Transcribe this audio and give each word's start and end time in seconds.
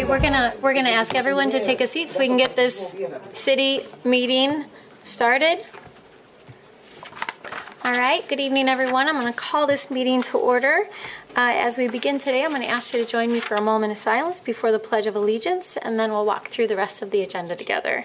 right, 0.00 0.08
we're 0.08 0.20
gonna, 0.20 0.54
we're 0.62 0.74
gonna 0.74 0.90
ask 0.90 1.14
everyone 1.16 1.50
to 1.50 1.64
take 1.64 1.80
a 1.80 1.86
seat 1.86 2.08
so 2.08 2.20
we 2.20 2.28
can 2.28 2.36
get 2.36 2.54
this 2.54 2.94
city 3.32 3.80
meeting 4.04 4.66
started. 5.00 5.58
All 7.84 7.92
right, 7.92 8.26
good 8.28 8.38
evening, 8.38 8.68
everyone. 8.68 9.08
I'm 9.08 9.14
gonna 9.14 9.32
call 9.32 9.66
this 9.66 9.90
meeting 9.90 10.22
to 10.22 10.38
order. 10.38 10.86
Uh, 11.36 11.54
As 11.56 11.78
we 11.78 11.88
begin 11.88 12.18
today, 12.18 12.44
I'm 12.44 12.52
gonna 12.52 12.66
ask 12.66 12.94
you 12.94 13.04
to 13.04 13.10
join 13.10 13.32
me 13.32 13.40
for 13.40 13.56
a 13.56 13.60
moment 13.60 13.90
of 13.90 13.98
silence 13.98 14.40
before 14.40 14.70
the 14.70 14.78
Pledge 14.78 15.06
of 15.06 15.16
Allegiance, 15.16 15.76
and 15.76 15.98
then 15.98 16.12
we'll 16.12 16.26
walk 16.26 16.48
through 16.48 16.68
the 16.68 16.76
rest 16.76 17.02
of 17.02 17.10
the 17.10 17.20
agenda 17.22 17.56
together. 17.56 18.04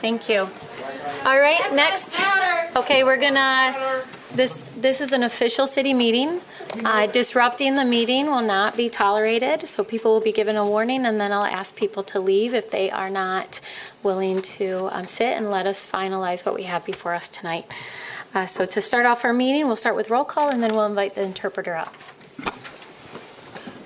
Thank 0.00 0.28
you. 0.28 0.48
All 1.24 1.38
right, 1.38 1.72
next. 1.74 2.20
Okay, 2.76 3.02
we're 3.04 3.16
gonna, 3.20 4.02
this, 4.34 4.60
this 4.76 5.00
is 5.00 5.12
an 5.12 5.22
official 5.22 5.66
city 5.66 5.94
meeting. 5.94 6.40
Uh, 6.84 7.06
Disrupting 7.06 7.76
the 7.76 7.84
meeting 7.84 8.26
will 8.26 8.42
not 8.42 8.76
be 8.76 8.90
tolerated, 8.90 9.66
so 9.66 9.82
people 9.82 10.12
will 10.12 10.20
be 10.20 10.32
given 10.32 10.56
a 10.56 10.66
warning, 10.66 11.06
and 11.06 11.18
then 11.20 11.32
I'll 11.32 11.44
ask 11.46 11.74
people 11.74 12.02
to 12.04 12.20
leave 12.20 12.54
if 12.54 12.70
they 12.70 12.90
are 12.90 13.08
not 13.08 13.60
willing 14.02 14.42
to 14.42 14.88
um, 14.92 15.06
sit 15.06 15.36
and 15.38 15.50
let 15.50 15.66
us 15.66 15.90
finalize 15.90 16.44
what 16.44 16.54
we 16.54 16.64
have 16.64 16.84
before 16.84 17.14
us 17.14 17.28
tonight. 17.28 17.66
Uh, 18.34 18.44
So 18.44 18.64
to 18.66 18.80
start 18.82 19.06
off 19.06 19.24
our 19.24 19.32
meeting, 19.32 19.66
we'll 19.66 19.76
start 19.76 19.96
with 19.96 20.10
roll 20.10 20.24
call, 20.24 20.50
and 20.50 20.62
then 20.62 20.74
we'll 20.74 20.86
invite 20.86 21.14
the 21.14 21.22
interpreter 21.22 21.74
up. 21.74 21.94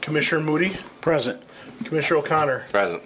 Commissioner 0.01 0.41
Moody, 0.41 0.77
Present. 1.01 1.41
Commissioner 1.85 2.19
O'Connor, 2.21 2.67
Present. 2.71 3.03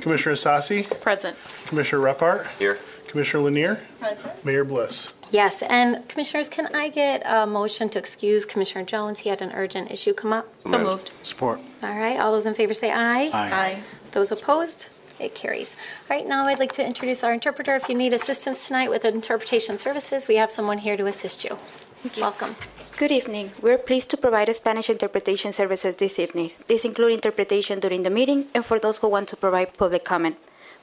Commissioner 0.00 0.34
Ysasi, 0.34 1.00
Present. 1.00 1.36
Commissioner 1.66 2.02
Reppart, 2.02 2.46
Here. 2.58 2.78
Commissioner 3.06 3.44
Lenear, 3.50 3.80
Present. 4.00 4.44
Mayor 4.44 4.64
Bliss. 4.64 5.14
Yes, 5.30 5.62
and 5.62 6.08
Commissioners, 6.08 6.48
can 6.48 6.66
I 6.74 6.88
get 6.88 7.22
a 7.24 7.46
motion 7.46 7.88
to 7.90 7.98
excuse 7.98 8.44
Commissioner 8.44 8.84
Jones? 8.84 9.20
He 9.20 9.30
had 9.30 9.42
an 9.42 9.52
urgent 9.52 9.90
issue 9.90 10.14
come 10.14 10.32
up. 10.32 10.46
So 10.62 10.68
moved. 10.70 11.10
Support. 11.22 11.60
All 11.82 11.96
right, 11.98 12.18
all 12.18 12.32
those 12.32 12.46
in 12.46 12.54
favor 12.54 12.74
say 12.74 12.90
aye. 12.90 13.30
Aye. 13.32 13.82
Those 14.12 14.30
opposed? 14.30 14.88
It 15.20 15.34
carries. 15.34 15.76
All 16.10 16.16
right, 16.16 16.26
now 16.26 16.44
I'd 16.46 16.58
like 16.58 16.72
to 16.72 16.84
introduce 16.84 17.22
our 17.22 17.32
interpreter. 17.32 17.74
If 17.76 17.88
you 17.88 17.94
need 17.94 18.12
assistance 18.12 18.66
tonight 18.66 18.90
with 18.90 19.04
interpretation 19.04 19.78
services, 19.78 20.26
we 20.26 20.36
have 20.36 20.50
someone 20.50 20.78
here 20.78 20.96
to 20.96 21.06
assist 21.06 21.44
you. 21.44 21.56
Welcome. 22.04 22.54
Good 22.98 23.12
evening. 23.12 23.50
We're 23.62 23.78
pleased 23.78 24.10
to 24.10 24.18
provide 24.18 24.54
Spanish 24.54 24.90
interpretation 24.90 25.54
services 25.54 25.96
this 25.96 26.18
evening. 26.18 26.50
These 26.68 26.84
include 26.84 27.12
interpretation 27.12 27.80
during 27.80 28.02
the 28.02 28.10
meeting 28.10 28.46
and 28.54 28.62
for 28.62 28.78
those 28.78 28.98
who 28.98 29.08
want 29.08 29.28
to 29.30 29.36
provide 29.36 29.72
public 29.78 30.04
comment. 30.04 30.36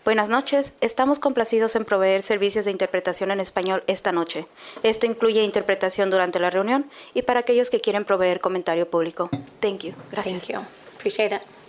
Buenas 0.03 0.31
noches. 0.31 0.73
Estamos 0.81 1.19
complacidos 1.19 1.75
en 1.75 1.85
proveer 1.85 2.23
servicios 2.23 2.65
de 2.65 2.71
interpretación 2.71 3.29
en 3.29 3.39
español 3.39 3.83
esta 3.85 4.11
noche. 4.11 4.47
Esto 4.81 5.05
incluye 5.05 5.43
interpretación 5.43 6.09
durante 6.09 6.39
la 6.39 6.49
reunión 6.49 6.89
y 7.13 7.21
para 7.21 7.41
aquellos 7.41 7.69
que 7.69 7.79
quieren 7.79 8.03
proveer 8.03 8.39
comentario 8.39 8.89
público. 8.89 9.29
Thank 9.59 9.83
you. 9.83 9.93
Gracias. 10.09 10.47
Thank 10.47 10.59
you. 10.59 10.65
Appreciate 10.95 11.35
it. 11.35 11.60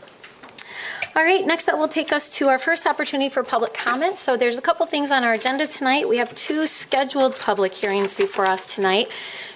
All 1.14 1.22
right, 1.22 1.46
next 1.46 1.64
that 1.64 1.76
will 1.76 1.88
take 1.88 2.10
us 2.10 2.30
to 2.36 2.48
our 2.48 2.58
first 2.58 2.86
opportunity 2.86 3.28
for 3.28 3.42
public 3.42 3.74
comment. 3.74 4.16
So 4.16 4.34
there's 4.34 4.56
a 4.56 4.62
couple 4.62 4.86
things 4.86 5.10
on 5.10 5.24
our 5.24 5.34
agenda 5.34 5.66
tonight. 5.66 6.08
We 6.08 6.16
have 6.16 6.34
two 6.34 6.66
scheduled 6.66 7.38
public 7.38 7.74
hearings 7.74 8.14
before 8.14 8.46
us 8.46 8.64
tonight. 8.64 9.10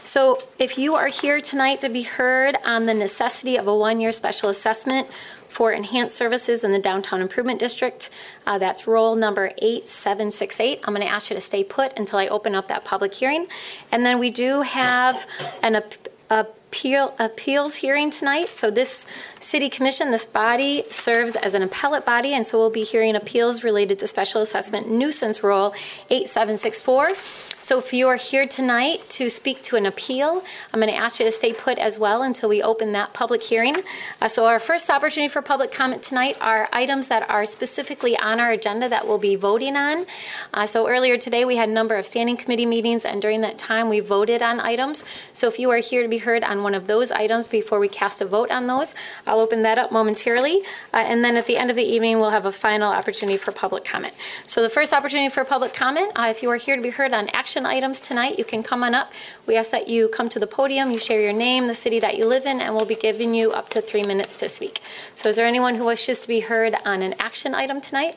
So 0.05 0.37
if 0.59 0.77
you 0.77 0.97
are 0.97 1.07
here 1.07 1.41
tonight 1.41 1.81
to 1.81 1.89
be 1.89 2.03
heard 2.03 2.57
on 2.67 2.85
the 2.85 2.93
necessity 2.93 3.57
of 3.57 3.67
a 3.67 3.75
one-year 3.75 4.13
special 4.13 4.51
assessment 4.51 5.09
for 5.49 5.73
enhanced 5.73 6.15
services 6.15 6.63
in 6.63 6.73
the 6.73 6.79
Downtown 6.79 7.23
Improvement 7.23 7.59
District, 7.59 8.11
uh, 8.47 8.59
that's 8.59 8.87
roll 8.87 9.17
number 9.17 9.53
8768. 9.57 10.81
I'm 10.85 10.93
going 10.93 11.07
to 11.07 11.11
ask 11.11 11.31
you 11.31 11.37
to 11.37 11.41
stay 11.41 11.65
put 11.65 11.99
until 11.99 12.19
I 12.19 12.29
open 12.29 12.55
up 12.55 12.69
that 12.69 12.85
public 12.85 13.15
hearing. 13.15 13.47
And 13.91 14.05
then 14.05 14.19
we 14.19 14.29
do 14.29 14.61
have 14.61 15.27
an 15.63 15.77
ap- 15.77 16.55
appeal, 16.69 17.15
appeals 17.19 17.77
hearing 17.77 18.11
tonight. 18.11 18.49
So 18.49 18.71
this 18.71 19.07
city 19.41 19.69
commission, 19.71 20.11
this 20.11 20.27
body 20.27 20.85
serves 20.91 21.37
as 21.37 21.55
an 21.55 21.63
appellate 21.63 22.05
body, 22.05 22.35
and 22.35 22.47
so 22.47 22.59
we'll 22.59 22.71
be 22.71 22.83
hearing 22.83 23.15
appeals 23.15 23.63
related 23.63 23.99
to 24.01 24.07
special 24.07 24.43
assessment 24.43 24.91
nuisance 24.91 25.43
rule 25.43 25.75
8764. 26.11 27.11
So 27.59 27.79
if 27.79 27.93
you 27.93 28.07
are 28.07 28.17
here 28.17 28.47
tonight 28.47 29.09
to 29.09 29.29
speak 29.29 29.61
to 29.63 29.75
an 29.75 29.87
appeal, 29.87 30.45
I'm 30.73 30.79
going 30.79 30.93
to 30.93 30.97
ask 30.97 31.19
you 31.19 31.27
to 31.27 31.33
stay 31.33 31.53
put 31.53 31.79
as 31.79 31.99
well 31.99 32.23
until 32.23 32.49
we 32.49 32.63
open 32.63 32.93
that 32.93 33.13
public 33.13 33.43
hearing. 33.43 33.83
Uh, 34.23 34.29
So 34.29 34.47
our 34.47 34.61
first 34.61 34.89
opportunity 34.89 35.33
for 35.33 35.43
public 35.43 35.73
comment 35.73 36.03
tonight 36.03 36.37
are 36.41 36.69
items 36.73 37.09
that 37.09 37.29
are 37.29 37.45
specifically 37.45 38.17
on 38.19 38.39
our 38.39 38.53
agenda 38.53 38.89
that 38.89 39.09
we'll 39.09 39.19
be 39.19 39.35
voting 39.35 39.75
on. 39.75 40.07
Uh, 40.55 40.67
So 40.67 40.87
earlier 40.87 41.19
today, 41.19 41.45
we 41.45 41.57
had 41.57 41.69
a 41.69 41.73
number 41.73 41.97
of 41.97 42.07
standing 42.07 42.37
committee 42.37 42.67
meetings, 42.67 43.05
and 43.05 43.21
during 43.21 43.41
that 43.41 43.59
time, 43.59 43.89
we 43.89 43.99
voted 43.99 44.43
on 44.43 44.61
items. 44.61 45.05
So 45.33 45.49
if 45.49 45.59
you 45.59 45.69
are 45.71 45.79
here 45.79 46.03
to 46.03 46.09
be 46.09 46.19
heard 46.19 46.45
on 46.45 46.56
one 46.63 46.75
of 46.75 46.87
those 46.87 47.11
items 47.11 47.47
before 47.47 47.79
we 47.79 47.89
cast 47.89 48.21
a 48.21 48.25
vote 48.25 48.51
on 48.51 48.67
those, 48.67 48.95
I'll 49.27 49.41
open 49.41 49.63
that 49.63 49.79
up 49.79 49.91
momentarily. 49.91 50.63
Uh, 50.93 51.05
And 51.07 51.25
then 51.25 51.37
at 51.37 51.47
the 51.47 51.57
end 51.57 51.71
of 51.71 51.77
the 51.77 51.85
evening, 51.85 52.19
we'll 52.19 52.31
have 52.31 52.47
a 52.47 52.53
final 52.53 52.93
opportunity 52.93 53.39
for 53.39 53.53
public 53.53 53.85
comment. 53.85 54.15
So 54.47 54.63
the 54.63 54.69
first 54.69 54.93
opportunity 54.93 55.29
for 55.29 55.45
public 55.45 55.73
comment, 55.73 56.13
uh, 56.17 56.29
if 56.31 56.43
you 56.43 56.51
are 56.51 56.57
here 56.57 56.77
to 56.77 56.83
be 56.83 56.91
heard 56.91 57.13
on 57.13 57.29
action 57.31 57.65
items 57.65 58.01
tonight, 58.01 58.39
you 58.39 58.45
can 58.45 58.63
come 58.63 58.83
on 58.83 58.95
up. 58.95 59.13
We 59.47 59.57
ask 59.57 59.71
that 59.71 59.89
you 59.89 60.09
come 60.09 60.29
to 60.31 60.39
the 60.39 60.47
podium, 60.47 60.91
you 60.91 60.99
share 60.99 61.21
your 61.21 61.33
name, 61.33 61.67
the 61.67 61.75
city 61.75 62.01
that 62.01 62.17
you 62.19 62.27
live 62.27 62.45
in, 62.47 62.61
and 62.61 62.75
we'll 62.75 62.87
be 62.87 62.97
giving 62.97 63.35
you 63.35 63.53
up 63.53 63.69
to 63.71 63.81
three 63.81 64.03
minutes 64.03 64.35
to 64.37 64.49
speak. 64.49 64.81
So 65.15 65.29
is 65.29 65.37
there 65.37 65.47
anyone 65.47 65.77
who 65.77 65.85
wishes 65.85 66.21
to 66.23 66.29
be 66.29 66.41
heard 66.41 66.75
on 66.85 67.03
an 67.03 67.15
action 67.19 67.55
item 67.55 67.81
tonight? 67.81 68.17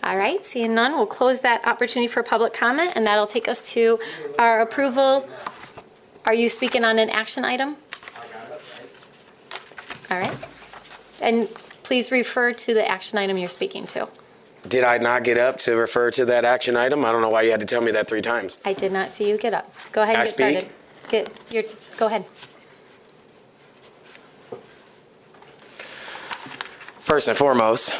All 0.00 0.16
right, 0.16 0.44
seeing 0.44 0.74
none, 0.74 0.92
we'll 0.92 1.06
close 1.06 1.40
that 1.40 1.66
opportunity 1.66 2.06
for 2.06 2.22
public 2.22 2.54
comment, 2.54 2.92
and 2.94 3.04
that'll 3.04 3.26
take 3.26 3.48
us 3.48 3.68
to 3.72 3.98
our 4.38 4.60
approval. 4.60 5.28
Are 6.28 6.34
you 6.34 6.50
speaking 6.50 6.84
on 6.84 6.98
an 6.98 7.08
action 7.08 7.42
item? 7.42 7.76
All 10.10 10.18
right. 10.18 10.36
And 11.22 11.48
please 11.84 12.12
refer 12.12 12.52
to 12.52 12.74
the 12.74 12.86
action 12.86 13.16
item 13.16 13.38
you're 13.38 13.48
speaking 13.48 13.86
to. 13.86 14.08
Did 14.68 14.84
I 14.84 14.98
not 14.98 15.24
get 15.24 15.38
up 15.38 15.56
to 15.60 15.74
refer 15.74 16.10
to 16.10 16.26
that 16.26 16.44
action 16.44 16.76
item? 16.76 17.02
I 17.02 17.12
don't 17.12 17.22
know 17.22 17.30
why 17.30 17.42
you 17.42 17.50
had 17.50 17.60
to 17.60 17.66
tell 17.66 17.80
me 17.80 17.92
that 17.92 18.08
three 18.08 18.20
times. 18.20 18.58
I 18.62 18.74
did 18.74 18.92
not 18.92 19.10
see 19.10 19.26
you 19.26 19.38
get 19.38 19.54
up. 19.54 19.72
Go 19.92 20.02
ahead 20.02 20.16
and 20.16 20.20
I 20.20 20.24
get 20.26 20.34
started. 20.34 20.60
speak? 20.60 21.08
Get 21.08 21.30
your, 21.50 21.62
go 21.96 22.08
ahead. 22.08 22.26
First 27.00 27.28
and 27.28 27.38
foremost, 27.38 27.94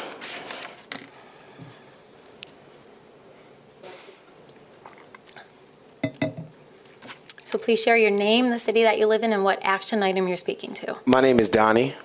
So 7.49 7.57
please 7.57 7.81
share 7.81 7.97
your 7.97 8.11
name, 8.11 8.51
the 8.51 8.59
city 8.59 8.83
that 8.83 8.99
you 8.99 9.07
live 9.07 9.23
in, 9.23 9.33
and 9.33 9.43
what 9.43 9.57
action 9.63 10.03
item 10.03 10.27
you're 10.27 10.37
speaking 10.37 10.71
to. 10.75 10.95
my 11.07 11.19
name 11.19 11.39
is 11.39 11.49
Donnie. 11.49 11.95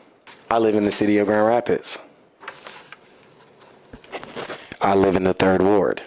I 0.51 0.57
live 0.57 0.75
in 0.75 0.85
the 0.85 0.91
city 0.91 1.19
of 1.19 1.27
Grand 1.27 1.47
Rapids. 1.47 1.99
I 4.81 4.95
live 4.95 5.17
in 5.17 5.25
the 5.25 5.35
third 5.35 5.61
ward. 5.61 6.03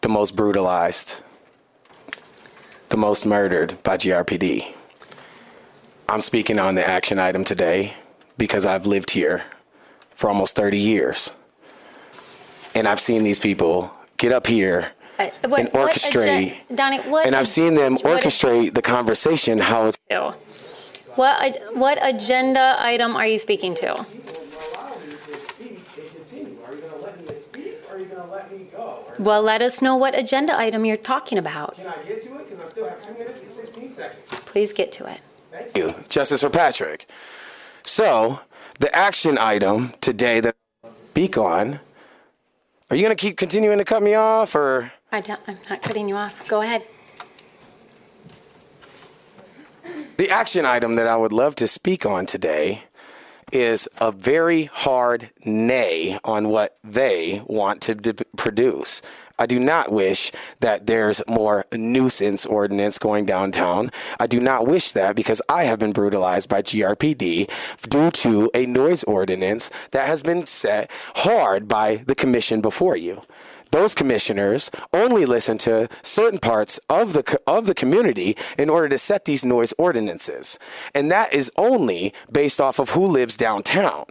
The 0.00 0.08
most 0.08 0.34
brutalized, 0.34 1.20
the 2.88 2.96
most 2.96 3.24
murdered 3.24 3.80
by 3.84 3.96
GRPD. 3.96 4.74
I'm 6.08 6.20
speaking 6.20 6.58
on 6.58 6.74
the 6.74 6.84
action 6.84 7.20
item 7.20 7.44
today 7.44 7.94
because 8.36 8.66
I've 8.66 8.88
lived 8.88 9.12
here 9.12 9.44
for 10.16 10.28
almost 10.28 10.56
30 10.56 10.78
years. 10.78 11.36
And 12.74 12.88
I've 12.88 12.98
seen 12.98 13.22
these 13.22 13.38
people 13.38 13.92
get 14.16 14.32
up 14.32 14.48
here 14.48 14.90
Uh, 15.18 15.30
what- 15.48 15.60
and 15.60 15.72
what 15.72 15.94
orchestrate. 15.94 16.56
Donnie, 16.74 16.98
what? 17.00 17.26
and 17.26 17.34
I've 17.34 17.48
seen 17.48 17.74
them 17.74 17.98
orchestrate 17.98 18.74
the 18.74 18.82
conversation 18.82 19.58
how 19.58 19.86
it's? 19.86 19.98
What, 21.16 21.42
ag- 21.42 21.60
what 21.76 21.98
agenda 22.00 22.76
item 22.78 23.16
are 23.16 23.26
you 23.26 23.38
speaking 23.38 23.74
to? 23.76 23.94
allow 23.94 24.04
me 24.04 24.04
to 24.06 25.40
speak 25.40 25.80
and 25.98 26.14
continue. 26.14 26.56
Are 26.64 26.72
you 26.72 26.80
gonna 26.80 27.02
let 27.02 27.28
me 27.28 27.34
speak 27.34 27.80
or 27.90 27.96
are 27.96 27.98
you 27.98 28.04
gonna 28.06 28.30
let 28.30 28.52
me 28.52 28.66
go? 28.70 29.02
Or 29.08 29.14
Well, 29.18 29.42
let 29.42 29.60
us 29.60 29.82
know 29.82 29.96
what 29.96 30.16
agenda 30.16 30.56
item 30.56 30.84
you're 30.84 30.96
talking 30.96 31.36
about. 31.38 31.74
can 31.74 31.88
I 31.88 31.96
get 32.06 32.22
to 32.22 32.36
it? 32.36 32.48
Because 32.48 32.64
I 32.64 32.68
still 32.70 32.88
have 32.88 33.04
two 33.04 33.14
minutes 33.14 33.42
and 33.42 33.50
sixteen 33.50 33.88
seconds. 33.88 34.22
Please 34.44 34.72
get 34.72 34.92
to 34.92 35.06
it. 35.06 35.20
Thank 35.50 35.76
you. 35.76 35.88
you, 35.88 35.94
Justice 36.08 36.42
for 36.42 36.50
Patrick. 36.50 37.06
So, 37.82 38.40
the 38.78 38.94
action 38.94 39.38
item 39.38 39.94
today 40.00 40.38
that 40.38 40.54
I 40.84 40.88
speak 41.08 41.36
on, 41.36 41.80
are 42.90 42.96
you 42.96 43.02
going 43.02 43.16
to 43.16 43.20
keep 43.20 43.36
continuing 43.36 43.78
to 43.78 43.84
cut 43.84 44.02
me 44.04 44.14
off 44.14 44.54
or? 44.54 44.92
I 45.10 45.20
don't, 45.20 45.40
I'm 45.46 45.58
not 45.70 45.82
cutting 45.82 46.08
you 46.08 46.16
off. 46.16 46.46
Go 46.48 46.60
ahead. 46.60 46.82
The 50.18 50.30
action 50.30 50.66
item 50.66 50.96
that 50.96 51.06
I 51.06 51.16
would 51.16 51.32
love 51.32 51.54
to 51.56 51.66
speak 51.66 52.04
on 52.04 52.26
today 52.26 52.82
is 53.52 53.88
a 53.98 54.12
very 54.12 54.64
hard 54.64 55.30
nay 55.44 56.18
on 56.24 56.48
what 56.48 56.76
they 56.84 57.42
want 57.46 57.80
to 57.82 57.94
d- 57.94 58.24
produce. 58.36 59.00
I 59.38 59.46
do 59.46 59.58
not 59.60 59.92
wish 59.92 60.32
that 60.60 60.86
there's 60.86 61.22
more 61.28 61.64
nuisance 61.72 62.44
ordinance 62.44 62.98
going 62.98 63.24
downtown. 63.24 63.90
I 64.18 64.26
do 64.26 64.40
not 64.40 64.66
wish 64.66 64.92
that 64.92 65.14
because 65.14 65.40
I 65.48 65.64
have 65.64 65.78
been 65.78 65.92
brutalized 65.92 66.48
by 66.48 66.60
GRPD 66.60 67.48
due 67.88 68.10
to 68.10 68.50
a 68.52 68.66
noise 68.66 69.04
ordinance 69.04 69.70
that 69.92 70.08
has 70.08 70.22
been 70.22 70.44
set 70.46 70.90
hard 71.16 71.68
by 71.68 72.02
the 72.06 72.16
commission 72.16 72.60
before 72.60 72.96
you 72.96 73.22
those 73.70 73.94
commissioners 73.94 74.70
only 74.92 75.24
listen 75.26 75.58
to 75.58 75.88
certain 76.02 76.38
parts 76.38 76.78
of 76.88 77.12
the 77.12 77.40
of 77.46 77.66
the 77.66 77.74
community 77.74 78.36
in 78.56 78.70
order 78.70 78.88
to 78.88 78.98
set 78.98 79.24
these 79.24 79.44
noise 79.44 79.72
ordinances. 79.78 80.58
And 80.94 81.10
that 81.10 81.32
is 81.32 81.50
only 81.56 82.12
based 82.30 82.60
off 82.60 82.78
of 82.78 82.90
who 82.90 83.06
lives 83.06 83.36
downtown. 83.36 84.04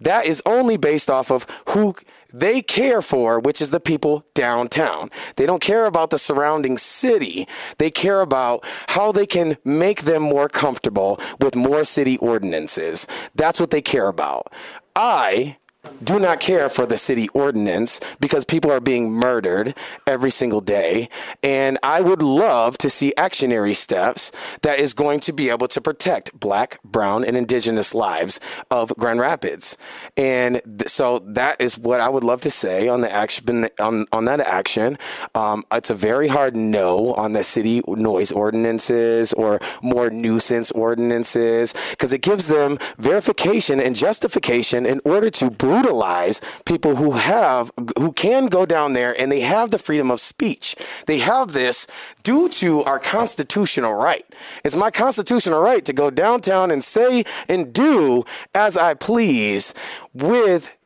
That 0.00 0.26
is 0.26 0.42
only 0.46 0.76
based 0.76 1.10
off 1.10 1.30
of 1.30 1.46
who 1.68 1.94
they 2.32 2.62
care 2.62 3.02
for 3.02 3.40
which 3.40 3.60
is 3.60 3.70
the 3.70 3.80
people 3.80 4.24
downtown. 4.34 5.10
They 5.36 5.46
don't 5.46 5.62
care 5.62 5.86
about 5.86 6.10
the 6.10 6.18
surrounding 6.18 6.78
city. 6.78 7.48
They 7.78 7.90
care 7.90 8.20
about 8.20 8.64
how 8.88 9.12
they 9.12 9.26
can 9.26 9.56
make 9.64 10.02
them 10.02 10.22
more 10.22 10.48
comfortable 10.48 11.20
with 11.40 11.56
more 11.56 11.84
city 11.84 12.16
ordinances. 12.18 13.06
That's 13.34 13.60
what 13.60 13.70
they 13.70 13.82
care 13.82 14.08
about. 14.08 14.52
I 14.94 15.56
do 16.02 16.18
not 16.18 16.40
care 16.40 16.68
for 16.68 16.84
the 16.84 16.96
city 16.96 17.28
ordinance 17.30 18.00
because 18.20 18.44
people 18.44 18.70
are 18.70 18.80
being 18.80 19.10
murdered 19.10 19.74
every 20.06 20.30
single 20.30 20.60
day. 20.60 21.08
And 21.42 21.78
I 21.82 22.00
would 22.00 22.20
love 22.22 22.76
to 22.78 22.90
see 22.90 23.14
actionary 23.16 23.74
steps 23.74 24.30
that 24.62 24.78
is 24.78 24.92
going 24.92 25.20
to 25.20 25.32
be 25.32 25.48
able 25.48 25.68
to 25.68 25.80
protect 25.80 26.38
black, 26.38 26.82
brown, 26.82 27.24
and 27.24 27.36
indigenous 27.36 27.94
lives 27.94 28.40
of 28.70 28.92
Grand 28.98 29.20
Rapids. 29.20 29.76
And 30.16 30.60
th- 30.64 30.88
so 30.90 31.20
that 31.20 31.60
is 31.60 31.78
what 31.78 32.00
I 32.00 32.08
would 32.08 32.24
love 32.24 32.40
to 32.42 32.50
say 32.50 32.88
on 32.88 33.00
the 33.00 33.10
action 33.10 33.68
on, 33.78 34.06
on 34.12 34.24
that 34.26 34.40
action. 34.40 34.98
Um, 35.34 35.64
it's 35.72 35.90
a 35.90 35.94
very 35.94 36.28
hard 36.28 36.56
no 36.56 37.14
on 37.14 37.32
the 37.32 37.42
city 37.42 37.82
noise 37.86 38.32
ordinances 38.32 39.32
or 39.32 39.60
more 39.82 40.10
nuisance 40.10 40.70
ordinances 40.72 41.74
because 41.90 42.12
it 42.12 42.20
gives 42.20 42.48
them 42.48 42.78
verification 42.98 43.80
and 43.80 43.96
justification 43.96 44.84
in 44.84 45.00
order 45.04 45.30
to 45.30 45.50
brutalize 45.70 46.40
people 46.64 46.96
who 46.96 47.12
have 47.12 47.70
who 47.96 48.10
can 48.12 48.46
go 48.46 48.66
down 48.66 48.92
there 48.92 49.18
and 49.20 49.30
they 49.30 49.38
have 49.40 49.70
the 49.70 49.78
freedom 49.78 50.10
of 50.10 50.20
speech. 50.20 50.74
They 51.06 51.18
have 51.18 51.52
this 51.52 51.86
due 52.24 52.48
to 52.60 52.82
our 52.82 52.98
constitutional 52.98 53.94
right. 53.94 54.26
It's 54.64 54.74
my 54.74 54.90
constitutional 54.90 55.60
right 55.60 55.84
to 55.84 55.92
go 55.92 56.10
downtown 56.10 56.72
and 56.72 56.82
say 56.82 57.24
and 57.48 57.72
do 57.72 58.24
as 58.52 58.76
I 58.76 58.94
please 58.94 59.72
with 60.12 60.76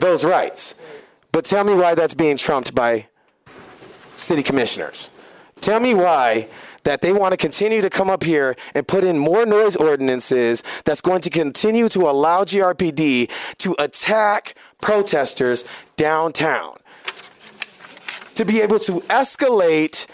those 0.00 0.24
rights. 0.24 0.80
But 1.30 1.44
tell 1.44 1.64
me 1.64 1.74
why 1.74 1.94
that's 1.94 2.14
being 2.14 2.38
trumped 2.38 2.74
by 2.74 3.06
city 4.16 4.42
commissioners. 4.42 5.10
Tell 5.60 5.78
me 5.78 5.92
why 5.92 6.48
that 6.84 7.00
they 7.00 7.12
want 7.12 7.32
to 7.32 7.36
continue 7.36 7.80
to 7.80 7.90
come 7.90 8.10
up 8.10 8.22
here 8.22 8.56
and 8.74 8.86
put 8.86 9.04
in 9.04 9.18
more 9.18 9.44
noise 9.46 9.76
ordinances 9.76 10.62
that's 10.84 11.00
going 11.00 11.20
to 11.22 11.30
continue 11.30 11.88
to 11.88 12.08
allow 12.08 12.44
GRPD 12.44 13.30
to 13.58 13.76
attack 13.78 14.54
protesters 14.80 15.64
downtown. 15.96 16.76
To 18.34 18.44
be 18.44 18.60
able 18.60 18.78
to 18.80 19.00
escalate 19.02 20.06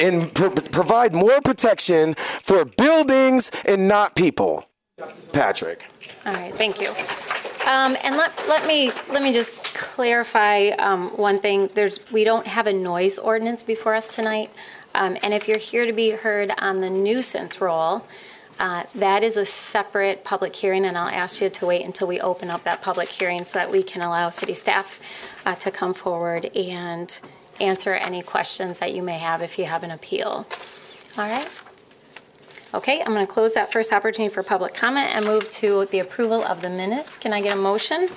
and 0.00 0.32
pro- 0.34 0.50
provide 0.50 1.14
more 1.14 1.40
protection 1.40 2.16
for 2.42 2.64
buildings 2.64 3.50
and 3.64 3.86
not 3.86 4.16
people. 4.16 4.66
Patrick. 5.32 5.86
All 6.26 6.32
right, 6.32 6.54
thank 6.54 6.80
you. 6.80 6.88
Um, 7.66 7.96
and 8.02 8.16
let, 8.16 8.32
let 8.48 8.66
me, 8.66 8.90
let 9.10 9.22
me 9.22 9.32
just 9.32 9.62
clarify, 9.74 10.70
um, 10.78 11.10
one 11.10 11.40
thing. 11.40 11.68
There's, 11.74 12.00
we 12.10 12.24
don't 12.24 12.46
have 12.46 12.66
a 12.66 12.72
noise 12.72 13.18
ordinance 13.18 13.62
before 13.62 13.94
us 13.94 14.08
tonight. 14.08 14.50
Um, 14.94 15.16
and 15.22 15.32
if 15.32 15.48
you're 15.48 15.58
here 15.58 15.86
to 15.86 15.92
be 15.92 16.10
heard 16.10 16.52
on 16.58 16.80
the 16.80 16.90
nuisance 16.90 17.60
roll, 17.60 18.04
uh, 18.58 18.84
that 18.94 19.22
is 19.22 19.36
a 19.36 19.46
separate 19.46 20.22
public 20.22 20.54
hearing, 20.54 20.84
and 20.84 20.96
I'll 20.96 21.08
ask 21.08 21.40
you 21.40 21.48
to 21.48 21.66
wait 21.66 21.86
until 21.86 22.06
we 22.06 22.20
open 22.20 22.50
up 22.50 22.64
that 22.64 22.82
public 22.82 23.08
hearing 23.08 23.44
so 23.44 23.58
that 23.58 23.70
we 23.70 23.82
can 23.82 24.02
allow 24.02 24.28
city 24.28 24.52
staff 24.52 25.00
uh, 25.46 25.54
to 25.56 25.70
come 25.70 25.94
forward 25.94 26.44
and 26.54 27.18
answer 27.58 27.94
any 27.94 28.22
questions 28.22 28.78
that 28.80 28.92
you 28.92 29.02
may 29.02 29.18
have 29.18 29.40
if 29.40 29.58
you 29.58 29.64
have 29.64 29.82
an 29.82 29.90
appeal. 29.90 30.46
All 31.16 31.28
right? 31.28 31.48
Okay, 32.74 33.00
I'm 33.00 33.14
going 33.14 33.26
to 33.26 33.32
close 33.32 33.54
that 33.54 33.72
first 33.72 33.92
opportunity 33.92 34.32
for 34.32 34.42
public 34.42 34.74
comment 34.74 35.14
and 35.14 35.24
move 35.24 35.50
to 35.52 35.86
the 35.86 35.98
approval 35.98 36.44
of 36.44 36.60
the 36.60 36.70
minutes. 36.70 37.16
Can 37.16 37.32
I 37.32 37.40
get 37.40 37.56
a 37.56 37.60
motion? 37.60 38.08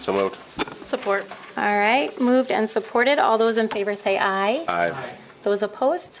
So 0.00 0.12
moved. 0.12 0.38
Support. 0.84 1.28
All 1.56 1.78
right, 1.78 2.18
moved 2.20 2.50
and 2.50 2.68
supported. 2.68 3.18
All 3.18 3.38
those 3.38 3.58
in 3.58 3.68
favor 3.68 3.94
say 3.94 4.18
aye. 4.18 4.64
Aye. 4.66 5.16
Those 5.44 5.62
opposed? 5.62 6.20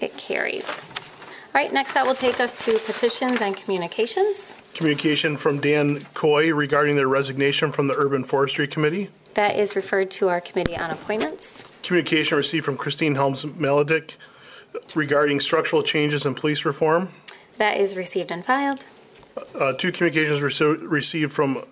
It 0.00 0.16
carries. 0.16 0.68
All 0.68 1.62
right, 1.62 1.72
next 1.72 1.92
that 1.92 2.06
will 2.06 2.14
take 2.14 2.38
us 2.38 2.54
to 2.66 2.78
petitions 2.78 3.40
and 3.40 3.56
communications. 3.56 4.62
Communication 4.74 5.38
from 5.38 5.58
Dan 5.58 6.02
Coy 6.12 6.52
regarding 6.54 6.96
their 6.96 7.08
resignation 7.08 7.72
from 7.72 7.86
the 7.88 7.94
Urban 7.96 8.22
Forestry 8.24 8.68
Committee. 8.68 9.10
That 9.32 9.56
is 9.58 9.74
referred 9.74 10.10
to 10.12 10.28
our 10.28 10.40
Committee 10.42 10.76
on 10.76 10.90
Appointments. 10.90 11.66
Communication 11.82 12.36
received 12.36 12.66
from 12.66 12.76
Christine 12.76 13.14
Helms 13.14 13.44
Melodick 13.46 14.16
regarding 14.94 15.40
structural 15.40 15.82
changes 15.82 16.26
in 16.26 16.34
police 16.34 16.66
reform. 16.66 17.08
That 17.56 17.78
is 17.78 17.96
received 17.96 18.30
and 18.30 18.44
filed. 18.44 18.84
Uh, 19.58 19.72
Two 19.72 19.92
communications 19.92 20.40
rece- 20.40 20.90
received 20.90 21.32
from 21.32 21.62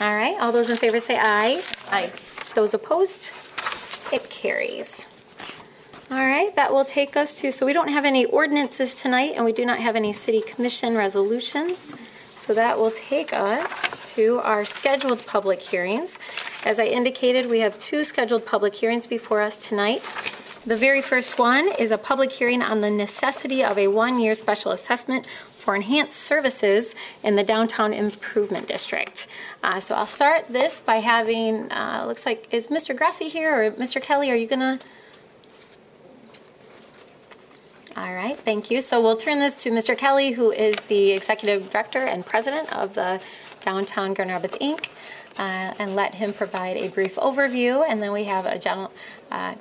All 0.00 0.14
right, 0.14 0.36
all 0.40 0.50
those 0.50 0.70
in 0.70 0.76
favor 0.78 0.98
say 0.98 1.18
aye. 1.20 1.62
Aye. 1.90 2.10
Those 2.54 2.72
opposed? 2.72 3.30
It 4.12 4.30
carries. 4.30 5.06
All 6.10 6.16
right, 6.16 6.54
that 6.56 6.72
will 6.72 6.86
take 6.86 7.16
us 7.18 7.38
to, 7.40 7.52
so 7.52 7.66
we 7.66 7.74
don't 7.74 7.88
have 7.88 8.06
any 8.06 8.24
ordinances 8.24 8.96
tonight, 8.96 9.34
and 9.36 9.44
we 9.44 9.52
do 9.52 9.66
not 9.66 9.78
have 9.78 9.96
any 9.96 10.12
city 10.12 10.40
commission 10.40 10.96
resolutions. 10.96 11.94
So 12.36 12.54
that 12.54 12.78
will 12.78 12.90
take 12.90 13.34
us 13.34 14.14
to 14.14 14.38
our 14.38 14.64
scheduled 14.64 15.26
public 15.26 15.60
hearings. 15.60 16.18
As 16.64 16.80
I 16.80 16.86
indicated, 16.86 17.50
we 17.50 17.60
have 17.60 17.78
two 17.78 18.02
scheduled 18.02 18.46
public 18.46 18.74
hearings 18.74 19.06
before 19.06 19.42
us 19.42 19.58
tonight. 19.58 20.02
The 20.66 20.76
very 20.76 21.00
first 21.00 21.38
one 21.38 21.70
is 21.78 21.90
a 21.90 21.96
public 21.96 22.32
hearing 22.32 22.60
on 22.60 22.80
the 22.80 22.90
necessity 22.90 23.64
of 23.64 23.78
a 23.78 23.88
one-year 23.88 24.34
special 24.34 24.72
assessment 24.72 25.24
for 25.46 25.74
enhanced 25.74 26.18
services 26.18 26.94
in 27.22 27.36
the 27.36 27.42
Downtown 27.42 27.94
Improvement 27.94 28.68
District. 28.68 29.26
Uh, 29.62 29.80
So 29.80 29.94
I'll 29.94 30.04
start 30.04 30.48
this 30.50 30.82
by 30.82 30.96
having, 30.96 31.72
uh, 31.72 32.04
looks 32.06 32.26
like, 32.26 32.46
is 32.52 32.66
Mr. 32.66 32.94
Grassi 32.94 33.28
here, 33.28 33.54
or 33.54 33.70
Mr. 33.70 34.02
Kelly, 34.02 34.30
are 34.30 34.34
you 34.34 34.46
gonna? 34.46 34.78
All 37.96 38.14
right, 38.14 38.38
thank 38.38 38.70
you. 38.70 38.82
So 38.82 39.00
we'll 39.00 39.16
turn 39.16 39.38
this 39.38 39.62
to 39.62 39.70
Mr. 39.70 39.96
Kelly, 39.96 40.32
who 40.32 40.50
is 40.52 40.76
the 40.88 41.12
Executive 41.12 41.70
Director 41.70 42.00
and 42.04 42.24
President 42.24 42.70
of 42.76 42.94
the 42.94 43.22
Downtown 43.60 44.12
Grand 44.12 44.30
Rapids, 44.30 44.58
Inc., 44.60 44.90
uh, 45.38 45.72
and 45.78 45.96
let 45.96 46.16
him 46.16 46.34
provide 46.34 46.76
a 46.76 46.88
brief 46.90 47.16
overview. 47.16 47.84
And 47.88 48.02
then 48.02 48.12
we 48.12 48.24
have 48.24 48.44
a 48.44 48.58
general, 48.58 48.90
uh, 49.30 49.54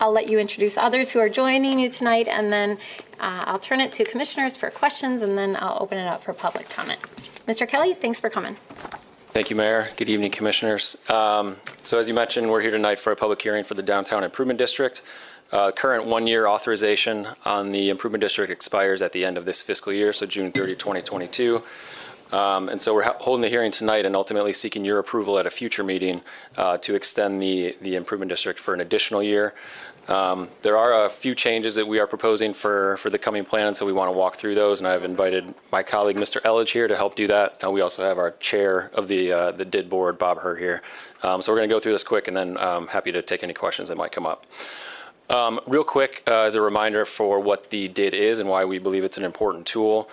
I'll 0.00 0.12
let 0.12 0.28
you 0.28 0.38
introduce 0.38 0.76
others 0.76 1.12
who 1.12 1.18
are 1.20 1.28
joining 1.28 1.78
you 1.78 1.88
tonight, 1.88 2.28
and 2.28 2.52
then 2.52 2.78
uh, 3.20 3.44
I'll 3.44 3.58
turn 3.58 3.80
it 3.80 3.92
to 3.94 4.04
commissioners 4.04 4.56
for 4.56 4.70
questions, 4.70 5.22
and 5.22 5.38
then 5.38 5.56
I'll 5.60 5.78
open 5.80 5.98
it 5.98 6.06
up 6.06 6.22
for 6.22 6.32
public 6.32 6.68
comment. 6.68 7.00
Mr. 7.46 7.68
Kelly, 7.68 7.94
thanks 7.94 8.20
for 8.20 8.30
coming. 8.30 8.56
Thank 9.28 9.50
you, 9.50 9.56
Mayor. 9.56 9.88
Good 9.96 10.08
evening, 10.08 10.30
Commissioners. 10.30 10.96
Um, 11.10 11.56
So 11.82 11.98
as 11.98 12.08
you 12.08 12.14
mentioned, 12.14 12.48
we're 12.48 12.60
here 12.60 12.70
tonight 12.70 13.00
for 13.00 13.12
a 13.12 13.16
public 13.16 13.42
hearing 13.42 13.64
for 13.64 13.74
the 13.74 13.82
Downtown 13.82 14.22
Improvement 14.24 14.58
District. 14.58 15.02
Uh, 15.52 15.70
Current 15.72 16.06
one-year 16.06 16.46
authorization 16.46 17.28
on 17.44 17.72
the 17.72 17.90
Improvement 17.90 18.22
District 18.22 18.50
expires 18.50 19.02
at 19.02 19.12
the 19.12 19.24
end 19.24 19.36
of 19.36 19.44
this 19.44 19.60
fiscal 19.60 19.92
year, 19.92 20.12
so 20.12 20.24
June 20.24 20.50
30, 20.50 20.76
2022. 20.76 21.62
Um, 22.34 22.68
And 22.68 22.82
so 22.82 22.92
we're 22.94 23.04
holding 23.20 23.42
the 23.42 23.48
hearing 23.48 23.70
tonight 23.70 24.04
and 24.04 24.16
ultimately 24.16 24.52
seeking 24.52 24.84
your 24.84 24.98
approval 24.98 25.38
at 25.38 25.46
a 25.46 25.50
future 25.50 25.84
meeting 25.84 26.22
uh, 26.56 26.76
to 26.78 26.96
extend 26.96 27.40
the, 27.40 27.76
the 27.80 27.94
Improvement 27.94 28.28
District 28.28 28.58
for 28.58 28.74
an 28.74 28.80
additional 28.80 29.22
year. 29.22 29.54
Um, 30.08 30.48
There 30.62 30.76
are 30.76 31.04
a 31.04 31.08
few 31.08 31.34
changes 31.36 31.76
that 31.76 31.86
we 31.86 32.00
are 32.00 32.08
proposing 32.08 32.52
for, 32.52 32.96
for 32.96 33.08
the 33.08 33.18
coming 33.18 33.44
plan, 33.44 33.68
and 33.68 33.76
so 33.76 33.86
we 33.86 33.92
want 33.92 34.08
to 34.12 34.18
walk 34.18 34.34
through 34.34 34.56
those, 34.56 34.80
and 34.80 34.88
I've 34.88 35.04
invited 35.04 35.54
my 35.70 35.84
colleague, 35.84 36.16
Mr. 36.16 36.42
Elledge, 36.42 36.72
here 36.72 36.88
to 36.88 36.96
help 36.96 37.14
do 37.14 37.28
that. 37.28 37.58
And 37.62 37.72
we 37.72 37.80
also 37.80 38.02
have 38.02 38.18
our 38.18 38.32
chair 38.32 38.90
of 38.94 39.06
the, 39.06 39.32
uh, 39.32 39.50
the 39.52 39.64
DID 39.64 39.88
board, 39.88 40.18
Bob 40.18 40.42
Herr, 40.42 40.56
here. 40.56 40.82
Um, 41.22 41.40
So 41.40 41.52
we're 41.52 41.58
going 41.58 41.68
to 41.68 41.74
go 41.74 41.80
through 41.80 41.92
this 41.92 42.04
quick, 42.12 42.26
and 42.26 42.36
then 42.36 42.56
i 42.56 42.74
um, 42.74 42.88
happy 42.88 43.12
to 43.12 43.22
take 43.22 43.44
any 43.44 43.54
questions 43.54 43.88
that 43.90 43.96
might 43.96 44.12
come 44.12 44.26
up. 44.26 44.44
Um, 45.30 45.60
Real 45.68 45.84
quick, 45.84 46.24
uh, 46.26 46.48
as 46.48 46.56
a 46.56 46.60
reminder 46.60 47.04
for 47.04 47.38
what 47.38 47.70
the 47.70 47.86
DID 47.86 48.14
is 48.14 48.40
and 48.40 48.48
why 48.48 48.64
we 48.64 48.80
believe 48.80 49.04
it's 49.04 49.18
an 49.22 49.24
important 49.24 49.66
tool. 49.66 50.10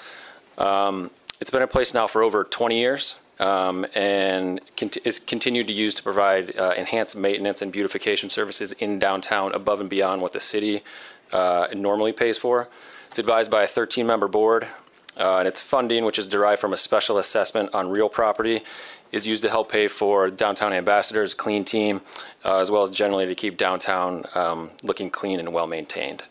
Um, 0.57 1.09
It's 1.41 1.49
been 1.49 1.63
in 1.63 1.67
place 1.67 1.95
now 1.95 2.05
for 2.05 2.21
over 2.21 2.43
20 2.43 2.79
years 2.79 3.19
um, 3.39 3.87
and 3.95 4.61
cont- 4.77 5.03
is 5.03 5.17
continued 5.17 5.65
to 5.67 5.73
use 5.73 5.95
to 5.95 6.03
provide 6.03 6.55
uh, 6.55 6.75
enhanced 6.77 7.17
maintenance 7.17 7.63
and 7.63 7.71
beautification 7.71 8.29
services 8.29 8.73
in 8.73 8.99
downtown 8.99 9.51
above 9.51 9.81
and 9.81 9.89
beyond 9.89 10.21
what 10.21 10.33
the 10.33 10.39
city 10.39 10.83
uh, 11.33 11.65
normally 11.73 12.13
pays 12.13 12.37
for. 12.37 12.69
It's 13.09 13.17
advised 13.17 13.49
by 13.49 13.63
a 13.63 13.67
13-member 13.67 14.27
board, 14.27 14.67
uh, 15.19 15.39
and 15.39 15.47
its 15.47 15.61
funding, 15.61 16.05
which 16.05 16.19
is 16.19 16.27
derived 16.27 16.61
from 16.61 16.73
a 16.73 16.77
special 16.77 17.17
assessment 17.17 17.73
on 17.73 17.89
real 17.89 18.07
property, 18.07 18.61
is 19.11 19.25
used 19.25 19.41
to 19.41 19.49
help 19.49 19.71
pay 19.71 19.87
for 19.87 20.29
downtown 20.29 20.71
ambassadors, 20.73 21.33
clean 21.33 21.65
team, 21.65 22.01
uh, 22.45 22.59
as 22.59 22.69
well 22.69 22.83
as 22.83 22.91
generally 22.91 23.25
to 23.25 23.33
keep 23.33 23.57
downtown 23.57 24.25
um, 24.35 24.69
looking 24.83 25.09
clean 25.09 25.39
and 25.39 25.51
well-maintained. 25.51 26.21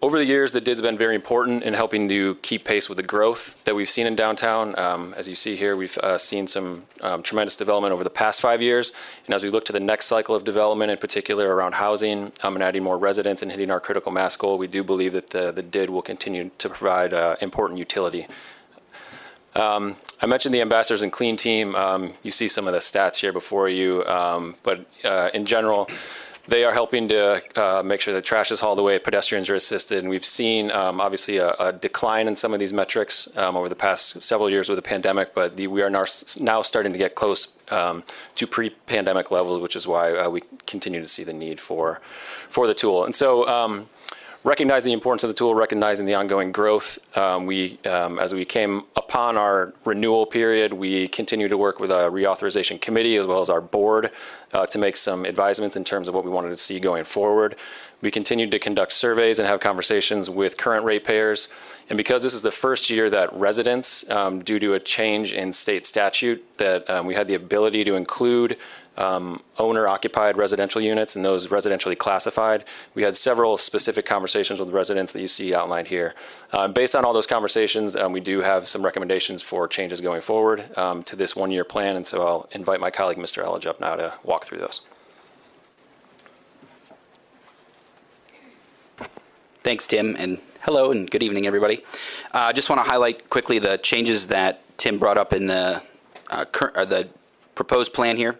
Over 0.00 0.18
the 0.18 0.24
years, 0.24 0.52
the 0.52 0.60
DID's 0.60 0.80
been 0.80 0.96
very 0.96 1.16
important 1.16 1.64
in 1.64 1.74
helping 1.74 2.08
to 2.08 2.36
keep 2.36 2.64
pace 2.64 2.88
with 2.88 2.98
the 2.98 3.02
growth 3.02 3.60
that 3.64 3.74
we've 3.74 3.88
seen 3.88 4.06
in 4.06 4.14
downtown. 4.14 4.78
Um, 4.78 5.12
As 5.16 5.26
you 5.26 5.34
see 5.34 5.56
here, 5.56 5.74
we've 5.76 5.98
uh, 5.98 6.18
seen 6.18 6.46
some 6.46 6.84
um, 7.00 7.20
tremendous 7.24 7.56
development 7.56 7.92
over 7.92 8.04
the 8.04 8.10
past 8.10 8.40
five 8.40 8.62
years. 8.62 8.92
And 9.26 9.34
as 9.34 9.42
we 9.42 9.50
look 9.50 9.64
to 9.64 9.72
the 9.72 9.80
next 9.80 10.06
cycle 10.06 10.36
of 10.36 10.44
development, 10.44 10.92
in 10.92 10.98
particular 10.98 11.52
around 11.52 11.74
housing 11.74 12.30
um, 12.44 12.54
and 12.54 12.62
adding 12.62 12.84
more 12.84 12.96
residents 12.96 13.42
and 13.42 13.50
hitting 13.50 13.72
our 13.72 13.80
critical 13.80 14.12
mass 14.12 14.36
goal, 14.36 14.56
we 14.56 14.68
do 14.68 14.84
believe 14.84 15.12
that 15.14 15.30
the 15.30 15.50
the 15.50 15.64
DID 15.64 15.90
will 15.90 16.02
continue 16.02 16.52
to 16.58 16.68
provide 16.68 17.12
uh, 17.12 17.34
important 17.40 17.80
utility. 17.80 18.28
Um, 19.56 19.96
I 20.22 20.26
mentioned 20.26 20.54
the 20.54 20.60
ambassadors 20.60 21.02
and 21.02 21.12
clean 21.12 21.36
team. 21.36 21.74
Um, 21.74 22.12
You 22.22 22.30
see 22.30 22.46
some 22.46 22.68
of 22.68 22.72
the 22.72 22.78
stats 22.80 23.16
here 23.16 23.32
before 23.32 23.68
you. 23.68 24.04
um, 24.06 24.54
But 24.62 24.86
uh, 25.04 25.30
in 25.34 25.44
general, 25.44 25.88
they 26.48 26.64
are 26.64 26.72
helping 26.72 27.08
to 27.08 27.42
uh, 27.60 27.82
make 27.82 28.00
sure 28.00 28.14
that 28.14 28.24
trash 28.24 28.50
is 28.50 28.60
hauled 28.60 28.78
away, 28.78 28.98
pedestrians 28.98 29.50
are 29.50 29.54
assisted, 29.54 29.98
and 29.98 30.08
we've 30.08 30.24
seen 30.24 30.72
um, 30.72 30.98
obviously 30.98 31.36
a, 31.36 31.50
a 31.60 31.72
decline 31.72 32.26
in 32.26 32.34
some 32.34 32.54
of 32.54 32.58
these 32.58 32.72
metrics 32.72 33.28
um, 33.36 33.54
over 33.54 33.68
the 33.68 33.76
past 33.76 34.22
several 34.22 34.48
years 34.48 34.68
with 34.68 34.76
the 34.76 34.82
pandemic, 34.82 35.34
but 35.34 35.58
the, 35.58 35.66
we 35.66 35.82
are 35.82 35.90
now, 35.90 36.04
starting 36.62 36.92
to 36.92 36.98
get 36.98 37.14
close 37.14 37.52
um, 37.70 38.02
to 38.34 38.46
pre-pandemic 38.46 39.30
levels, 39.30 39.60
which 39.60 39.76
is 39.76 39.86
why 39.86 40.16
uh, 40.16 40.30
we 40.30 40.42
continue 40.66 41.00
to 41.00 41.08
see 41.08 41.22
the 41.22 41.34
need 41.34 41.60
for 41.60 42.00
for 42.48 42.66
the 42.66 42.74
tool. 42.74 43.04
And 43.04 43.14
so. 43.14 43.46
Um, 43.46 43.88
recognizing 44.44 44.90
the 44.90 44.94
importance 44.94 45.24
of 45.24 45.28
the 45.28 45.34
tool, 45.34 45.54
recognizing 45.54 46.06
the 46.06 46.14
ongoing 46.14 46.52
growth, 46.52 46.98
um, 47.18 47.44
we, 47.44 47.76
um, 47.84 48.18
as 48.18 48.32
we 48.32 48.44
came 48.44 48.84
upon 49.08 49.38
our 49.38 49.72
renewal 49.86 50.26
period, 50.26 50.70
we 50.70 51.08
continue 51.08 51.48
to 51.48 51.56
work 51.56 51.80
with 51.80 51.90
a 51.90 52.10
reauthorization 52.10 52.78
committee 52.78 53.16
as 53.16 53.26
well 53.26 53.40
as 53.40 53.48
our 53.48 53.60
board 53.60 54.10
uh, 54.52 54.66
to 54.66 54.78
make 54.78 54.96
some 54.96 55.24
advisements 55.24 55.76
in 55.76 55.82
terms 55.82 56.08
of 56.08 56.14
what 56.14 56.26
we 56.26 56.30
wanted 56.30 56.50
to 56.50 56.58
see 56.58 56.78
going 56.78 57.04
forward. 57.04 57.56
We 58.02 58.10
continued 58.10 58.50
to 58.50 58.58
conduct 58.58 58.92
surveys 58.92 59.38
and 59.38 59.48
have 59.48 59.60
conversations 59.60 60.28
with 60.28 60.58
current 60.58 60.84
ratepayers. 60.84 61.48
And 61.88 61.96
because 61.96 62.22
this 62.22 62.34
is 62.34 62.42
the 62.42 62.50
first 62.50 62.90
year 62.90 63.08
that 63.08 63.32
residents, 63.32 64.08
um, 64.10 64.44
due 64.44 64.58
to 64.58 64.74
a 64.74 64.80
change 64.80 65.32
in 65.32 65.54
state 65.54 65.86
statute, 65.86 66.44
that 66.58 66.88
um, 66.90 67.06
we 67.06 67.14
had 67.14 67.28
the 67.28 67.34
ability 67.34 67.84
to 67.84 67.94
include 67.94 68.58
um, 68.98 69.42
owner-occupied 69.58 70.36
residential 70.36 70.82
units 70.82 71.16
and 71.16 71.24
those 71.24 71.46
residentially 71.46 71.96
classified. 71.96 72.64
We 72.94 73.02
had 73.04 73.16
several 73.16 73.56
specific 73.56 74.04
conversations 74.04 74.60
with 74.60 74.70
residents 74.70 75.12
that 75.12 75.20
you 75.20 75.28
see 75.28 75.54
outlined 75.54 75.86
here. 75.86 76.14
Uh, 76.52 76.68
Based 76.68 76.94
on 76.94 77.04
all 77.04 77.12
those 77.12 77.26
conversations, 77.26 77.96
um, 77.96 78.12
we 78.12 78.20
do 78.20 78.40
have 78.40 78.68
some 78.68 78.84
recommendations 78.84 79.42
for 79.42 79.66
changes 79.68 80.00
going 80.00 80.20
forward 80.20 80.76
um, 80.76 81.02
to 81.04 81.16
this 81.16 81.34
one-year 81.34 81.64
plan, 81.64 81.96
and 81.96 82.06
so 82.06 82.26
I'll 82.26 82.48
invite 82.52 82.80
my 82.80 82.90
colleague, 82.90 83.18
Mr. 83.18 83.42
Elledge, 83.44 83.66
up 83.66 83.80
now 83.80 83.96
to 83.96 84.14
walk 84.24 84.44
through 84.44 84.58
those. 84.58 84.82
Thanks, 89.62 89.86
Tim, 89.86 90.16
and 90.18 90.38
hello 90.62 90.90
and 90.90 91.10
good 91.10 91.22
evening, 91.22 91.46
everybody. 91.46 91.84
I 92.32 92.50
uh, 92.50 92.52
just 92.52 92.70
want 92.70 92.82
to 92.84 92.90
highlight 92.90 93.28
quickly 93.28 93.58
the 93.58 93.76
changes 93.76 94.28
that 94.28 94.62
Tim 94.78 94.98
brought 94.98 95.18
up 95.18 95.32
in 95.32 95.46
the 95.46 95.82
uh, 96.30 96.44
the 96.84 97.08
proposed 97.54 97.92
plan 97.92 98.16
here. 98.16 98.38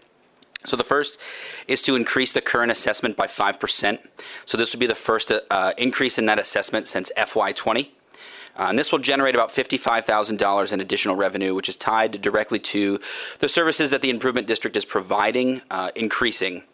So 0.68 0.76
the 0.76 0.84
first 0.84 1.20
is 1.66 1.82
to 1.82 1.96
increase 1.96 2.32
the 2.32 2.40
current 2.40 2.70
assessment 2.70 3.16
by 3.16 3.26
5%. 3.26 3.98
So 4.46 4.56
this 4.56 4.72
would 4.72 4.80
be 4.80 4.86
the 4.86 4.94
first 4.94 5.32
uh, 5.32 5.72
increase 5.76 6.18
in 6.18 6.26
that 6.26 6.38
assessment 6.38 6.88
since 6.88 7.10
FY20. 7.16 7.88
Uh, 8.58 8.66
and 8.70 8.78
this 8.78 8.90
will 8.90 8.98
generate 8.98 9.34
about 9.34 9.50
$55,000 9.50 10.72
in 10.72 10.80
additional 10.80 11.14
revenue, 11.14 11.54
which 11.54 11.68
is 11.68 11.76
tied 11.76 12.20
directly 12.20 12.58
to 12.58 12.98
the 13.38 13.48
services 13.48 13.92
that 13.92 14.02
the 14.02 14.10
improvement 14.10 14.48
district 14.48 14.76
is 14.76 14.84
providing, 14.84 15.60
uh, 15.70 15.90
increasing. 15.94 16.64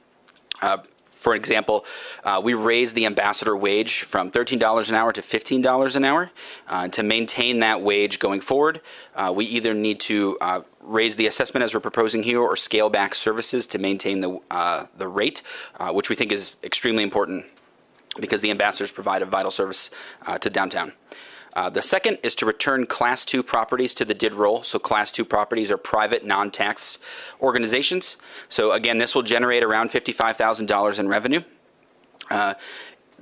For 1.24 1.34
example, 1.34 1.86
uh, 2.22 2.38
we 2.44 2.52
raised 2.52 2.94
the 2.94 3.06
ambassador 3.06 3.56
wage 3.56 4.02
from 4.02 4.30
$13 4.30 4.90
an 4.90 4.94
hour 4.94 5.10
to 5.10 5.22
$15 5.22 5.96
an 5.96 6.04
hour. 6.04 6.30
Uh, 6.68 6.88
to 6.88 7.02
maintain 7.02 7.60
that 7.60 7.80
wage 7.80 8.18
going 8.18 8.42
forward, 8.42 8.82
uh, 9.16 9.32
we 9.34 9.46
either 9.46 9.72
need 9.72 10.00
to 10.00 10.36
uh, 10.42 10.60
raise 10.82 11.16
the 11.16 11.26
assessment 11.26 11.64
as 11.64 11.72
we're 11.72 11.80
proposing 11.80 12.24
here 12.24 12.42
or 12.42 12.56
scale 12.56 12.90
back 12.90 13.14
services 13.14 13.66
to 13.68 13.78
maintain 13.78 14.20
the, 14.20 14.38
uh, 14.50 14.84
the 14.98 15.08
rate, 15.08 15.42
uh, 15.80 15.90
which 15.92 16.10
we 16.10 16.14
think 16.14 16.30
is 16.30 16.56
extremely 16.62 17.02
important 17.02 17.46
because 18.20 18.42
the 18.42 18.50
ambassadors 18.50 18.92
provide 18.92 19.22
a 19.22 19.26
vital 19.26 19.50
service 19.50 19.90
to 20.40 20.50
downtown. 20.50 20.92
Uh, 21.54 21.70
the 21.70 21.82
second 21.82 22.18
is 22.22 22.34
to 22.34 22.46
return 22.46 22.84
Class 22.84 23.24
2 23.24 23.42
properties 23.42 23.94
to 23.94 24.04
the 24.04 24.14
DID 24.14 24.34
roll. 24.34 24.62
So, 24.62 24.78
Class 24.78 25.12
2 25.12 25.24
properties 25.24 25.70
are 25.70 25.76
private, 25.76 26.24
non 26.24 26.50
tax 26.50 26.98
organizations. 27.40 28.16
So, 28.48 28.72
again, 28.72 28.98
this 28.98 29.14
will 29.14 29.22
generate 29.22 29.62
around 29.62 29.90
$55,000 29.90 30.98
in 30.98 31.08
revenue. 31.08 31.42
Uh, 32.30 32.54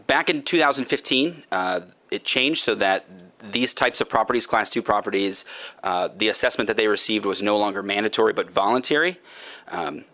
back 0.07 0.31
in 0.31 0.43
2015, 0.43 1.45
uh, 1.53 1.81
it 2.11 2.25
changed 2.25 2.63
so 2.63 2.75
that 2.77 3.07
these 3.51 3.75
types 3.75 4.01
of 4.01 4.09
properties, 4.09 4.47
Class 4.47 4.71
2 4.71 4.83
properties, 4.83 5.45
uh, 5.83 6.09
the 6.17 6.29
assessment 6.29 6.69
that 6.69 6.77
they 6.77 6.87
received 6.87 7.27
was 7.27 7.43
no 7.43 7.59
longer 7.59 7.83
mandatory 7.83 8.33
but 8.33 8.51
voluntary. 8.51 9.19
Um, 9.69 10.05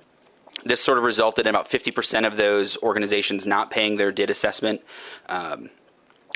this 0.65 0.81
sort 0.81 0.99
of 0.99 1.05
resulted 1.05 1.47
in 1.47 1.55
about 1.55 1.71
50% 1.71 2.27
of 2.27 2.37
those 2.37 2.77
organizations 2.79 3.47
not 3.47 3.71
paying 3.71 3.97
their 3.97 4.11
DID 4.11 4.31
assessment. 4.31 4.81
Um, 5.29 5.71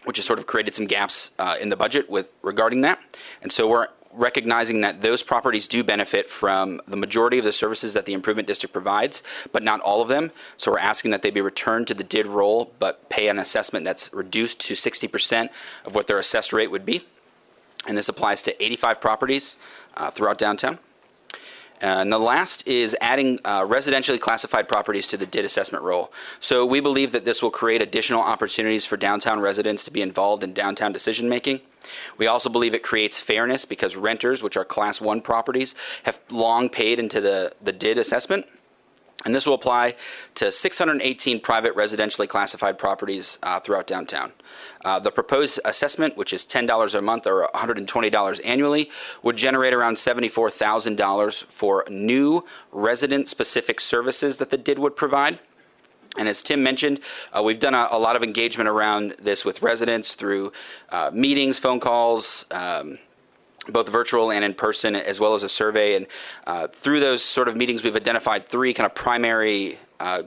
which 0.04 0.16
has 0.18 0.26
sort 0.26 0.38
of 0.38 0.46
created 0.46 0.74
some 0.74 0.86
gaps 0.86 1.30
uh, 1.38 1.56
in 1.60 1.68
the 1.68 1.76
budget 1.76 2.10
with 2.10 2.32
regarding 2.42 2.80
that. 2.82 3.00
And 3.42 3.52
so 3.52 3.68
we're 3.68 3.88
recognizing 4.12 4.82
that 4.82 5.00
those 5.00 5.22
properties 5.22 5.66
do 5.66 5.82
benefit 5.82 6.28
from 6.28 6.80
the 6.86 6.96
majority 6.96 7.38
of 7.38 7.44
the 7.44 7.52
services 7.52 7.94
that 7.94 8.04
the 8.04 8.12
improvement 8.12 8.46
district 8.46 8.72
provides, 8.72 9.22
but 9.52 9.62
not 9.62 9.80
all 9.80 10.02
of 10.02 10.08
them. 10.08 10.30
So 10.56 10.72
we're 10.72 10.78
asking 10.78 11.12
that 11.12 11.22
they 11.22 11.30
be 11.30 11.40
returned 11.40 11.86
to 11.88 11.94
the 11.94 12.04
DID 12.04 12.26
roll, 12.26 12.72
but 12.78 13.08
pay 13.08 13.28
an 13.28 13.38
assessment 13.38 13.84
that's 13.84 14.12
reduced 14.12 14.60
to 14.62 14.74
60% 14.74 15.48
of 15.84 15.94
what 15.94 16.06
their 16.06 16.18
assessed 16.18 16.52
rate 16.52 16.70
would 16.70 16.84
be. 16.84 17.06
And 17.86 17.96
this 17.96 18.08
applies 18.08 18.42
to 18.42 18.62
85 18.62 19.00
properties 19.00 19.56
uh, 19.96 20.10
throughout 20.10 20.38
downtown. 20.38 20.78
Uh, 21.82 21.86
and 21.86 22.12
the 22.12 22.18
last 22.18 22.66
is 22.68 22.96
adding 23.00 23.40
uh, 23.44 23.62
residentially 23.62 24.20
classified 24.20 24.68
properties 24.68 25.06
to 25.08 25.16
the 25.16 25.26
DID 25.26 25.44
assessment 25.44 25.82
roll. 25.82 26.12
So 26.38 26.64
we 26.64 26.78
believe 26.78 27.10
that 27.12 27.24
this 27.24 27.42
will 27.42 27.50
create 27.50 27.82
additional 27.82 28.20
opportunities 28.20 28.86
for 28.86 28.96
downtown 28.96 29.40
residents 29.40 29.84
to 29.84 29.90
be 29.90 30.00
involved 30.00 30.44
in 30.44 30.52
downtown 30.52 30.92
decision 30.92 31.28
making. 31.28 31.60
We 32.16 32.28
also 32.28 32.48
believe 32.48 32.72
it 32.72 32.84
creates 32.84 33.18
fairness 33.18 33.64
because 33.64 33.96
renters, 33.96 34.42
which 34.42 34.56
are 34.56 34.64
class 34.64 35.00
one 35.00 35.20
properties, 35.20 35.74
have 36.04 36.20
long 36.30 36.68
paid 36.68 37.00
into 37.00 37.20
the, 37.20 37.52
the 37.60 37.72
DID 37.72 37.98
assessment. 37.98 38.46
And 39.24 39.34
this 39.34 39.46
will 39.46 39.54
apply 39.54 39.94
to 40.36 40.50
618 40.50 41.40
private 41.40 41.74
residentially 41.76 42.28
classified 42.28 42.78
properties 42.78 43.38
uh, 43.42 43.60
throughout 43.60 43.86
downtown. 43.86 44.32
Uh, 44.84 44.98
the 44.98 45.10
proposed 45.10 45.60
assessment, 45.64 46.16
which 46.16 46.32
is 46.32 46.44
$10 46.44 46.94
a 46.94 47.02
month 47.02 47.26
or 47.26 47.48
$120 47.54 48.40
annually, 48.44 48.90
would 49.22 49.36
generate 49.36 49.72
around 49.72 49.94
$74,000 49.94 51.44
for 51.44 51.84
new 51.88 52.44
resident 52.72 53.28
specific 53.28 53.80
services 53.80 54.38
that 54.38 54.50
the 54.50 54.58
DID 54.58 54.78
would 54.78 54.96
provide. 54.96 55.40
And 56.18 56.28
as 56.28 56.42
Tim 56.42 56.62
mentioned, 56.62 57.00
uh, 57.32 57.42
we've 57.42 57.58
done 57.58 57.74
a, 57.74 57.88
a, 57.90 57.98
lot 57.98 58.16
of 58.16 58.22
engagement 58.22 58.68
around 58.68 59.14
this 59.18 59.46
with 59.46 59.62
residents 59.62 60.14
through 60.14 60.52
uh, 60.90 61.10
meetings, 61.12 61.58
phone 61.58 61.80
calls, 61.80 62.44
um, 62.50 62.98
both 63.70 63.88
virtual 63.88 64.30
and 64.30 64.44
in 64.44 64.52
person, 64.52 64.94
as 64.94 65.20
well 65.20 65.34
as 65.34 65.42
a 65.42 65.48
survey. 65.48 65.96
And 65.96 66.06
uh, 66.46 66.66
through 66.66 67.00
those 67.00 67.24
sort 67.24 67.48
of 67.48 67.56
meetings, 67.56 67.82
we've 67.82 67.96
identified 67.96 68.46
three 68.46 68.74
kind 68.74 68.84
of 68.84 68.94
primary 68.94 69.78
uh, 70.00 70.24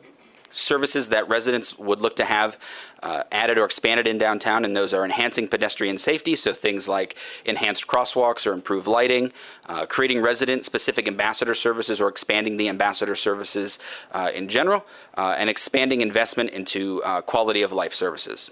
services 0.55 1.09
that 1.09 1.27
residents 1.27 1.77
would 1.77 2.01
look 2.01 2.15
to 2.15 2.25
have 2.25 2.57
uh, 3.03 3.23
added 3.31 3.57
or 3.57 3.65
expanded 3.65 4.07
in 4.07 4.17
downtown, 4.17 4.65
and 4.65 4.75
those 4.75 4.93
are 4.93 5.03
enhancing 5.03 5.47
pedestrian 5.47 5.97
safety, 5.97 6.35
so 6.35 6.53
things 6.53 6.87
like 6.87 7.15
enhanced 7.43 7.85
crosswalks 7.87 8.47
or 8.47 8.53
improved 8.53 8.87
lighting, 8.87 9.31
uh, 9.67 9.85
creating 9.85 10.21
resident-specific 10.21 11.07
ambassador 11.07 11.53
services 11.53 11.99
or 12.01 12.07
expanding 12.07 12.57
the 12.57 12.69
ambassador 12.69 13.15
services 13.15 13.79
uh, 14.13 14.31
in 14.33 14.47
general, 14.47 14.85
uh, 15.17 15.35
and 15.37 15.49
expanding 15.49 16.01
investment 16.01 16.49
into 16.49 17.03
uh, 17.03 17.21
quality 17.21 17.61
of 17.61 17.71
life 17.71 17.93
services. 17.93 18.51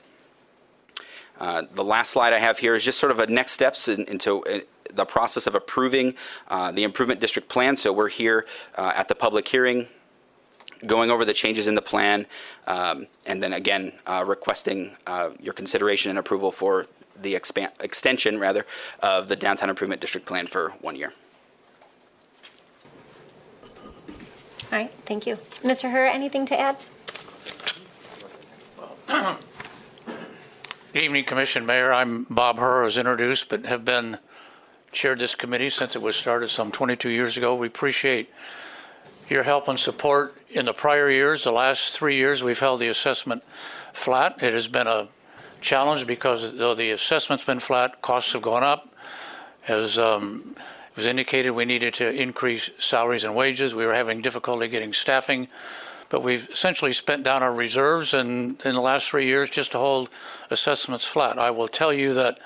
Uh, 1.40 1.64
the 1.72 1.84
last 1.84 2.12
slide 2.12 2.34
I 2.34 2.40
have 2.40 2.60
here 2.60 2.76
is 2.76 2.84
just 2.84 3.00
sort 3.00 3.12
of 3.12 3.20
a 3.20 3.28
next 3.28 3.54
steps 3.54 3.88
in, 3.88 4.04
into 4.06 4.44
the 4.94 5.06
process 5.06 5.48
of 5.48 5.56
approving 5.56 6.14
the 6.50 6.84
improvement 6.84 7.20
district 7.20 7.50
plan. 7.50 7.76
So 7.76 7.92
we're 7.92 8.10
here 8.10 8.46
at 8.78 9.08
the 9.08 9.16
public 9.16 9.48
hearing 9.48 9.88
going 10.86 11.12
over 11.12 11.26
the 11.26 11.34
changes 11.34 11.68
in 11.68 11.76
the 11.76 11.82
plan, 11.82 12.26
um, 12.68 13.08
and 13.26 13.42
then 13.42 13.54
again 13.54 13.94
uh, 14.06 14.24
requesting 14.26 14.92
uh, 15.08 15.30
your 15.42 15.54
consideration 15.54 16.10
and 16.10 16.20
approval 16.20 16.52
for 16.52 16.88
the 17.22 17.36
expand, 17.36 17.72
extension, 17.80 18.40
rather, 18.40 18.66
of 19.02 19.28
the 19.28 19.36
downtown 19.36 19.70
improvement 19.70 20.02
district 20.02 20.26
plan 20.26 20.48
for 20.48 20.72
one 20.82 20.96
year. 20.96 21.14
All 24.72 24.80
right, 24.80 24.92
thank 25.06 25.28
you. 25.28 25.36
Mr. 25.62 25.92
Herr, 25.92 26.08
anything 26.08 26.46
to 26.48 26.60
add? 26.60 26.78
Good 30.94 31.04
evening, 31.04 31.26
Commission 31.26 31.66
Mayor. 31.66 31.94
I'm 31.94 32.24
Bob 32.26 32.58
Herr, 32.58 32.84
as 32.84 32.98
introduced, 32.98 33.50
but 33.50 33.66
have 33.66 33.86
been 33.86 34.18
chaired 34.92 35.20
this 35.20 35.36
committee 35.36 35.70
since 35.70 35.96
it 35.96 36.02
was 36.02 36.16
started 36.16 36.50
some 36.50 36.72
22 36.72 37.10
years 37.10 37.38
ago. 37.38 37.56
We 37.56 37.68
appreciate 37.68 38.32
your 39.30 39.44
help 39.44 39.68
and 39.68 39.80
support 39.80 40.36
in 40.54 40.66
the 40.66 40.74
prior 40.74 41.10
years. 41.10 41.44
The 41.44 41.52
last 41.52 41.98
three 41.98 42.16
years, 42.16 42.44
we've 42.44 42.60
held 42.60 42.80
the 42.80 42.88
assessment 42.88 43.44
flat. 43.92 44.42
It 44.42 44.54
has 44.54 44.68
been 44.68 44.88
a 44.88 45.08
challenge 45.62 46.06
because 46.08 46.56
though 46.56 46.76
the 46.76 46.92
assessment's 46.92 47.46
been 47.46 47.60
flat, 47.60 48.02
costs 48.02 48.34
have 48.34 48.42
gone 48.42 48.64
up. 48.64 48.90
As 49.68 49.98
um, 49.98 50.56
was 50.96 51.06
indicated, 51.06 51.52
we 51.52 51.66
needed 51.66 51.94
to 51.96 52.14
increase 52.14 52.70
salaries 52.78 53.24
and 53.24 53.36
wages. 53.36 53.74
We 53.74 53.86
were 53.86 53.94
having 53.94 54.22
difficulty 54.22 54.68
getting 54.68 54.94
staffing. 54.94 55.48
But 56.10 56.22
we've 56.22 56.48
essentially 56.50 56.94
spent 56.94 57.24
down 57.24 57.42
our 57.42 57.54
reserves 57.54 58.14
in, 58.14 58.58
in 58.64 58.76
the 58.76 58.82
last 58.82 59.10
three 59.10 59.26
years 59.26 59.50
just 59.50 59.72
to 59.72 59.80
hold 59.80 60.10
assessments 60.52 61.06
flat. 61.08 61.40
I 61.40 61.50
will 61.50 61.68
tell 61.68 61.92
you 61.92 62.14
that 62.14 62.38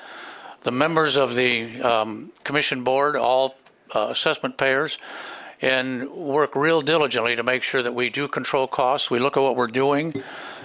the 0.61 0.71
members 0.71 1.17
of 1.17 1.35
the 1.35 1.81
um, 1.81 2.31
commission 2.45 2.83
board, 2.83 3.17
all 3.17 3.55
uh, 3.93 4.07
assessment 4.09 4.57
payers, 4.57 4.97
and 5.61 6.09
work 6.11 6.55
real 6.55 6.81
diligently 6.81 7.35
to 7.35 7.43
make 7.43 7.63
sure 7.63 7.81
that 7.81 7.93
we 7.93 8.09
do 8.09 8.27
control 8.27 8.67
costs. 8.67 9.09
We 9.09 9.19
look 9.19 9.37
at 9.37 9.41
what 9.41 9.55
we're 9.55 9.67
doing 9.67 10.21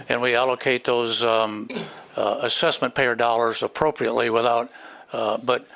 and 0.09 0.21
we 0.21 0.35
allocate 0.35 0.85
those 0.85 1.25
um, 1.25 1.69
uh, 2.17 2.41
assessment 2.43 2.95
payer 2.95 3.15
dollars 3.15 3.63
appropriately 3.63 4.29
without, 4.31 4.71
uh, 5.13 5.39
but 5.39 5.67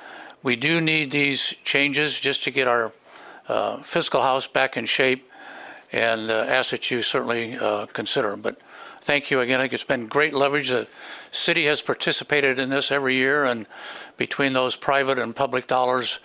we 0.43 0.57
do 0.57 0.81
need 0.81 1.11
these 1.11 1.55
changes 1.65 2.21
just 2.21 2.45
to 2.45 2.51
get 2.51 2.69
our 2.69 2.93
uh, 3.49 3.79
fiscal 3.79 4.23
house 4.23 4.47
back 4.47 4.77
in 4.77 4.87
shape 4.87 5.31
and 5.93 6.31
uh, 6.31 6.47
ask 6.49 6.71
that 6.71 6.91
you 6.91 7.01
certainly 7.01 7.57
uh, 7.57 7.87
consider. 7.87 8.37
But 8.37 8.61
thank 9.01 9.31
you 9.31 9.41
again. 9.41 9.61
I 9.61 9.65
think 9.65 9.73
it's 9.73 9.85
been 9.85 10.09
great 10.09 10.35
leverage. 10.35 10.69
The 10.69 10.89
city 11.31 11.65
has 11.65 11.81
participated 11.81 12.59
in 12.59 12.71
this 12.71 12.91
every 12.91 13.15
year 13.15 13.45
and 13.45 13.67
between 14.17 14.53
those 14.53 14.77
private 14.77 15.19
and 15.19 15.35
public 15.35 15.67
dollars, 15.67 16.19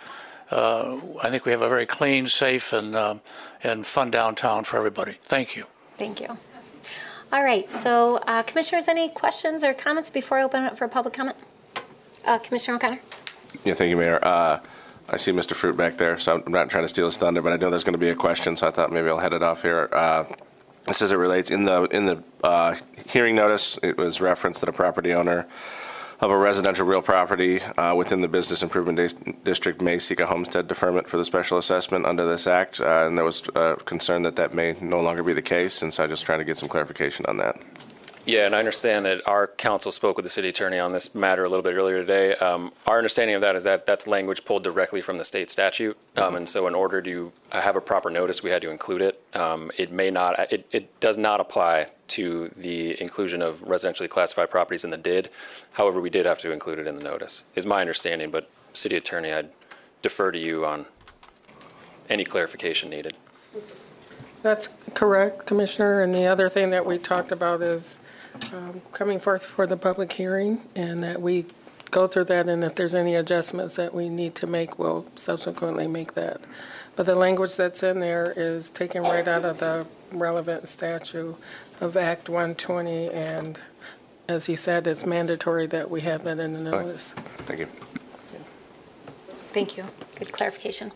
I 0.52 1.30
think 1.30 1.45
we 1.45 1.52
have 1.52 1.62
a 1.62 1.70
very 1.70 1.86
clean, 1.86 2.28
safe, 2.28 2.74
and, 2.74 2.95
um, 2.95 3.22
and 3.64 3.86
fun 3.86 4.12
downtown 4.12 4.64
for 4.64 4.78
everybody. 4.78 5.18
Thank 5.24 5.56
you. 5.56 5.66
Thank 5.97 6.20
you. 6.20 6.38
All 7.34 7.43
right, 7.43 7.70
so 7.70 8.18
uh, 8.28 8.43
commissioners, 8.43 8.89
any 8.89 9.08
questions 9.08 9.64
or 9.64 9.74
comments 9.74 10.10
before 10.10 10.39
I 10.39 10.43
open 10.43 10.64
it 10.64 10.68
up 10.74 10.78
for 10.78 10.88
public 10.89 11.14
comment? 11.14 11.38
Uh, 12.26 12.38
Commissioner 12.39 12.76
O'Connor? 12.76 12.99
Yeah, 13.64 13.74
thank 13.74 13.89
you, 13.89 13.95
Mayor. 13.95 14.20
Uh, 14.22 14.60
I 15.10 15.18
see 15.18 15.32
Mr. 15.32 15.54
Fruit 15.54 15.78
back 15.78 15.97
there, 15.97 16.18
so 16.18 16.43
I'm 16.45 16.52
not 16.52 16.70
trying 16.70 16.84
to 16.84 16.89
steal 16.89 17.06
his 17.06 17.18
thunder, 17.18 17.41
but 17.41 17.54
I 17.54 17.58
know 17.58 17.70
there's 17.70 17.84
going 17.84 17.93
to 17.93 17.99
be 17.99 18.10
a 18.10 18.16
question, 18.16 18.56
so 18.56 18.68
I 18.68 18.72
thought 18.72 18.91
maybe 18.91 19.10
I'll 19.10 19.20
head 19.20 19.34
it 19.34 19.43
off 19.43 19.62
here. 19.62 19.89
Uh, 19.91 20.26
this 20.88 21.02
as 21.02 21.12
it 21.12 21.18
relates 21.18 21.52
in 21.52 21.64
the 21.64 21.84
in 21.86 22.06
the 22.06 22.24
uh, 22.43 22.76
hearing 23.08 23.36
notice, 23.36 23.78
it 23.84 23.97
was 23.97 24.20
referenced 24.20 24.62
that 24.62 24.70
a 24.70 24.74
property 24.74 25.14
owner 25.14 25.47
of 26.22 26.30
a 26.30 26.38
residential 26.38 26.86
real 26.86 27.01
property 27.01 27.61
uh, 27.61 27.95
within 27.95 28.22
the 28.22 28.28
business 28.28 28.61
improvement 28.61 28.95
dis- 28.97 29.13
district 29.43 29.82
may 29.82 29.97
seek 29.97 30.19
a 30.19 30.28
homestead 30.28 30.67
deferment 30.67 31.09
for 31.09 31.17
the 31.17 31.26
special 31.26 31.57
assessment 31.57 32.05
under 32.05 32.28
this 32.28 32.45
act, 32.45 32.80
uh, 32.80 33.07
and 33.07 33.17
there 33.17 33.26
was 33.26 33.41
uh, 33.55 33.76
concern 33.86 34.22
that 34.22 34.36
that 34.36 34.53
may 34.53 34.76
no 34.80 35.01
longer 35.01 35.24
be 35.24 35.34
the 35.34 35.41
case, 35.41 35.82
and 35.82 35.93
so 35.93 36.03
I'm 36.03 36.09
just 36.09 36.26
trying 36.26 36.39
to 36.39 36.45
get 36.45 36.57
some 36.57 36.69
clarification 36.69 37.26
on 37.26 37.38
that. 37.38 37.59
Yeah, 38.24 38.45
and 38.45 38.55
I 38.55 38.59
understand 38.59 39.07
that 39.07 39.28
our 39.28 39.47
council 39.47 39.91
spoke 39.91 40.15
with 40.15 40.24
the 40.24 40.30
city 40.30 40.49
attorney 40.49 40.78
on 40.78 40.91
this 40.91 41.15
matter 41.15 41.43
a 41.43 41.49
little 41.49 41.63
bit 41.63 41.74
earlier 41.74 42.01
today. 42.01 42.36
Um, 42.36 42.72
our 42.86 42.97
understanding 42.97 43.36
of 43.36 43.41
that 43.41 43.55
is 43.55 43.63
that 43.63 43.88
that's 43.88 44.05
language 44.05 44.45
pulled 44.45 44.63
directly 44.63 45.01
from 45.01 45.17
the 45.17 45.26
state 45.26 45.49
statute, 45.49 45.97
um, 46.17 46.36
and 46.36 46.47
so 46.47 46.67
in 46.67 46.76
order 46.76 47.01
to 47.01 47.32
have 47.51 47.76
a 47.76 47.82
proper 47.82 48.11
notice, 48.11 48.43
we 48.43 48.51
had 48.51 48.61
to 48.61 48.69
include 48.69 49.01
it. 49.01 49.19
Um, 49.34 49.72
it 49.76 49.91
may 49.91 50.11
not, 50.11 50.53
it, 50.53 50.67
it 50.72 50.99
does 50.99 51.17
not 51.17 51.39
apply 51.39 51.88
to 52.12 52.51
the 52.55 53.01
inclusion 53.01 53.41
of 53.41 53.62
residentially 53.62 54.09
classified 54.09 54.49
properties 54.49 54.84
in 54.84 54.91
the 54.91 54.97
DID. 54.97 55.30
However, 55.74 56.01
we 56.01 56.09
did 56.09 56.26
have 56.26 56.38
to 56.39 56.51
include 56.51 56.80
it 56.80 56.88
in 56.88 56.97
the 56.97 57.03
notice, 57.03 57.45
is 57.55 57.66
my 57.66 57.82
understanding. 57.82 58.32
But 58.32 58.49
city 58.74 58.97
attorney, 58.97 59.32
I'd 59.32 59.49
defer 60.01 60.32
to 60.32 60.39
you 60.39 60.66
on 60.66 60.86
any 62.09 62.26
clarification 62.26 62.89
needed. 62.89 63.16
That's 64.41 64.70
correct, 64.93 65.45
Commissioner. 65.45 66.01
And 66.01 66.14
the 66.14 66.26
other 66.26 66.49
thing 66.49 66.72
that 66.72 66.86
we 66.86 66.97
talked 66.97 67.32
about 67.32 67.62
is 67.62 67.99
um, 68.51 68.82
coming 68.91 69.20
forth 69.20 69.45
for 69.45 69.66
the 69.66 69.78
public 69.78 70.12
hearing 70.14 70.62
and 70.76 71.03
that 71.03 71.22
we 71.22 71.45
go 71.91 72.07
through 72.07 72.24
that 72.24 72.47
and 72.47 72.64
if 72.64 72.74
there's 72.74 72.95
any 72.95 73.16
adjustments 73.16 73.76
that 73.76 73.93
we 73.93 74.09
need 74.09 74.34
to 74.36 74.47
make, 74.47 74.80
we'll 74.80 75.05
subsequently 75.16 75.88
make 75.88 76.14
that. 76.14 76.41
But 76.95 77.05
the 77.05 77.16
language 77.16 77.55
that's 77.55 77.84
in 77.84 77.99
there 77.99 78.34
is 78.36 78.72
taken 78.72 79.03
right 79.03 79.28
out 79.28 79.45
of 79.45 79.59
the 79.59 79.86
relevant 80.12 80.68
statute 80.68 81.36
of 81.82 81.97
Act 81.97 82.29
120 82.29 83.09
and 83.09 83.59
as 84.29 84.45
he 84.45 84.55
said, 84.55 84.88
it's 84.88 85.05
mandatory 85.05 85.67
that 85.67 85.89
we 85.89 86.01
have 86.01 86.23
that 86.23 86.39
in 86.39 86.53
the 86.53 86.61
notice. 86.61 87.11
Thank 87.45 87.59
you. 87.59 87.67
Thank 89.51 89.75
you. 89.75 89.86
Good 90.17 90.32
clarification. 90.32 90.91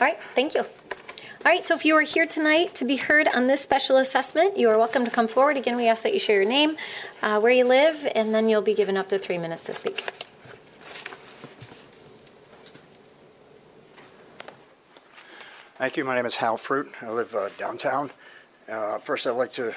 All 0.00 0.06
right, 0.06 0.18
thank 0.34 0.54
you. 0.54 0.60
All 0.60 1.46
right, 1.46 1.64
so 1.64 1.74
if 1.74 1.84
you 1.84 1.96
are 1.96 2.02
here 2.02 2.26
tonight 2.26 2.74
to 2.76 2.84
be 2.84 2.96
heard 2.96 3.26
on 3.28 3.46
this 3.46 3.62
special 3.62 3.96
assessment, 3.96 4.56
you 4.56 4.68
are 4.68 4.78
welcome 4.78 5.04
to 5.04 5.10
come 5.10 5.26
forward. 5.26 5.56
Again, 5.56 5.74
we 5.74 5.88
ask 5.88 6.02
that 6.02 6.12
you 6.12 6.18
share 6.18 6.42
your 6.42 6.50
name, 6.50 6.76
uh, 7.22 7.40
where 7.40 7.50
you 7.50 7.64
live, 7.64 8.06
and 8.14 8.34
then 8.34 8.48
you'll 8.48 8.62
be 8.62 8.74
given 8.74 8.96
up 8.96 9.08
to 9.08 9.18
three 9.18 9.38
minutes 9.38 9.64
to 9.64 9.74
speak. 9.74 10.04
Thank 15.76 15.96
you. 15.96 16.04
My 16.04 16.14
name 16.14 16.26
is 16.26 16.36
Hal 16.36 16.58
Fruit. 16.58 16.92
I 17.00 17.08
live 17.08 17.34
uh, 17.34 17.48
downtown. 17.56 18.10
Uh, 18.68 18.98
first, 18.98 19.26
I'd 19.26 19.30
like 19.30 19.52
to 19.54 19.74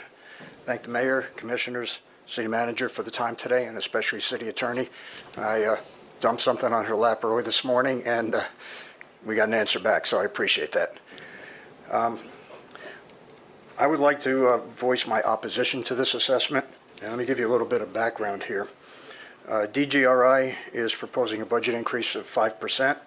thank 0.65 0.83
the 0.83 0.89
mayor, 0.89 1.29
commissioners, 1.35 2.01
city 2.25 2.47
manager 2.47 2.89
for 2.89 3.03
the 3.03 3.11
time 3.11 3.35
today, 3.35 3.65
and 3.65 3.77
especially 3.77 4.19
city 4.19 4.47
attorney. 4.47 4.89
I 5.37 5.63
uh, 5.63 5.75
dumped 6.21 6.41
something 6.41 6.71
on 6.73 6.85
her 6.85 6.95
lap 6.95 7.23
early 7.23 7.43
this 7.43 7.65
morning, 7.65 8.03
and 8.05 8.35
uh, 8.35 8.43
we 9.25 9.35
got 9.35 9.49
an 9.49 9.53
answer 9.53 9.79
back, 9.79 10.05
so 10.05 10.19
I 10.19 10.25
appreciate 10.25 10.71
that. 10.71 10.97
Um, 11.91 12.19
I 13.77 13.87
would 13.87 13.99
like 13.99 14.19
to 14.21 14.47
uh, 14.47 14.57
voice 14.59 15.07
my 15.07 15.21
opposition 15.23 15.83
to 15.83 15.95
this 15.95 16.13
assessment. 16.13 16.65
And 17.01 17.09
let 17.09 17.19
me 17.19 17.25
give 17.25 17.39
you 17.39 17.49
a 17.49 17.51
little 17.51 17.67
bit 17.67 17.81
of 17.81 17.91
background 17.91 18.43
here. 18.43 18.67
Uh, 19.47 19.65
DGRI 19.69 20.55
is 20.71 20.95
proposing 20.95 21.41
a 21.41 21.45
budget 21.45 21.75
increase 21.75 22.15
of 22.15 22.23
5%. 22.23 22.97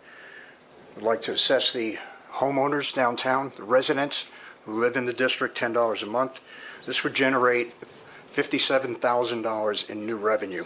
Would 0.97 1.05
like 1.05 1.23
to 1.23 1.33
assess 1.33 1.73
the 1.73 1.99
homeowners 2.33 2.95
downtown, 2.95 3.53
the 3.57 3.63
residents 3.63 4.29
who 4.65 4.79
live 4.79 4.97
in 4.97 5.07
the 5.07 5.13
district, 5.15 5.59
$10 5.59 6.03
a 6.03 6.07
month. 6.07 6.41
This 6.87 7.03
would 7.03 7.15
generate 7.15 7.75
$57,000 8.33 9.91
in 9.91 10.07
new 10.07 10.17
revenue. 10.17 10.65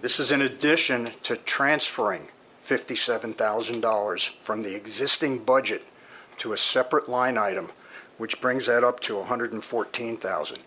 This 0.00 0.20
is 0.20 0.32
in 0.32 0.40
addition 0.40 1.10
to 1.24 1.36
transferring 1.36 2.28
$57,000 2.64 4.30
from 4.36 4.62
the 4.62 4.76
existing 4.76 5.38
budget 5.38 5.82
to 6.38 6.52
a 6.52 6.56
separate 6.56 7.08
line 7.08 7.36
item 7.36 7.72
which 8.16 8.40
brings 8.40 8.66
that 8.66 8.84
up 8.84 9.00
to 9.00 9.14
$114,000. 9.14 10.58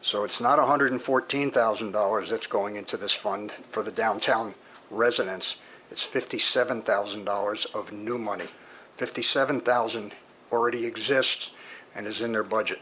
So 0.00 0.24
it's 0.24 0.40
not 0.40 0.58
$114,000 0.58 2.28
that's 2.30 2.46
going 2.46 2.76
into 2.76 2.96
this 2.96 3.12
fund 3.12 3.52
for 3.68 3.82
the 3.82 3.90
downtown 3.90 4.54
residents. 4.90 5.56
It's 5.90 6.06
$57,000 6.06 7.74
of 7.74 7.92
new 7.92 8.16
money. 8.16 8.46
57,000 8.96 10.12
already 10.50 10.86
exists 10.86 11.52
and 11.94 12.06
is 12.06 12.22
in 12.22 12.32
their 12.32 12.42
budget. 12.42 12.80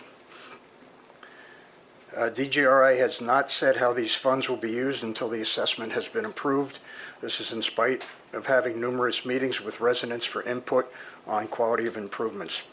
Uh, 2.17 2.31
DGRI 2.31 2.97
has 2.99 3.21
not 3.21 3.51
said 3.51 3.77
how 3.77 3.93
these 3.93 4.15
funds 4.15 4.49
will 4.49 4.57
be 4.57 4.71
used 4.71 5.03
until 5.03 5.29
the 5.29 5.41
assessment 5.41 5.93
has 5.93 6.09
been 6.09 6.25
approved. 6.25 6.79
This 7.21 7.41
is 7.41 7.53
in 7.53 7.61
spite 7.61 8.07
of 8.33 8.47
having 8.47 8.81
numerous 8.81 9.27
meetings 9.27 9.61
with 9.61 9.81
residents 9.81 10.25
for 10.25 10.43
input 10.45 10.93
on 11.27 11.49
quality 11.49 11.87
of 11.87 11.97
improvements. 11.97 12.69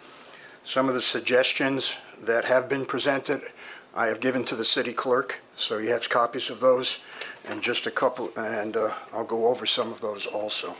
Some 0.63 0.87
of 0.87 0.93
the 0.93 1.01
suggestions 1.01 1.97
that 2.21 2.45
have 2.45 2.69
been 2.69 2.85
presented, 2.85 3.41
I 3.95 4.07
have 4.07 4.19
given 4.19 4.45
to 4.45 4.55
the 4.55 4.65
city 4.65 4.93
clerk, 4.93 5.41
so 5.55 5.79
he 5.79 5.87
has 5.87 6.05
copies 6.05 6.51
of 6.51 6.59
those, 6.59 7.03
and 7.47 7.63
just 7.63 7.87
a 7.87 7.91
couple, 7.91 8.31
and 8.37 8.77
uh, 8.77 8.91
I'll 9.11 9.23
go 9.23 9.47
over 9.47 9.65
some 9.65 9.91
of 9.91 10.01
those 10.01 10.27
also. 10.27 10.75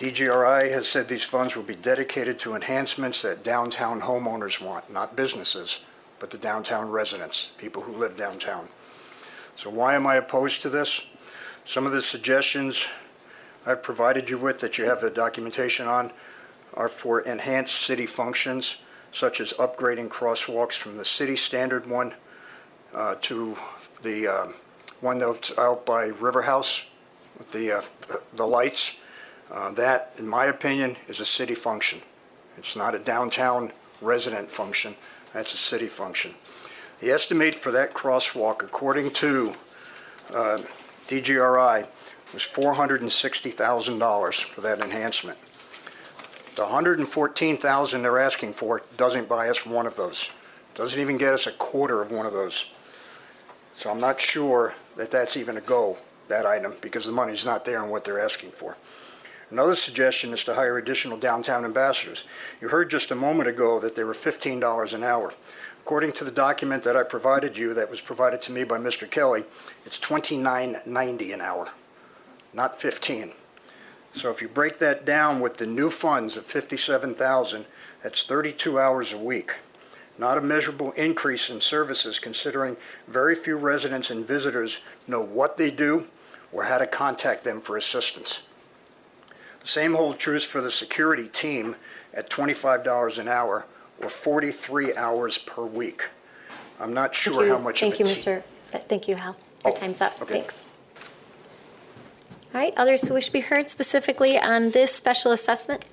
DGRI 0.00 0.72
has 0.72 0.88
said 0.88 1.08
these 1.08 1.24
funds 1.24 1.54
will 1.54 1.62
be 1.62 1.74
dedicated 1.74 2.38
to 2.38 2.54
enhancements 2.54 3.20
that 3.20 3.44
downtown 3.44 4.00
homeowners 4.00 4.58
want, 4.58 4.90
not 4.90 5.14
businesses, 5.14 5.84
but 6.18 6.30
the 6.30 6.38
downtown 6.38 6.88
residents, 6.88 7.50
people 7.58 7.82
who 7.82 7.92
live 7.92 8.16
downtown. 8.16 8.70
So 9.56 9.68
why 9.68 9.94
am 9.94 10.06
I 10.06 10.14
opposed 10.14 10.62
to 10.62 10.70
this? 10.70 11.06
Some 11.66 11.84
of 11.84 11.92
the 11.92 12.00
suggestions 12.00 12.86
I've 13.66 13.82
provided 13.82 14.30
you 14.30 14.38
with 14.38 14.60
that 14.60 14.78
you 14.78 14.86
have 14.86 15.02
the 15.02 15.10
documentation 15.10 15.86
on 15.86 16.12
are 16.72 16.88
for 16.88 17.20
enhanced 17.20 17.74
city 17.82 18.06
functions, 18.06 18.80
such 19.12 19.38
as 19.38 19.52
upgrading 19.52 20.08
crosswalks 20.08 20.78
from 20.78 20.96
the 20.96 21.04
city 21.04 21.36
standard 21.36 21.86
one 21.86 22.14
uh, 22.94 23.16
to 23.20 23.58
the 24.00 24.26
um, 24.26 24.54
one 25.02 25.18
that's 25.18 25.58
out 25.58 25.84
by 25.84 26.06
River 26.06 26.40
House 26.40 26.86
with 27.36 27.52
the, 27.52 27.70
uh, 27.70 27.82
the- 28.06 28.22
the 28.34 28.46
lights. 28.46 28.96
Uh, 29.50 29.70
That, 29.72 30.12
in 30.18 30.28
my 30.28 30.46
opinion, 30.46 30.96
is 31.08 31.20
a 31.20 31.26
city 31.26 31.54
function. 31.54 32.00
It's 32.56 32.76
not 32.76 32.94
a 32.94 32.98
downtown 32.98 33.72
resident 34.00 34.50
function, 34.50 34.96
that's 35.32 35.54
a 35.54 35.58
city 35.58 35.86
function. 35.86 36.34
The 37.00 37.10
estimate 37.10 37.54
for 37.54 37.70
that 37.72 37.94
crosswalk, 37.94 38.62
according 38.62 39.10
to 39.12 39.54
uh, 40.34 40.58
DGRI, 41.08 41.86
was 42.32 42.42
$460,000 42.42 44.44
for 44.44 44.60
that 44.60 44.80
enhancement. 44.80 45.38
The 46.56 46.62
114,000 46.62 48.02
they're 48.02 48.18
asking 48.18 48.52
for 48.52 48.82
doesn't 48.96 49.28
buy 49.28 49.48
us 49.48 49.64
one 49.64 49.86
of 49.86 49.96
those. 49.96 50.30
Doesn't 50.74 51.00
even 51.00 51.16
get 51.16 51.32
us 51.32 51.46
a 51.46 51.52
quarter 51.52 52.02
of 52.02 52.10
one 52.10 52.26
of 52.26 52.32
those. 52.32 52.72
So 53.74 53.90
I'm 53.90 54.00
not 54.00 54.20
sure 54.20 54.74
that 54.96 55.10
that's 55.10 55.36
even 55.36 55.56
a 55.56 55.62
go, 55.62 55.96
that 56.28 56.44
item, 56.44 56.74
because 56.82 57.06
the 57.06 57.12
money's 57.12 57.46
not 57.46 57.64
there 57.64 57.82
in 57.82 57.90
what 57.90 58.04
they're 58.04 58.20
asking 58.20 58.50
for. 58.50 58.76
Another 59.50 59.74
suggestion 59.74 60.32
is 60.32 60.44
to 60.44 60.54
hire 60.54 60.78
additional 60.78 61.18
downtown 61.18 61.64
ambassadors. 61.64 62.24
You 62.60 62.68
heard 62.68 62.88
just 62.88 63.10
a 63.10 63.16
moment 63.16 63.48
ago 63.48 63.80
that 63.80 63.96
they 63.96 64.04
were 64.04 64.14
$15 64.14 64.94
an 64.94 65.02
hour. 65.02 65.34
According 65.80 66.12
to 66.12 66.24
the 66.24 66.30
document 66.30 66.84
that 66.84 66.96
I 66.96 67.02
provided 67.02 67.56
you, 67.56 67.74
that 67.74 67.90
was 67.90 68.00
provided 68.00 68.40
to 68.42 68.52
me 68.52 68.62
by 68.62 68.78
Mr. 68.78 69.10
Kelly, 69.10 69.42
it's 69.84 69.98
$29.90 69.98 71.34
an 71.34 71.40
hour, 71.40 71.70
not 72.52 72.80
15. 72.80 73.32
So 74.12 74.30
if 74.30 74.40
you 74.40 74.48
break 74.48 74.78
that 74.78 75.04
down 75.04 75.40
with 75.40 75.56
the 75.56 75.66
new 75.66 75.90
funds 75.90 76.36
of 76.36 76.44
57,000, 76.44 77.66
that's 78.02 78.22
32 78.22 78.78
hours 78.78 79.12
a 79.12 79.18
week. 79.18 79.56
Not 80.16 80.38
a 80.38 80.42
measurable 80.42 80.92
increase 80.92 81.50
in 81.50 81.60
services 81.60 82.20
considering 82.20 82.76
very 83.08 83.34
few 83.34 83.56
residents 83.56 84.10
and 84.10 84.26
visitors 84.26 84.84
know 85.08 85.22
what 85.22 85.56
they 85.56 85.70
do 85.70 86.06
or 86.52 86.64
how 86.64 86.78
to 86.78 86.86
contact 86.86 87.42
them 87.42 87.60
for 87.60 87.76
assistance. 87.76 88.42
The 89.60 89.66
Same 89.68 89.94
holds 89.94 90.18
true 90.18 90.38
for 90.40 90.60
the 90.60 90.70
security 90.70 91.28
team 91.28 91.76
at 92.14 92.30
$25 92.30 93.18
an 93.18 93.28
hour 93.28 93.66
or 94.02 94.08
43 94.08 94.94
hours 94.96 95.38
per 95.38 95.64
week. 95.64 96.08
I'm 96.80 96.94
not 96.94 97.14
sure 97.14 97.46
how 97.46 97.58
much 97.58 97.82
of 97.82 97.88
a 97.88 97.90
Thank 97.90 98.00
you, 98.00 98.06
team. 98.06 98.14
Mr., 98.40 98.42
th- 98.72 98.84
thank 98.84 99.06
you, 99.08 99.16
Hal. 99.16 99.36
Your 99.64 99.74
Oh, 99.74 99.76
time's 99.76 100.00
up. 100.00 100.20
okay. 100.22 100.34
Thanks. 100.40 100.64
All 102.54 102.60
right, 102.60 102.72
others 102.76 103.06
who 103.06 103.14
wish 103.14 103.26
to 103.26 103.32
be 103.32 103.40
heard 103.40 103.68
specifically 103.68 104.38
on 104.38 104.70
this 104.70 104.92
special 104.94 105.30
assessment? 105.30 105.84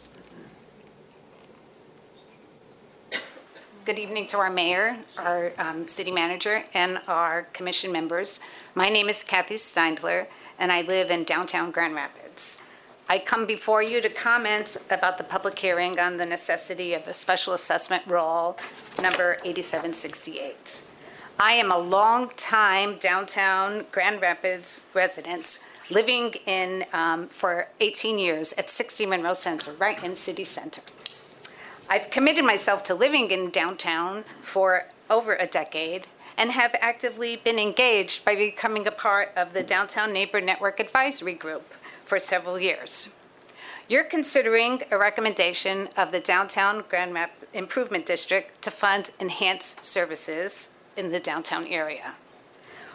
Good 3.86 4.00
evening 4.00 4.28
to 4.28 4.38
our 4.38 4.50
mayor, 4.50 4.98
our 5.18 5.52
um, 5.58 5.88
city 5.88 6.12
manager, 6.12 6.64
and 6.74 7.00
our 7.08 7.44
commission 7.54 7.92
members. 7.92 8.40
My 8.76 8.88
name 8.90 9.08
is 9.08 9.24
Kathy 9.24 9.56
Steindler, 9.56 10.28
and 10.58 10.72
I 10.72 10.82
live 10.82 11.12
in 11.12 11.24
downtown 11.24 11.72
Grand 11.72 11.94
Rapids. 11.96 12.64
I 13.10 13.20
come 13.20 13.46
before 13.46 13.82
you 13.82 14.02
to 14.02 14.10
comment 14.10 14.76
about 14.90 15.18
the 15.18 15.24
public 15.24 15.58
hearing 15.60 15.98
on 15.98 16.18
the 16.18 16.26
necessity 16.26 16.94
of 16.94 17.08
a 17.08 17.14
special 17.14 17.54
assessment 17.54 18.04
roll 18.06 18.58
number 19.02 19.38
8768. 19.46 20.84
I 21.40 21.54
am 21.54 21.72
a 21.72 21.78
long-time 21.78 22.98
downtown 22.98 23.86
Grand 23.94 24.20
Rapids 24.20 24.82
resident, 24.94 25.64
living 25.90 26.34
in, 26.46 26.84
um, 26.92 27.30
for 27.30 27.70
18 27.80 28.20
years 28.20 28.52
at 28.58 28.70
60 28.70 29.06
Monroe 29.06 29.34
Center, 29.34 29.72
right 29.72 30.04
in 30.04 30.18
city 30.18 30.44
center. 30.44 30.82
I've 31.90 32.10
committed 32.10 32.44
myself 32.44 32.84
to 32.84 32.94
living 32.94 33.32
in 33.32 33.52
downtown 33.52 34.26
for 34.42 34.88
over 35.10 35.36
a 35.36 35.48
decade 35.48 36.08
and 36.38 36.52
have 36.52 36.76
actively 36.82 37.38
been 37.38 37.58
engaged 37.58 38.26
by 38.26 38.36
becoming 38.36 38.86
a 38.86 38.92
part 38.92 39.32
of 39.38 39.54
the 39.54 39.64
Downtown 39.64 40.12
Neighbor 40.12 40.42
Network 40.42 40.82
Advisory 40.82 41.34
Group 41.34 41.74
for 42.08 42.20
several 42.20 42.60
years. 42.60 43.10
You're 43.90 44.04
considering 44.04 44.84
a 44.92 44.98
recommendation 44.98 45.90
of 45.98 46.12
the 46.12 46.20
Downtown 46.20 46.84
Grand 46.90 47.14
Map 47.14 47.32
Improvement 47.54 48.06
District 48.06 48.62
to 48.62 48.72
fund 48.72 49.12
enhanced 49.20 49.86
services 49.86 50.72
in 50.96 51.12
the 51.12 51.20
downtown 51.20 51.68
area. 51.68 52.16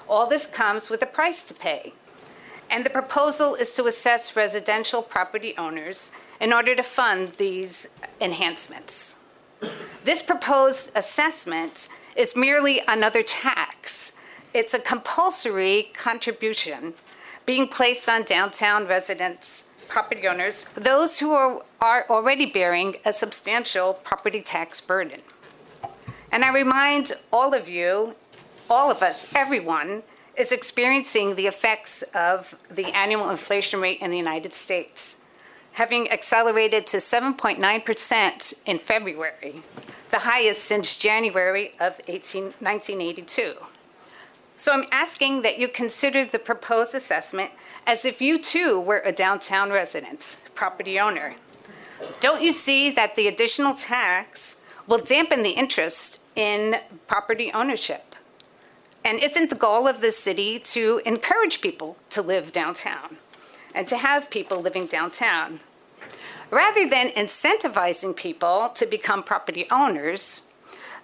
All 0.08 0.26
this 0.26 0.46
comes 0.46 0.90
with 0.90 1.02
a 1.02 1.06
price 1.06 1.44
to 1.44 1.54
pay. 1.54 1.94
And 2.68 2.84
the 2.84 2.90
proposal 2.90 3.54
is 3.54 3.74
to 3.74 3.86
assess 3.86 4.34
residential 4.34 5.02
property 5.02 5.54
owners 5.56 6.12
in 6.40 6.52
order 6.52 6.74
to 6.74 6.82
fund 6.82 7.28
these 7.32 7.88
enhancements. 8.20 9.18
This 10.04 10.22
proposed 10.22 10.90
assessment 10.96 11.88
is 12.16 12.34
merely 12.34 12.82
another 12.88 13.22
tax. 13.22 14.12
It's 14.52 14.74
a 14.74 14.78
compulsory 14.78 15.90
contribution 15.94 16.94
being 17.46 17.68
placed 17.68 18.08
on 18.08 18.22
downtown 18.22 18.86
residents, 18.86 19.68
property 19.88 20.26
owners, 20.26 20.64
those 20.74 21.18
who 21.18 21.32
are, 21.32 21.62
are 21.80 22.06
already 22.08 22.46
bearing 22.46 22.96
a 23.04 23.12
substantial 23.12 23.94
property 23.94 24.40
tax 24.40 24.80
burden. 24.80 25.20
And 26.30 26.44
I 26.44 26.48
remind 26.48 27.12
all 27.32 27.54
of 27.54 27.68
you, 27.68 28.14
all 28.70 28.90
of 28.90 29.02
us, 29.02 29.32
everyone, 29.34 30.02
is 30.36 30.50
experiencing 30.50 31.34
the 31.34 31.46
effects 31.46 32.02
of 32.14 32.58
the 32.70 32.86
annual 32.96 33.28
inflation 33.28 33.80
rate 33.80 34.00
in 34.00 34.10
the 34.10 34.16
United 34.16 34.54
States, 34.54 35.22
having 35.72 36.10
accelerated 36.10 36.86
to 36.86 36.96
7.9% 36.96 38.62
in 38.64 38.78
February, 38.78 39.60
the 40.10 40.20
highest 40.20 40.64
since 40.64 40.96
January 40.96 41.72
of 41.78 42.00
18, 42.08 42.44
1982. 42.60 43.54
So 44.62 44.72
I'm 44.72 44.86
asking 44.92 45.42
that 45.42 45.58
you 45.58 45.66
consider 45.66 46.24
the 46.24 46.38
proposed 46.38 46.94
assessment 46.94 47.50
as 47.84 48.04
if 48.04 48.22
you 48.22 48.38
too 48.38 48.78
were 48.78 49.02
a 49.04 49.10
downtown 49.10 49.72
resident, 49.72 50.40
property 50.54 51.00
owner. 51.00 51.34
Don't 52.20 52.40
you 52.40 52.52
see 52.52 52.88
that 52.92 53.16
the 53.16 53.26
additional 53.26 53.74
tax 53.74 54.60
will 54.86 54.98
dampen 54.98 55.42
the 55.42 55.50
interest 55.50 56.22
in 56.36 56.76
property 57.08 57.50
ownership? 57.52 58.14
And 59.04 59.18
isn't 59.18 59.50
the 59.50 59.56
goal 59.56 59.88
of 59.88 60.00
the 60.00 60.12
city 60.12 60.60
to 60.60 61.02
encourage 61.04 61.60
people 61.60 61.96
to 62.10 62.22
live 62.22 62.52
downtown 62.52 63.16
and 63.74 63.88
to 63.88 63.96
have 63.96 64.30
people 64.30 64.60
living 64.60 64.86
downtown? 64.86 65.58
Rather 66.52 66.88
than 66.88 67.08
incentivizing 67.08 68.14
people 68.14 68.70
to 68.76 68.86
become 68.86 69.24
property 69.24 69.66
owners, 69.72 70.46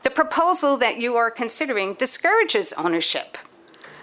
the 0.05 0.11
proposal 0.11 0.77
that 0.77 1.01
you 1.01 1.17
are 1.17 1.29
considering 1.29 1.95
discourages 1.95 2.73
ownership. 2.75 3.37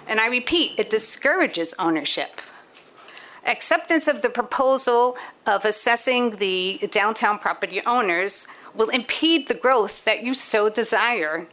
And 0.07 0.19
I 0.19 0.27
repeat, 0.27 0.73
it 0.77 0.89
discourages 0.89 1.73
ownership. 1.79 2.41
Acceptance 3.45 4.07
of 4.07 4.21
the 4.21 4.29
proposal 4.29 5.17
of 5.45 5.65
assessing 5.65 6.37
the 6.37 6.79
downtown 6.91 7.37
property 7.37 7.81
owners 7.85 8.47
will 8.73 8.89
impede 8.89 9.47
the 9.47 9.53
growth 9.53 10.03
that 10.05 10.23
you 10.23 10.33
so 10.33 10.69
desire, 10.69 11.47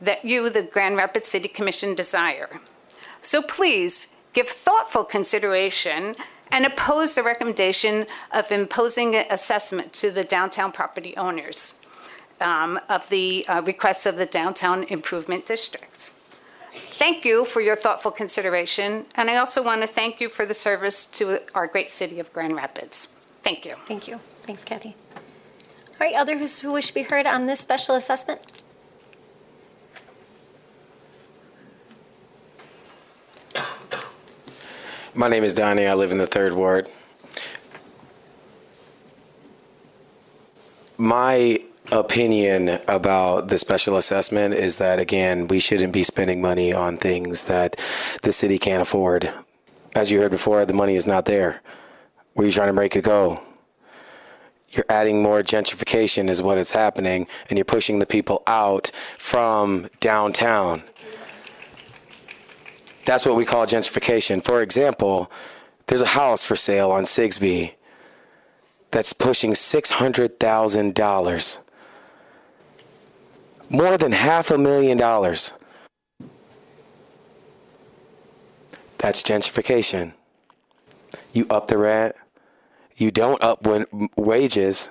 that 0.00 0.24
you, 0.24 0.50
the 0.50 0.62
Grand 0.62 0.96
Rapids 0.96 1.28
City 1.28 1.48
Commission, 1.48 1.94
desire. 1.94 2.60
So 3.22 3.40
please 3.42 4.14
give 4.32 4.48
thoughtful 4.48 5.04
consideration 5.04 6.14
and 6.50 6.64
oppose 6.64 7.14
the 7.14 7.22
recommendation 7.22 8.06
of 8.32 8.50
imposing 8.50 9.14
an 9.14 9.26
assessment 9.30 9.92
to 9.94 10.10
the 10.10 10.24
downtown 10.24 10.72
property 10.72 11.16
owners 11.16 11.78
um, 12.40 12.80
of 12.88 13.08
the 13.08 13.46
uh, 13.48 13.62
requests 13.62 14.06
of 14.06 14.16
the 14.16 14.26
Downtown 14.26 14.84
Improvement 14.84 15.44
District. 15.44 16.12
Thank 16.78 17.24
you 17.24 17.44
for 17.44 17.60
your 17.60 17.76
thoughtful 17.76 18.10
consideration, 18.10 19.06
and 19.14 19.30
I 19.30 19.36
also 19.36 19.62
want 19.62 19.82
to 19.82 19.86
thank 19.86 20.20
you 20.20 20.28
for 20.28 20.44
the 20.44 20.54
service 20.54 21.06
to 21.18 21.40
our 21.54 21.66
great 21.66 21.90
city 21.90 22.18
of 22.18 22.32
Grand 22.32 22.56
Rapids. 22.56 23.14
Thank 23.42 23.64
you. 23.64 23.76
Thank 23.86 24.08
you. 24.08 24.20
Thanks, 24.42 24.64
Kathy. 24.64 24.96
All 25.14 26.06
right, 26.06 26.14
others 26.14 26.60
who 26.60 26.72
wish 26.72 26.88
to 26.88 26.94
be 26.94 27.02
heard 27.02 27.26
on 27.26 27.46
this 27.46 27.60
special 27.60 27.94
assessment? 27.94 28.62
My 35.14 35.28
name 35.28 35.42
is 35.42 35.52
Donnie. 35.52 35.86
I 35.86 35.94
live 35.94 36.12
in 36.12 36.18
the 36.18 36.26
third 36.26 36.52
ward. 36.52 36.88
My 40.96 41.62
opinion 41.90 42.80
about 42.86 43.48
the 43.48 43.58
special 43.58 43.96
assessment 43.96 44.54
is 44.54 44.76
that, 44.76 44.98
again, 44.98 45.48
we 45.48 45.60
shouldn't 45.60 45.92
be 45.92 46.02
spending 46.02 46.40
money 46.40 46.72
on 46.72 46.96
things 46.96 47.44
that 47.44 47.76
the 48.22 48.32
city 48.32 48.58
can't 48.58 48.82
afford. 48.82 49.32
As 49.94 50.10
you 50.10 50.20
heard 50.20 50.30
before, 50.30 50.64
the 50.64 50.74
money 50.74 50.96
is 50.96 51.06
not 51.06 51.24
there. 51.24 51.62
Where 52.34 52.46
you 52.46 52.52
trying 52.52 52.68
to 52.68 52.72
make 52.72 52.94
it 52.94 53.04
go? 53.04 53.42
You're 54.70 54.84
adding 54.90 55.22
more 55.22 55.42
gentrification, 55.42 56.28
is 56.28 56.42
what 56.42 56.58
is 56.58 56.72
happening, 56.72 57.26
and 57.48 57.56
you're 57.56 57.64
pushing 57.64 58.00
the 58.00 58.06
people 58.06 58.42
out 58.46 58.90
from 59.16 59.88
downtown. 60.00 60.82
That's 63.06 63.24
what 63.24 63.36
we 63.36 63.46
call 63.46 63.66
gentrification. 63.66 64.44
For 64.44 64.60
example, 64.60 65.32
there's 65.86 66.02
a 66.02 66.08
house 66.08 66.44
for 66.44 66.54
sale 66.54 66.90
on 66.90 67.04
Sigsbee 67.04 67.72
that's 68.90 69.14
pushing 69.14 69.52
$600,000. 69.52 71.58
More 73.70 73.98
than 73.98 74.12
half 74.12 74.50
a 74.50 74.58
million 74.58 74.96
dollars. 74.96 75.52
That's 78.98 79.22
gentrification. 79.22 80.12
You 81.32 81.46
up 81.50 81.68
the 81.68 81.78
rent, 81.78 82.16
you 82.96 83.10
don't 83.10 83.42
up 83.42 83.66
wages, 84.16 84.88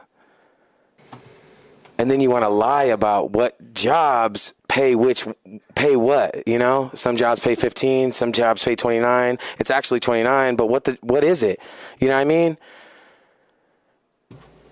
and 1.97 2.11
then 2.11 2.21
you 2.21 2.29
want 2.29 2.43
to 2.43 2.49
lie 2.49 2.83
about 2.83 3.31
what 3.31 3.73
jobs 3.73 4.53
pay 4.67 4.95
which 4.95 5.27
pay 5.75 5.95
what 5.95 6.47
you 6.47 6.59
know? 6.59 6.91
Some 6.93 7.17
jobs 7.17 7.39
pay 7.39 7.55
15 7.55 8.11
some 8.11 8.31
jobs 8.31 8.63
pay 8.63 8.75
29 8.75 9.39
it's 9.59 9.71
actually 9.71 9.99
29 9.99 10.55
but 10.55 10.67
what 10.67 10.83
the 10.83 10.97
what 11.01 11.23
is 11.23 11.41
it? 11.43 11.59
You 11.99 12.07
know 12.07 12.15
what 12.15 12.21
i 12.21 12.25
mean? 12.25 12.57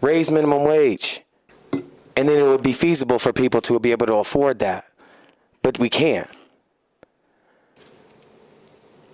Raise 0.01 0.29
minimum 0.29 0.63
wage 0.63 1.21
and 2.15 2.29
then 2.29 2.37
it 2.37 2.43
would 2.43 2.63
be 2.63 2.73
feasible 2.73 3.19
for 3.19 3.33
people 3.33 3.61
to 3.61 3.79
be 3.79 3.91
able 3.91 4.07
to 4.07 4.15
afford 4.15 4.59
that. 4.59 4.85
But 5.61 5.79
we 5.79 5.89
can't. 5.89 6.29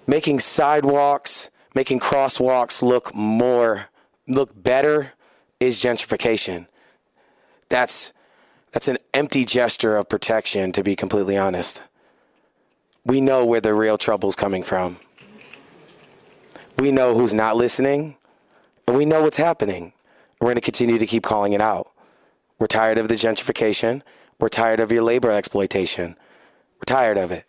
Making 0.08 0.39
sidewalks 0.39 1.49
making 1.74 1.99
crosswalks 1.99 2.82
look 2.82 3.14
more 3.14 3.88
look 4.28 4.52
better 4.62 5.14
is 5.60 5.82
gentrification. 5.82 6.68
That's 7.70 8.14
that's 8.72 8.88
an 8.88 8.97
empty 9.14 9.45
gesture 9.45 9.97
of 9.97 10.08
protection 10.08 10.72
to 10.74 10.84
be 10.84 10.95
completely 10.95 11.38
honest. 11.38 11.84
We 13.04 13.20
know 13.20 13.45
where 13.45 13.62
the 13.62 13.74
real 13.74 13.97
trouble's 13.97 14.36
coming 14.36 14.64
from. 14.64 14.97
We 16.78 16.91
know 16.91 17.16
who's 17.16 17.34
not 17.34 17.58
listening 17.58 18.16
and 18.88 18.97
we 18.97 19.06
know 19.06 19.22
what's 19.22 19.38
happening. 19.38 19.93
We're 20.39 20.47
going 20.47 20.56
to 20.56 20.62
continue 20.62 20.97
to 20.97 21.06
keep 21.06 21.24
calling 21.24 21.54
it 21.54 21.62
out 21.62 21.91
we're 22.62 22.68
tired 22.68 22.99
of 22.99 23.07
the 23.07 23.16
gentrification. 23.16 24.03
We're 24.39 24.47
tired 24.47 24.80
of 24.80 24.91
your 24.91 25.01
labor 25.01 25.32
exploitation. 25.32 26.16
We're 26.76 26.86
tired 26.86 27.18
of 27.18 27.32
it. 27.32 27.45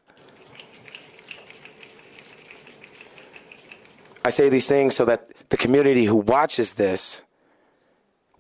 I 4.25 4.31
say 4.31 4.49
these 4.49 4.67
things 4.67 4.97
so 4.97 5.05
that 5.05 5.29
the 5.51 5.59
community 5.59 6.07
who 6.07 6.17
watches 6.17 6.75
this 6.75 7.21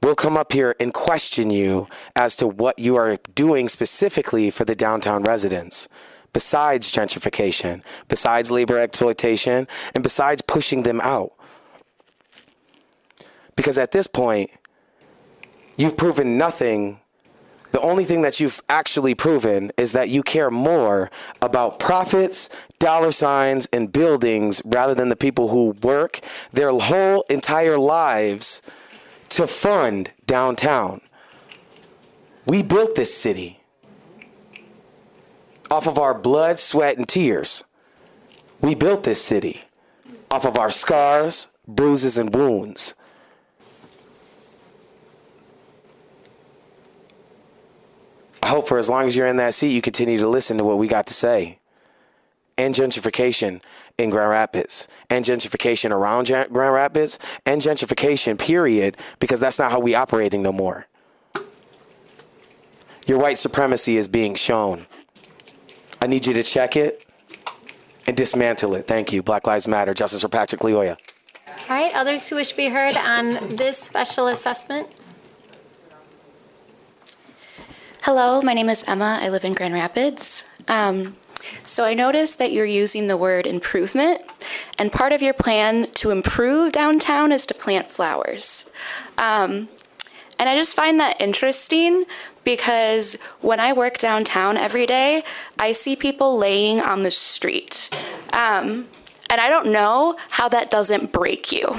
We'll 0.02 0.16
come 0.16 0.36
up 0.36 0.50
here 0.50 0.74
and 0.80 0.92
question 0.92 1.50
you 1.50 1.86
as 2.16 2.34
to 2.36 2.48
what 2.48 2.76
you 2.76 2.96
are 2.96 3.18
doing 3.36 3.68
specifically 3.68 4.50
for 4.50 4.64
the 4.64 4.74
downtown 4.74 5.22
residents, 5.22 5.88
besides 6.32 6.90
gentrification, 6.90 7.84
besides 8.08 8.50
labor 8.50 8.78
exploitation, 8.78 9.68
and 9.94 10.02
besides 10.02 10.42
pushing 10.42 10.82
them 10.82 11.00
out. 11.02 11.34
Because 13.54 13.78
at 13.78 13.92
this 13.92 14.08
point, 14.08 14.50
you've 15.76 15.96
proven 15.96 16.38
nothing. 16.38 16.98
The 17.72 17.80
only 17.80 18.04
thing 18.04 18.22
that 18.22 18.38
you've 18.38 18.62
actually 18.68 19.14
proven 19.14 19.72
is 19.78 19.92
that 19.92 20.10
you 20.10 20.22
care 20.22 20.50
more 20.50 21.10
about 21.40 21.78
profits, 21.78 22.50
dollar 22.78 23.12
signs, 23.12 23.66
and 23.72 23.90
buildings 23.90 24.60
rather 24.64 24.94
than 24.94 25.08
the 25.08 25.16
people 25.16 25.48
who 25.48 25.70
work 25.82 26.20
their 26.52 26.70
whole 26.70 27.24
entire 27.30 27.78
lives 27.78 28.60
to 29.30 29.46
fund 29.46 30.10
downtown. 30.26 31.00
We 32.46 32.62
built 32.62 32.94
this 32.94 33.16
city 33.16 33.60
off 35.70 35.86
of 35.86 35.98
our 35.98 36.12
blood, 36.12 36.60
sweat, 36.60 36.98
and 36.98 37.08
tears. 37.08 37.64
We 38.60 38.74
built 38.74 39.04
this 39.04 39.22
city 39.22 39.62
off 40.30 40.44
of 40.44 40.58
our 40.58 40.70
scars, 40.70 41.48
bruises, 41.66 42.18
and 42.18 42.34
wounds. 42.34 42.94
I 48.42 48.48
hope 48.48 48.66
for 48.66 48.78
as 48.78 48.90
long 48.90 49.06
as 49.06 49.16
you're 49.16 49.26
in 49.26 49.36
that 49.36 49.54
seat, 49.54 49.72
you 49.72 49.80
continue 49.80 50.18
to 50.18 50.28
listen 50.28 50.56
to 50.58 50.64
what 50.64 50.78
we 50.78 50.88
got 50.88 51.06
to 51.06 51.14
say. 51.14 51.58
And 52.58 52.74
gentrification 52.74 53.62
in 53.96 54.10
Grand 54.10 54.30
Rapids, 54.30 54.88
and 55.08 55.24
gentrification 55.24 55.90
around 55.90 56.26
Grand 56.26 56.74
Rapids, 56.74 57.18
and 57.46 57.60
gentrification, 57.60 58.38
period, 58.38 58.96
because 59.20 59.40
that's 59.40 59.58
not 59.58 59.70
how 59.70 59.80
we 59.80 59.94
operating 59.94 60.42
no 60.42 60.52
more. 60.52 60.86
Your 63.06 63.18
white 63.18 63.38
supremacy 63.38 63.96
is 63.96 64.08
being 64.08 64.34
shown. 64.34 64.86
I 66.00 66.06
need 66.06 66.26
you 66.26 66.34
to 66.34 66.42
check 66.42 66.76
it 66.76 67.06
and 68.06 68.16
dismantle 68.16 68.74
it. 68.74 68.86
Thank 68.86 69.12
you. 69.12 69.22
Black 69.22 69.46
Lives 69.46 69.68
Matter. 69.68 69.94
Justice 69.94 70.22
for 70.22 70.28
Patrick 70.28 70.60
Lyoya. 70.62 70.98
All 71.68 71.76
right, 71.76 71.94
others 71.94 72.28
who 72.28 72.36
wish 72.36 72.50
to 72.50 72.56
be 72.56 72.68
heard 72.68 72.96
on 72.96 73.56
this 73.56 73.78
special 73.78 74.26
assessment? 74.26 74.88
Hello, 78.04 78.42
my 78.42 78.52
name 78.52 78.68
is 78.68 78.82
Emma. 78.88 79.20
I 79.22 79.28
live 79.28 79.44
in 79.44 79.52
Grand 79.52 79.74
Rapids. 79.74 80.50
Um, 80.66 81.16
so 81.62 81.84
I 81.84 81.94
noticed 81.94 82.36
that 82.40 82.50
you're 82.50 82.64
using 82.64 83.06
the 83.06 83.16
word 83.16 83.46
improvement, 83.46 84.22
and 84.76 84.90
part 84.90 85.12
of 85.12 85.22
your 85.22 85.34
plan 85.34 85.88
to 85.92 86.10
improve 86.10 86.72
downtown 86.72 87.30
is 87.30 87.46
to 87.46 87.54
plant 87.54 87.88
flowers. 87.88 88.72
Um, 89.18 89.68
and 90.36 90.48
I 90.48 90.56
just 90.56 90.74
find 90.74 90.98
that 90.98 91.20
interesting 91.20 92.04
because 92.42 93.20
when 93.40 93.60
I 93.60 93.72
work 93.72 93.98
downtown 93.98 94.56
every 94.56 94.84
day, 94.84 95.22
I 95.60 95.70
see 95.70 95.94
people 95.94 96.36
laying 96.36 96.82
on 96.82 97.02
the 97.02 97.10
street. 97.12 97.88
Um, 98.32 98.88
and 99.30 99.40
I 99.40 99.48
don't 99.48 99.68
know 99.68 100.16
how 100.30 100.48
that 100.48 100.70
doesn't 100.70 101.12
break 101.12 101.52
you. 101.52 101.76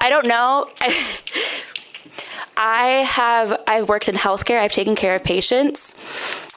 I 0.00 0.10
don't 0.10 0.26
know. 0.26 0.68
I 2.56 3.04
have 3.06 3.60
I've 3.66 3.88
worked 3.88 4.08
in 4.08 4.14
healthcare. 4.14 4.60
I've 4.60 4.72
taken 4.72 4.94
care 4.94 5.14
of 5.14 5.24
patients. 5.24 5.96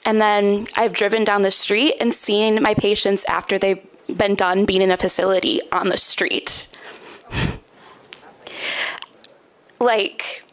And 0.05 0.21
then 0.21 0.67
I've 0.77 0.93
driven 0.93 1.23
down 1.23 1.41
the 1.41 1.51
street 1.51 1.95
and 1.99 2.13
seen 2.13 2.61
my 2.61 2.73
patients 2.73 3.25
after 3.25 3.57
they've 3.57 3.85
been 4.15 4.35
done 4.35 4.65
being 4.65 4.81
in 4.81 4.91
a 4.91 4.97
facility 4.97 5.59
on 5.71 5.89
the 5.89 5.97
street. 5.97 6.69
like 9.79 10.43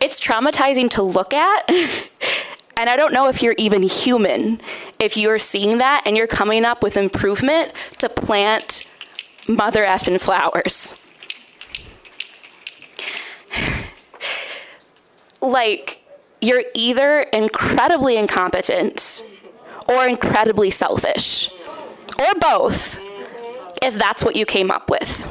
it's 0.00 0.20
traumatizing 0.20 0.90
to 0.90 1.02
look 1.02 1.32
at. 1.32 1.68
and 2.76 2.90
I 2.90 2.96
don't 2.96 3.12
know 3.12 3.28
if 3.28 3.42
you're 3.42 3.54
even 3.58 3.82
human 3.82 4.60
if 4.98 5.16
you're 5.16 5.38
seeing 5.38 5.78
that 5.78 6.02
and 6.06 6.16
you're 6.16 6.26
coming 6.26 6.64
up 6.64 6.82
with 6.82 6.96
improvement 6.96 7.72
to 7.98 8.08
plant 8.08 8.88
mother 9.46 9.84
effing 9.84 10.20
flowers. 10.20 10.98
Like, 15.50 16.04
you're 16.40 16.64
either 16.74 17.22
incredibly 17.22 18.16
incompetent 18.16 19.24
or 19.88 20.06
incredibly 20.06 20.70
selfish, 20.70 21.50
or 22.18 22.34
both, 22.40 23.02
if 23.82 23.94
that's 23.94 24.24
what 24.24 24.36
you 24.36 24.46
came 24.46 24.70
up 24.70 24.90
with. 24.90 25.30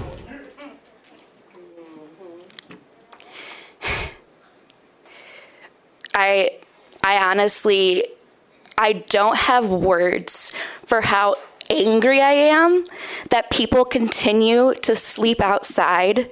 I 6.16 6.59
I 7.03 7.18
honestly 7.18 8.05
I 8.78 8.93
don't 8.93 9.38
have 9.38 9.68
words 9.68 10.53
for 10.86 11.01
how 11.01 11.36
angry 11.70 12.22
I 12.22 12.34
am 12.34 12.86
that 13.30 13.49
people 13.49 13.86
continue 13.86 14.74
to 14.76 14.95
sleep 14.95 15.41
outside, 15.41 16.30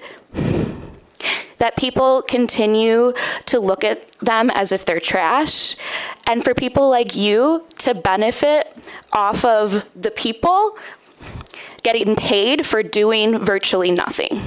that 1.58 1.76
people 1.78 2.22
continue 2.24 3.14
to 3.46 3.60
look 3.60 3.84
at 3.84 4.12
them 4.20 4.50
as 4.52 4.72
if 4.72 4.86
they're 4.86 5.00
trash, 5.00 5.76
and 6.28 6.44
for 6.44 6.54
people 6.54 6.90
like 6.90 7.16
you 7.16 7.66
to 7.78 7.94
benefit 7.94 8.76
off 9.14 9.46
of 9.46 9.90
the 9.96 10.12
people 10.12 10.78
getting 11.84 12.16
paid 12.16 12.66
for 12.66 12.84
doing 12.84 13.38
virtually 13.40 13.92
nothing. 13.92 14.40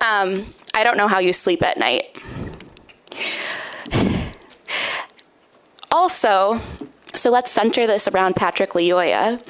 Um, 0.00 0.54
I 0.74 0.84
don't 0.84 0.98
know 0.98 1.08
how 1.08 1.18
you 1.18 1.32
sleep 1.32 1.62
at 1.62 1.78
night. 1.78 2.04
Also, 5.90 6.60
so 7.14 7.30
let's 7.30 7.52
center 7.52 7.86
this 7.86 8.08
around 8.08 8.34
Patrick 8.34 8.70
Lyoya 8.70 9.40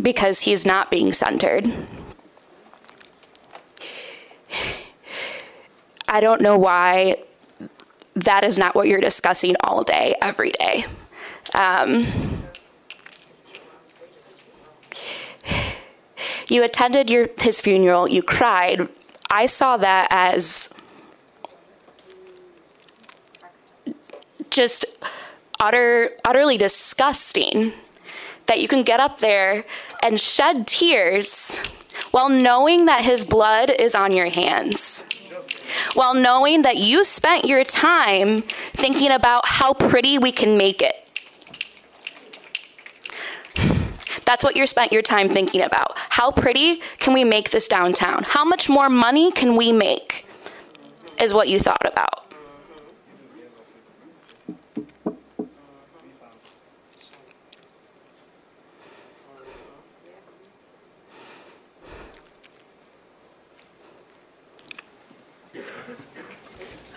because 0.00 0.40
he's 0.40 0.66
not 0.66 0.90
being 0.90 1.12
centered. 1.12 1.72
I 6.08 6.20
don't 6.20 6.40
know 6.40 6.56
why 6.56 7.18
that 8.14 8.44
is 8.44 8.58
not 8.58 8.74
what 8.74 8.86
you're 8.88 9.00
discussing 9.00 9.56
all 9.60 9.82
day, 9.82 10.14
every 10.22 10.50
day. 10.50 10.84
Um, 11.54 12.06
you 16.48 16.62
attended 16.62 17.10
your, 17.10 17.28
his 17.40 17.60
funeral, 17.60 18.08
you 18.08 18.22
cried. 18.22 18.88
I 19.30 19.46
saw 19.46 19.76
that 19.78 20.08
as 20.10 20.72
just 24.50 24.86
utter, 25.58 26.10
utterly 26.24 26.56
disgusting 26.56 27.72
that 28.46 28.60
you 28.60 28.68
can 28.68 28.82
get 28.82 29.00
up 29.00 29.20
there 29.20 29.64
and 30.02 30.20
shed 30.20 30.66
tears 30.66 31.58
while 32.10 32.28
knowing 32.28 32.86
that 32.86 33.04
his 33.04 33.24
blood 33.24 33.70
is 33.70 33.94
on 33.94 34.12
your 34.12 34.28
hands. 34.28 35.08
While 35.94 36.14
knowing 36.14 36.62
that 36.62 36.76
you 36.76 37.04
spent 37.04 37.44
your 37.44 37.64
time 37.64 38.42
thinking 38.72 39.10
about 39.10 39.46
how 39.46 39.72
pretty 39.74 40.18
we 40.18 40.32
can 40.32 40.56
make 40.56 40.82
it. 40.82 40.94
That's 44.24 44.42
what 44.42 44.56
you 44.56 44.66
spent 44.66 44.92
your 44.92 45.02
time 45.02 45.28
thinking 45.28 45.60
about. 45.60 45.92
How 46.10 46.30
pretty 46.30 46.80
can 46.98 47.12
we 47.12 47.24
make 47.24 47.50
this 47.50 47.68
downtown? 47.68 48.24
How 48.24 48.44
much 48.44 48.68
more 48.68 48.88
money 48.88 49.30
can 49.30 49.56
we 49.56 49.72
make? 49.72 50.26
Is 51.20 51.34
what 51.34 51.48
you 51.48 51.58
thought 51.60 51.84
about. 51.84 52.23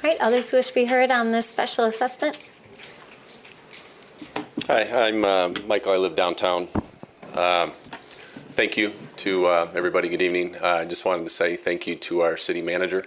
All 0.08 0.14
right, 0.14 0.22
others 0.22 0.54
wish 0.54 0.68
to 0.68 0.74
be 0.74 0.86
heard 0.86 1.12
on 1.12 1.34
this 1.34 1.50
special 1.50 1.84
assessment? 1.84 2.38
Hi, 4.68 4.84
I'm 5.08 5.26
uh, 5.26 5.50
Michael. 5.68 5.92
I 5.92 5.98
live 5.98 6.16
downtown. 6.16 6.70
Um, 7.34 7.74
Thank 8.52 8.78
you 8.78 8.94
to 9.18 9.48
uh, 9.48 9.72
everybody. 9.76 10.08
Good 10.08 10.22
evening. 10.22 10.56
Uh, 10.56 10.66
I 10.66 10.86
just 10.86 11.04
wanted 11.06 11.26
to 11.26 11.30
say 11.30 11.58
thank 11.58 11.88
you 11.88 11.96
to 11.96 12.22
our 12.22 12.38
city 12.38 12.62
manager 12.62 13.06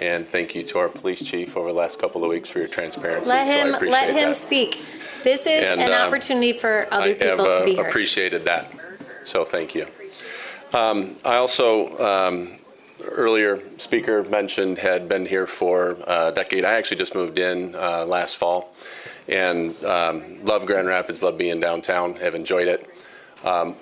and 0.00 0.26
thank 0.26 0.56
you 0.56 0.64
to 0.64 0.78
our 0.80 0.88
police 0.88 1.22
chief 1.24 1.56
over 1.56 1.68
the 1.68 1.78
last 1.78 2.00
couple 2.00 2.24
of 2.24 2.30
weeks 2.30 2.48
for 2.48 2.58
your 2.58 2.66
transparency. 2.66 3.30
Let 3.30 3.46
So 3.46 3.52
I 3.52 3.56
him, 3.58 3.74
appreciate 3.76 3.92
let 4.00 4.08
him 4.10 4.30
that. 4.30 4.34
speak. 4.34 4.84
This 5.22 5.46
is 5.46 5.64
And, 5.64 5.80
an 5.80 5.92
um, 5.92 6.08
opportunity 6.08 6.54
for 6.54 6.88
I 6.90 6.96
other 6.96 7.08
have 7.10 7.18
people 7.20 7.44
to 7.44 7.50
uh, 7.52 7.64
be 7.64 7.76
heard. 7.76 7.86
appreciated 7.86 8.44
that. 8.46 8.68
So 9.24 9.44
thank 9.44 9.76
you. 9.76 9.86
Um, 10.74 11.14
I 11.24 11.36
also, 11.36 11.96
um, 12.04 12.55
earlier 13.08 13.60
speaker 13.78 14.22
mentioned 14.24 14.78
had 14.78 15.08
been 15.08 15.26
here 15.26 15.46
for 15.46 15.96
a 16.06 16.32
decade. 16.32 16.64
I 16.64 16.74
actually 16.74 16.98
just 16.98 17.14
moved 17.14 17.38
in 17.38 17.74
uh, 17.74 18.04
last 18.06 18.36
fall 18.36 18.72
and 19.28 19.74
um, 19.84 20.44
love 20.44 20.66
Grand 20.66 20.86
Rapids, 20.86 21.22
love 21.22 21.36
being 21.36 21.60
downtown, 21.60 22.14
have 22.16 22.34
enjoyed 22.34 22.68
it. 22.68 22.88
Um, 23.44 23.76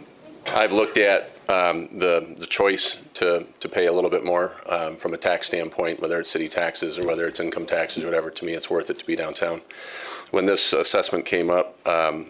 I've 0.48 0.72
looked 0.72 0.98
at 0.98 1.30
um, 1.48 1.88
the, 1.98 2.34
the 2.38 2.46
choice 2.46 3.00
to, 3.14 3.46
to 3.60 3.68
pay 3.68 3.86
a 3.86 3.92
little 3.92 4.10
bit 4.10 4.24
more 4.24 4.52
um, 4.68 4.96
from 4.96 5.14
a 5.14 5.16
tax 5.16 5.46
standpoint, 5.46 6.00
whether 6.00 6.18
it's 6.18 6.30
city 6.30 6.48
taxes 6.48 6.98
or 6.98 7.06
whether 7.06 7.26
it's 7.26 7.40
income 7.40 7.66
taxes 7.66 8.02
or 8.04 8.06
whatever. 8.06 8.30
To 8.30 8.44
me, 8.44 8.54
it's 8.54 8.70
worth 8.70 8.90
it 8.90 8.98
to 8.98 9.06
be 9.06 9.16
downtown. 9.16 9.62
When 10.30 10.46
this 10.46 10.72
assessment 10.72 11.26
came 11.26 11.50
up, 11.50 11.86
um, 11.86 12.26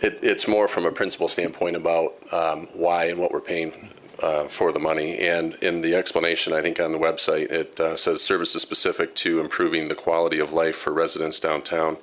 it, 0.00 0.18
it's 0.22 0.48
more 0.48 0.66
from 0.66 0.84
a 0.84 0.90
principle 0.90 1.28
standpoint 1.28 1.76
about 1.76 2.14
um, 2.32 2.66
why 2.72 3.04
and 3.06 3.20
what 3.20 3.32
we're 3.32 3.40
paying 3.40 3.90
uh, 4.22 4.44
for 4.48 4.72
the 4.72 4.78
money. 4.78 5.18
And 5.18 5.54
in 5.56 5.80
the 5.80 5.94
explanation, 5.94 6.52
I 6.52 6.62
think 6.62 6.80
on 6.80 6.92
the 6.92 6.98
website, 6.98 7.50
it 7.50 7.78
uh, 7.80 7.96
says 7.96 8.22
services 8.22 8.62
specific 8.62 9.14
to 9.16 9.40
improving 9.40 9.88
the 9.88 9.94
quality 9.94 10.38
of 10.38 10.52
life 10.52 10.76
for 10.76 10.92
residents 10.92 11.40
downtown. 11.40 11.98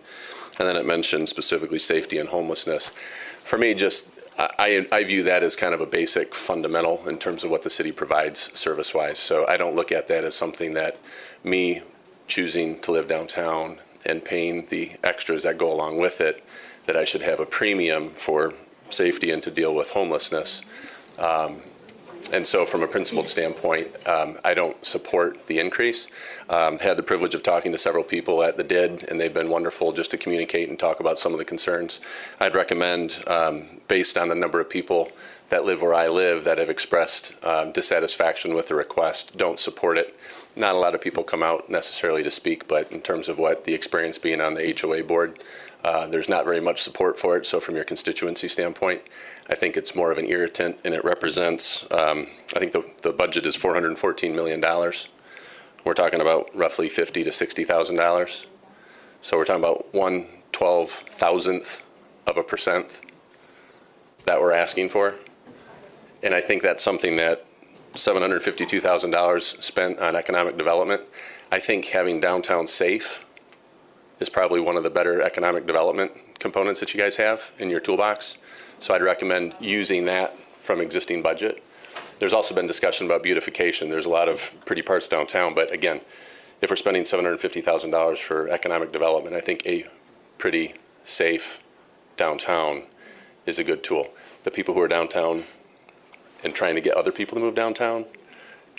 And 0.59 0.67
then 0.67 0.75
it 0.75 0.85
mentions 0.85 1.29
specifically 1.29 1.79
safety 1.79 2.17
and 2.17 2.29
homelessness. 2.29 2.89
For 3.43 3.57
me, 3.57 3.73
just 3.73 4.19
I, 4.37 4.87
I 4.91 5.03
view 5.03 5.23
that 5.23 5.43
as 5.43 5.55
kind 5.55 5.73
of 5.73 5.81
a 5.81 5.85
basic 5.85 6.33
fundamental 6.33 7.07
in 7.09 7.17
terms 7.17 7.43
of 7.43 7.51
what 7.51 7.63
the 7.63 7.69
city 7.69 7.91
provides 7.91 8.39
service 8.57 8.93
wise. 8.93 9.19
So 9.19 9.45
I 9.47 9.57
don't 9.57 9.75
look 9.75 9.91
at 9.91 10.07
that 10.07 10.23
as 10.23 10.35
something 10.35 10.73
that 10.75 10.97
me 11.43 11.81
choosing 12.27 12.79
to 12.81 12.91
live 12.91 13.07
downtown 13.07 13.79
and 14.05 14.23
paying 14.23 14.67
the 14.67 14.93
extras 15.03 15.43
that 15.43 15.57
go 15.57 15.71
along 15.71 15.97
with 15.97 16.21
it, 16.21 16.43
that 16.85 16.95
I 16.95 17.03
should 17.03 17.21
have 17.21 17.41
a 17.41 17.45
premium 17.45 18.11
for 18.11 18.53
safety 18.89 19.29
and 19.29 19.43
to 19.43 19.51
deal 19.51 19.75
with 19.75 19.89
homelessness. 19.89 20.61
Um, 21.17 21.61
and 22.31 22.45
so, 22.45 22.65
from 22.65 22.83
a 22.83 22.87
principled 22.87 23.27
standpoint, 23.27 23.89
um, 24.07 24.37
I 24.43 24.53
don't 24.53 24.83
support 24.85 25.47
the 25.47 25.59
increase. 25.59 26.09
Um, 26.49 26.79
had 26.79 26.97
the 26.97 27.03
privilege 27.03 27.33
of 27.33 27.43
talking 27.43 27.71
to 27.71 27.77
several 27.77 28.03
people 28.03 28.43
at 28.43 28.57
the 28.57 28.63
DID, 28.63 29.07
and 29.09 29.19
they've 29.19 29.33
been 29.33 29.49
wonderful 29.49 29.91
just 29.91 30.11
to 30.11 30.17
communicate 30.17 30.69
and 30.69 30.77
talk 30.77 30.99
about 30.99 31.17
some 31.17 31.31
of 31.31 31.39
the 31.39 31.45
concerns. 31.45 31.99
I'd 32.39 32.55
recommend, 32.55 33.23
um, 33.27 33.65
based 33.87 34.17
on 34.17 34.29
the 34.29 34.35
number 34.35 34.59
of 34.59 34.69
people 34.69 35.11
that 35.49 35.65
live 35.65 35.81
where 35.81 35.93
I 35.93 36.07
live 36.07 36.43
that 36.43 36.57
have 36.57 36.69
expressed 36.69 37.43
um, 37.43 37.71
dissatisfaction 37.71 38.53
with 38.53 38.67
the 38.67 38.75
request, 38.75 39.37
don't 39.37 39.59
support 39.59 39.97
it. 39.97 40.17
Not 40.55 40.75
a 40.75 40.79
lot 40.79 40.95
of 40.95 41.01
people 41.01 41.23
come 41.23 41.43
out 41.43 41.69
necessarily 41.69 42.23
to 42.23 42.31
speak, 42.31 42.67
but 42.67 42.91
in 42.91 43.01
terms 43.01 43.29
of 43.29 43.39
what 43.39 43.63
the 43.63 43.73
experience 43.73 44.17
being 44.17 44.41
on 44.41 44.53
the 44.53 44.75
HOA 44.79 45.03
board, 45.03 45.39
uh, 45.83 46.07
there's 46.07 46.29
not 46.29 46.45
very 46.45 46.59
much 46.59 46.81
support 46.81 47.17
for 47.17 47.37
it. 47.37 47.45
So, 47.45 47.59
from 47.59 47.75
your 47.75 47.85
constituency 47.85 48.47
standpoint, 48.47 49.01
I 49.49 49.55
think 49.55 49.77
it's 49.77 49.95
more 49.95 50.11
of 50.11 50.17
an 50.17 50.25
irritant, 50.25 50.79
and 50.83 50.93
it 50.93 51.03
represents. 51.03 51.89
Um, 51.91 52.27
I 52.55 52.59
think 52.59 52.73
the, 52.73 52.83
the 53.01 53.13
budget 53.13 53.45
is 53.45 53.55
414 53.55 54.35
million 54.35 54.59
dollars. 54.59 55.09
We're 55.85 55.93
talking 55.93 56.19
about 56.19 56.49
roughly 56.53 56.89
50 56.89 57.23
to 57.23 57.31
60 57.31 57.63
thousand 57.63 57.95
dollars. 57.95 58.47
So 59.21 59.37
we're 59.37 59.45
talking 59.45 59.63
about 59.63 59.93
one 59.93 60.25
twelve 60.51 60.89
thousandth 60.89 61.85
of 62.27 62.37
a 62.37 62.43
percent 62.43 63.01
that 64.25 64.41
we're 64.41 64.51
asking 64.51 64.89
for, 64.89 65.15
and 66.21 66.33
I 66.33 66.41
think 66.41 66.61
that's 66.61 66.83
something 66.83 67.15
that 67.17 67.43
$752,000 67.93 69.41
spent 69.41 69.99
on 69.99 70.15
economic 70.15 70.57
development. 70.57 71.01
I 71.51 71.59
think 71.59 71.85
having 71.87 72.19
downtown 72.19 72.67
safe 72.67 73.25
is 74.19 74.29
probably 74.29 74.59
one 74.59 74.75
of 74.75 74.83
the 74.83 74.89
better 74.89 75.21
economic 75.21 75.65
development 75.65 76.11
components 76.39 76.79
that 76.79 76.93
you 76.93 76.99
guys 76.99 77.17
have 77.17 77.51
in 77.57 77.69
your 77.69 77.79
toolbox. 77.79 78.37
So 78.79 78.93
I'd 78.93 79.01
recommend 79.01 79.55
using 79.59 80.05
that 80.05 80.37
from 80.37 80.81
existing 80.81 81.21
budget. 81.21 81.63
There's 82.19 82.33
also 82.33 82.53
been 82.53 82.67
discussion 82.67 83.05
about 83.05 83.23
beautification. 83.23 83.89
There's 83.89 84.05
a 84.05 84.09
lot 84.09 84.29
of 84.29 84.55
pretty 84.65 84.81
parts 84.81 85.07
downtown, 85.07 85.53
but 85.53 85.73
again, 85.73 86.01
if 86.61 86.69
we're 86.69 86.75
spending 86.75 87.03
$750,000 87.03 88.17
for 88.17 88.49
economic 88.49 88.91
development, 88.91 89.35
I 89.35 89.41
think 89.41 89.65
a 89.65 89.85
pretty 90.37 90.73
safe 91.03 91.63
downtown 92.17 92.83
is 93.45 93.57
a 93.57 93.63
good 93.63 93.83
tool. 93.83 94.09
The 94.43 94.51
people 94.51 94.73
who 94.73 94.81
are 94.81 94.87
downtown 94.87 95.45
and 96.43 96.53
trying 96.53 96.75
to 96.75 96.81
get 96.81 96.95
other 96.95 97.11
people 97.11 97.35
to 97.35 97.41
move 97.41 97.55
downtown 97.55 98.05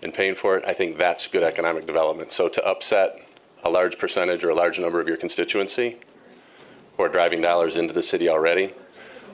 and 0.02 0.14
paying 0.14 0.34
for 0.34 0.56
it, 0.56 0.64
I 0.66 0.72
think 0.72 0.96
that's 0.96 1.26
good 1.26 1.42
economic 1.42 1.86
development. 1.86 2.32
So 2.32 2.48
to 2.48 2.66
upset 2.66 3.20
a 3.62 3.70
large 3.70 3.98
percentage 3.98 4.42
or 4.44 4.50
a 4.50 4.54
large 4.54 4.78
number 4.78 5.00
of 5.00 5.08
your 5.08 5.16
constituency 5.16 5.98
who 6.96 7.02
are 7.02 7.08
driving 7.08 7.40
dollars 7.40 7.76
into 7.76 7.92
the 7.92 8.02
city 8.02 8.28
already, 8.28 8.72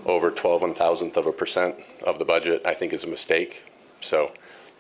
over 0.05 0.31
12 0.31 0.63
one 0.63 0.75
thousandth 0.75 1.17
of 1.17 1.27
a 1.27 1.33
percent 1.33 1.81
of 2.05 2.19
the 2.19 2.25
budget, 2.25 2.63
I 2.65 2.75
think 2.75 2.93
is 2.93 3.05
a 3.05 3.11
mistake. 3.11 3.71
So 4.01 4.33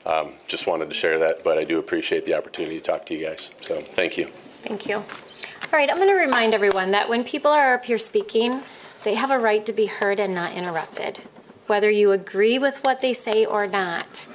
um, 0.05 0.35
just 0.47 0.67
wanted 0.67 0.89
to 0.89 0.95
share 0.95 1.19
that, 1.19 1.43
but 1.43 1.59
I 1.59 1.65
do 1.65 1.79
appreciate 1.79 2.25
the 2.25 2.35
opportunity 2.35 2.77
to 2.77 2.83
talk 2.83 3.07
to 3.07 3.15
you 3.15 3.27
guys. 3.27 3.53
So 3.61 3.81
thank 3.81 4.17
you. 4.17 4.27
Thank 4.27 4.87
you. 4.87 4.97
All 4.97 5.73
right, 5.73 5.91
I'm 5.91 5.97
going 5.97 6.09
to 6.09 6.15
remind 6.15 6.55
everyone 6.55 6.93
that 6.93 7.09
when 7.09 7.25
people 7.25 7.51
are 7.51 7.75
up 7.75 7.85
here 7.85 7.99
speaking, 7.99 8.63
they 9.03 9.15
have 9.15 9.31
a 9.31 9.39
right 9.39 9.67
to 9.67 9.73
be 9.73 9.87
heard 9.87 10.21
and 10.21 10.35
not 10.35 10.53
interrupted. 10.53 11.21
Whether 11.67 11.91
you 11.91 12.13
agree 12.13 12.59
with 12.59 12.79
what 12.85 13.01
they 13.01 13.13
say 13.13 13.45
or 13.45 13.67
not, 13.67 14.29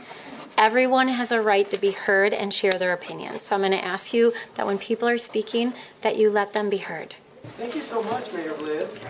everyone 0.57 1.07
has 1.07 1.31
a 1.31 1.41
right 1.41 1.69
to 1.71 1.77
be 1.77 1.91
heard 1.91 2.33
and 2.33 2.53
share 2.53 2.73
their 2.73 2.93
opinions. 2.93 3.43
So 3.43 3.55
I'm 3.55 3.61
going 3.61 3.71
to 3.71 3.83
ask 3.83 4.13
you 4.13 4.33
that 4.55 4.67
when 4.67 4.77
people 4.77 5.07
are 5.07 5.17
speaking, 5.17 5.73
that 6.01 6.17
you 6.17 6.29
let 6.29 6.53
them 6.53 6.69
be 6.69 6.77
heard. 6.77 7.15
Thank 7.43 7.75
you 7.75 7.81
so 7.81 8.03
much, 8.03 8.31
Mayor 8.33 8.53
Bliss. 8.53 9.07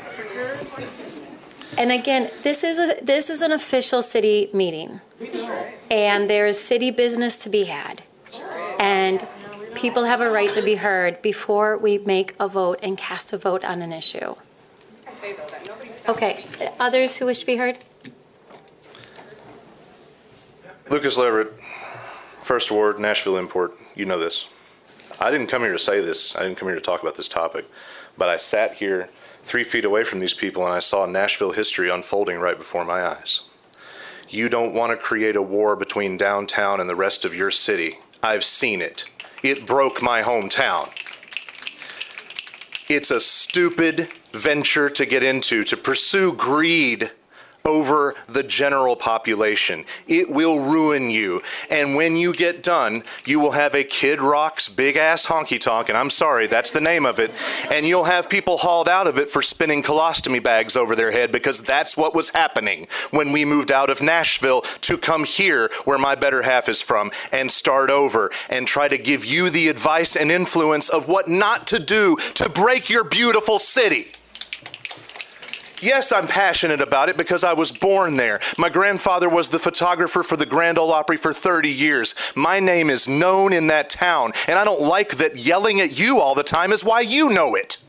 And 1.77 1.91
again, 1.91 2.29
this 2.43 2.63
is 2.63 2.77
a, 2.77 2.97
this 3.01 3.29
is 3.29 3.41
an 3.41 3.51
official 3.51 4.01
city 4.01 4.49
meeting. 4.53 5.01
And 5.89 6.29
there 6.29 6.45
is 6.45 6.61
city 6.61 6.91
business 6.91 7.37
to 7.39 7.49
be 7.49 7.65
had. 7.65 8.03
And 8.79 9.27
people 9.73 10.05
have 10.05 10.21
a 10.21 10.29
right 10.29 10.53
to 10.53 10.61
be 10.61 10.75
heard 10.75 11.21
before 11.21 11.77
we 11.77 11.97
make 11.97 12.35
a 12.39 12.47
vote 12.47 12.79
and 12.83 12.97
cast 12.97 13.33
a 13.33 13.37
vote 13.37 13.65
on 13.65 13.81
an 13.81 13.91
issue. 13.91 14.35
Okay, 16.07 16.45
others 16.79 17.17
who 17.17 17.25
wish 17.25 17.41
to 17.41 17.45
be 17.45 17.57
heard? 17.57 17.77
Lucas 20.91 21.17
Leverett, 21.17 21.53
First 22.41 22.69
Ward, 22.69 22.99
Nashville 22.99 23.37
Import. 23.37 23.77
You 23.95 24.03
know 24.03 24.19
this. 24.19 24.49
I 25.21 25.31
didn't 25.31 25.47
come 25.47 25.61
here 25.61 25.71
to 25.71 25.79
say 25.79 26.01
this. 26.01 26.35
I 26.35 26.41
didn't 26.41 26.57
come 26.57 26.67
here 26.67 26.75
to 26.75 26.81
talk 26.81 27.01
about 27.01 27.15
this 27.15 27.29
topic. 27.29 27.63
But 28.17 28.27
I 28.27 28.35
sat 28.35 28.73
here 28.75 29.09
three 29.41 29.63
feet 29.63 29.85
away 29.85 30.03
from 30.03 30.19
these 30.19 30.33
people 30.33 30.65
and 30.65 30.73
I 30.73 30.79
saw 30.79 31.05
Nashville 31.05 31.53
history 31.53 31.89
unfolding 31.89 32.39
right 32.39 32.57
before 32.57 32.83
my 32.83 33.05
eyes. 33.05 33.43
You 34.27 34.49
don't 34.49 34.73
want 34.73 34.91
to 34.91 34.97
create 34.97 35.37
a 35.37 35.41
war 35.41 35.77
between 35.77 36.17
downtown 36.17 36.81
and 36.81 36.89
the 36.89 36.95
rest 36.95 37.23
of 37.23 37.33
your 37.33 37.51
city. 37.51 37.99
I've 38.21 38.43
seen 38.43 38.81
it. 38.81 39.05
It 39.41 39.65
broke 39.65 40.01
my 40.01 40.21
hometown. 40.23 40.89
It's 42.89 43.11
a 43.11 43.21
stupid 43.21 44.09
venture 44.33 44.89
to 44.89 45.05
get 45.05 45.23
into, 45.23 45.63
to 45.63 45.77
pursue 45.77 46.33
greed 46.33 47.11
over 47.65 48.15
the 48.27 48.43
general 48.43 48.95
population. 48.95 49.85
It 50.07 50.29
will 50.29 50.59
ruin 50.59 51.09
you. 51.09 51.41
And 51.69 51.95
when 51.95 52.15
you 52.15 52.33
get 52.33 52.63
done, 52.63 53.03
you 53.25 53.39
will 53.39 53.51
have 53.51 53.75
a 53.75 53.83
Kid 53.83 54.19
Rock's 54.19 54.67
big 54.67 54.97
ass 54.97 55.27
honky 55.27 55.59
tonk, 55.59 55.89
and 55.89 55.97
I'm 55.97 56.09
sorry, 56.09 56.47
that's 56.47 56.71
the 56.71 56.81
name 56.81 57.05
of 57.05 57.19
it. 57.19 57.31
And 57.69 57.85
you'll 57.85 58.05
have 58.05 58.29
people 58.29 58.57
hauled 58.57 58.89
out 58.89 59.07
of 59.07 59.17
it 59.17 59.29
for 59.29 59.41
spinning 59.41 59.83
colostomy 59.83 60.41
bags 60.41 60.75
over 60.75 60.95
their 60.95 61.11
head 61.11 61.31
because 61.31 61.61
that's 61.61 61.95
what 61.95 62.15
was 62.15 62.29
happening 62.29 62.87
when 63.11 63.31
we 63.31 63.45
moved 63.45 63.71
out 63.71 63.89
of 63.89 64.01
Nashville 64.01 64.61
to 64.61 64.97
come 64.97 65.23
here, 65.23 65.69
where 65.85 65.97
my 65.97 66.15
better 66.15 66.41
half 66.41 66.69
is 66.69 66.81
from, 66.81 67.11
and 67.31 67.51
start 67.51 67.89
over 67.89 68.31
and 68.49 68.67
try 68.67 68.87
to 68.87 68.97
give 68.97 69.25
you 69.25 69.49
the 69.49 69.67
advice 69.67 70.15
and 70.15 70.31
influence 70.31 70.89
of 70.89 71.07
what 71.07 71.27
not 71.27 71.67
to 71.67 71.79
do 71.79 72.15
to 72.35 72.49
break 72.49 72.89
your 72.89 73.03
beautiful 73.03 73.59
city. 73.59 74.10
Yes, 75.81 76.11
I'm 76.11 76.27
passionate 76.27 76.79
about 76.79 77.09
it 77.09 77.17
because 77.17 77.43
I 77.43 77.53
was 77.53 77.71
born 77.71 78.15
there. 78.15 78.39
My 78.57 78.69
grandfather 78.69 79.27
was 79.27 79.49
the 79.49 79.57
photographer 79.57 80.21
for 80.21 80.37
the 80.37 80.45
Grand 80.45 80.77
Ole 80.77 80.91
Opry 80.91 81.17
for 81.17 81.33
30 81.33 81.69
years. 81.69 82.13
My 82.35 82.59
name 82.59 82.89
is 82.89 83.07
known 83.07 83.51
in 83.51 83.65
that 83.67 83.89
town, 83.89 84.33
and 84.47 84.59
I 84.59 84.63
don't 84.63 84.81
like 84.81 85.17
that 85.17 85.37
yelling 85.37 85.81
at 85.81 85.99
you 85.99 86.19
all 86.19 86.35
the 86.35 86.43
time 86.43 86.71
is 86.71 86.83
why 86.83 87.01
you 87.01 87.31
know 87.31 87.55
it. 87.55 87.81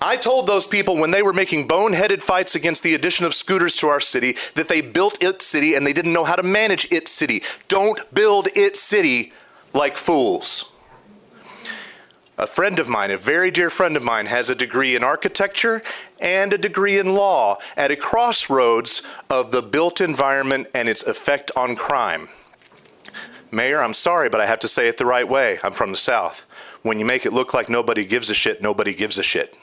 I 0.00 0.16
told 0.16 0.46
those 0.46 0.66
people 0.66 0.96
when 0.96 1.12
they 1.12 1.22
were 1.22 1.32
making 1.32 1.68
boneheaded 1.68 2.22
fights 2.22 2.54
against 2.54 2.82
the 2.82 2.94
addition 2.94 3.26
of 3.26 3.34
scooters 3.34 3.76
to 3.76 3.88
our 3.88 4.00
city 4.00 4.36
that 4.54 4.68
they 4.68 4.80
built 4.80 5.22
it 5.22 5.42
city 5.42 5.74
and 5.74 5.86
they 5.86 5.92
didn't 5.92 6.12
know 6.12 6.24
how 6.24 6.34
to 6.34 6.42
manage 6.42 6.90
it 6.92 7.06
city. 7.06 7.42
Don't 7.68 8.12
build 8.12 8.48
it 8.56 8.76
city 8.76 9.32
like 9.72 9.96
fools. 9.96 10.71
A 12.42 12.46
friend 12.48 12.80
of 12.80 12.88
mine, 12.88 13.12
a 13.12 13.16
very 13.16 13.52
dear 13.52 13.70
friend 13.70 13.96
of 13.96 14.02
mine, 14.02 14.26
has 14.26 14.50
a 14.50 14.56
degree 14.56 14.96
in 14.96 15.04
architecture 15.04 15.80
and 16.20 16.52
a 16.52 16.58
degree 16.58 16.98
in 16.98 17.14
law 17.14 17.58
at 17.76 17.92
a 17.92 17.96
crossroads 17.96 19.02
of 19.30 19.52
the 19.52 19.62
built 19.62 20.00
environment 20.00 20.66
and 20.74 20.88
its 20.88 21.04
effect 21.04 21.52
on 21.54 21.76
crime. 21.76 22.28
Mayor, 23.52 23.80
I'm 23.80 23.94
sorry, 23.94 24.28
but 24.28 24.40
I 24.40 24.46
have 24.46 24.58
to 24.58 24.66
say 24.66 24.88
it 24.88 24.96
the 24.96 25.06
right 25.06 25.28
way. 25.28 25.60
I'm 25.62 25.72
from 25.72 25.92
the 25.92 25.96
South. 25.96 26.40
When 26.82 26.98
you 26.98 27.04
make 27.04 27.24
it 27.24 27.32
look 27.32 27.54
like 27.54 27.68
nobody 27.68 28.04
gives 28.04 28.28
a 28.28 28.34
shit, 28.34 28.60
nobody 28.60 28.92
gives 28.92 29.18
a 29.18 29.22
shit. 29.22 29.54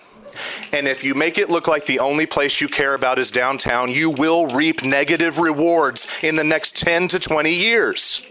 And 0.71 0.87
if 0.87 1.03
you 1.03 1.13
make 1.13 1.37
it 1.37 1.49
look 1.49 1.67
like 1.67 1.85
the 1.85 1.99
only 1.99 2.25
place 2.25 2.61
you 2.61 2.69
care 2.69 2.93
about 2.93 3.19
is 3.19 3.29
downtown, 3.29 3.91
you 3.91 4.09
will 4.09 4.47
reap 4.47 4.85
negative 4.85 5.37
rewards 5.37 6.07
in 6.23 6.37
the 6.37 6.45
next 6.45 6.77
10 6.77 7.09
to 7.09 7.19
20 7.19 7.53
years. 7.53 8.25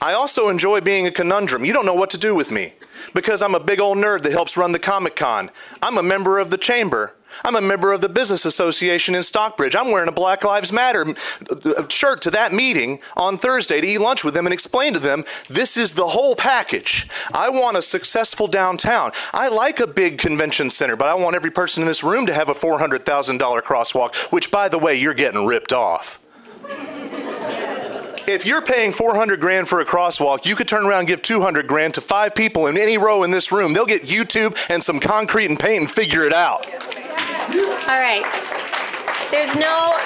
I 0.00 0.12
also 0.12 0.48
enjoy 0.48 0.80
being 0.80 1.08
a 1.08 1.10
conundrum. 1.10 1.64
You 1.64 1.72
don't 1.72 1.86
know 1.86 1.94
what 1.94 2.10
to 2.10 2.18
do 2.18 2.36
with 2.36 2.52
me 2.52 2.74
because 3.14 3.42
I'm 3.42 3.54
a 3.54 3.60
big 3.60 3.80
old 3.80 3.98
nerd 3.98 4.22
that 4.22 4.32
helps 4.32 4.56
run 4.56 4.72
the 4.72 4.78
Comic 4.78 5.16
Con. 5.16 5.50
I'm 5.82 5.98
a 5.98 6.02
member 6.02 6.38
of 6.38 6.50
the 6.50 6.58
chamber. 6.58 7.14
I'm 7.44 7.56
a 7.56 7.60
member 7.60 7.92
of 7.92 8.00
the 8.00 8.08
Business 8.08 8.44
Association 8.44 9.14
in 9.14 9.22
Stockbridge. 9.22 9.76
I'm 9.76 9.90
wearing 9.90 10.08
a 10.08 10.12
Black 10.12 10.44
Lives 10.44 10.72
Matter 10.72 11.14
uh, 11.50 11.88
shirt 11.88 12.22
to 12.22 12.30
that 12.32 12.52
meeting 12.52 13.00
on 13.16 13.38
Thursday 13.38 13.80
to 13.80 13.86
eat 13.86 13.98
lunch 13.98 14.24
with 14.24 14.34
them 14.34 14.46
and 14.46 14.52
explain 14.52 14.92
to 14.94 14.98
them 14.98 15.24
this 15.48 15.76
is 15.76 15.94
the 15.94 16.08
whole 16.08 16.34
package. 16.34 17.08
I 17.32 17.48
want 17.48 17.76
a 17.76 17.82
successful 17.82 18.46
downtown. 18.46 19.12
I 19.32 19.48
like 19.48 19.80
a 19.80 19.86
big 19.86 20.18
convention 20.18 20.70
center, 20.70 20.96
but 20.96 21.08
I 21.08 21.14
want 21.14 21.36
every 21.36 21.50
person 21.50 21.82
in 21.82 21.86
this 21.86 22.02
room 22.02 22.26
to 22.26 22.34
have 22.34 22.48
a 22.48 22.54
$400,000 22.54 22.98
crosswalk, 23.62 24.32
which, 24.32 24.50
by 24.50 24.68
the 24.68 24.78
way, 24.78 24.96
you're 24.96 25.14
getting 25.14 25.46
ripped 25.46 25.72
off 25.72 26.20
if 28.30 28.46
you're 28.46 28.62
paying 28.62 28.92
400 28.92 29.40
grand 29.40 29.68
for 29.68 29.80
a 29.80 29.84
crosswalk, 29.84 30.46
you 30.46 30.54
could 30.54 30.68
turn 30.68 30.86
around 30.86 31.00
and 31.00 31.08
give 31.08 31.20
200 31.20 31.66
grand 31.66 31.94
to 31.94 32.00
five 32.00 32.34
people 32.34 32.68
in 32.68 32.78
any 32.78 32.96
row 32.96 33.24
in 33.24 33.30
this 33.30 33.50
room. 33.50 33.72
They'll 33.72 33.86
get 33.86 34.02
YouTube 34.02 34.56
and 34.70 34.82
some 34.82 35.00
concrete 35.00 35.46
and 35.46 35.58
paint 35.58 35.80
and 35.82 35.90
figure 35.90 36.24
it 36.24 36.32
out. 36.32 36.66
All 37.88 37.98
right. 38.00 38.24
There's 39.30 39.54
no, 39.56 39.96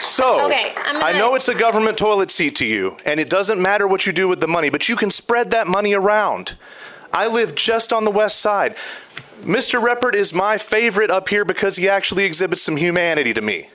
So, 0.00 0.46
Okay, 0.46 0.74
I'm 0.84 1.02
I 1.02 1.12
know 1.12 1.34
it's 1.34 1.48
a 1.48 1.54
government 1.54 1.98
toilet 1.98 2.30
seat 2.30 2.54
to 2.56 2.66
you, 2.66 2.96
and 3.04 3.18
it 3.18 3.28
doesn't 3.28 3.60
matter 3.60 3.86
what 3.86 4.06
you 4.06 4.12
do 4.12 4.28
with 4.28 4.40
the 4.40 4.48
money, 4.48 4.70
but 4.70 4.88
you 4.88 4.96
can 4.96 5.10
spread 5.10 5.50
that 5.50 5.66
money 5.66 5.94
around. 5.94 6.56
I 7.12 7.26
live 7.28 7.54
just 7.54 7.92
on 7.92 8.04
the 8.04 8.10
west 8.10 8.40
side. 8.40 8.76
Mr. 9.42 9.80
Reppart 9.82 10.14
is 10.14 10.32
my 10.32 10.58
favorite 10.58 11.10
up 11.10 11.28
here 11.28 11.44
because 11.44 11.76
he 11.76 11.88
actually 11.88 12.24
exhibits 12.24 12.62
some 12.62 12.76
humanity 12.76 13.32
to 13.34 13.40
me. 13.40 13.68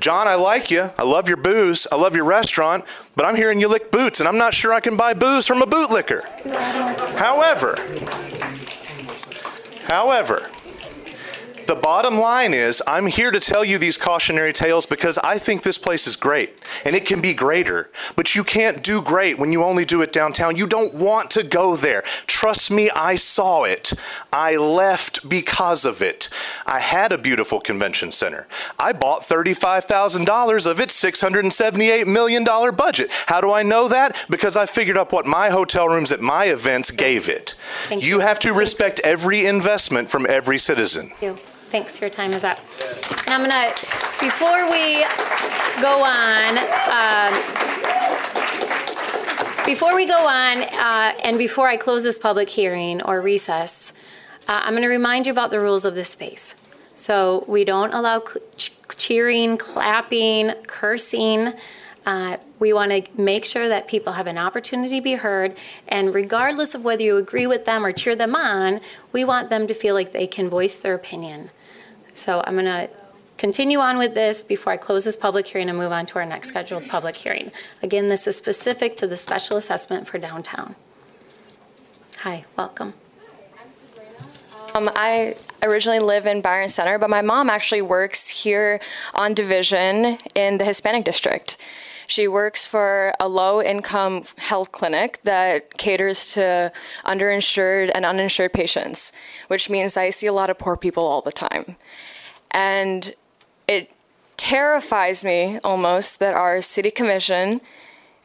John, 0.00 0.26
I 0.28 0.34
like 0.34 0.70
you. 0.70 0.90
I 0.98 1.04
love 1.04 1.28
your 1.28 1.36
booze. 1.36 1.86
I 1.90 1.96
love 1.96 2.14
your 2.14 2.24
restaurant, 2.24 2.84
but 3.16 3.24
I'm 3.24 3.36
hearing 3.36 3.60
you 3.60 3.68
lick 3.68 3.90
boots, 3.90 4.20
and 4.20 4.28
I'm 4.28 4.38
not 4.38 4.52
sure 4.52 4.72
I 4.72 4.80
can 4.80 4.96
buy 4.96 5.14
booze 5.14 5.46
from 5.46 5.62
a 5.62 5.66
bootlicker. 5.66 6.24
However, 7.16 7.76
however, 9.86 10.50
the 11.66 11.74
bottom 11.74 12.18
line 12.18 12.54
is, 12.54 12.82
I'm 12.86 13.06
here 13.06 13.30
to 13.30 13.40
tell 13.40 13.64
you 13.64 13.78
these 13.78 13.96
cautionary 13.96 14.52
tales 14.52 14.86
because 14.86 15.18
I 15.18 15.38
think 15.38 15.62
this 15.62 15.78
place 15.78 16.06
is 16.06 16.16
great 16.16 16.58
and 16.84 16.96
it 16.96 17.06
can 17.06 17.20
be 17.20 17.34
greater. 17.34 17.90
But 18.16 18.34
you 18.34 18.44
can't 18.44 18.82
do 18.82 19.00
great 19.02 19.38
when 19.38 19.52
you 19.52 19.62
only 19.62 19.84
do 19.84 20.02
it 20.02 20.12
downtown. 20.12 20.56
You 20.56 20.66
don't 20.66 20.94
want 20.94 21.30
to 21.32 21.42
go 21.42 21.76
there. 21.76 22.02
Trust 22.26 22.70
me, 22.70 22.90
I 22.90 23.16
saw 23.16 23.64
it. 23.64 23.92
I 24.32 24.56
left 24.56 25.28
because 25.28 25.84
of 25.84 26.02
it. 26.02 26.28
I 26.66 26.80
had 26.80 27.12
a 27.12 27.18
beautiful 27.18 27.60
convention 27.60 28.12
center. 28.12 28.46
I 28.78 28.92
bought 28.92 29.22
$35,000 29.22 30.66
of 30.66 30.80
its 30.80 31.02
$678 31.02 32.06
million 32.06 32.44
budget. 32.44 33.10
How 33.26 33.40
do 33.40 33.52
I 33.52 33.62
know 33.62 33.88
that? 33.88 34.16
Because 34.28 34.56
I 34.56 34.66
figured 34.66 34.96
up 34.96 35.12
what 35.12 35.26
my 35.26 35.50
hotel 35.50 35.88
rooms 35.88 36.12
at 36.12 36.20
my 36.20 36.46
events 36.46 36.90
gave 36.90 37.28
it. 37.28 37.54
Thank 37.84 38.04
you 38.04 38.20
have 38.20 38.38
to 38.40 38.52
respect 38.52 39.00
every 39.00 39.46
investment 39.46 40.10
from 40.10 40.26
every 40.26 40.58
citizen. 40.58 41.12
Thanks, 41.74 42.00
your 42.00 42.08
time 42.08 42.32
is 42.32 42.44
up. 42.44 42.60
And 43.26 43.30
I'm 43.30 43.40
gonna, 43.40 43.74
before 44.20 44.70
we 44.70 45.02
go 45.82 46.04
on, 46.04 46.56
um, 46.86 47.34
before 49.66 49.96
we 49.96 50.06
go 50.06 50.24
on, 50.24 50.62
uh, 50.62 51.18
and 51.24 51.36
before 51.36 51.66
I 51.66 51.76
close 51.76 52.04
this 52.04 52.16
public 52.16 52.48
hearing 52.48 53.02
or 53.02 53.20
recess, 53.20 53.92
uh, 54.46 54.60
I'm 54.62 54.74
gonna 54.74 54.88
remind 54.88 55.26
you 55.26 55.32
about 55.32 55.50
the 55.50 55.58
rules 55.58 55.84
of 55.84 55.96
this 55.96 56.10
space. 56.10 56.54
So 56.94 57.44
we 57.48 57.64
don't 57.64 57.92
allow 57.92 58.22
cl- 58.24 58.46
ch- 58.56 58.70
cheering, 58.96 59.58
clapping, 59.58 60.52
cursing. 60.68 61.54
Uh, 62.06 62.36
We 62.60 62.72
want 62.72 62.92
to 62.92 63.02
make 63.20 63.44
sure 63.44 63.68
that 63.68 63.88
people 63.88 64.12
have 64.12 64.28
an 64.28 64.38
opportunity 64.38 64.98
to 64.98 65.02
be 65.02 65.14
heard, 65.14 65.56
and 65.88 66.14
regardless 66.14 66.74
of 66.74 66.84
whether 66.84 67.02
you 67.02 67.16
agree 67.16 67.48
with 67.48 67.64
them 67.64 67.84
or 67.84 67.90
cheer 67.92 68.14
them 68.14 68.36
on, 68.36 68.80
we 69.12 69.24
want 69.24 69.50
them 69.50 69.66
to 69.66 69.74
feel 69.74 69.94
like 69.94 70.12
they 70.12 70.28
can 70.28 70.48
voice 70.48 70.78
their 70.78 70.94
opinion. 70.94 71.50
So 72.14 72.42
I'm 72.46 72.54
going 72.54 72.64
to 72.64 72.88
continue 73.36 73.80
on 73.80 73.98
with 73.98 74.14
this 74.14 74.40
before 74.40 74.72
I 74.72 74.76
close 74.76 75.04
this 75.04 75.16
public 75.16 75.46
hearing 75.48 75.68
and 75.68 75.76
move 75.76 75.92
on 75.92 76.06
to 76.06 76.18
our 76.18 76.24
next 76.24 76.48
scheduled 76.48 76.88
public 76.88 77.16
hearing. 77.16 77.50
Again, 77.82 78.08
this 78.08 78.26
is 78.26 78.36
specific 78.36 78.96
to 78.98 79.06
the 79.06 79.16
special 79.16 79.56
assessment 79.56 80.06
for 80.06 80.18
downtown. 80.18 80.76
Hi, 82.20 82.44
welcome. 82.56 82.94
Um, 84.74 84.90
I 84.96 85.36
originally 85.62 86.00
live 86.00 86.26
in 86.26 86.40
Byron 86.40 86.68
Center, 86.68 86.98
but 86.98 87.10
my 87.10 87.20
mom 87.20 87.50
actually 87.50 87.82
works 87.82 88.28
here 88.28 88.80
on 89.14 89.34
Division 89.34 90.18
in 90.34 90.58
the 90.58 90.64
Hispanic 90.64 91.04
district. 91.04 91.56
She 92.06 92.28
works 92.28 92.66
for 92.66 93.14
a 93.18 93.28
low 93.28 93.62
income 93.62 94.24
health 94.36 94.72
clinic 94.72 95.20
that 95.24 95.76
caters 95.78 96.32
to 96.34 96.72
underinsured 97.04 97.90
and 97.94 98.04
uninsured 98.04 98.52
patients, 98.52 99.12
which 99.48 99.70
means 99.70 99.96
I 99.96 100.10
see 100.10 100.26
a 100.26 100.32
lot 100.32 100.50
of 100.50 100.58
poor 100.58 100.76
people 100.76 101.04
all 101.04 101.22
the 101.22 101.32
time. 101.32 101.76
And 102.54 103.14
it 103.68 103.90
terrifies 104.38 105.24
me 105.24 105.58
almost 105.62 106.20
that 106.20 106.32
our 106.32 106.62
city 106.62 106.90
commission 106.90 107.60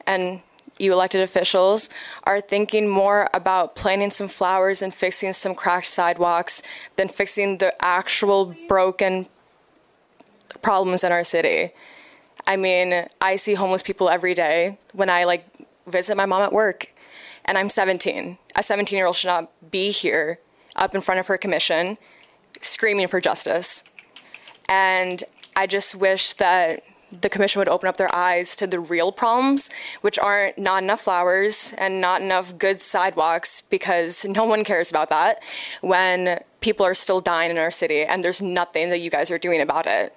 and 0.07 0.41
you 0.77 0.93
elected 0.93 1.21
officials 1.21 1.89
are 2.23 2.39
thinking 2.39 2.87
more 2.87 3.29
about 3.33 3.75
planting 3.75 4.11
some 4.11 4.29
flowers 4.29 4.81
and 4.81 4.93
fixing 4.93 5.33
some 5.33 5.53
cracked 5.53 5.87
sidewalks 5.87 6.63
than 6.95 7.09
fixing 7.09 7.57
the 7.57 7.73
actual 7.83 8.55
broken 8.69 9.27
problems 10.61 11.03
in 11.03 11.11
our 11.11 11.23
city. 11.23 11.71
I 12.47 12.55
mean, 12.55 13.07
I 13.21 13.35
see 13.35 13.55
homeless 13.55 13.83
people 13.83 14.09
every 14.09 14.33
day 14.33 14.77
when 14.93 15.09
I 15.09 15.25
like 15.25 15.45
visit 15.85 16.15
my 16.15 16.25
mom 16.25 16.41
at 16.43 16.53
work 16.53 16.93
and 17.45 17.57
I'm 17.57 17.69
17. 17.69 18.37
A 18.55 18.63
17 18.63 18.95
year 18.97 19.05
old 19.05 19.15
should 19.15 19.27
not 19.27 19.71
be 19.71 19.91
here 19.91 20.39
up 20.75 20.95
in 20.95 21.01
front 21.01 21.19
of 21.19 21.27
her 21.27 21.37
commission 21.37 21.97
screaming 22.61 23.07
for 23.07 23.19
justice. 23.19 23.83
And 24.69 25.23
I 25.55 25.67
just 25.67 25.95
wish 25.95 26.33
that 26.33 26.83
the 27.11 27.29
commission 27.29 27.59
would 27.59 27.67
open 27.67 27.89
up 27.89 27.97
their 27.97 28.13
eyes 28.13 28.55
to 28.57 28.67
the 28.67 28.79
real 28.79 29.11
problems, 29.11 29.69
which 30.01 30.19
aren't 30.19 30.57
not 30.57 30.83
enough 30.83 31.01
flowers 31.01 31.73
and 31.77 31.99
not 31.99 32.21
enough 32.21 32.57
good 32.57 32.79
sidewalks, 32.79 33.61
because 33.61 34.25
no 34.29 34.45
one 34.45 34.63
cares 34.63 34.89
about 34.89 35.09
that 35.09 35.41
when 35.81 36.39
people 36.61 36.85
are 36.85 36.93
still 36.93 37.21
dying 37.21 37.51
in 37.51 37.57
our 37.57 37.71
city 37.71 38.03
and 38.03 38.23
there's 38.23 38.41
nothing 38.41 38.89
that 38.89 38.99
you 38.99 39.09
guys 39.09 39.31
are 39.31 39.37
doing 39.37 39.61
about 39.61 39.85
it. 39.85 40.13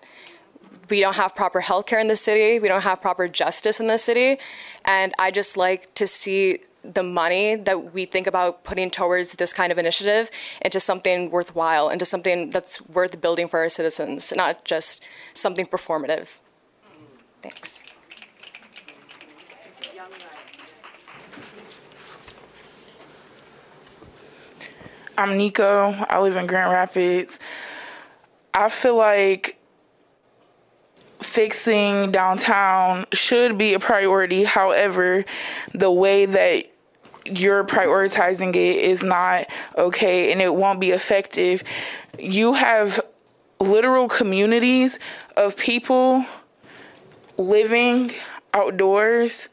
We 0.90 1.00
don't 1.00 1.16
have 1.16 1.34
proper 1.34 1.60
health 1.60 1.86
care 1.86 2.00
in 2.00 2.08
the 2.08 2.16
city, 2.16 2.58
we 2.58 2.68
don't 2.68 2.82
have 2.82 3.00
proper 3.00 3.28
justice 3.28 3.80
in 3.80 3.86
the 3.86 3.96
city, 3.96 4.38
and 4.84 5.14
I 5.18 5.30
just 5.30 5.56
like 5.56 5.94
to 5.94 6.06
see 6.06 6.58
the 6.84 7.02
money 7.02 7.54
that 7.54 7.94
we 7.94 8.04
think 8.04 8.26
about 8.26 8.64
putting 8.64 8.90
towards 8.90 9.34
this 9.34 9.52
kind 9.52 9.70
of 9.70 9.78
initiative 9.78 10.30
into 10.60 10.80
something 10.80 11.30
worthwhile, 11.30 11.88
into 11.88 12.04
something 12.04 12.50
that's 12.50 12.80
worth 12.88 13.20
building 13.20 13.46
for 13.48 13.60
our 13.60 13.68
citizens, 13.68 14.32
not 14.36 14.64
just 14.64 15.04
something 15.32 15.66
performative. 15.66 16.40
Thanks. 17.40 17.82
I'm 25.16 25.36
Nico. 25.36 25.92
I 26.08 26.20
live 26.20 26.36
in 26.36 26.46
Grand 26.46 26.72
Rapids. 26.72 27.38
I 28.54 28.68
feel 28.68 28.96
like 28.96 29.58
fixing 31.20 32.10
downtown 32.10 33.06
should 33.12 33.56
be 33.56 33.74
a 33.74 33.78
priority. 33.78 34.44
However, 34.44 35.24
the 35.72 35.90
way 35.90 36.26
that 36.26 36.71
you're 37.24 37.64
prioritizing 37.64 38.50
it 38.50 38.76
is 38.76 39.02
not 39.02 39.46
okay 39.76 40.32
and 40.32 40.40
it 40.40 40.54
won't 40.54 40.80
be 40.80 40.90
effective. 40.90 41.62
You 42.18 42.54
have 42.54 43.00
literal 43.60 44.08
communities 44.08 44.98
of 45.36 45.56
people 45.56 46.24
living 47.38 48.12
outdoors 48.52 49.48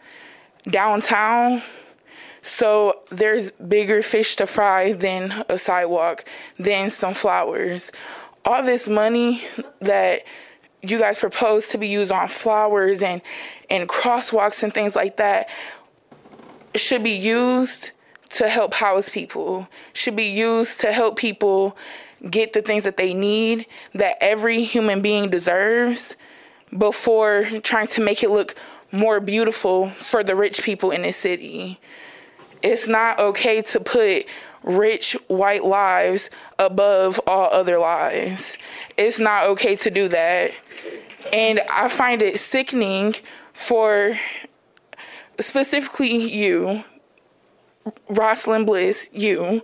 downtown. 0.70 1.62
So 2.42 3.02
there's 3.12 3.52
bigger 3.52 4.02
fish 4.02 4.36
to 4.38 4.48
fry 4.48 4.94
than 4.94 5.46
a 5.50 5.58
sidewalk, 5.58 6.26
than 6.58 6.90
some 6.90 7.14
flowers. 7.14 7.92
All 8.46 8.64
this 8.64 8.88
money 8.88 9.44
that 9.80 10.24
you 10.82 10.98
guys 10.98 11.20
propose 11.20 11.68
to 11.70 11.78
be 11.78 11.88
used 11.88 12.12
on 12.12 12.28
flowers 12.28 13.04
and 13.04 13.22
and 13.70 13.88
crosswalks 13.88 14.64
and 14.64 14.74
things 14.74 14.96
like 14.96 15.18
that 15.18 15.50
should 16.76 17.04
be 17.04 17.12
used 17.16 17.92
to 18.32 18.48
help 18.48 18.76
house 18.76 19.10
people, 19.10 19.68
should 19.94 20.16
be 20.16 20.28
used 20.28 20.80
to 20.82 20.92
help 20.92 21.18
people 21.18 21.76
get 22.30 22.54
the 22.54 22.62
things 22.62 22.84
that 22.84 22.98
they 22.98 23.14
need 23.14 23.66
that 23.94 24.18
every 24.22 24.64
human 24.64 25.02
being 25.02 25.30
deserves 25.30 26.16
before 26.78 27.46
trying 27.64 27.88
to 27.88 28.02
make 28.02 28.22
it 28.24 28.30
look 28.30 28.56
more 28.92 29.20
beautiful 29.20 29.90
for 29.90 30.24
the 30.24 30.36
rich 30.36 30.62
people 30.64 30.92
in 30.92 31.04
the 31.04 31.12
city. 31.12 31.80
It's 32.62 32.88
not 32.88 33.20
okay 33.20 33.62
to 33.62 33.80
put 33.80 34.26
rich 34.64 35.14
white 35.28 35.64
lives 35.64 36.30
above 36.58 37.20
all 37.26 37.50
other 37.52 37.80
lives. 37.80 38.58
It's 38.98 39.20
not 39.20 39.46
okay 39.46 39.76
to 39.78 39.90
do 39.90 40.08
that. 40.10 40.52
And 41.32 41.62
I 41.72 41.88
find 41.88 42.22
it 42.22 42.40
sickening 42.40 43.16
for 43.54 44.18
specifically 45.44 46.16
you, 46.16 46.84
Rosalind 48.10 48.66
Bliss, 48.66 49.10
you. 49.14 49.64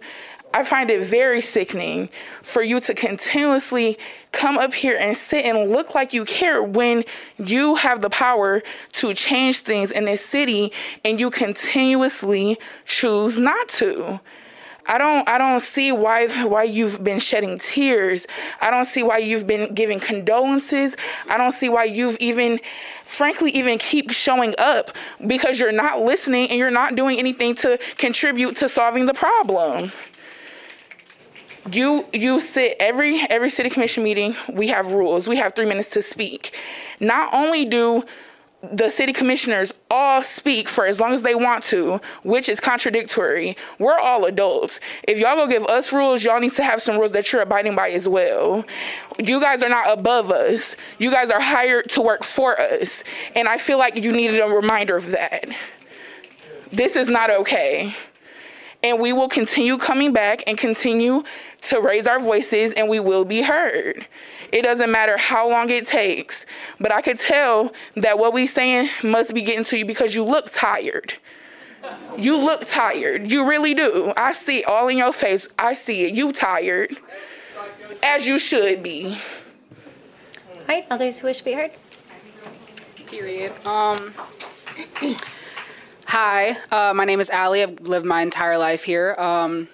I 0.54 0.64
find 0.64 0.90
it 0.90 1.04
very 1.04 1.42
sickening 1.42 2.08
for 2.42 2.62
you 2.62 2.80
to 2.80 2.94
continuously 2.94 3.98
come 4.32 4.58
up 4.58 4.74
here 4.74 4.96
and 4.98 5.18
sit 5.18 5.44
and 5.44 5.70
look 5.70 5.94
like 5.94 6.14
you 6.14 6.24
care 6.24 6.64
when 6.64 7.04
you 7.38 7.76
have 7.76 8.02
the 8.02 8.10
power 8.10 8.64
to 8.94 9.14
change 9.14 9.60
things 9.60 9.92
in 9.92 10.06
this 10.06 10.26
city 10.26 10.72
and 11.04 11.20
you 11.20 11.30
continuously 11.30 12.58
choose 12.86 13.38
not 13.38 13.68
to. 13.68 14.22
I 14.88 14.98
don't 14.98 15.28
I 15.28 15.38
don't 15.38 15.62
see 15.62 15.92
why 15.92 16.28
why 16.46 16.64
you've 16.64 17.04
been 17.04 17.20
shedding 17.20 17.58
tears. 17.58 18.28
I 18.62 18.70
don't 18.70 18.86
see 18.86 19.02
why 19.04 19.18
you've 19.18 19.48
been 19.48 19.74
giving 19.74 20.00
condolences. 20.00 20.96
I 21.28 21.38
don't 21.38 21.54
see 21.54 21.70
why 21.70 21.86
you've 21.86 22.18
even 22.20 22.60
frankly 23.04 23.52
even 23.52 23.78
keep 23.78 24.12
showing 24.12 24.54
up 24.58 24.92
because 25.26 25.60
you're 25.60 25.72
not 25.72 26.02
listening 26.02 26.50
and 26.50 26.60
you're 26.60 26.72
not 26.72 26.96
doing 26.96 27.18
anything 27.18 27.56
to 27.56 27.80
contribute 27.98 28.58
to 28.58 28.70
solving 28.70 29.06
the 29.06 29.14
problem. 29.14 29.92
You 31.72 32.06
you 32.14 32.40
sit 32.40 32.76
every 32.80 33.22
every 33.30 33.50
city 33.50 33.72
commission 33.72 34.04
meeting, 34.04 34.36
we 34.48 34.68
have 34.68 34.92
rules. 34.92 35.28
We 35.28 35.38
have 35.38 35.56
3 35.56 35.66
minutes 35.66 35.90
to 35.92 36.04
speak. 36.04 36.56
Not 37.00 37.34
only 37.34 37.66
do 37.66 38.04
the 38.72 38.90
city 38.90 39.14
commissioners 39.14 39.74
all 39.90 40.22
speak 40.22 40.70
for 40.70 40.86
as 40.86 41.00
long 41.00 41.14
as 41.14 41.24
they 41.24 41.36
want 41.36 41.64
to, 41.66 42.00
which 42.24 42.50
is 42.50 42.60
contradictory. 42.60 43.56
We're 43.80 43.98
all 43.98 44.26
adults. 44.26 44.80
If 45.08 45.18
y'all 45.18 45.36
gonna 45.36 45.52
give 45.52 45.66
us 45.66 45.92
rules, 45.92 46.24
y'all 46.24 46.40
need 46.40 46.54
to 46.54 46.64
have 46.64 46.82
some 46.82 46.98
rules 46.98 47.12
that 47.12 47.32
you're 47.32 47.42
abiding 47.42 47.76
by 47.76 47.90
as 47.90 48.08
well. 48.08 48.64
You 49.18 49.40
guys 49.40 49.64
are 49.64 49.70
not 49.70 49.98
above 49.98 50.32
us. 50.32 50.76
You 51.00 51.12
guys 51.12 51.32
are 51.32 51.42
hired 51.42 51.90
to 51.92 52.02
work 52.02 52.24
for 52.24 52.60
us. 52.60 53.04
And 53.36 53.48
I 53.48 53.58
feel 53.58 53.78
like 53.78 53.96
you 53.96 54.12
needed 54.12 54.40
a 54.40 54.48
reminder 54.48 54.96
of 54.96 55.12
that. 55.12 55.46
This 56.72 56.96
is 56.96 57.10
not 57.10 57.30
okay. 57.30 57.96
And 58.84 59.00
we 59.00 59.14
will 59.14 59.30
continue 59.30 59.78
coming 59.78 60.14
back 60.14 60.44
and 60.46 60.58
continue 60.58 61.24
to 61.62 61.80
raise 61.80 62.06
our 62.06 62.20
voices, 62.20 62.74
and 62.74 62.88
we 62.88 63.00
will 63.00 63.26
be 63.26 63.42
heard. 63.42 64.06
It 64.56 64.62
doesn't 64.62 64.90
matter 64.90 65.18
how 65.18 65.50
long 65.50 65.70
it 65.70 65.86
takes. 65.86 66.46
But 66.80 66.94
I 66.94 67.02
could 67.02 67.20
tell 67.20 67.74
that 67.96 68.18
what 68.18 68.32
we're 68.32 68.48
saying 68.48 68.90
must 69.04 69.34
be 69.34 69.42
getting 69.42 69.66
to 69.66 69.78
you 69.78 69.84
because 69.84 70.16
you 70.16 70.24
look 70.24 70.50
tired. 70.50 71.16
You 72.18 72.38
look 72.38 72.66
tired. 72.66 73.30
You 73.30 73.46
really 73.50 73.74
do. 73.74 74.14
I 74.16 74.32
see 74.32 74.60
it 74.60 74.66
all 74.66 74.88
in 74.88 74.98
your 74.98 75.12
face. 75.12 75.50
I 75.60 75.74
see 75.74 76.06
it. 76.06 76.14
You 76.14 76.32
tired. 76.32 76.96
As 78.02 78.26
you 78.26 78.40
should 78.40 78.82
be. 78.82 79.18
All 80.48 80.56
right, 80.70 80.88
others 80.90 81.20
who 81.20 81.28
wish 81.28 81.40
to 81.40 81.44
be 81.44 81.52
heard? 81.52 81.72
Period. 83.08 83.52
Um, 83.68 84.14
hi, 86.06 86.56
uh, 86.72 86.94
my 86.94 87.04
name 87.04 87.20
is 87.20 87.30
Allie. 87.30 87.62
I've 87.62 87.82
lived 87.82 88.06
my 88.06 88.22
entire 88.22 88.58
life 88.58 88.86
here. 88.86 89.16
Um, 89.18 89.68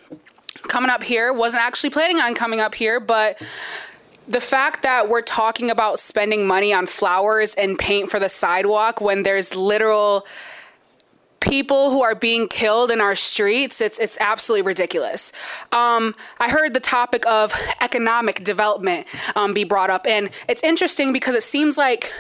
coming 0.64 0.90
up 0.90 1.04
here, 1.04 1.32
wasn't 1.32 1.62
actually 1.62 1.92
planning 1.92 2.20
on 2.20 2.34
coming 2.34 2.60
up 2.60 2.74
here, 2.74 3.00
but 3.00 3.40
the 4.32 4.42
fact 4.42 4.84
that 4.84 5.10
we're 5.10 5.22
talking 5.22 5.70
about 5.70 6.00
spending 6.00 6.48
money 6.48 6.72
on 6.72 6.86
flowers 6.86 7.54
and 7.56 7.78
paint 7.78 8.10
for 8.10 8.18
the 8.18 8.30
sidewalk 8.30 9.02
when 9.02 9.24
there's 9.24 9.56
literal 9.56 10.26
people 11.42 11.90
who 11.90 12.02
are 12.02 12.16
being 12.16 12.48
killed 12.48 12.92
in 12.92 13.02
our 13.02 13.16
streets 13.16 13.82
it's 13.82 14.00
it's 14.00 14.18
absolutely 14.22 14.66
ridiculous. 14.66 15.34
Um, 15.74 16.16
i 16.40 16.50
heard 16.50 16.74
the 16.74 16.80
topic 16.80 17.26
of 17.26 17.54
economic 17.82 18.44
development 18.44 19.08
um, 19.36 19.54
be 19.54 19.66
brought 19.66 19.90
up 19.90 20.08
and 20.08 20.30
it's 20.48 20.64
interesting 20.64 21.12
because 21.12 21.36
it 21.36 21.44
seems 21.44 21.78
like 21.78 22.14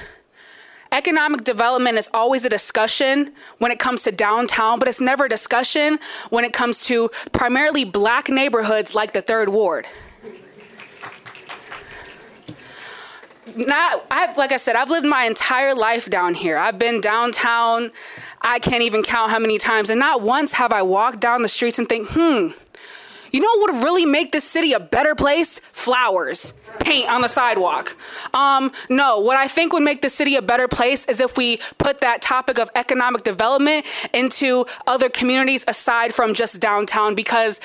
economic 0.92 1.46
development 1.46 1.98
is 1.98 2.10
always 2.14 2.44
a 2.44 2.50
discussion 2.50 3.32
when 3.60 3.72
it 3.72 3.80
comes 3.80 4.04
to 4.04 4.12
downtown 4.12 4.80
but 4.80 4.88
it's 4.88 5.00
never 5.00 5.26
a 5.26 5.30
discussion 5.30 6.00
when 6.30 6.44
it 6.44 6.52
comes 6.52 6.84
to 6.86 7.10
primarily 7.32 7.86
black 7.86 8.28
neighborhoods 8.28 8.94
like 8.94 9.14
the 9.14 9.22
third 9.22 9.48
ward 9.48 9.88
not 13.56 14.06
I've 14.12 14.38
like 14.38 14.52
I 14.52 14.58
said, 14.58 14.76
I've 14.76 14.90
lived 14.90 15.06
my 15.06 15.26
entire 15.26 15.76
life 15.76 16.10
down 16.10 16.34
here. 16.34 16.58
I've 16.58 16.80
been 16.80 17.02
downtown. 17.02 17.92
I 18.42 18.60
can't 18.60 18.84
even 18.84 19.04
count 19.04 19.32
how 19.32 19.40
many 19.40 19.58
times. 19.58 19.90
And 19.90 20.00
not 20.00 20.22
once 20.22 20.54
have 20.54 20.74
I 20.74 20.82
walked 20.82 21.20
down 21.20 21.42
the 21.42 21.48
streets 21.48 21.78
and 21.78 21.88
think, 21.88 22.08
hmm, 22.10 22.50
you 23.32 23.40
know 23.40 23.48
what 23.60 23.74
would 23.74 23.84
really 23.84 24.06
make 24.06 24.32
this 24.32 24.44
city 24.44 24.74
a 24.74 24.80
better 24.80 25.16
place? 25.16 25.60
Flowers. 25.72 26.60
Paint 26.80 27.10
on 27.10 27.22
the 27.22 27.28
sidewalk. 27.28 27.96
Um, 28.34 28.72
no, 28.90 29.20
what 29.20 29.38
I 29.38 29.48
think 29.48 29.74
would 29.74 29.84
make 29.84 30.02
the 30.02 30.10
city 30.10 30.36
a 30.36 30.42
better 30.42 30.68
place 30.68 31.06
is 31.08 31.20
if 31.20 31.38
we 31.38 31.60
put 31.78 32.02
that 32.02 32.22
topic 32.22 32.60
of 32.60 32.70
economic 32.76 33.24
development 33.24 33.86
into 34.14 34.66
other 34.88 35.10
communities 35.10 35.64
aside 35.68 36.14
from 36.14 36.34
just 36.34 36.60
downtown 36.60 37.16
because 37.16 37.62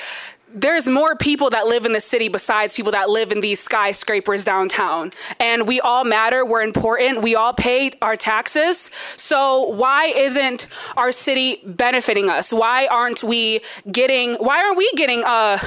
there's 0.57 0.89
more 0.89 1.15
people 1.15 1.51
that 1.51 1.67
live 1.67 1.85
in 1.85 1.93
the 1.93 2.01
city 2.01 2.29
besides 2.29 2.75
people 2.75 2.93
that 2.93 3.11
live 3.11 3.31
in 3.31 3.41
these 3.41 3.61
skyscrapers 3.61 4.43
downtown. 4.43 5.13
And 5.39 5.69
we 5.69 5.81
all 5.81 6.05
matter. 6.05 6.47
We're 6.47 6.63
important. 6.63 7.23
We 7.23 7.35
all 7.35 7.53
pay 7.53 7.93
our 8.01 8.17
taxes. 8.17 8.91
So 9.17 9.67
why 9.67 10.07
isn't 10.07 10.67
our 10.97 11.13
city 11.13 11.61
benefiting 11.65 12.31
us? 12.31 12.53
Why 12.53 12.87
aren't 12.87 13.23
we 13.23 13.61
getting, 13.93 14.35
why 14.37 14.65
aren't 14.65 14.79
we 14.79 14.91
getting, 14.97 15.23
uh, 15.25 15.59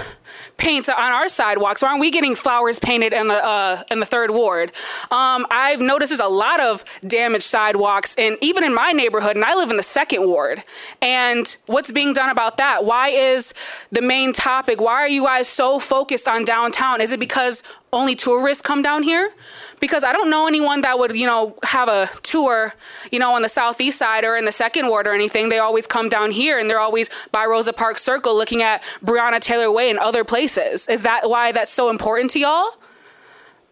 paint 0.57 0.89
on 0.89 1.11
our 1.11 1.27
sidewalks? 1.29 1.81
Why 1.81 1.89
aren't 1.89 2.01
we 2.01 2.11
getting 2.11 2.35
flowers 2.35 2.79
painted 2.79 3.13
in 3.13 3.27
the 3.27 3.43
uh, 3.43 3.83
in 3.89 3.99
the 3.99 4.05
third 4.05 4.31
ward? 4.31 4.71
Um, 5.09 5.47
I've 5.49 5.81
noticed 5.81 6.11
there's 6.11 6.19
a 6.19 6.27
lot 6.27 6.59
of 6.59 6.83
damaged 7.07 7.45
sidewalks, 7.45 8.15
and 8.17 8.37
even 8.41 8.63
in 8.63 8.73
my 8.73 8.91
neighborhood, 8.91 9.35
and 9.35 9.45
I 9.45 9.55
live 9.55 9.71
in 9.71 9.77
the 9.77 9.83
second 9.83 10.27
ward. 10.27 10.63
And 11.01 11.55
what's 11.65 11.91
being 11.91 12.13
done 12.13 12.29
about 12.29 12.57
that? 12.57 12.85
Why 12.85 13.09
is 13.09 13.53
the 13.91 14.01
main 14.01 14.33
topic? 14.33 14.78
Why 14.79 14.93
are 14.93 15.07
you 15.07 15.25
guys 15.25 15.47
so 15.47 15.79
focused 15.79 16.27
on 16.27 16.45
downtown? 16.45 17.01
Is 17.01 17.11
it 17.11 17.19
because 17.19 17.63
only 17.91 18.15
tourists 18.15 18.61
come 18.61 18.81
down 18.81 19.03
here? 19.03 19.33
Because 19.79 20.03
I 20.03 20.13
don't 20.13 20.29
know 20.29 20.47
anyone 20.47 20.81
that 20.81 20.99
would, 20.99 21.15
you 21.15 21.25
know, 21.25 21.57
have 21.63 21.87
a 21.87 22.09
tour, 22.23 22.73
you 23.11 23.19
know, 23.19 23.33
on 23.33 23.41
the 23.41 23.49
southeast 23.49 23.97
side 23.97 24.23
or 24.23 24.35
in 24.35 24.45
the 24.45 24.51
second 24.51 24.87
ward 24.87 25.07
or 25.07 25.13
anything. 25.13 25.49
They 25.49 25.59
always 25.59 25.87
come 25.87 26.09
down 26.09 26.31
here 26.31 26.59
and 26.59 26.69
they're 26.69 26.79
always 26.79 27.09
by 27.31 27.45
Rosa 27.45 27.73
Parks 27.73 28.03
Circle 28.03 28.35
looking 28.35 28.61
at 28.61 28.83
Breonna 29.03 29.39
Taylor 29.39 29.71
Way 29.71 29.89
and 29.89 29.99
other 29.99 30.23
places. 30.23 30.87
Is 30.87 31.03
that 31.03 31.29
why 31.29 31.51
that's 31.51 31.71
so 31.71 31.89
important 31.89 32.31
to 32.31 32.39
y'all? 32.39 32.71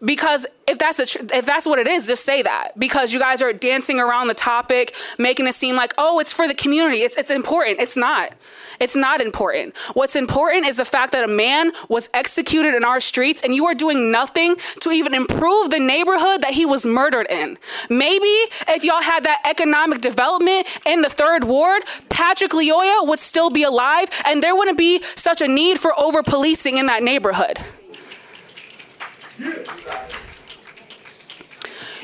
Because 0.04 0.46
if 0.68 0.78
that's 0.78 1.12
tr- 1.12 1.24
if 1.32 1.44
that's 1.44 1.66
what 1.66 1.78
it 1.78 1.88
is 1.88 2.06
just 2.06 2.24
say 2.24 2.42
that. 2.42 2.78
Because 2.78 3.12
you 3.12 3.18
guys 3.18 3.42
are 3.42 3.52
dancing 3.52 3.98
around 3.98 4.28
the 4.28 4.34
topic 4.34 4.94
making 5.18 5.46
it 5.46 5.54
seem 5.54 5.74
like 5.76 5.92
oh 5.98 6.20
it's 6.20 6.32
for 6.32 6.46
the 6.46 6.54
community. 6.54 7.02
It's 7.02 7.16
it's 7.16 7.30
important. 7.30 7.80
It's 7.80 7.96
not. 7.96 8.32
It's 8.80 8.94
not 8.94 9.20
important. 9.20 9.76
What's 9.94 10.14
important 10.14 10.66
is 10.66 10.76
the 10.76 10.84
fact 10.84 11.12
that 11.12 11.24
a 11.24 11.28
man 11.28 11.72
was 11.88 12.08
executed 12.14 12.74
in 12.74 12.84
our 12.84 13.00
streets 13.00 13.42
and 13.42 13.54
you 13.54 13.66
are 13.66 13.74
doing 13.74 14.12
nothing 14.12 14.56
to 14.80 14.90
even 14.90 15.14
improve 15.14 15.70
the 15.70 15.80
neighborhood 15.80 16.42
that 16.42 16.52
he 16.52 16.64
was 16.64 16.86
murdered 16.86 17.26
in. 17.28 17.58
Maybe 17.90 18.34
if 18.68 18.84
y'all 18.84 19.02
had 19.02 19.24
that 19.24 19.40
economic 19.44 20.00
development 20.00 20.66
in 20.86 21.02
the 21.02 21.10
third 21.10 21.44
ward 21.44 21.82
Patrick 22.08 22.52
Lyoya 22.52 23.06
would 23.06 23.18
still 23.18 23.50
be 23.50 23.64
alive 23.64 24.08
and 24.24 24.42
there 24.42 24.54
wouldn't 24.54 24.78
be 24.78 25.02
such 25.16 25.40
a 25.40 25.48
need 25.48 25.78
for 25.78 25.98
over 25.98 26.22
policing 26.22 26.78
in 26.78 26.86
that 26.86 27.02
neighborhood 27.02 27.58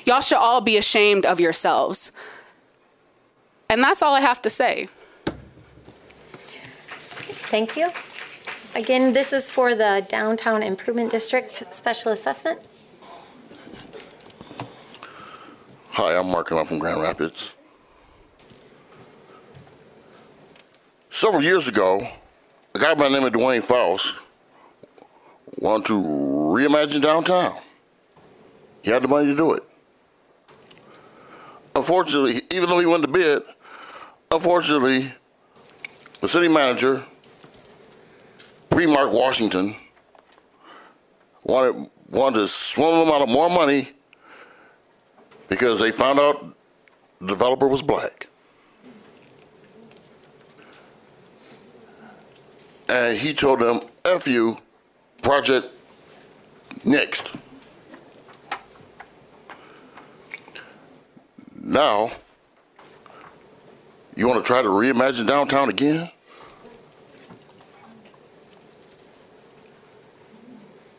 Y'all 0.04 0.20
should 0.20 0.38
all 0.38 0.60
be 0.60 0.76
ashamed 0.76 1.24
of 1.24 1.40
yourselves. 1.40 2.12
And 3.70 3.82
that's 3.82 4.02
all 4.02 4.14
I 4.14 4.20
have 4.20 4.42
to 4.42 4.50
say. 4.50 4.88
Thank 7.50 7.76
you. 7.76 7.88
Again, 8.74 9.12
this 9.12 9.32
is 9.32 9.48
for 9.48 9.74
the 9.74 10.04
Downtown 10.08 10.62
Improvement 10.62 11.10
District 11.10 11.74
Special 11.74 12.12
Assessment. 12.12 12.60
Hi, 15.90 16.18
I'm 16.18 16.28
Mark 16.28 16.50
and 16.50 16.58
I'm 16.58 16.66
from 16.66 16.80
Grand 16.80 17.00
Rapids. 17.00 17.54
Several 21.10 21.42
years 21.42 21.68
ago, 21.68 22.06
a 22.74 22.78
guy 22.78 22.94
by 22.94 23.08
the 23.08 23.16
name 23.16 23.24
of 23.24 23.32
Dwayne 23.32 23.62
Faust 23.62 24.18
wanted 25.58 25.86
to 25.86 25.94
reimagine 25.94 27.02
downtown. 27.02 27.58
He 28.82 28.90
had 28.90 29.02
the 29.02 29.08
money 29.08 29.26
to 29.26 29.36
do 29.36 29.52
it. 29.54 29.62
Unfortunately, 31.76 32.34
even 32.52 32.68
though 32.68 32.78
he 32.78 32.86
won 32.86 33.00
the 33.00 33.08
bid, 33.08 33.42
unfortunately, 34.30 35.12
the 36.20 36.28
city 36.28 36.48
manager, 36.48 37.04
pre-Mark 38.70 39.12
Washington, 39.12 39.74
wanted 41.42 41.90
wanted 42.10 42.36
to 42.36 42.46
swindle 42.46 43.04
them 43.04 43.14
out 43.14 43.22
of 43.22 43.28
more 43.28 43.50
money 43.50 43.88
because 45.48 45.80
they 45.80 45.90
found 45.90 46.18
out 46.18 46.54
the 47.20 47.26
developer 47.26 47.66
was 47.66 47.82
black. 47.82 48.28
And 52.88 53.18
he 53.18 53.32
told 53.32 53.60
them, 53.60 53.80
F 54.04 54.28
you, 54.28 54.58
project 55.24 55.66
next. 56.84 57.34
Now, 61.60 62.12
you 64.16 64.28
want 64.28 64.44
to 64.44 64.46
try 64.46 64.60
to 64.60 64.68
reimagine 64.68 65.26
downtown 65.26 65.70
again? 65.70 66.10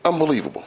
Unbelievable. 0.04 0.64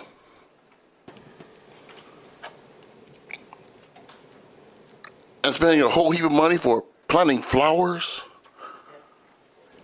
And 5.44 5.54
spending 5.54 5.82
a 5.82 5.90
whole 5.90 6.12
heap 6.12 6.24
of 6.24 6.32
money 6.32 6.58
for 6.58 6.84
planting 7.08 7.42
flowers 7.42 8.26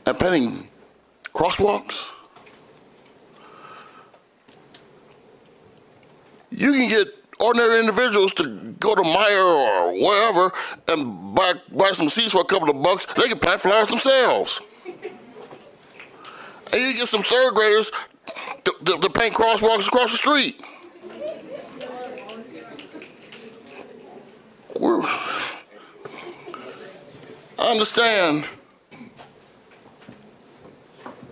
and 0.05 0.17
painting 0.17 0.69
crosswalks. 1.33 2.14
You 6.57 6.71
can 6.71 6.87
get 6.87 7.07
ordinary 7.39 7.79
individuals 7.81 8.33
to 8.35 8.75
go 8.79 8.95
to 8.95 9.01
Meijer 9.01 9.43
or 9.43 9.93
wherever 9.93 10.51
and 10.87 11.35
buy 11.35 11.53
buy 11.71 11.91
some 11.91 12.07
seeds 12.07 12.31
for 12.31 12.41
a 12.41 12.45
couple 12.45 12.69
of 12.69 12.81
bucks. 12.81 13.05
They 13.07 13.27
can 13.27 13.39
plant 13.39 13.59
flowers 13.61 13.89
themselves. 13.89 14.61
And 14.85 16.81
you 16.81 16.93
get 16.93 17.07
some 17.07 17.23
third 17.23 17.53
graders 17.53 17.91
to, 18.63 18.73
to, 18.85 18.97
to 18.99 19.09
paint 19.09 19.33
crosswalks 19.33 19.87
across 19.87 20.11
the 20.11 20.17
street. 20.17 20.61
We're, 24.79 25.01
I 27.59 27.71
understand 27.71 28.45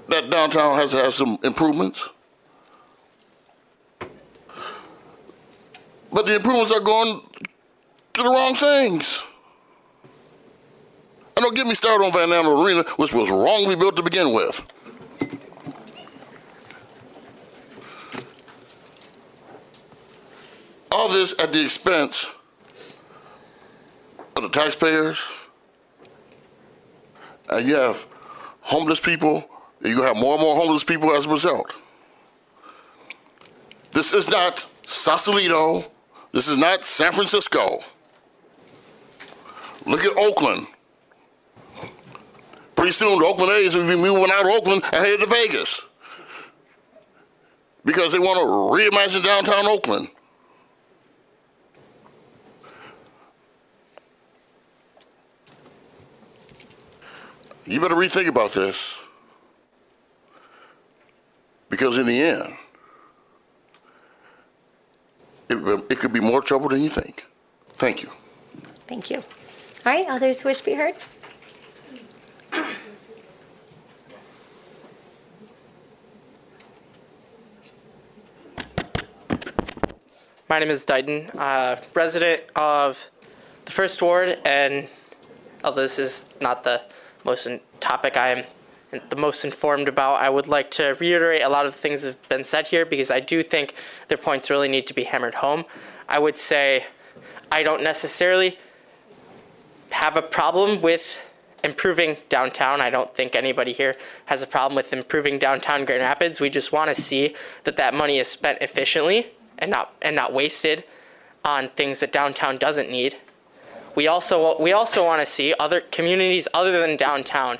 that 0.09 0.29
downtown 0.29 0.75
has 0.77 0.91
to 0.91 0.97
have 0.97 1.13
some 1.13 1.39
improvements. 1.43 2.12
But 6.13 6.27
the 6.27 6.35
improvements 6.35 6.71
are 6.71 6.79
going 6.79 7.21
to 8.13 8.21
the 8.21 8.29
wrong 8.29 8.53
things. 8.53 9.27
And 11.35 11.43
don't 11.43 11.55
get 11.55 11.65
me 11.65 11.73
started 11.73 12.05
on 12.05 12.11
Van 12.11 12.29
Andel 12.29 12.63
Arena, 12.63 12.83
which 12.97 13.13
was 13.13 13.31
wrongly 13.31 13.75
built 13.75 13.97
to 13.97 14.03
begin 14.03 14.31
with. 14.31 14.63
All 20.91 21.09
this 21.09 21.33
at 21.39 21.51
the 21.51 21.63
expense 21.63 22.31
of 24.37 24.43
the 24.43 24.49
taxpayers. 24.49 25.27
And 27.49 27.67
you 27.67 27.75
have 27.75 28.05
homeless 28.61 28.99
people, 28.99 29.49
and 29.81 29.95
to 29.95 30.03
have 30.03 30.15
more 30.15 30.35
and 30.35 30.43
more 30.43 30.55
homeless 30.55 30.83
people 30.83 31.15
as 31.15 31.25
a 31.25 31.29
result. 31.29 31.75
This 33.91 34.13
is 34.13 34.29
not 34.29 34.69
Sausalito. 34.85 35.89
This 36.33 36.47
is 36.47 36.57
not 36.57 36.83
San 36.83 37.11
Francisco. 37.11 37.83
Look 39.85 40.03
at 40.03 40.17
Oakland. 40.17 40.65
Pretty 42.75 42.91
soon, 42.91 43.19
the 43.19 43.25
Oakland 43.25 43.51
A's 43.51 43.75
will 43.75 43.87
be 43.87 43.95
moving 43.95 44.31
out 44.31 44.45
of 44.45 44.51
Oakland 44.51 44.83
and 44.83 44.95
headed 44.95 45.21
to 45.21 45.27
Vegas 45.27 45.87
because 47.85 48.11
they 48.11 48.19
want 48.19 48.39
to 48.39 48.45
reimagine 48.45 49.23
downtown 49.23 49.67
Oakland. 49.67 50.07
You 57.65 57.79
better 57.79 57.95
rethink 57.95 58.27
about 58.27 58.53
this 58.53 58.99
because, 61.69 61.99
in 61.99 62.07
the 62.07 62.19
end, 62.19 62.57
it, 65.57 65.91
it 65.91 65.99
could 65.99 66.13
be 66.13 66.19
more 66.19 66.41
trouble 66.41 66.69
than 66.69 66.81
you 66.81 66.89
think. 66.89 67.25
Thank 67.73 68.03
you. 68.03 68.09
Thank 68.87 69.09
you. 69.09 69.17
All 69.17 69.91
right, 69.91 70.05
others 70.07 70.43
wish 70.43 70.59
to 70.59 70.65
be 70.65 70.73
heard? 70.73 70.95
My 80.49 80.59
name 80.59 80.69
is 80.69 80.85
Dighton, 80.85 81.31
uh, 81.35 81.77
resident 81.95 82.43
of 82.55 83.09
the 83.65 83.71
First 83.71 84.01
Ward, 84.01 84.37
and 84.45 84.87
although 85.63 85.81
this 85.81 85.97
is 85.97 86.29
not 86.41 86.63
the 86.63 86.81
most 87.23 87.47
topic 87.79 88.17
I 88.17 88.29
am 88.29 88.45
the 89.09 89.15
most 89.15 89.43
informed 89.43 89.87
about, 89.87 90.15
I 90.15 90.29
would 90.29 90.47
like 90.47 90.71
to 90.71 90.95
reiterate 90.99 91.41
a 91.41 91.49
lot 91.49 91.65
of 91.65 91.75
things 91.75 92.03
that 92.03 92.09
have 92.09 92.29
been 92.29 92.43
said 92.43 92.67
here 92.67 92.85
because 92.85 93.11
I 93.11 93.19
do 93.19 93.43
think 93.43 93.75
their 94.07 94.17
points 94.17 94.49
really 94.49 94.67
need 94.67 94.87
to 94.87 94.93
be 94.93 95.03
hammered 95.03 95.35
home. 95.35 95.65
I 96.07 96.19
would 96.19 96.37
say 96.37 96.85
I 97.51 97.63
don't 97.63 97.83
necessarily 97.83 98.57
have 99.91 100.17
a 100.17 100.21
problem 100.21 100.81
with 100.81 101.21
improving 101.63 102.17
downtown. 102.27 102.81
I 102.81 102.89
don't 102.89 103.13
think 103.15 103.35
anybody 103.35 103.71
here 103.71 103.95
has 104.25 104.43
a 104.43 104.47
problem 104.47 104.75
with 104.75 104.91
improving 104.91 105.39
downtown 105.39 105.85
Grand 105.85 106.01
Rapids. 106.01 106.39
We 106.39 106.49
just 106.49 106.73
want 106.73 106.93
to 106.93 106.99
see 106.99 107.35
that 107.63 107.77
that 107.77 107.93
money 107.93 108.17
is 108.17 108.27
spent 108.27 108.61
efficiently 108.61 109.31
and 109.59 109.71
not 109.71 109.93
and 110.01 110.15
not 110.15 110.33
wasted 110.33 110.83
on 111.45 111.69
things 111.69 111.99
that 112.01 112.11
downtown 112.11 112.57
doesn't 112.57 112.89
need. 112.89 113.17
We 113.95 114.07
also 114.07 114.59
we 114.59 114.73
also 114.73 115.05
want 115.05 115.21
to 115.21 115.25
see 115.25 115.53
other 115.59 115.79
communities 115.79 116.47
other 116.53 116.79
than 116.79 116.97
downtown 116.97 117.59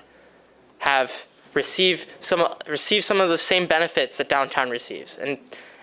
have 0.83 1.25
receive 1.53 2.05
some 2.19 2.45
receive 2.67 3.03
some 3.03 3.21
of 3.21 3.29
the 3.29 3.37
same 3.37 3.65
benefits 3.65 4.17
that 4.17 4.27
downtown 4.27 4.69
receives 4.69 5.17
and 5.17 5.37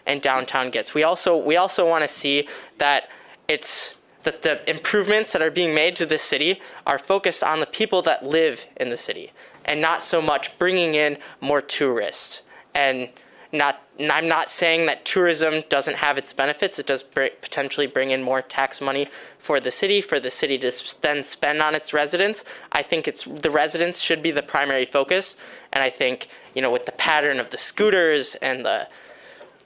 and 0.07 0.21
downtown 0.21 0.71
gets. 0.71 0.95
We 0.95 1.03
also 1.03 1.37
we 1.37 1.57
also 1.57 1.89
want 1.89 2.03
to 2.03 2.09
see 2.09 2.49
that 2.79 3.09
it's 3.49 3.97
that 4.25 4.43
the 4.43 4.69
improvements 4.69 5.33
that 5.33 5.41
are 5.41 5.51
being 5.51 5.75
made 5.75 5.97
to 5.97 6.05
this 6.05 6.23
city 6.23 6.61
are 6.87 6.99
focused 6.99 7.43
on 7.43 7.61
the 7.61 7.67
people 7.67 8.03
that 8.03 8.25
live 8.25 8.67
in 8.77 8.91
the 8.91 8.99
city 8.99 9.33
and 9.65 9.81
not 9.81 10.03
so 10.03 10.21
much 10.21 10.59
bringing 10.59 10.95
in 10.95 11.17
more 11.41 11.63
tourists 11.63 12.43
and 12.75 13.09
not 13.53 13.83
and 13.99 14.11
I'm 14.11 14.29
not 14.29 14.49
saying 14.49 14.87
that 14.87 15.05
tourism 15.05 15.63
doesn't 15.69 15.97
have 15.97 16.17
its 16.17 16.33
benefits. 16.33 16.79
It 16.79 16.87
does 16.87 17.03
br- 17.03 17.27
potentially 17.43 17.87
bring 17.87 18.11
in 18.11 18.23
more 18.23 18.41
tax 18.41 18.81
money 18.81 19.09
for 19.39 19.61
the 19.61 19.71
city, 19.71 20.01
for 20.01 20.19
the 20.19 20.31
city 20.31 20.57
to 20.59 20.73
then 21.03 21.23
spend 21.23 21.61
on 21.61 21.75
its 21.75 21.93
residents. 21.93 22.45
I 22.73 22.83
think 22.83 23.07
it's 23.07 23.25
the 23.25 23.51
residents 23.51 24.01
should 24.01 24.23
be 24.23 24.31
the 24.31 24.43
primary 24.43 24.87
focus, 24.87 25.41
and 25.73 25.83
I 25.83 25.91
think 25.91 26.29
you 26.55 26.63
know 26.63 26.71
with 26.71 26.87
the 26.87 26.93
pattern 26.93 27.39
of 27.39 27.51
the 27.51 27.59
scooters 27.59 28.37
and 28.37 28.65
the 28.65 28.89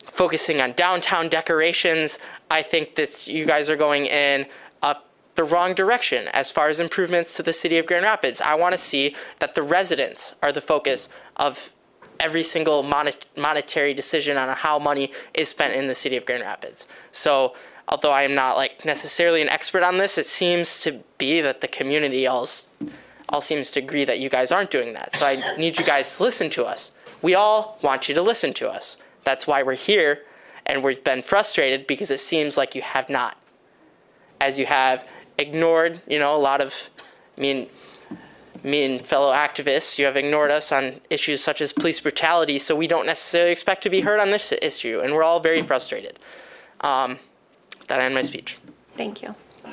focusing 0.03 0.61
on 0.61 0.73
downtown 0.73 1.29
decorations, 1.29 2.19
I 2.51 2.63
think 2.63 2.95
that 2.97 3.27
you 3.27 3.47
guys 3.47 3.69
are 3.69 3.77
going 3.77 4.07
in 4.07 4.47
up 4.83 5.09
the 5.35 5.45
wrong 5.45 5.75
direction 5.75 6.29
as 6.29 6.51
far 6.51 6.69
as 6.69 6.79
improvements 6.79 7.37
to 7.37 7.43
the 7.43 7.53
city 7.53 7.79
of 7.79 7.87
Grand 7.87 8.05
Rapids. 8.05 8.41
I 8.41 8.55
want 8.55 8.73
to 8.75 8.79
see 8.79 9.17
that 9.41 9.55
the 9.55 9.63
residents 9.63 10.37
are 10.43 10.53
the 10.53 10.61
focus 10.61 11.09
of 11.37 11.74
every 12.21 12.43
single 12.43 12.83
monet- 12.83 13.27
monetary 13.37 13.95
decision 13.95 14.37
on 14.37 14.49
how 14.57 14.79
money 14.79 15.13
is 15.35 15.49
spent 15.49 15.75
in 15.75 15.87
the 15.87 15.95
city 15.95 16.17
of 16.17 16.25
Grand 16.25 16.43
Rapids. 16.43 16.89
So, 17.13 17.55
although 17.89 18.13
I 18.13 18.23
am 18.23 18.35
not 18.35 18.57
like 18.57 18.85
necessarily 18.85 19.43
an 19.43 19.49
expert 19.49 19.83
on 19.83 19.99
this, 19.99 20.19
it 20.19 20.27
seems 20.27 20.81
to 20.83 21.03
be 21.19 21.41
that 21.41 21.61
the 21.61 21.69
community 21.69 22.27
all 22.27 22.47
all 23.29 23.41
seems 23.41 23.71
to 23.73 23.81
agree 23.81 24.05
that 24.05 24.21
you 24.21 24.29
guys 24.29 24.53
aren't 24.53 24.71
doing 24.71 24.93
that. 24.95 25.17
So 25.17 25.27
I 25.27 25.57
need 25.57 25.79
you 25.79 25.85
guys 25.85 26.17
to 26.17 26.23
listen 26.23 26.51
to 26.51 26.65
us. 26.65 26.95
We 27.23 27.35
all 27.35 27.79
want 27.83 28.09
you 28.09 28.15
to 28.15 28.23
listen 28.23 28.53
to 28.55 28.69
us. 28.69 28.99
That's 29.25 29.47
why 29.47 29.63
we're 29.63 29.75
here, 29.75 30.23
and 30.67 30.85
we've 30.85 31.03
been 31.03 31.23
frustrated 31.23 31.87
because 31.87 32.11
it 32.11 32.21
seems 32.21 32.57
like 32.57 32.75
you 32.75 32.83
have 32.83 33.09
not, 33.09 33.39
as 34.41 34.59
you 34.59 34.67
have 34.67 35.09
ignored, 35.39 36.01
you 36.07 36.19
know, 36.19 36.37
a 36.37 36.39
lot 36.39 36.61
of, 36.61 36.91
I 37.39 37.41
mean, 37.41 37.69
me 38.65 38.83
and 38.83 39.01
fellow 39.01 39.33
activists, 39.33 39.99
you 39.99 40.07
have 40.07 40.17
ignored 40.17 40.51
us 40.51 40.73
on 40.73 41.01
issues 41.11 41.45
such 41.45 41.61
as 41.61 41.73
police 41.73 42.01
brutality, 42.01 42.59
so 42.59 42.75
we 42.75 42.87
don't 42.87 43.07
necessarily 43.07 43.53
expect 43.53 43.83
to 43.83 43.91
be 43.91 44.01
heard 44.01 44.19
on 44.19 44.31
this 44.31 44.53
issue, 44.63 45.01
and 45.01 45.13
we're 45.13 45.23
all 45.23 45.39
very 45.39 45.63
frustrated. 45.63 46.19
Um, 46.81 47.19
that 47.89 48.01
I 48.01 48.05
end 48.05 48.15
my 48.15 48.23
speech. 48.23 48.59
Thank 48.97 49.23
you. 49.23 49.35
All 49.65 49.73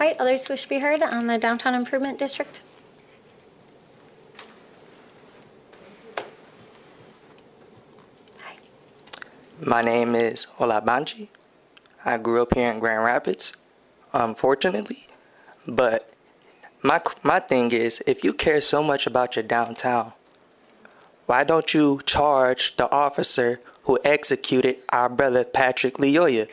right, 0.00 0.16
others 0.18 0.48
wish 0.48 0.62
to 0.64 0.68
be 0.68 0.80
heard 0.80 1.00
on 1.02 1.28
the 1.28 1.38
Downtown 1.38 1.74
Improvement 1.74 2.18
District? 2.18 2.60
Hi. 8.42 8.56
My 9.60 9.82
name 9.82 10.16
is 10.16 10.46
Olabanji. 10.58 11.28
I 12.04 12.18
grew 12.18 12.42
up 12.42 12.54
here 12.54 12.70
in 12.70 12.80
Grand 12.80 13.04
Rapids, 13.04 13.56
unfortunately. 14.12 15.06
But 15.66 16.13
my 16.84 17.00
my 17.22 17.40
thing 17.40 17.72
is, 17.72 18.02
if 18.06 18.22
you 18.22 18.34
care 18.34 18.60
so 18.60 18.82
much 18.82 19.06
about 19.06 19.34
your 19.34 19.42
downtown, 19.42 20.12
why 21.26 21.42
don't 21.42 21.72
you 21.72 22.00
charge 22.04 22.76
the 22.76 22.90
officer 22.92 23.58
who 23.84 23.98
executed 24.04 24.76
our 24.90 25.08
brother 25.08 25.44
Patrick 25.44 25.94
Lyoya? 25.94 26.48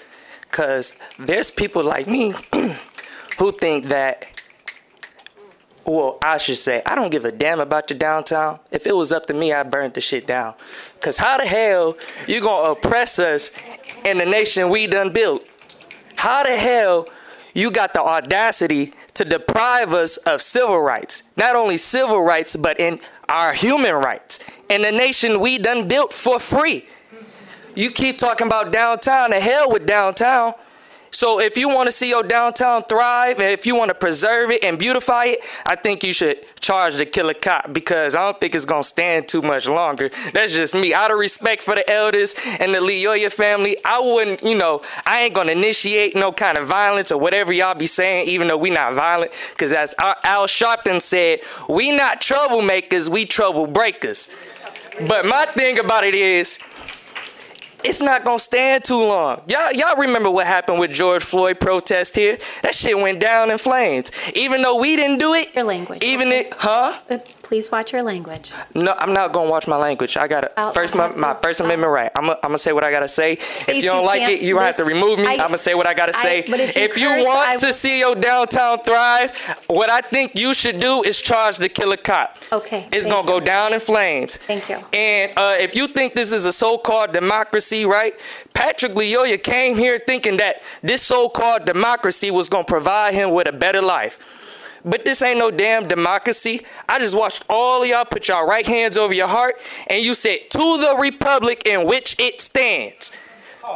Cause 0.50 0.98
there's 1.20 1.52
people 1.52 1.84
like 1.84 2.08
me 2.08 2.34
who 3.38 3.52
think 3.52 3.86
that 3.88 4.42
well, 5.84 6.20
I 6.22 6.38
should 6.38 6.60
say, 6.60 6.84
I 6.86 6.94
don't 6.94 7.12
give 7.12 7.26
a 7.26 7.32
damn 7.32 7.60
about 7.60 7.90
your 7.90 7.98
downtown. 7.98 8.60
If 8.72 8.86
it 8.86 8.96
was 8.96 9.12
up 9.12 9.26
to 9.26 9.34
me, 9.34 9.52
I'd 9.52 9.72
burn 9.72 9.92
the 9.92 10.00
shit 10.00 10.28
down. 10.28 10.54
Cause 11.02 11.18
how 11.18 11.38
the 11.38 11.46
hell 11.46 11.98
you 12.28 12.40
gonna 12.40 12.72
oppress 12.72 13.20
us 13.20 13.52
in 14.06 14.20
the 14.20 14.26
nation 14.26 14.70
we 14.70 14.88
done 14.88 15.12
built? 15.12 15.46
How 16.16 16.44
the 16.44 16.56
hell 16.56 17.10
you 17.54 17.72
got 17.72 17.94
the 17.94 18.02
audacity 18.02 18.94
to 19.16 19.26
deprive 19.26 19.94
us 19.94 20.18
of 20.18 20.42
civil 20.42 20.80
rights? 20.80 21.24
Not 21.38 21.56
only 21.56 21.78
civil 21.78 22.22
rights, 22.22 22.56
but 22.56 22.80
in 22.80 23.00
our 23.30 23.54
human 23.54 23.94
rights. 23.94 24.44
In 24.70 24.82
the 24.82 24.92
nation 24.92 25.40
we 25.40 25.58
done 25.58 25.88
built 25.88 26.14
for 26.14 26.40
free. 26.40 26.88
You 27.76 27.92
keep 27.92 28.18
talking 28.18 28.48
about 28.48 28.72
downtown, 28.72 29.32
the 29.32 29.40
hell 29.40 29.72
with 29.72 29.86
downtown. 29.86 30.54
So 31.12 31.42
if 31.42 31.58
you 31.58 31.68
want 31.68 31.88
to 31.88 31.92
see 31.92 32.10
your 32.10 32.24
downtown 32.24 32.84
thrive 32.84 33.40
and 33.40 33.52
if 33.52 33.66
you 33.66 33.76
want 33.76 33.90
to 33.90 33.96
preserve 33.96 34.50
it 34.50 34.64
and 34.64 34.80
beautify 34.80 35.26
it, 35.26 35.40
I 35.66 35.76
think 35.76 36.04
you 36.04 36.14
should 36.14 36.38
charge 36.62 36.96
the 36.96 37.06
killer 37.06 37.34
cop 37.34 37.74
because 37.74 38.16
I 38.16 38.20
don't 38.24 38.40
think 38.40 38.56
it's 38.56 38.66
gonna 38.66 38.84
stand 38.84 39.28
too 39.28 39.42
much 39.42 39.68
longer. 39.68 40.10
That's 40.34 40.54
just 40.54 40.74
me. 40.74 40.94
Out 40.94 41.12
of 41.12 41.18
respect 41.18 41.64
for 41.64 41.76
the 41.76 41.90
elders 41.90 42.34
and 42.60 42.74
the 42.74 42.80
Lyoya 42.80 43.32
family, 43.32 43.76
I 43.84 44.00
wouldn't, 44.00 44.42
you 44.42 44.58
know, 44.58 44.82
I 45.06 45.24
ain't 45.24 45.34
gonna 45.34 45.52
initiate 45.52 46.16
no 46.16 46.32
kind 46.32 46.58
of 46.58 46.68
violence 46.68 47.12
or 47.12 47.20
whatever 47.20 47.52
y'all 47.52 47.76
be 47.76 47.88
saying, 47.88 48.28
even 48.28 48.48
though 48.48 48.58
we 48.58 48.70
not 48.70 48.94
violent. 48.94 49.32
Because 49.50 49.74
as 49.74 49.94
Al 50.00 50.48
Sharpton 50.48 51.02
said, 51.02 51.42
we 51.68 51.92
not 51.92 52.22
troublemakers, 52.22 53.10
we 53.10 53.26
trouble 53.26 53.68
breakers. 53.68 54.32
But 55.08 55.26
my 55.26 55.46
thing 55.46 55.80
about 55.80 56.04
it 56.04 56.14
is, 56.14 56.60
it's 57.84 58.02
not 58.02 58.24
gonna 58.24 58.40
stand 58.40 58.84
too 58.84 59.02
long. 59.02 59.42
Y'all, 59.48 59.72
y'all 59.72 59.98
remember 59.98 60.30
what 60.30 60.48
happened 60.48 60.80
with 60.80 60.92
George 60.92 61.24
Floyd 61.24 61.60
protest 61.60 62.16
here? 62.16 62.38
That 62.64 62.76
shit 62.76 62.98
went 62.98 63.20
down 63.20 63.52
in 63.52 63.58
flames. 63.58 64.12
Even 64.36 64.62
though 64.62 64.80
we 64.80 64.96
didn't 64.96 65.20
do 65.20 65.34
it. 65.34 65.56
Your 65.56 65.66
language. 65.66 66.04
Even 66.04 66.32
it, 66.32 66.54
huh? 66.54 66.98
Uh, 67.10 67.20
Please 67.52 67.70
watch 67.70 67.92
your 67.92 68.02
language. 68.02 68.50
No, 68.74 68.94
I'm 68.98 69.12
not 69.12 69.34
gonna 69.34 69.50
watch 69.50 69.68
my 69.68 69.76
language. 69.76 70.16
I 70.16 70.26
gotta 70.30 70.58
I'll- 70.58 70.72
first 70.72 70.96
my, 70.96 71.10
my 71.18 71.34
First 71.34 71.60
Amendment 71.60 71.92
right. 71.92 72.10
I'm 72.16 72.28
gonna 72.42 72.58
say 72.58 72.72
what 72.72 72.86
I 72.86 72.92
gotta 72.92 73.10
say. 73.10 73.34
If 73.34 73.68
you 73.68 73.82
don't 73.82 74.04
you 74.04 74.08
like 74.08 74.30
it, 74.30 74.42
you 74.42 74.54
gonna 74.54 74.68
have 74.68 74.78
to 74.78 74.86
remove 74.86 75.20
me. 75.20 75.28
I- 75.28 75.34
am 75.34 75.38
gonna 75.40 75.58
say 75.58 75.74
what 75.74 75.86
I 75.86 75.94
gotta 75.94 76.18
I- 76.18 76.22
say. 76.22 76.46
but 76.50 76.62
if 76.62 76.96
you 76.98 77.10
you 77.10 77.10
curse, 77.10 77.26
want 77.26 77.60
to 77.60 77.74
see 77.74 78.00
your 78.00 78.16
downtown 78.16 78.80
thrive, 78.84 79.38
what 79.68 79.90
I 79.90 80.00
think 80.00 80.40
you 80.40 80.54
should 80.54 80.80
do 80.80 81.04
is 81.04 81.20
charge 81.20 81.58
the 81.58 81.68
killer 81.68 81.98
cop. 81.98 82.38
Okay. 82.54 82.88
It's 82.94 83.06
gonna 83.06 83.20
you. 83.20 83.28
go 83.28 83.42
down 83.42 83.74
in 83.74 83.82
flames. 83.82 84.38
Thank 84.38 84.70
you. 84.70 84.80
And 84.94 85.34
uh, 85.36 85.58
if 85.60 85.76
you 85.76 85.90
think 85.90 86.14
this 86.14 86.32
is 86.32 86.46
a 86.46 86.54
so-called 86.54 87.12
democracy, 87.12 87.84
right? 87.84 88.14
Patrick 88.54 88.94
Lyoya 88.94 89.44
came 89.44 89.76
here 89.76 90.00
thinking 90.00 90.38
that 90.38 90.62
this 90.82 91.02
so-called 91.02 91.66
democracy 91.66 92.32
was 92.32 92.48
gonna 92.48 92.64
provide 92.64 93.14
him 93.14 93.32
with 93.32 93.46
a 93.46 93.52
better 93.52 93.82
life. 93.82 94.20
But 94.84 95.06
this 95.06 95.22
ain't 95.22 95.40
no 95.40 95.52
damn 95.52 95.88
democracy. 95.88 96.62
I 96.90 97.00
just 97.00 97.16
watched 97.16 97.46
all 97.50 97.86
y'all 97.86 98.06
put 98.06 98.28
y'all 98.28 98.48
right 98.48 98.66
hands 98.66 98.98
over 98.98 99.14
your 99.14 99.28
heart 99.28 99.56
and 99.90 100.04
you 100.04 100.14
said, 100.16 100.50
to 100.50 100.58
the 100.58 100.98
republic 101.00 101.64
in 101.66 101.86
which 101.88 102.16
it 102.20 102.42
stands. 102.42 103.12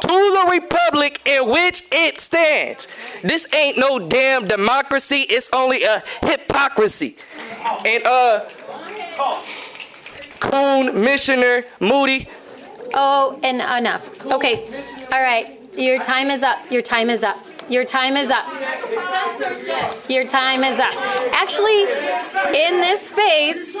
To 0.00 0.08
the 0.08 0.48
republic 0.50 1.22
in 1.26 1.48
which 1.48 1.86
it 1.92 2.20
stands. 2.20 2.88
This 3.22 3.52
ain't 3.54 3.78
no 3.78 3.98
damn 4.00 4.44
democracy. 4.44 5.24
It's 5.28 5.48
only 5.52 5.84
a 5.84 6.02
hypocrisy. 6.22 7.16
And 7.84 8.04
uh, 8.04 8.48
Coon, 10.40 11.02
Missioner, 11.02 11.62
Moody, 11.80 12.28
Oh, 12.94 13.38
and 13.42 13.60
enough. 13.60 14.24
Okay. 14.24 14.64
All 15.12 15.20
right. 15.20 15.55
Your 15.76 16.02
time 16.02 16.30
is 16.30 16.42
up. 16.42 16.70
Your 16.70 16.82
time 16.82 17.10
is 17.10 17.22
up. 17.22 17.44
Your 17.68 17.84
time 17.84 18.16
is 18.16 18.30
up. 18.30 18.46
Your 20.08 20.26
time 20.26 20.64
is 20.64 20.78
up. 20.78 20.94
Actually, 21.34 21.82
in 22.56 22.80
this 22.80 23.08
space, 23.08 23.74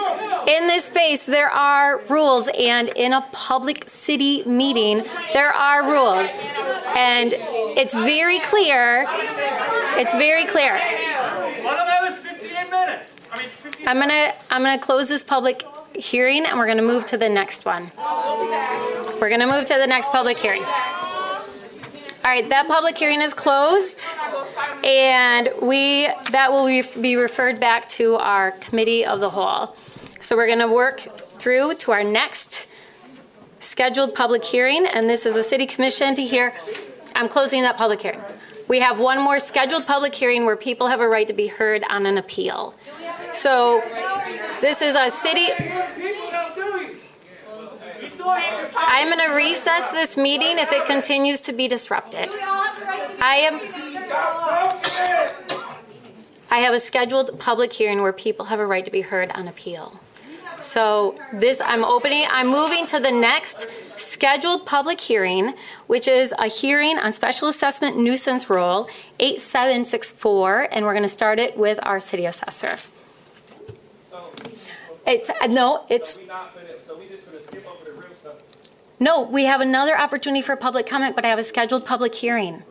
in 0.46 0.66
this 0.66 0.84
space, 0.84 1.24
there 1.24 1.48
are 1.48 2.00
rules, 2.08 2.50
and 2.58 2.88
in 2.90 3.12
a 3.12 3.22
public 3.32 3.88
city 3.88 4.44
meeting, 4.44 5.04
there 5.32 5.52
are 5.52 5.90
rules, 5.90 6.28
and 6.96 7.32
it's 7.78 7.94
very 7.94 8.40
clear. 8.40 9.06
It's 9.96 10.12
very 10.14 10.44
clear. 10.44 10.74
Let 10.74 11.62
them 11.62 11.86
have 11.86 12.14
his 12.14 12.18
58 12.22 12.70
minutes. 12.70 13.08
I 13.32 13.38
mean, 13.38 13.48
58 13.48 13.88
I'm 13.88 13.98
gonna 13.98 14.32
I'm 14.50 14.62
gonna 14.62 14.78
close 14.78 15.08
this 15.08 15.22
public 15.22 15.62
hearing, 15.94 16.44
and 16.44 16.58
we're 16.58 16.66
gonna 16.66 16.82
move 16.82 17.06
to 17.06 17.16
the 17.16 17.28
next 17.28 17.64
one. 17.64 17.90
We're 19.20 19.30
gonna 19.30 19.46
move 19.46 19.64
to 19.66 19.74
the 19.78 19.86
next 19.86 20.10
public 20.12 20.38
hearing. 20.38 20.64
All 22.26 22.32
right, 22.32 22.48
that 22.48 22.66
public 22.66 22.98
hearing 22.98 23.22
is 23.22 23.32
closed, 23.32 24.04
and 24.82 25.48
we, 25.62 26.08
that 26.32 26.50
will 26.50 26.66
be- 27.00 27.14
referred 27.14 27.60
back 27.60 27.88
to 27.90 28.16
our 28.16 28.50
committee 28.50 29.06
of 29.06 29.20
the 29.20 29.30
whole. 29.30 29.76
So 30.18 30.34
we're 30.34 30.48
gonna 30.48 30.66
work 30.66 30.98
through 30.98 31.74
to 31.74 31.92
our 31.92 32.02
next 32.02 32.66
scheduled 33.60 34.12
public 34.12 34.44
hearing, 34.44 34.86
and 34.86 35.08
this 35.08 35.24
is 35.24 35.36
a 35.36 35.42
city 35.44 35.66
commission 35.66 36.16
to 36.16 36.22
hear, 36.24 36.52
I'm 37.14 37.28
closing 37.28 37.62
that 37.62 37.76
public 37.76 38.02
hearing. 38.02 38.20
We 38.66 38.80
have 38.80 38.98
one 38.98 39.22
more 39.22 39.38
scheduled 39.38 39.86
public 39.86 40.12
hearing 40.12 40.46
where 40.46 40.56
people 40.56 40.88
have 40.88 41.00
a 41.00 41.08
right 41.08 41.28
to 41.28 41.32
be 41.32 41.46
heard 41.46 41.84
on 41.88 42.06
an 42.06 42.18
appeal. 42.18 42.74
So 43.30 43.80
this 44.60 44.82
is 44.82 44.96
a 44.96 45.10
city, 45.10 45.46
I'm 48.28 49.08
going 49.08 49.28
to 49.28 49.34
recess 49.34 49.90
this 49.90 50.16
meeting 50.16 50.58
if 50.58 50.72
it 50.72 50.86
continues 50.86 51.40
to 51.42 51.52
be 51.52 51.68
disrupted. 51.68 52.34
I 52.38 53.36
am, 53.46 53.60
I 56.50 56.58
have 56.58 56.74
a 56.74 56.80
scheduled 56.80 57.38
public 57.38 57.72
hearing 57.72 58.02
where 58.02 58.12
people 58.12 58.46
have 58.46 58.58
a 58.58 58.66
right 58.66 58.84
to 58.84 58.90
be 58.90 59.02
heard 59.02 59.30
on 59.32 59.48
appeal. 59.48 60.00
So 60.58 61.16
this, 61.32 61.60
I'm 61.60 61.84
opening, 61.84 62.26
I'm 62.30 62.48
moving 62.48 62.86
to 62.88 62.98
the 62.98 63.12
next 63.12 63.68
scheduled 63.98 64.66
public 64.66 65.00
hearing, 65.00 65.54
which 65.86 66.08
is 66.08 66.32
a 66.38 66.48
hearing 66.48 66.98
on 66.98 67.12
special 67.12 67.48
assessment 67.48 67.98
nuisance 67.98 68.48
roll 68.48 68.88
8764, 69.20 70.68
and 70.72 70.84
we're 70.84 70.94
going 70.94 71.02
to 71.02 71.08
start 71.08 71.38
it 71.38 71.56
with 71.58 71.78
our 71.82 72.00
city 72.00 72.24
assessor. 72.24 72.78
It's, 75.06 75.30
no, 75.48 75.86
it's, 75.88 76.18
So 76.80 76.98
we 76.98 77.06
just 77.06 77.26
gonna 77.26 77.40
skip 77.40 77.64
over 77.68 77.84
the 77.84 77.92
real 77.92 78.12
stuff. 78.12 78.38
No, 78.98 79.22
we 79.22 79.44
have 79.44 79.60
another 79.60 79.98
opportunity 79.98 80.42
for 80.42 80.56
public 80.56 80.86
comment, 80.86 81.14
but 81.14 81.24
I 81.24 81.28
have 81.28 81.38
a 81.38 81.44
scheduled 81.44 81.84
public 81.84 82.14
hearing. 82.14 82.62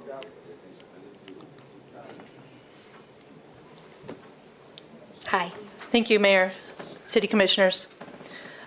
Hi. 5.28 5.52
Thank 5.92 6.10
you, 6.10 6.20
Mayor, 6.20 6.52
City 7.04 7.28
Commissioners. 7.28 7.88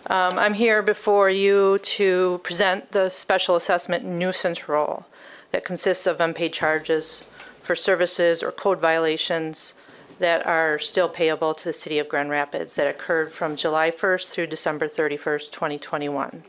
Um, 0.07 0.39
I'm 0.39 0.55
here 0.55 0.83
before 0.83 1.29
you 1.29 1.79
to 1.81 2.41
present 2.43 2.93
the 2.93 3.11
special 3.11 3.57
assessment 3.57 4.05
nuisance 4.05 4.69
roll 4.69 5.05
that 5.53 5.65
consists 5.65 6.07
of 6.07 6.21
unpaid 6.21 6.53
charges 6.53 7.29
for 7.61 7.75
services 7.75 8.43
or 8.43 8.51
code 8.51 8.81
violations 8.81 9.75
that 10.19 10.47
are 10.47 10.79
still 10.79 11.09
payable 11.09 11.55
to 11.55 11.65
the 11.65 11.73
City 11.73 11.99
of 11.99 12.09
Grand 12.09 12.31
Rapids 12.31 12.75
that 12.77 12.87
occurred 12.87 13.33
from 13.33 13.57
July 13.57 13.91
1st 13.91 14.31
through 14.31 14.47
December 14.47 14.89
31st, 14.89 15.51
2021. 15.51 16.43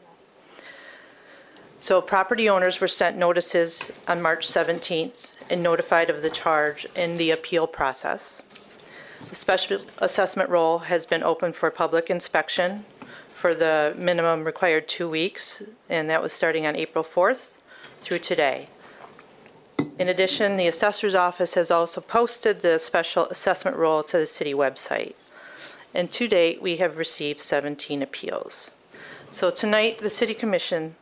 So 1.82 2.02
property 2.02 2.50
owners 2.50 2.82
were 2.82 2.90
sent 2.90 3.16
notices 3.18 3.94
on 4.06 4.22
March 4.22 4.46
17th 4.46 5.32
and 5.50 5.64
notified 5.64 6.10
of 6.10 6.22
the 6.22 6.30
charge 6.30 6.86
in 6.94 7.16
the 7.16 7.32
appeal 7.32 7.68
process. 7.68 8.42
The 9.30 9.36
special 9.36 9.80
assessment 10.00 10.50
roll 10.50 10.80
has 10.80 11.06
been 11.06 11.24
open 11.24 11.54
for 11.54 11.72
public 11.72 12.10
inspection 12.10 12.84
for 13.34 13.56
the 13.56 13.96
minimum 13.98 14.44
required 14.44 14.90
two 14.90 15.10
weeks, 15.10 15.64
and 15.90 16.10
that 16.10 16.22
was 16.22 16.34
starting 16.34 16.66
on 16.66 16.76
April 16.76 17.04
4th 17.04 17.54
through 18.02 18.20
today. 18.20 18.68
In 19.98 20.10
addition, 20.10 20.58
the 20.58 20.68
assessor's 20.68 21.16
office 21.16 21.54
has 21.54 21.72
also 21.72 22.02
posted 22.02 22.62
the 22.62 22.78
special 22.78 23.26
assessment 23.28 23.78
roll 23.78 24.04
to 24.04 24.18
the 24.18 24.28
city 24.28 24.54
website. 24.54 25.14
And 25.94 26.12
to 26.12 26.28
date, 26.28 26.62
we 26.62 26.78
have 26.78 26.98
received 26.98 27.40
17 27.40 28.02
appeals. 28.02 28.72
So 29.30 29.50
tonight, 29.50 30.00
the 30.00 30.10
city 30.10 30.34
commission 30.34 30.96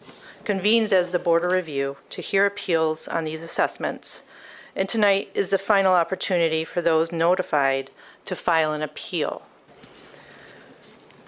convenes 0.47 0.93
as 0.93 1.11
the 1.11 1.19
board 1.19 1.43
of 1.43 1.51
review 1.51 1.97
to 2.09 2.21
hear 2.21 2.45
appeals 2.45 3.05
on 3.05 3.25
these 3.25 3.41
assessments. 3.41 4.23
And 4.77 4.87
tonight 4.87 5.29
is 5.33 5.49
the 5.49 5.57
final 5.57 5.93
opportunity 5.93 6.63
for 6.63 6.81
those 6.81 7.11
notified 7.11 7.91
to 8.23 8.33
file 8.33 8.71
an 8.71 8.81
appeal. 8.81 9.41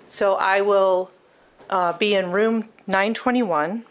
So 0.07 0.35
I 0.35 0.61
will 0.61 1.11
uh, 1.69 1.97
be 1.97 2.15
in 2.15 2.31
room 2.31 2.69
921 2.87 3.83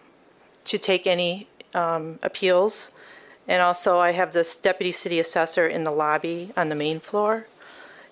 to 0.64 0.78
take 0.78 1.06
any 1.06 1.46
um, 1.74 2.18
appeals. 2.22 2.90
And 3.46 3.60
also, 3.60 3.98
I 3.98 4.12
have 4.12 4.32
this 4.32 4.56
deputy 4.56 4.92
city 4.92 5.18
assessor 5.18 5.68
in 5.68 5.84
the 5.84 5.92
lobby 5.92 6.52
on 6.56 6.70
the 6.70 6.74
main 6.74 7.00
floor. 7.00 7.48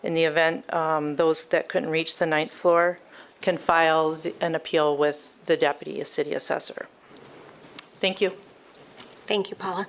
In 0.03 0.13
the 0.13 0.25
event 0.25 0.71
um, 0.71 1.17
those 1.17 1.47
that 1.47 1.71
couldn't 1.71 1.89
reach 1.89 2.19
the 2.19 2.27
ninth 2.27 2.53
floor 2.53 2.99
can 3.41 3.57
file 3.57 4.13
the- 4.13 4.35
an 4.43 4.55
appeal 4.55 4.95
with 4.95 5.43
the 5.47 5.57
deputy 5.57 6.05
city 6.05 6.35
assessor. 6.35 6.89
Thank 8.01 8.20
you. 8.20 8.31
Thank 9.27 9.51
you, 9.51 9.56
Paula. 9.56 9.86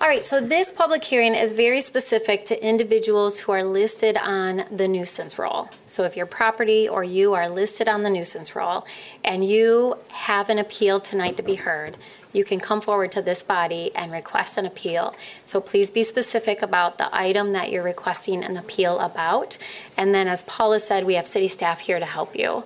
All 0.00 0.08
right, 0.08 0.24
so 0.24 0.38
this 0.38 0.70
public 0.70 1.02
hearing 1.02 1.34
is 1.34 1.54
very 1.54 1.80
specific 1.80 2.44
to 2.46 2.66
individuals 2.66 3.38
who 3.38 3.52
are 3.52 3.64
listed 3.64 4.18
on 4.18 4.64
the 4.70 4.86
nuisance 4.86 5.38
roll. 5.38 5.70
So 5.86 6.04
if 6.04 6.14
your 6.14 6.26
property 6.26 6.86
or 6.86 7.04
you 7.04 7.32
are 7.32 7.48
listed 7.48 7.88
on 7.88 8.02
the 8.02 8.10
nuisance 8.10 8.54
roll 8.54 8.86
and 9.24 9.48
you 9.48 9.96
have 10.08 10.50
an 10.50 10.58
appeal 10.58 11.00
tonight 11.00 11.38
to 11.38 11.42
be 11.42 11.54
heard, 11.54 11.96
you 12.34 12.44
can 12.44 12.60
come 12.60 12.80
forward 12.82 13.12
to 13.12 13.22
this 13.22 13.42
body 13.42 13.92
and 13.94 14.12
request 14.12 14.58
an 14.58 14.66
appeal. 14.66 15.14
So 15.44 15.60
please 15.60 15.90
be 15.90 16.02
specific 16.02 16.60
about 16.60 16.98
the 16.98 17.08
item 17.16 17.52
that 17.52 17.70
you're 17.70 17.82
requesting 17.82 18.44
an 18.44 18.56
appeal 18.56 18.98
about. 18.98 19.56
And 19.96 20.14
then, 20.14 20.28
as 20.28 20.42
Paula 20.42 20.80
said, 20.80 21.06
we 21.06 21.14
have 21.14 21.26
city 21.26 21.48
staff 21.48 21.80
here 21.80 22.00
to 22.00 22.04
help 22.04 22.36
you. 22.36 22.64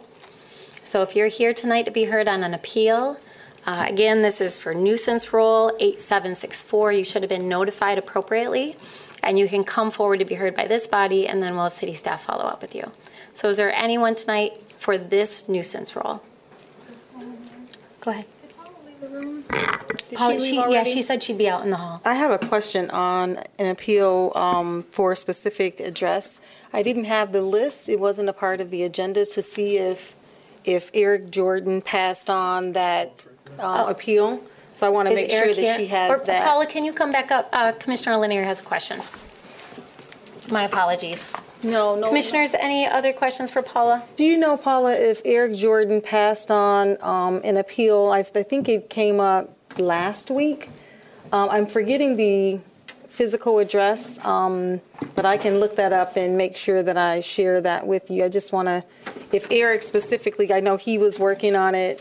So 0.82 1.02
if 1.02 1.14
you're 1.14 1.28
here 1.28 1.52
tonight 1.52 1.84
to 1.84 1.90
be 1.90 2.04
heard 2.04 2.26
on 2.26 2.42
an 2.42 2.54
appeal, 2.54 3.18
uh, 3.68 3.84
Again, 3.86 4.22
this 4.22 4.40
is 4.40 4.56
for 4.56 4.72
nuisance 4.72 5.30
roll 5.32 5.68
8764. 5.78 6.92
You 6.92 7.04
should 7.04 7.22
have 7.22 7.28
been 7.28 7.48
notified 7.50 7.98
appropriately, 7.98 8.76
and 9.22 9.38
you 9.38 9.46
can 9.46 9.62
come 9.62 9.90
forward 9.90 10.20
to 10.20 10.24
be 10.24 10.36
heard 10.36 10.54
by 10.54 10.66
this 10.66 10.86
body, 10.86 11.28
and 11.28 11.42
then 11.42 11.54
we'll 11.54 11.64
have 11.64 11.74
city 11.74 11.92
staff 11.92 12.24
follow 12.24 12.44
up 12.44 12.62
with 12.62 12.74
you. 12.74 12.90
So 13.34 13.48
is 13.50 13.58
there 13.58 13.70
anyone 13.74 14.14
tonight 14.14 14.52
for 14.78 14.96
this 14.96 15.48
nuisance 15.50 15.94
roll? 15.94 16.22
Go 18.00 18.10
ahead. 18.12 18.24
Did 19.00 20.16
Paula, 20.16 20.40
she 20.40 20.46
she- 20.48 20.56
Yeah, 20.56 20.84
she 20.84 21.02
said 21.02 21.22
she'd 21.22 21.36
be 21.36 21.48
out 21.48 21.62
in 21.62 21.70
the 21.70 21.76
hall. 21.76 22.00
I 22.06 22.14
have 22.14 22.30
a 22.30 22.38
question 22.38 22.90
on 22.90 23.38
an 23.58 23.66
appeal 23.66 24.32
um, 24.34 24.84
for 24.90 25.12
a 25.12 25.16
specific 25.16 25.78
address. 25.80 26.40
I 26.72 26.82
didn't 26.82 27.04
have 27.04 27.32
the 27.32 27.42
list, 27.42 27.88
it 27.88 28.00
wasn't 28.00 28.28
a 28.28 28.32
part 28.32 28.60
of 28.60 28.70
the 28.70 28.82
agenda 28.82 29.26
to 29.26 29.42
see 29.42 29.78
if, 29.78 30.14
if 30.64 30.90
Eric 30.94 31.30
Jordan 31.30 31.80
passed 31.82 32.28
on 32.30 32.72
that 32.72 33.26
um, 33.58 33.88
appeal. 33.88 34.42
So 34.72 34.86
I 34.86 34.90
want 34.90 35.08
to 35.08 35.12
Is 35.12 35.16
make 35.16 35.30
sure 35.30 35.44
Eric 35.44 35.56
that 35.56 35.76
she 35.76 35.86
has 35.88 36.20
Or 36.20 36.24
that. 36.26 36.44
Paula, 36.44 36.66
can 36.66 36.84
you 36.84 36.92
come 36.92 37.10
back 37.10 37.30
up? 37.30 37.48
Uh, 37.52 37.72
Commissioner 37.72 38.16
Lenear 38.16 38.44
has 38.44 38.60
a 38.60 38.64
question. 38.64 39.00
My 40.50 40.64
apologies. 40.64 41.32
No, 41.62 41.96
no. 41.96 42.06
Commissioners, 42.08 42.54
any 42.54 42.86
other 42.86 43.12
questions 43.12 43.50
for 43.50 43.62
Paula? 43.62 44.04
Do 44.14 44.24
you 44.24 44.36
know, 44.36 44.56
Paula, 44.56 44.92
if 44.92 45.20
Eric 45.24 45.54
Jordan 45.56 46.00
passed 46.00 46.50
on 46.50 46.96
um, 47.02 47.40
an 47.42 47.56
appeal? 47.56 48.10
I, 48.12 48.20
I 48.20 48.42
think 48.44 48.68
it 48.68 48.88
came 48.88 49.18
up 49.18 49.50
last 49.78 50.30
week. 50.30 50.70
Um, 51.32 51.50
I'm 51.50 51.66
forgetting 51.66 52.16
the 52.16 52.60
physical 53.08 53.58
address, 53.58 54.24
um, 54.24 54.80
but 55.16 55.26
I 55.26 55.36
can 55.36 55.58
look 55.58 55.74
that 55.76 55.92
up 55.92 56.16
and 56.16 56.36
make 56.36 56.56
sure 56.56 56.84
that 56.84 56.96
I 56.96 57.20
share 57.20 57.60
that 57.60 57.86
with 57.86 58.10
you. 58.10 58.24
I 58.24 58.28
just 58.28 58.52
want 58.52 58.68
to, 58.68 58.84
if 59.32 59.50
Eric 59.50 59.82
specifically, 59.82 60.52
I 60.52 60.60
know 60.60 60.76
he 60.76 60.98
was 60.98 61.18
working 61.18 61.56
on 61.56 61.74
it. 61.74 62.00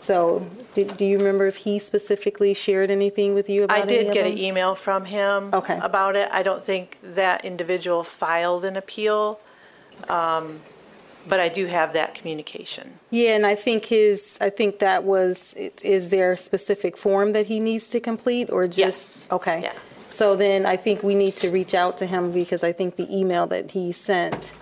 So, 0.00 0.48
did, 0.74 0.96
do 0.96 1.04
you 1.04 1.18
remember 1.18 1.46
if 1.46 1.56
he 1.56 1.78
specifically 1.78 2.54
shared 2.54 2.90
anything 2.90 3.34
with 3.34 3.48
you 3.48 3.64
about 3.64 3.76
it? 3.76 3.80
I 3.80 3.82
any 3.82 3.88
did 3.88 4.06
of 4.08 4.14
get 4.14 4.22
them? 4.24 4.32
an 4.32 4.38
email 4.38 4.74
from 4.74 5.04
him 5.04 5.52
about 5.52 6.16
it. 6.16 6.28
I 6.32 6.42
don't 6.42 6.64
think 6.64 6.98
that 7.02 7.44
individual 7.44 8.04
filed 8.04 8.64
an 8.64 8.76
appeal, 8.76 9.40
um, 10.08 10.60
but 11.26 11.40
I 11.40 11.48
do 11.48 11.66
have 11.66 11.92
that 11.94 12.14
communication. 12.14 12.98
Yeah, 13.10 13.34
and 13.34 13.44
I 13.44 13.54
think 13.54 13.86
his, 13.86 14.38
I 14.40 14.50
think 14.50 14.78
that 14.78 15.04
was, 15.04 15.54
is 15.82 16.10
there 16.10 16.32
a 16.32 16.36
specific 16.36 16.96
form 16.96 17.32
that 17.32 17.46
he 17.46 17.58
needs 17.58 17.88
to 17.90 18.00
complete 18.00 18.50
or 18.50 18.68
just? 18.68 19.30
Okay. 19.32 19.62
Yeah. 19.62 19.72
So 20.06 20.36
then 20.36 20.64
I 20.64 20.76
think 20.76 21.02
we 21.02 21.14
need 21.14 21.36
to 21.38 21.50
reach 21.50 21.74
out 21.74 21.98
to 21.98 22.06
him 22.06 22.32
because 22.32 22.64
I 22.64 22.72
think 22.72 22.96
the 22.96 23.14
email 23.14 23.46
that 23.48 23.72
he 23.72 23.92
sent 23.92 24.52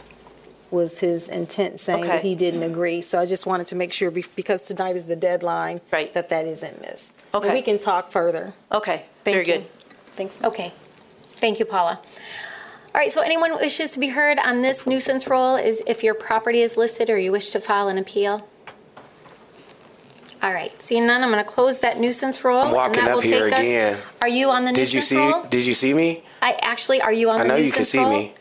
was 0.71 0.99
his 1.01 1.29
intent 1.29 1.81
saying 1.81 2.03
that 2.03 2.19
Okay. 2.19 2.29
he 2.29 2.35
didn't 2.35 2.63
agree. 2.63 3.01
So 3.01 3.19
I 3.21 3.27
just 3.27 3.47
wanted 3.47 3.67
to 3.69 3.75
make 3.77 3.93
sure, 3.93 4.11
be- 4.11 4.25
because 4.35 4.63
tonight 4.63 4.97
is 4.97 5.07
the 5.07 5.17
deadline, 5.17 5.81
Right. 5.93 6.13
that 6.15 6.29
that 6.31 6.47
isn't 6.47 6.81
missed. 6.81 7.15
And 7.35 7.45
Okay. 7.45 7.55
we 7.55 7.63
can 7.63 7.79
talk 7.79 8.11
further. 8.11 8.55
Okay, 8.73 9.07
Thank 9.25 9.35
very 9.37 9.47
you. 9.47 9.53
good. 9.55 9.65
Thanks. 10.17 10.39
Okay. 10.43 10.73
Thank 11.37 11.59
you, 11.59 11.65
Paula. 11.65 12.01
All 12.95 13.01
right, 13.01 13.13
so 13.13 13.21
anyone 13.21 13.55
wishes 13.59 13.91
to 13.91 13.99
be 14.01 14.09
heard 14.09 14.39
on 14.39 14.63
this 14.63 14.87
nuisance 14.87 15.27
roll 15.29 15.57
is 15.57 15.83
if 15.87 16.03
your 16.03 16.15
property 16.15 16.63
is 16.63 16.77
listed 16.79 17.11
or 17.11 17.19
you 17.19 17.31
wish 17.31 17.51
to 17.51 17.61
file 17.61 17.89
an 17.89 17.99
appeal? 17.99 18.49
All 20.43 20.53
right, 20.53 20.71
seeing 20.83 21.07
none, 21.07 21.23
I'm 21.23 21.31
going 21.31 21.43
to 21.45 21.51
close 21.51 21.79
that 21.79 21.99
nuisance 21.99 22.43
roll. 22.45 22.61
I'm 22.61 22.67
and 22.69 22.75
walking 22.77 23.05
that 23.05 23.09
up 23.11 23.15
will 23.17 23.23
here 23.23 23.45
take 23.49 23.55
us- 23.55 23.61
again. 23.61 23.99
Are 24.23 24.29
you 24.29 24.49
on 24.51 24.65
the 24.65 24.73
Did 24.73 24.93
you 24.93 24.99
nuisance 25.01 25.07
see? 25.09 25.17
roll? 25.17 25.43
Did 25.45 25.67
you 25.67 25.75
see 25.75 25.95
me? 25.95 26.23
I 26.43 26.59
actually, 26.63 27.01
are 27.01 27.13
you 27.13 27.31
on 27.31 27.39
the 27.39 27.45
news? 27.45 27.51
I 27.53 27.55
the 27.57 27.61
know 27.61 27.67
you 27.67 27.73
can 27.73 27.85
see 27.85 27.99
roll? 27.99 28.11
me. 28.11 28.35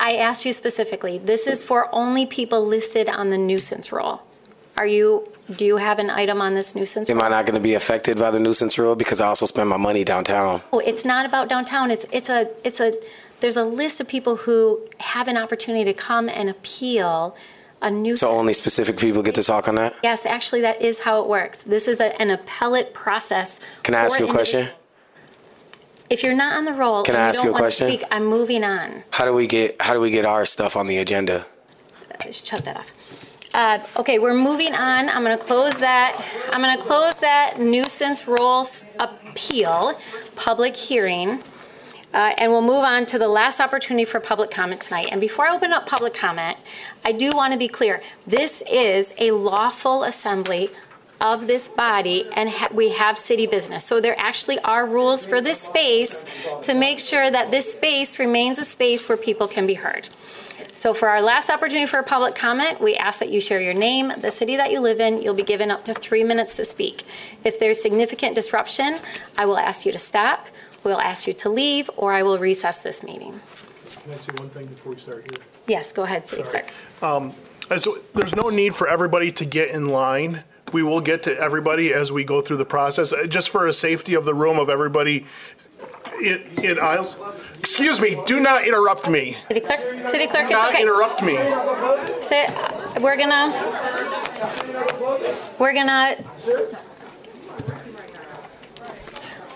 I 0.00 0.16
asked 0.16 0.44
you 0.44 0.52
specifically. 0.52 1.18
This 1.18 1.46
is 1.46 1.62
for 1.62 1.88
only 1.94 2.26
people 2.26 2.64
listed 2.66 3.08
on 3.08 3.30
the 3.30 3.38
nuisance 3.38 3.92
roll. 3.92 4.22
Are 4.76 4.86
you, 4.86 5.28
do 5.54 5.64
you 5.64 5.76
have 5.76 5.98
an 6.00 6.10
item 6.10 6.40
on 6.40 6.54
this 6.54 6.74
nuisance 6.74 7.08
Am 7.08 7.18
roll? 7.18 7.26
I 7.26 7.28
not 7.28 7.46
going 7.46 7.54
to 7.54 7.60
be 7.60 7.74
affected 7.74 8.18
by 8.18 8.30
the 8.32 8.40
nuisance 8.40 8.76
roll 8.76 8.96
because 8.96 9.20
I 9.20 9.26
also 9.28 9.46
spend 9.46 9.68
my 9.68 9.76
money 9.76 10.02
downtown? 10.04 10.62
Oh, 10.72 10.80
it's 10.80 11.04
not 11.04 11.24
about 11.24 11.48
downtown. 11.48 11.90
It's, 11.90 12.06
it's 12.12 12.28
a, 12.28 12.50
it's 12.64 12.80
a, 12.80 12.92
there's 13.40 13.56
a 13.56 13.64
list 13.64 14.00
of 14.00 14.08
people 14.08 14.36
who 14.36 14.80
have 14.98 15.28
an 15.28 15.36
opportunity 15.36 15.84
to 15.84 15.94
come 15.94 16.28
and 16.28 16.50
appeal 16.50 17.36
a 17.80 17.90
nuisance. 17.90 18.20
So 18.20 18.30
only 18.36 18.52
specific 18.52 18.96
people 18.96 19.22
get 19.22 19.36
to 19.36 19.42
talk 19.42 19.68
on 19.68 19.76
that? 19.76 19.94
Yes, 20.02 20.26
actually, 20.26 20.62
that 20.62 20.82
is 20.82 21.00
how 21.00 21.22
it 21.22 21.28
works. 21.28 21.58
This 21.58 21.86
is 21.86 22.00
a- 22.00 22.20
an 22.20 22.30
appellate 22.30 22.94
process. 22.94 23.60
Can 23.84 23.94
I 23.94 24.00
ask 24.00 24.16
for 24.16 24.24
you 24.24 24.28
a 24.28 24.32
question? 24.32 24.60
individuals. 24.60 24.80
If 26.10 26.22
you're 26.22 26.34
not 26.34 26.56
on 26.56 26.64
the 26.64 26.72
roll 26.72 27.02
Can 27.02 27.16
I 27.16 27.28
ask 27.28 27.38
you 27.38 27.44
don't 27.44 27.48
a 27.48 27.52
want 27.52 27.72
to 27.72 27.78
question? 27.78 27.88
speak, 27.88 28.04
I'm 28.10 28.26
moving 28.26 28.62
on. 28.62 29.04
How 29.10 29.24
do 29.24 29.32
we 29.32 29.46
get 29.46 29.80
how 29.80 29.94
do 29.94 30.00
we 30.00 30.10
get 30.10 30.24
our 30.24 30.44
stuff 30.44 30.76
on 30.76 30.86
the 30.86 30.98
agenda? 30.98 31.46
Uh, 32.12 32.30
Shut 32.30 32.64
that 32.64 32.76
off. 32.76 32.90
Uh, 33.54 33.78
okay, 34.00 34.18
we're 34.18 34.34
moving 34.34 34.74
on. 34.74 35.08
I'm 35.08 35.22
going 35.22 35.38
to 35.38 35.42
close 35.44 35.78
that. 35.78 36.20
I'm 36.52 36.60
going 36.60 36.76
to 36.76 36.82
close 36.82 37.14
that 37.16 37.60
nuisance 37.60 38.26
roll's 38.26 38.84
appeal 38.98 39.98
public 40.34 40.74
hearing. 40.76 41.40
Uh, 42.12 42.32
and 42.38 42.52
we'll 42.52 42.62
move 42.62 42.84
on 42.84 43.06
to 43.06 43.18
the 43.18 43.26
last 43.26 43.58
opportunity 43.60 44.04
for 44.04 44.20
public 44.20 44.48
comment 44.50 44.80
tonight. 44.80 45.08
And 45.10 45.20
before 45.20 45.46
I 45.48 45.54
open 45.54 45.72
up 45.72 45.84
public 45.84 46.14
comment, 46.14 46.56
I 47.04 47.10
do 47.10 47.32
want 47.32 47.52
to 47.52 47.58
be 47.58 47.66
clear. 47.66 48.00
This 48.24 48.62
is 48.70 49.12
a 49.18 49.32
lawful 49.32 50.04
assembly 50.04 50.70
of 51.20 51.46
this 51.46 51.68
body 51.68 52.26
and 52.34 52.50
ha- 52.50 52.68
we 52.72 52.90
have 52.90 53.16
city 53.18 53.46
business. 53.46 53.84
So 53.84 54.00
there 54.00 54.18
actually 54.18 54.58
are 54.60 54.86
rules 54.86 55.24
for 55.24 55.40
this 55.40 55.60
space 55.60 56.24
to 56.62 56.74
make 56.74 56.98
sure 57.00 57.30
that 57.30 57.50
this 57.50 57.72
space 57.72 58.18
remains 58.18 58.58
a 58.58 58.64
space 58.64 59.08
where 59.08 59.18
people 59.18 59.48
can 59.48 59.66
be 59.66 59.74
heard. 59.74 60.08
So 60.72 60.92
for 60.92 61.08
our 61.08 61.22
last 61.22 61.50
opportunity 61.50 61.86
for 61.86 61.98
a 61.98 62.02
public 62.02 62.34
comment, 62.34 62.80
we 62.80 62.96
ask 62.96 63.20
that 63.20 63.30
you 63.30 63.40
share 63.40 63.60
your 63.60 63.74
name, 63.74 64.12
the 64.20 64.30
city 64.32 64.56
that 64.56 64.72
you 64.72 64.80
live 64.80 64.98
in. 65.00 65.22
You'll 65.22 65.34
be 65.34 65.44
given 65.44 65.70
up 65.70 65.84
to 65.84 65.94
three 65.94 66.24
minutes 66.24 66.56
to 66.56 66.64
speak. 66.64 67.02
If 67.44 67.60
there's 67.60 67.80
significant 67.80 68.34
disruption, 68.34 68.96
I 69.38 69.46
will 69.46 69.56
ask 69.58 69.86
you 69.86 69.92
to 69.92 69.98
stop, 70.00 70.48
we'll 70.82 71.00
ask 71.00 71.26
you 71.28 71.32
to 71.32 71.48
leave, 71.48 71.88
or 71.96 72.12
I 72.12 72.24
will 72.24 72.38
recess 72.38 72.80
this 72.82 73.02
meeting. 73.04 73.40
Can 74.02 74.12
I 74.12 74.16
say 74.16 74.32
one 74.36 74.50
thing 74.50 74.66
before 74.66 74.92
we 74.92 74.98
start 74.98 75.24
here? 75.30 75.44
Yes, 75.68 75.92
go 75.92 76.02
ahead, 76.02 76.26
city 76.26 76.42
clerk. 76.42 76.66
Um, 77.02 77.32
as- 77.70 77.86
There's 78.12 78.34
no 78.34 78.48
need 78.50 78.74
for 78.74 78.88
everybody 78.88 79.30
to 79.32 79.44
get 79.44 79.70
in 79.70 79.88
line. 79.88 80.42
We 80.74 80.82
will 80.82 81.00
get 81.00 81.22
to 81.22 81.38
everybody 81.38 81.92
as 81.94 82.10
we 82.10 82.24
go 82.24 82.40
through 82.40 82.56
the 82.56 82.64
process, 82.64 83.12
uh, 83.12 83.26
just 83.28 83.50
for 83.50 83.68
a 83.68 83.72
safety 83.72 84.14
of 84.14 84.24
the 84.24 84.34
room 84.34 84.58
of 84.58 84.68
everybody 84.68 85.24
in 86.20 86.42
in 86.64 86.80
aisles. 86.80 87.14
Excuse 87.60 88.00
me, 88.00 88.20
do 88.26 88.40
not 88.40 88.66
interrupt 88.66 89.08
me. 89.08 89.36
City 89.46 89.60
clerk, 89.60 90.08
city 90.08 90.26
clerk, 90.26 90.48
Do 90.48 90.54
not 90.54 90.74
interrupt 90.74 91.22
me. 91.22 91.36
Say, 92.20 92.48
we're 93.00 93.16
gonna, 93.16 93.52
we're 95.60 95.74
gonna, 95.74 96.16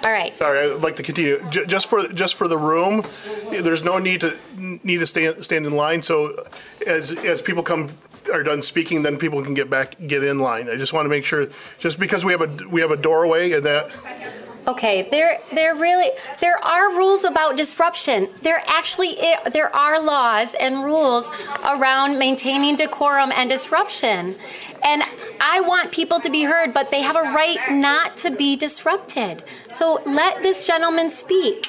all 0.08 0.14
right. 0.14 0.34
Sorry, 0.34 0.72
I'd 0.72 0.80
like 0.82 0.96
to 0.96 1.02
continue. 1.02 1.38
Ju- 1.50 1.66
Just 1.66 1.86
for, 1.88 2.02
just 2.08 2.34
for 2.36 2.48
the 2.48 2.56
room, 2.56 3.02
there's 3.50 3.84
no 3.84 3.98
need 3.98 4.22
to, 4.22 4.36
need 4.56 4.98
to 5.00 5.06
stand, 5.06 5.44
stand 5.44 5.66
in 5.66 5.76
line. 5.76 6.02
So 6.02 6.44
as, 6.86 7.12
as 7.12 7.42
people 7.42 7.62
come, 7.62 7.88
are 8.32 8.42
done 8.42 8.62
speaking, 8.62 9.02
then 9.02 9.18
people 9.18 9.42
can 9.42 9.52
get 9.54 9.68
back, 9.68 9.96
get 10.06 10.24
in 10.24 10.38
line. 10.38 10.68
I 10.70 10.76
just 10.76 10.92
want 10.94 11.04
to 11.04 11.10
make 11.10 11.24
sure, 11.26 11.48
just 11.78 12.00
because 12.00 12.24
we 12.24 12.32
have 12.32 12.40
a, 12.40 12.68
we 12.68 12.80
have 12.80 12.90
a 12.90 12.96
doorway 12.96 13.52
and 13.52 13.64
that, 13.66 13.94
Okay, 14.66 15.08
there, 15.10 15.38
there 15.54 15.74
really, 15.74 16.10
there 16.40 16.62
are 16.62 16.90
rules 16.94 17.24
about 17.24 17.56
disruption. 17.56 18.28
There 18.42 18.60
actually, 18.66 19.16
i- 19.18 19.48
there 19.48 19.74
are 19.74 19.98
laws 19.98 20.54
and 20.54 20.84
rules 20.84 21.30
around 21.64 22.18
maintaining 22.18 22.76
decorum 22.76 23.32
and 23.32 23.48
disruption. 23.48 24.36
And 24.88 25.02
I 25.38 25.60
want 25.60 25.92
people 25.92 26.18
to 26.20 26.30
be 26.30 26.44
heard, 26.44 26.72
but 26.72 26.90
they 26.90 27.02
have 27.02 27.14
a 27.14 27.20
right 27.22 27.58
not 27.70 28.16
to 28.18 28.30
be 28.30 28.56
disrupted. 28.56 29.42
So 29.70 30.00
let 30.06 30.42
this 30.42 30.66
gentleman 30.66 31.10
speak. 31.10 31.68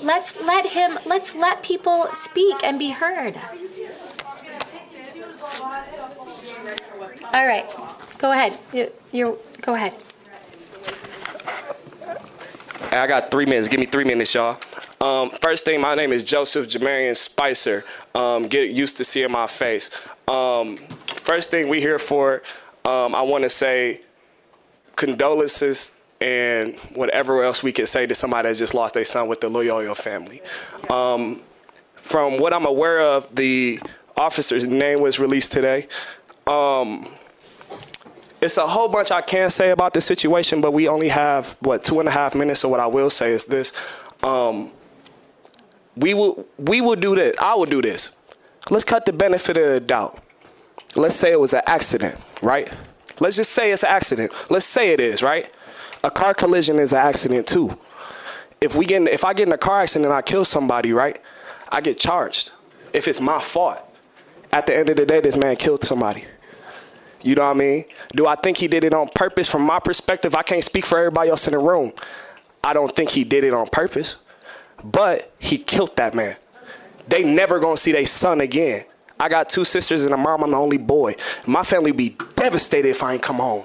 Let's 0.00 0.40
let 0.42 0.64
him, 0.70 0.98
let's 1.04 1.34
let 1.34 1.62
people 1.62 2.08
speak 2.14 2.56
and 2.64 2.78
be 2.78 2.90
heard. 2.90 3.36
All 7.34 7.46
right, 7.46 7.66
go 8.18 8.32
ahead. 8.32 8.56
You- 8.72 8.90
You're, 9.12 9.36
go 9.60 9.74
ahead. 9.74 9.94
I 12.92 13.06
got 13.06 13.30
three 13.30 13.44
minutes. 13.44 13.68
Give 13.68 13.80
me 13.80 13.86
three 13.86 14.04
minutes, 14.04 14.32
y'all. 14.34 14.58
Um, 15.00 15.30
first 15.42 15.64
thing, 15.66 15.80
my 15.80 15.94
name 15.94 16.12
is 16.12 16.24
Joseph 16.24 16.66
Jamarian 16.68 17.14
Spicer. 17.16 17.84
Um, 18.14 18.44
get 18.44 18.70
used 18.70 18.96
to 18.98 19.04
seeing 19.04 19.30
my 19.32 19.46
face. 19.46 19.90
Um, 20.28 20.78
first 21.16 21.50
thing 21.50 21.68
we 21.68 21.80
here 21.80 21.98
for, 21.98 22.42
um, 22.84 23.14
I 23.14 23.22
want 23.22 23.44
to 23.44 23.50
say 23.50 24.02
condolences 24.96 26.00
and 26.20 26.78
whatever 26.94 27.42
else 27.42 27.62
we 27.62 27.72
can 27.72 27.86
say 27.86 28.06
to 28.06 28.14
somebody 28.14 28.48
that 28.48 28.54
just 28.56 28.74
lost 28.74 28.94
their 28.94 29.04
son 29.04 29.28
with 29.28 29.40
the 29.40 29.50
Lyoya 29.50 29.96
family. 29.96 30.40
Um, 30.88 31.40
from 31.96 32.38
what 32.38 32.52
I'm 32.52 32.66
aware 32.66 33.00
of, 33.00 33.34
the 33.34 33.80
officer's 34.16 34.64
name 34.64 35.00
was 35.00 35.18
released 35.18 35.52
today. 35.52 35.88
Um, 36.46 37.08
it's 38.40 38.58
a 38.58 38.66
whole 38.66 38.88
bunch 38.88 39.10
I 39.10 39.22
can't 39.22 39.52
say 39.52 39.70
about 39.70 39.94
the 39.94 40.00
situation, 40.00 40.60
but 40.60 40.72
we 40.72 40.86
only 40.86 41.08
have 41.08 41.56
what 41.60 41.82
two 41.82 42.00
and 42.00 42.08
a 42.08 42.12
half 42.12 42.34
minutes. 42.34 42.60
So 42.60 42.68
what 42.68 42.80
I 42.80 42.86
will 42.86 43.10
say 43.10 43.32
is 43.32 43.46
this: 43.46 43.72
um, 44.22 44.70
we 45.96 46.12
will 46.14 46.46
we 46.58 46.80
will 46.80 46.96
do 46.96 47.14
this. 47.14 47.36
I 47.40 47.54
will 47.54 47.66
do 47.66 47.80
this. 47.80 48.16
Let's 48.70 48.84
cut 48.84 49.06
the 49.06 49.12
benefit 49.12 49.56
of 49.56 49.66
the 49.72 49.80
doubt. 49.80 50.22
Let's 50.96 51.16
say 51.16 51.32
it 51.32 51.40
was 51.40 51.54
an 51.54 51.62
accident, 51.66 52.16
right? 52.42 52.72
Let's 53.20 53.36
just 53.36 53.52
say 53.52 53.72
it's 53.72 53.82
an 53.82 53.90
accident. 53.90 54.32
Let's 54.50 54.66
say 54.66 54.92
it 54.92 55.00
is, 55.00 55.22
right? 55.22 55.52
A 56.02 56.10
car 56.10 56.34
collision 56.34 56.78
is 56.78 56.92
an 56.92 56.98
accident 56.98 57.46
too. 57.46 57.78
If 58.60 58.74
we 58.74 58.86
get 58.86 59.02
in, 59.02 59.08
if 59.08 59.24
I 59.24 59.34
get 59.34 59.48
in 59.48 59.52
a 59.52 59.58
car 59.58 59.82
accident 59.82 60.06
and 60.06 60.14
I 60.14 60.22
kill 60.22 60.44
somebody, 60.44 60.92
right? 60.92 61.20
I 61.70 61.80
get 61.80 61.98
charged. 61.98 62.50
If 62.92 63.08
it's 63.08 63.20
my 63.20 63.40
fault. 63.40 63.80
At 64.52 64.66
the 64.66 64.76
end 64.76 64.88
of 64.88 64.96
the 64.96 65.04
day, 65.04 65.20
this 65.20 65.36
man 65.36 65.56
killed 65.56 65.82
somebody. 65.82 66.24
You 67.22 67.34
know 67.34 67.42
what 67.42 67.56
I 67.56 67.58
mean? 67.58 67.84
Do 68.12 68.26
I 68.26 68.36
think 68.36 68.58
he 68.58 68.68
did 68.68 68.84
it 68.84 68.94
on 68.94 69.08
purpose? 69.08 69.50
From 69.50 69.62
my 69.62 69.80
perspective, 69.80 70.34
I 70.34 70.42
can't 70.42 70.62
speak 70.62 70.84
for 70.84 70.98
everybody 70.98 71.30
else 71.30 71.48
in 71.48 71.52
the 71.52 71.58
room. 71.58 71.92
I 72.62 72.72
don't 72.72 72.94
think 72.94 73.10
he 73.10 73.24
did 73.24 73.44
it 73.44 73.52
on 73.52 73.66
purpose, 73.66 74.22
but 74.84 75.32
he 75.38 75.58
killed 75.58 75.96
that 75.96 76.14
man. 76.14 76.36
They 77.08 77.24
never 77.24 77.58
gonna 77.58 77.76
see 77.76 77.92
their 77.92 78.06
son 78.06 78.40
again. 78.40 78.84
I 79.18 79.28
got 79.28 79.48
two 79.48 79.64
sisters 79.64 80.04
and 80.04 80.12
a 80.12 80.16
mom. 80.16 80.42
I'm 80.42 80.50
the 80.50 80.56
only 80.56 80.78
boy. 80.78 81.14
My 81.46 81.62
family 81.62 81.92
be 81.92 82.16
devastated 82.36 82.88
if 82.88 83.02
I 83.02 83.14
ain't 83.14 83.22
come 83.22 83.36
home. 83.36 83.64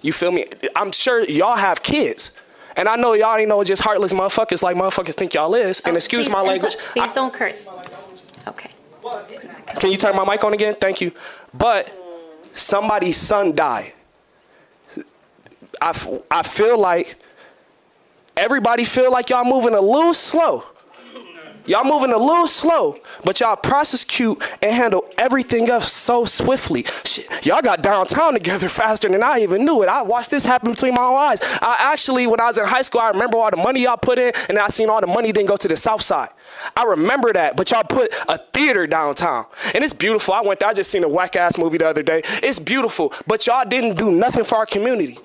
You 0.00 0.12
feel 0.12 0.32
me? 0.32 0.46
I'm 0.76 0.92
sure 0.92 1.24
y'all 1.24 1.56
have 1.56 1.82
kids. 1.82 2.36
And 2.76 2.88
I 2.88 2.96
know 2.96 3.12
y'all 3.12 3.36
ain't 3.36 3.48
know 3.48 3.62
just 3.64 3.82
heartless 3.82 4.12
motherfuckers 4.12 4.62
like 4.62 4.76
motherfuckers 4.76 5.14
think 5.14 5.34
y'all 5.34 5.54
is. 5.54 5.80
And 5.80 5.94
oh, 5.94 5.96
excuse 5.96 6.26
Please, 6.26 6.32
my 6.32 6.40
language. 6.40 6.76
Please 6.76 7.12
don't 7.12 7.32
curse. 7.32 7.70
Okay. 8.48 8.70
Can 9.78 9.90
you 9.90 9.96
turn 9.96 10.16
my 10.16 10.24
mic 10.24 10.42
on 10.42 10.54
again? 10.54 10.74
Thank 10.74 11.00
you. 11.00 11.12
But 11.52 11.92
somebody's 12.54 13.16
son 13.16 13.54
died. 13.54 13.92
I, 15.80 15.90
f- 15.90 16.08
I 16.30 16.42
feel 16.42 16.78
like 16.78 17.16
everybody 18.36 18.84
feel 18.84 19.10
like 19.10 19.30
y'all 19.30 19.44
moving 19.44 19.74
a 19.74 19.80
little 19.80 20.14
slow. 20.14 20.64
Y'all 21.64 21.84
moving 21.84 22.12
a 22.12 22.18
little 22.18 22.48
slow, 22.48 22.98
but 23.24 23.38
y'all 23.38 23.54
prosecute 23.54 24.42
and 24.60 24.74
handle 24.74 25.04
everything 25.16 25.70
else 25.70 25.92
so 25.92 26.24
swiftly. 26.24 26.84
Shit, 27.04 27.46
y'all 27.46 27.62
got 27.62 27.82
downtown 27.82 28.32
together 28.32 28.68
faster 28.80 29.08
than 29.08 29.22
I 29.22 29.40
even 29.40 29.64
knew 29.64 29.82
it. 29.82 29.88
I 29.88 30.02
watched 30.02 30.30
this 30.30 30.44
happen 30.44 30.72
between 30.72 30.94
my 30.94 31.04
own 31.04 31.16
eyes. 31.16 31.40
I 31.60 31.76
actually, 31.78 32.26
when 32.26 32.40
I 32.40 32.46
was 32.46 32.58
in 32.58 32.66
high 32.66 32.82
school, 32.82 33.00
I 33.00 33.10
remember 33.10 33.36
all 33.36 33.50
the 33.50 33.56
money 33.56 33.82
y'all 33.82 33.96
put 33.96 34.18
in, 34.18 34.32
and 34.48 34.58
I 34.58 34.68
seen 34.68 34.90
all 34.90 35.00
the 35.00 35.06
money 35.06 35.30
didn't 35.30 35.48
go 35.48 35.56
to 35.56 35.68
the 35.68 35.76
south 35.76 36.02
side. 36.02 36.30
I 36.76 36.82
remember 36.82 37.32
that, 37.32 37.56
but 37.56 37.70
y'all 37.70 37.84
put 37.84 38.12
a 38.28 38.38
theater 38.38 38.86
downtown, 38.88 39.46
and 39.72 39.84
it's 39.84 39.94
beautiful. 39.94 40.34
I 40.34 40.40
went 40.40 40.58
there. 40.60 40.68
I 40.68 40.74
just 40.74 40.90
seen 40.90 41.04
a 41.04 41.08
whack 41.08 41.36
ass 41.36 41.58
movie 41.58 41.78
the 41.78 41.86
other 41.86 42.02
day. 42.02 42.22
It's 42.42 42.58
beautiful, 42.58 43.12
but 43.28 43.46
y'all 43.46 43.68
didn't 43.68 43.96
do 43.96 44.10
nothing 44.10 44.42
for 44.42 44.58
our 44.58 44.66
community. 44.66 45.18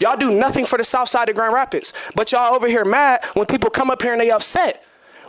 Y'all 0.00 0.16
do 0.16 0.32
nothing 0.32 0.66
for 0.66 0.76
the 0.76 0.84
south 0.84 1.08
side 1.08 1.28
of 1.28 1.36
Grand 1.36 1.54
Rapids, 1.54 1.92
but 2.16 2.32
y'all 2.32 2.52
over 2.52 2.66
here 2.66 2.84
mad 2.84 3.24
when 3.34 3.46
people 3.46 3.70
come 3.70 3.90
up 3.90 4.02
here 4.02 4.12
and 4.12 4.20
they 4.20 4.30
upset. 4.30 4.84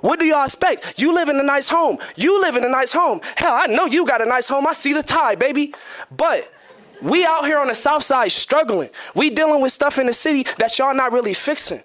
What 0.05 0.19
do 0.19 0.25
y'all 0.27 0.45
expect? 0.45 0.99
You 0.99 1.15
live 1.15 1.29
in 1.29 1.39
a 1.39 1.43
nice 1.43 1.67
home. 1.67 1.97
You 2.15 2.39
live 2.39 2.55
in 2.55 2.63
a 2.63 2.69
nice 2.69 2.93
home. 2.93 3.21
Hell, 3.37 3.55
I 3.59 3.65
know 3.65 3.87
you 3.87 4.05
got 4.05 4.21
a 4.21 4.25
nice 4.25 4.47
home. 4.47 4.67
I 4.67 4.73
see 4.73 4.93
the 4.93 5.01
tie, 5.01 5.33
baby. 5.33 5.73
But 6.15 6.53
we 7.01 7.25
out 7.25 7.45
here 7.45 7.57
on 7.57 7.69
the 7.69 7.73
south 7.73 8.03
side 8.03 8.31
struggling. 8.31 8.89
We 9.15 9.31
dealing 9.31 9.63
with 9.63 9.71
stuff 9.71 9.97
in 9.97 10.05
the 10.05 10.13
city 10.13 10.45
that 10.59 10.77
y'all 10.77 10.93
not 10.93 11.11
really 11.11 11.33
fixing. 11.33 11.81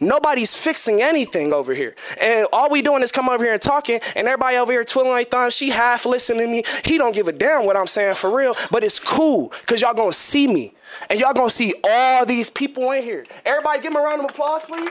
Nobody's 0.00 0.56
fixing 0.56 1.02
anything 1.02 1.52
over 1.52 1.74
here. 1.74 1.94
And 2.18 2.46
all 2.54 2.70
we 2.70 2.80
doing 2.80 3.02
is 3.02 3.12
come 3.12 3.28
over 3.28 3.44
here 3.44 3.52
and 3.52 3.60
talking, 3.60 4.00
and 4.16 4.26
everybody 4.26 4.56
over 4.56 4.72
here 4.72 4.82
twiddling 4.82 5.16
their 5.16 5.24
thumbs. 5.24 5.54
She 5.54 5.68
half 5.68 6.06
listening 6.06 6.46
to 6.46 6.46
me. 6.46 6.62
He 6.86 6.96
don't 6.96 7.14
give 7.14 7.28
a 7.28 7.32
damn 7.32 7.66
what 7.66 7.76
I'm 7.76 7.86
saying 7.86 8.14
for 8.14 8.34
real, 8.34 8.56
but 8.70 8.82
it's 8.82 8.98
cool, 8.98 9.52
because 9.60 9.82
y'all 9.82 9.92
gonna 9.92 10.14
see 10.14 10.48
me. 10.48 10.72
And 11.10 11.20
y'all 11.20 11.34
gonna 11.34 11.50
see 11.50 11.74
all 11.84 12.24
these 12.24 12.48
people 12.48 12.90
in 12.92 13.02
here. 13.02 13.26
Everybody 13.44 13.82
give 13.82 13.92
them 13.92 14.00
a 14.00 14.04
round 14.06 14.20
of 14.24 14.30
applause, 14.30 14.64
please. 14.64 14.88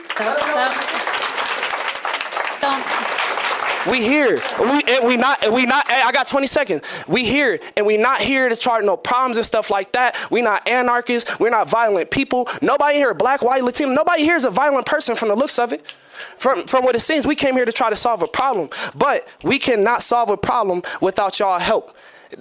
We 3.88 4.02
here. 4.02 4.42
We 4.60 4.82
and 4.88 5.06
we 5.06 5.16
not 5.16 5.42
and 5.42 5.54
we 5.54 5.64
not 5.64 5.88
I 5.88 6.12
got 6.12 6.26
20 6.26 6.46
seconds. 6.46 6.82
We 7.06 7.24
here 7.24 7.58
and 7.76 7.86
we 7.86 7.96
not 7.96 8.20
here 8.20 8.48
to 8.48 8.56
start 8.56 8.84
no 8.84 8.96
problems 8.96 9.36
and 9.36 9.46
stuff 9.46 9.70
like 9.70 9.92
that. 9.92 10.16
We 10.30 10.42
not 10.42 10.66
anarchists. 10.68 11.38
We're 11.38 11.50
not 11.50 11.68
violent 11.68 12.10
people. 12.10 12.48
Nobody 12.60 12.96
here, 12.96 13.14
black, 13.14 13.40
white, 13.42 13.64
Latino, 13.64 13.92
nobody 13.92 14.24
here 14.24 14.36
is 14.36 14.44
a 14.44 14.50
violent 14.50 14.86
person 14.86 15.14
from 15.16 15.28
the 15.28 15.36
looks 15.36 15.58
of 15.58 15.72
it. 15.72 15.94
From 16.36 16.66
from 16.66 16.84
what 16.84 16.96
it 16.96 17.00
seems, 17.00 17.26
we 17.26 17.34
came 17.36 17.54
here 17.54 17.64
to 17.64 17.72
try 17.72 17.88
to 17.88 17.96
solve 17.96 18.22
a 18.22 18.26
problem. 18.26 18.68
But 18.94 19.26
we 19.42 19.58
cannot 19.58 20.02
solve 20.02 20.30
a 20.30 20.36
problem 20.36 20.82
without 21.00 21.38
y'all 21.38 21.58
help. 21.58 21.96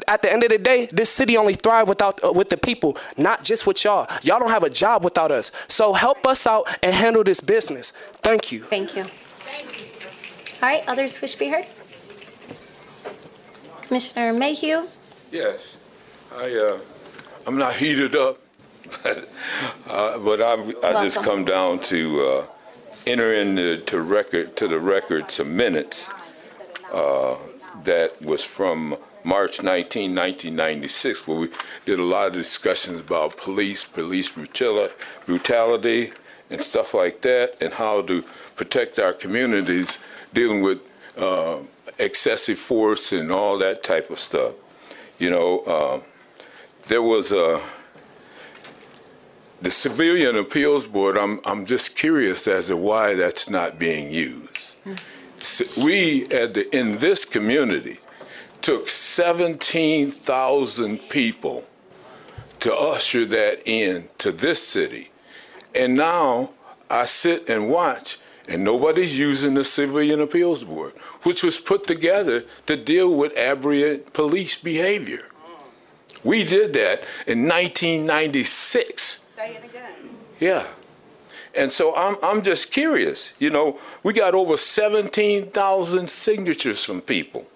At 0.07 0.21
the 0.21 0.33
end 0.33 0.43
of 0.43 0.49
the 0.49 0.57
day, 0.57 0.87
this 0.87 1.09
city 1.09 1.37
only 1.37 1.53
thrive 1.53 1.87
without 1.87 2.21
uh, 2.23 2.33
with 2.33 2.49
the 2.49 2.57
people, 2.57 2.97
not 3.15 3.43
just 3.43 3.65
with 3.65 3.85
y'all. 3.85 4.07
Y'all 4.21 4.39
don't 4.39 4.49
have 4.49 4.63
a 4.63 4.69
job 4.69 5.03
without 5.03 5.31
us. 5.31 5.51
So 5.69 5.93
help 5.93 6.27
us 6.27 6.45
out 6.45 6.67
and 6.83 6.93
handle 6.93 7.23
this 7.23 7.39
business. 7.39 7.91
Thank 8.15 8.51
you. 8.51 8.63
Thank 8.63 8.97
you. 8.97 9.05
All 10.59 10.67
right, 10.67 10.83
others 10.87 11.21
wish 11.21 11.33
to 11.33 11.39
be 11.39 11.49
heard? 11.49 11.67
Commissioner 13.83 14.33
Mayhew? 14.33 14.87
Yes, 15.31 15.77
I, 16.35 16.51
uh, 16.51 16.79
I'm 17.45 17.59
not 17.59 17.75
heated 17.75 18.15
up, 18.15 18.39
but, 19.03 19.29
uh, 19.87 20.17
but 20.17 20.41
I, 20.41 20.53
I 20.83 21.03
just 21.03 21.21
come 21.23 21.45
down 21.45 21.79
to, 21.83 22.21
uh, 22.23 22.45
enter 23.05 23.33
in 23.33 23.53
the, 23.53 23.77
to 23.85 24.01
record, 24.01 24.55
to 24.57 24.67
the 24.67 24.79
record 24.79 25.29
some 25.29 25.55
minutes, 25.55 26.09
uh, 26.91 27.35
that 27.83 28.19
was 28.23 28.43
from 28.43 28.97
March 29.23 29.61
19, 29.61 30.15
1996, 30.15 31.27
where 31.27 31.39
we 31.41 31.49
did 31.85 31.99
a 31.99 32.03
lot 32.03 32.27
of 32.29 32.33
discussions 32.33 33.01
about 33.01 33.37
police, 33.37 33.85
police 33.85 34.33
brutali- 34.33 34.91
brutality 35.27 36.13
and 36.49 36.63
stuff 36.63 36.95
like 36.95 37.21
that, 37.21 37.61
and 37.61 37.73
how 37.73 38.01
to 38.01 38.23
protect 38.55 38.97
our 38.97 39.13
communities 39.13 40.03
dealing 40.33 40.61
with, 40.61 40.79
uh, 41.17 41.57
excessive 41.99 42.59
force 42.59 43.11
and 43.11 43.31
all 43.31 43.57
that 43.57 43.83
type 43.83 44.09
of 44.09 44.19
stuff. 44.19 44.53
You 45.19 45.31
know, 45.31 45.59
uh, 45.61 45.99
there 46.87 47.01
was 47.01 47.31
a 47.31 47.61
the 49.61 49.71
Civilian 49.71 50.37
Appeals 50.37 50.85
Board. 50.85 51.17
I'm 51.17 51.39
I'm 51.45 51.65
just 51.65 51.97
curious 51.97 52.45
as 52.47 52.67
to 52.67 52.77
why 52.77 53.15
that's 53.15 53.49
not 53.49 53.79
being 53.79 54.11
used. 54.11 54.75
We 55.77 56.25
at 56.25 56.53
the 56.53 56.69
in 56.77 56.99
this 56.99 57.25
community 57.25 57.97
took 58.61 58.89
17,000 58.89 61.09
people 61.09 61.65
to 62.59 62.75
usher 62.75 63.25
that 63.25 63.61
in 63.65 64.09
to 64.17 64.31
this 64.31 64.61
city, 64.61 65.09
and 65.73 65.95
now 65.95 66.51
I 66.89 67.05
sit 67.05 67.49
and 67.49 67.69
watch. 67.69 68.19
And 68.47 68.63
nobody's 68.63 69.17
using 69.17 69.55
the 69.55 69.65
Civilian 69.65 70.21
Appeals 70.21 70.63
Board, 70.63 70.93
which 71.23 71.43
was 71.43 71.59
put 71.59 71.85
together 71.85 72.45
to 72.65 72.77
deal 72.77 73.13
with 73.13 73.35
aberrant 73.37 74.13
police 74.13 74.57
behavior. 74.57 75.27
We 76.23 76.43
did 76.43 76.73
that 76.73 77.01
in 77.27 77.43
1996. 77.43 79.03
Say 79.03 79.55
it 79.55 79.63
again. 79.65 79.93
Yeah. 80.39 80.65
And 81.55 81.71
so 81.71 81.95
I'm, 81.95 82.15
I'm 82.23 82.41
just 82.41 82.71
curious. 82.71 83.33
You 83.39 83.49
know, 83.49 83.79
we 84.03 84.13
got 84.13 84.35
over 84.35 84.57
17,000 84.57 86.09
signatures 86.09 86.83
from 86.83 87.01
people, 87.01 87.47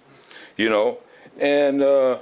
you 0.57 0.69
know, 0.69 0.97
and 1.39 1.81
uh, 1.81 2.19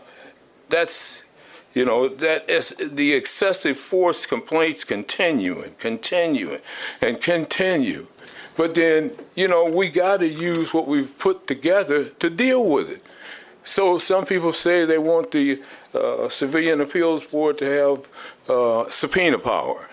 that's, 0.68 1.26
you 1.74 1.86
know, 1.86 2.10
that 2.10 2.50
is 2.50 2.76
the 2.78 3.14
excessive 3.14 3.78
force 3.78 4.26
complaints 4.26 4.84
continue 4.84 5.62
and 5.62 5.78
continue 5.78 6.58
and 7.02 7.22
continue. 7.22 8.08
But 8.60 8.76
then, 8.76 9.12
you 9.36 9.48
know, 9.48 9.64
we 9.64 9.88
got 9.88 10.18
to 10.18 10.28
use 10.28 10.74
what 10.74 10.86
we've 10.86 11.18
put 11.18 11.48
together 11.48 12.10
to 12.10 12.30
deal 12.30 12.70
with 12.70 12.92
it. 12.92 13.02
So 13.64 13.98
some 13.98 14.26
people 14.26 14.52
say 14.52 14.84
they 14.84 14.98
want 14.98 15.32
the 15.32 15.64
uh, 15.94 16.28
Civilian 16.28 16.82
Appeals 16.82 17.24
Board 17.24 17.58
to 17.60 17.66
have 17.66 18.10
uh, 18.50 18.90
subpoena 18.90 19.40
power. 19.40 19.88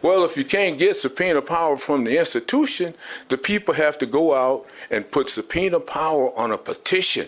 Well, 0.00 0.24
if 0.24 0.36
you 0.36 0.44
can't 0.44 0.78
get 0.78 0.96
subpoena 0.96 1.42
power 1.42 1.76
from 1.76 2.04
the 2.04 2.16
institution, 2.16 2.94
the 3.30 3.36
people 3.36 3.74
have 3.74 3.98
to 3.98 4.06
go 4.06 4.32
out 4.32 4.64
and 4.92 5.10
put 5.10 5.28
subpoena 5.28 5.80
power 5.80 6.30
on 6.38 6.52
a 6.52 6.56
petition 6.56 7.26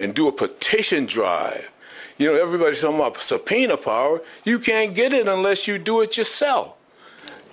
and 0.00 0.12
do 0.12 0.26
a 0.26 0.32
petition 0.32 1.06
drive. 1.06 1.70
You 2.18 2.32
know, 2.32 2.42
everybody's 2.42 2.80
talking 2.80 2.96
about 2.96 3.18
subpoena 3.18 3.76
power. 3.76 4.22
You 4.42 4.58
can't 4.58 4.92
get 4.92 5.12
it 5.12 5.28
unless 5.28 5.68
you 5.68 5.78
do 5.78 6.00
it 6.00 6.16
yourself. 6.16 6.74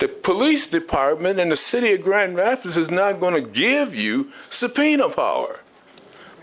The 0.02 0.08
police 0.08 0.68
department 0.68 1.40
in 1.40 1.50
the 1.50 1.56
city 1.56 1.94
of 1.94 2.02
Grand 2.02 2.36
Rapids 2.36 2.76
is 2.76 2.90
not 2.90 3.20
going 3.20 3.36
to 3.36 3.48
give 3.48 3.96
you 3.96 4.32
subpoena 4.50 5.10
power. 5.10 5.60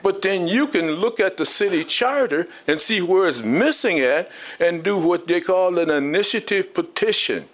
But 0.00 0.22
then 0.22 0.46
you 0.46 0.68
can 0.68 0.92
look 0.92 1.18
at 1.18 1.38
the 1.38 1.44
city 1.44 1.82
charter 1.82 2.46
and 2.68 2.80
see 2.80 3.02
where 3.02 3.26
it's 3.26 3.42
missing 3.42 3.98
at 3.98 4.30
and 4.60 4.84
do 4.84 4.96
what 4.96 5.26
they 5.26 5.40
call 5.40 5.76
an 5.76 5.90
initiative 5.90 6.72
petition 6.72 7.48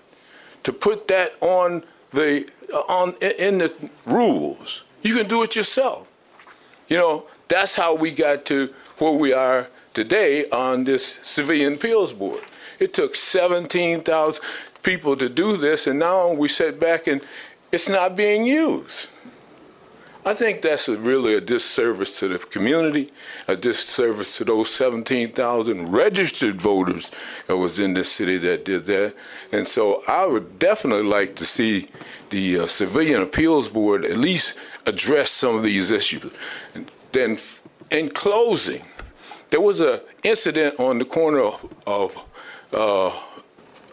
to 0.65 0.75
put 0.75 1.09
that 1.09 1.37
on 1.41 1.85
the 2.11 2.51
uh, 2.71 2.81
on 2.81 3.15
in 3.23 3.57
the 3.57 3.73
rules. 4.05 4.85
You 5.01 5.17
can 5.17 5.27
do 5.27 5.43
it 5.43 5.57
yourself. 5.57 6.07
You 6.87 6.99
know, 6.99 7.27
that's 7.49 7.77
how 7.77 7.97
we 7.97 8.11
got 8.11 8.45
to 8.45 8.75
where 8.99 9.17
we 9.17 9.33
are 9.33 9.69
today 9.95 10.51
on 10.51 10.85
this 10.85 11.19
civilian 11.23 11.75
appeals 11.75 12.13
board. 12.13 12.43
It 12.79 12.93
took 12.93 13.15
17,000 13.15 14.45
people 14.85 15.17
to 15.17 15.29
do 15.29 15.57
this, 15.57 15.87
and 15.87 15.99
now 15.99 16.33
we 16.33 16.49
sit 16.49 16.79
back 16.79 17.07
and 17.07 17.21
it's 17.73 17.89
not 17.89 18.17
being 18.17 18.47
used. 18.47 19.09
I 20.27 20.33
think 20.33 20.63
that's 20.63 20.89
a, 20.89 20.97
really 20.97 21.35
a 21.35 21.41
disservice 21.41 22.19
to 22.21 22.29
the 22.29 22.39
community, 22.39 23.11
a 23.47 23.57
disservice 23.57 24.39
to 24.39 24.45
those 24.45 24.71
17,000 24.71 25.93
registered 25.93 26.63
voters 26.63 27.13
that 27.47 27.57
was 27.59 27.79
in 27.79 27.93
this 27.93 28.11
city 28.11 28.39
that 28.39 28.65
did 28.65 28.87
that. 28.87 29.15
And 29.53 29.69
so 29.69 30.03
I 30.09 30.25
would 30.25 30.59
definitely 30.59 31.05
like 31.05 31.37
to 31.37 31.45
see 31.45 31.89
the 32.31 32.61
uh, 32.61 32.67
Civilian 32.69 33.21
Appeals 33.21 33.69
Board 33.69 34.07
at 34.07 34.17
least 34.17 34.59
address 34.87 35.31
some 35.31 35.57
of 35.57 35.63
these 35.63 35.91
issues. 35.91 36.33
And 36.75 36.91
then 37.13 37.37
in 37.91 38.09
closing, 38.09 38.85
there 39.51 39.61
was 39.61 39.81
an 39.81 40.01
incident 40.23 40.81
on 40.81 40.99
the 40.99 41.05
corner 41.05 41.41
of, 41.41 41.75
of 41.87 42.25
uh, 42.73 43.13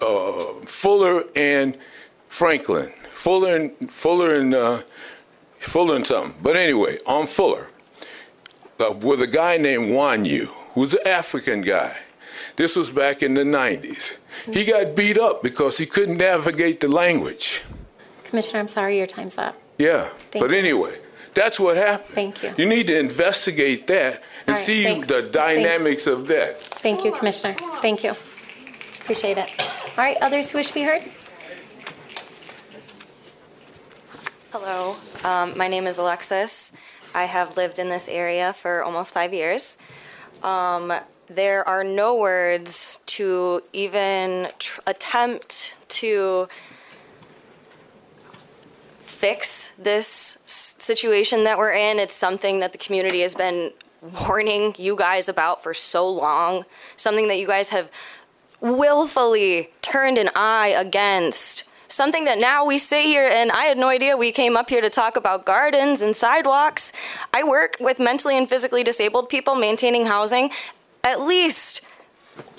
uh, 0.01 0.65
Fuller 0.65 1.23
and 1.35 1.77
Franklin. 2.27 2.91
Fuller 3.09 3.55
and 3.55 3.91
Fuller 3.91 4.35
and 4.35 4.53
uh, 4.53 4.81
Fuller 5.59 5.95
and 5.95 6.07
something. 6.07 6.33
But 6.41 6.55
anyway, 6.55 6.97
on 7.05 7.27
Fuller, 7.27 7.67
uh, 8.79 8.93
with 8.93 9.21
a 9.21 9.27
guy 9.27 9.57
named 9.57 9.85
Wanyu, 9.85 10.47
who's 10.73 10.93
an 10.93 11.07
African 11.07 11.61
guy. 11.61 11.97
This 12.55 12.75
was 12.75 12.89
back 12.89 13.21
in 13.21 13.33
the 13.35 13.43
90s. 13.43 14.17
He 14.51 14.65
got 14.65 14.95
beat 14.95 15.17
up 15.17 15.43
because 15.43 15.77
he 15.77 15.85
couldn't 15.85 16.17
navigate 16.17 16.79
the 16.79 16.87
language. 16.87 17.63
Commissioner, 18.23 18.59
I'm 18.59 18.67
sorry, 18.67 18.97
your 18.97 19.07
time's 19.07 19.37
up. 19.37 19.55
Yeah. 19.77 20.09
Thank 20.31 20.43
but 20.43 20.51
you. 20.51 20.57
anyway, 20.57 20.99
that's 21.33 21.59
what 21.59 21.77
happened. 21.77 22.13
Thank 22.13 22.43
you. 22.43 22.53
You 22.57 22.65
need 22.65 22.87
to 22.87 22.97
investigate 22.97 23.87
that 23.87 24.23
and 24.47 24.55
right, 24.55 24.57
see 24.57 24.83
thanks. 24.83 25.07
the 25.07 25.21
dynamics 25.21 26.07
of 26.07 26.27
that. 26.27 26.59
Thank 26.59 27.05
you, 27.05 27.11
Commissioner. 27.11 27.53
Thank 27.81 28.03
you. 28.03 28.11
Appreciate 29.01 29.37
it. 29.37 29.49
All 30.01 30.07
right, 30.07 30.17
others 30.19 30.49
who 30.49 30.57
wish 30.57 30.69
to 30.69 30.73
be 30.73 30.81
heard? 30.81 31.03
Hello, 34.51 34.95
um, 35.23 35.55
my 35.55 35.67
name 35.67 35.85
is 35.85 35.99
Alexis. 35.99 36.71
I 37.13 37.25
have 37.25 37.55
lived 37.55 37.77
in 37.77 37.89
this 37.89 38.09
area 38.09 38.51
for 38.51 38.83
almost 38.83 39.13
five 39.13 39.31
years. 39.31 39.77
Um, 40.41 40.91
there 41.27 41.67
are 41.67 41.83
no 41.83 42.15
words 42.15 43.03
to 43.05 43.61
even 43.73 44.47
tr- 44.57 44.81
attempt 44.87 45.77
to 45.89 46.49
fix 49.01 49.73
this 49.77 50.39
situation 50.47 51.43
that 51.43 51.59
we're 51.59 51.73
in. 51.73 51.99
It's 51.99 52.15
something 52.15 52.59
that 52.59 52.71
the 52.71 52.79
community 52.79 53.21
has 53.21 53.35
been 53.35 53.71
warning 54.27 54.73
you 54.79 54.95
guys 54.95 55.29
about 55.29 55.61
for 55.61 55.75
so 55.75 56.09
long, 56.09 56.65
something 56.95 57.27
that 57.27 57.37
you 57.37 57.45
guys 57.45 57.69
have 57.69 57.91
willfully 58.61 59.69
turned 59.81 60.17
an 60.17 60.29
eye 60.35 60.69
against. 60.69 61.63
Something 61.87 62.23
that 62.23 62.37
now 62.37 62.63
we 62.63 62.77
sit 62.77 63.03
here 63.03 63.27
and 63.29 63.51
I 63.51 63.65
had 63.65 63.77
no 63.77 63.89
idea 63.89 64.15
we 64.15 64.31
came 64.31 64.55
up 64.55 64.69
here 64.69 64.79
to 64.79 64.89
talk 64.89 65.17
about 65.17 65.45
gardens 65.45 66.01
and 66.01 66.15
sidewalks. 66.15 66.93
I 67.33 67.43
work 67.43 67.75
with 67.81 67.99
mentally 67.99 68.37
and 68.37 68.47
physically 68.47 68.83
disabled 68.83 69.27
people 69.27 69.55
maintaining 69.55 70.05
housing 70.05 70.51
at 71.03 71.19
least 71.19 71.81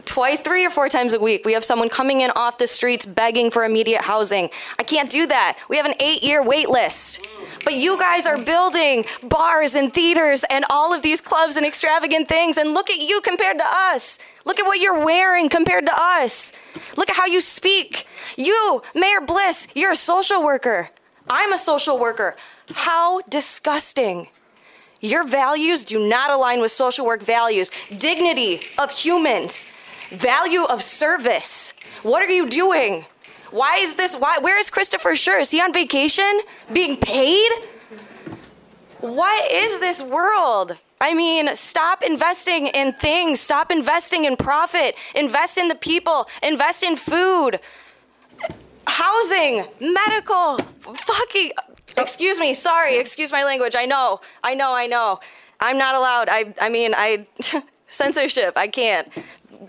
twice, 0.05 0.41
three 0.41 0.65
or 0.65 0.71
four 0.71 0.89
times 0.89 1.15
a 1.15 1.21
week. 1.21 1.45
We 1.45 1.53
have 1.53 1.65
someone 1.65 1.89
coming 1.89 2.21
in 2.21 2.31
off 2.33 2.59
the 2.59 2.67
streets 2.67 3.07
begging 3.07 3.51
for 3.51 3.65
immediate 3.65 4.03
housing. 4.03 4.51
I 4.79 4.83
can't 4.83 5.11
do 5.11 5.27
that. 5.27 5.59
We 5.69 5.77
have 5.77 5.87
an 5.87 5.95
eight 6.01 6.23
year 6.23 6.43
wait 6.43 6.69
list. 6.69 7.27
But 7.65 7.75
you 7.75 7.99
guys 7.99 8.27
are 8.27 8.39
building 8.39 9.05
bars 9.23 9.75
and 9.75 9.93
theaters 9.93 10.45
and 10.51 10.65
all 10.71 10.93
of 10.93 11.03
these 11.03 11.21
clubs 11.21 11.57
and 11.57 11.65
extravagant 11.65 12.29
things. 12.29 12.57
And 12.57 12.75
look 12.75 12.91
at 12.91 12.99
you 12.99 13.21
compared 13.21 13.59
to 13.59 13.65
us. 13.65 14.19
Look 14.45 14.59
at 14.59 14.67
what 14.67 14.81
you're 14.81 15.05
wearing 15.05 15.49
compared 15.49 15.87
to 15.87 15.93
us. 15.95 16.53
Look 16.97 17.09
at 17.11 17.17
how 17.17 17.27
you 17.27 17.41
speak. 17.41 18.07
You, 18.37 18.83
Mayor 18.95 19.21
Bliss, 19.21 19.69
you're 19.75 19.93
a 19.93 19.97
social 19.97 20.43
worker. 20.43 20.89
I'm 21.29 21.53
a 21.53 21.59
social 21.59 21.99
worker. 21.99 22.37
How 22.75 23.21
disgusting. 23.23 24.29
Your 25.01 25.27
values 25.27 25.85
do 25.85 26.09
not 26.09 26.31
align 26.31 26.61
with 26.61 26.71
social 26.71 27.05
work 27.05 27.23
values. 27.23 27.71
Dignity 27.97 28.61
of 28.79 28.91
humans, 28.93 29.67
value 30.13 30.65
of 30.65 30.83
service. 30.83 31.75
What 32.03 32.23
are 32.23 32.31
you 32.31 32.49
doing? 32.49 33.07
Why 33.51 33.79
is 33.79 33.97
this? 33.97 34.17
Why? 34.17 34.39
Where 34.39 34.59
is 34.59 34.71
Christopher 34.71 35.15
Schurr? 35.15 35.41
Is 35.41 35.51
he 35.51 35.61
on 35.61 35.73
vacation? 35.73 36.41
Being 36.73 36.97
paid? 36.97 37.51
What 39.01 39.51
is 39.51 39.81
this 39.81 40.03
world? 40.03 40.79
I 41.01 41.15
mean, 41.15 41.55
stop 41.57 42.03
investing 42.03 42.69
in 42.69 42.93
things. 42.93 43.41
Stop 43.41 43.73
investing 43.73 44.25
in 44.25 44.37
profit. 44.37 44.95
Invest 45.17 45.59
in 45.59 45.69
the 45.69 45.75
people. 45.75 46.29
Invest 46.43 46.85
in 46.85 46.97
food, 46.97 47.59
housing, 48.87 49.67
medical, 49.81 50.59
fucking. 50.81 51.51
Excuse 51.97 52.39
me. 52.39 52.55
Sorry. 52.55 52.97
Excuse 52.97 53.33
my 53.33 53.45
language. 53.45 53.75
I 53.77 53.85
know. 53.85 54.21
I 54.43 54.55
know. 54.55 54.73
I 54.73 54.87
know. 54.87 55.21
I'm 55.61 55.77
not 55.77 55.95
allowed. 55.95 56.29
I. 56.31 56.55
I 56.61 56.69
mean, 56.69 56.95
I. 56.97 57.27
censorship. 57.93 58.55
I 58.57 58.69
can't. 58.69 59.09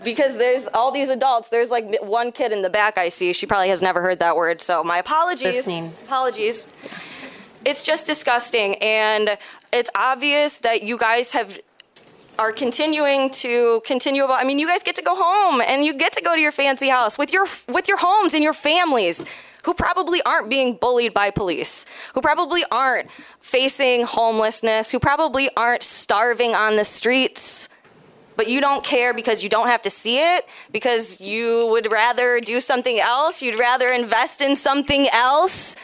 Because 0.02 0.36
there's 0.36 0.66
all 0.74 0.90
these 0.90 1.08
adults. 1.08 1.48
There's 1.48 1.70
like 1.70 2.02
one 2.02 2.32
kid 2.32 2.52
in 2.52 2.62
the 2.62 2.70
back 2.70 2.98
I 2.98 3.08
see. 3.08 3.32
She 3.32 3.46
probably 3.46 3.68
has 3.68 3.82
never 3.82 4.02
heard 4.02 4.18
that 4.20 4.36
word. 4.36 4.60
So 4.60 4.82
my 4.82 4.98
apologies. 4.98 5.54
Listening. 5.54 5.92
Apologies. 6.04 6.72
It's 7.64 7.84
just 7.84 8.06
disgusting. 8.06 8.76
And 8.76 9.38
it's 9.72 9.90
obvious 9.94 10.58
that 10.58 10.82
you 10.82 10.98
guys 10.98 11.32
have 11.32 11.58
are 12.36 12.50
continuing 12.50 13.30
to 13.30 13.80
continue 13.86 14.24
about 14.24 14.40
I 14.40 14.44
mean 14.44 14.58
you 14.58 14.66
guys 14.66 14.82
get 14.82 14.96
to 14.96 15.02
go 15.02 15.14
home 15.14 15.60
and 15.60 15.84
you 15.84 15.94
get 15.94 16.12
to 16.14 16.20
go 16.20 16.34
to 16.34 16.40
your 16.40 16.50
fancy 16.50 16.88
house 16.88 17.16
with 17.16 17.32
your 17.32 17.46
with 17.68 17.86
your 17.86 17.98
homes 17.98 18.34
and 18.34 18.42
your 18.42 18.52
families 18.52 19.24
who 19.64 19.74
probably 19.74 20.22
aren't 20.22 20.48
being 20.48 20.74
bullied 20.74 21.14
by 21.14 21.30
police, 21.30 21.86
who 22.14 22.20
probably 22.20 22.64
aren't 22.70 23.10
facing 23.40 24.04
homelessness, 24.04 24.90
who 24.90 24.98
probably 24.98 25.48
aren't 25.56 25.82
starving 25.82 26.54
on 26.54 26.76
the 26.76 26.84
streets. 26.84 27.68
But 28.36 28.48
you 28.48 28.60
don't 28.60 28.84
care 28.84 29.14
because 29.14 29.42
you 29.42 29.48
don't 29.48 29.68
have 29.68 29.82
to 29.82 29.90
see 29.90 30.18
it, 30.18 30.46
because 30.72 31.20
you 31.20 31.68
would 31.68 31.92
rather 31.92 32.40
do 32.40 32.60
something 32.60 32.98
else, 32.98 33.42
you'd 33.42 33.58
rather 33.58 33.90
invest 33.90 34.40
in 34.40 34.56
something 34.56 35.08
else. 35.12 35.76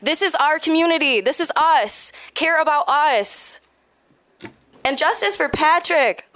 This 0.00 0.22
is 0.22 0.34
our 0.36 0.58
community. 0.58 1.20
This 1.20 1.40
is 1.40 1.50
us. 1.56 2.12
Care 2.34 2.60
about 2.60 2.88
us. 2.88 3.60
And 4.84 4.96
justice 4.96 5.36
for 5.36 5.48
Patrick. 5.48 6.28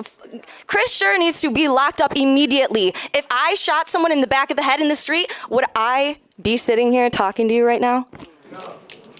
Chris 0.66 0.92
Schurr 0.92 1.18
needs 1.18 1.40
to 1.42 1.52
be 1.52 1.68
locked 1.68 2.00
up 2.00 2.16
immediately. 2.16 2.88
If 3.14 3.24
I 3.30 3.54
shot 3.54 3.88
someone 3.88 4.10
in 4.10 4.20
the 4.20 4.26
back 4.26 4.50
of 4.50 4.56
the 4.56 4.64
head 4.64 4.80
in 4.80 4.88
the 4.88 4.96
street, 4.96 5.32
would 5.48 5.66
I 5.76 6.16
be 6.42 6.56
sitting 6.56 6.90
here 6.90 7.10
talking 7.10 7.46
to 7.46 7.54
you 7.54 7.64
right 7.64 7.80
now? 7.80 8.08
No. 8.50 8.74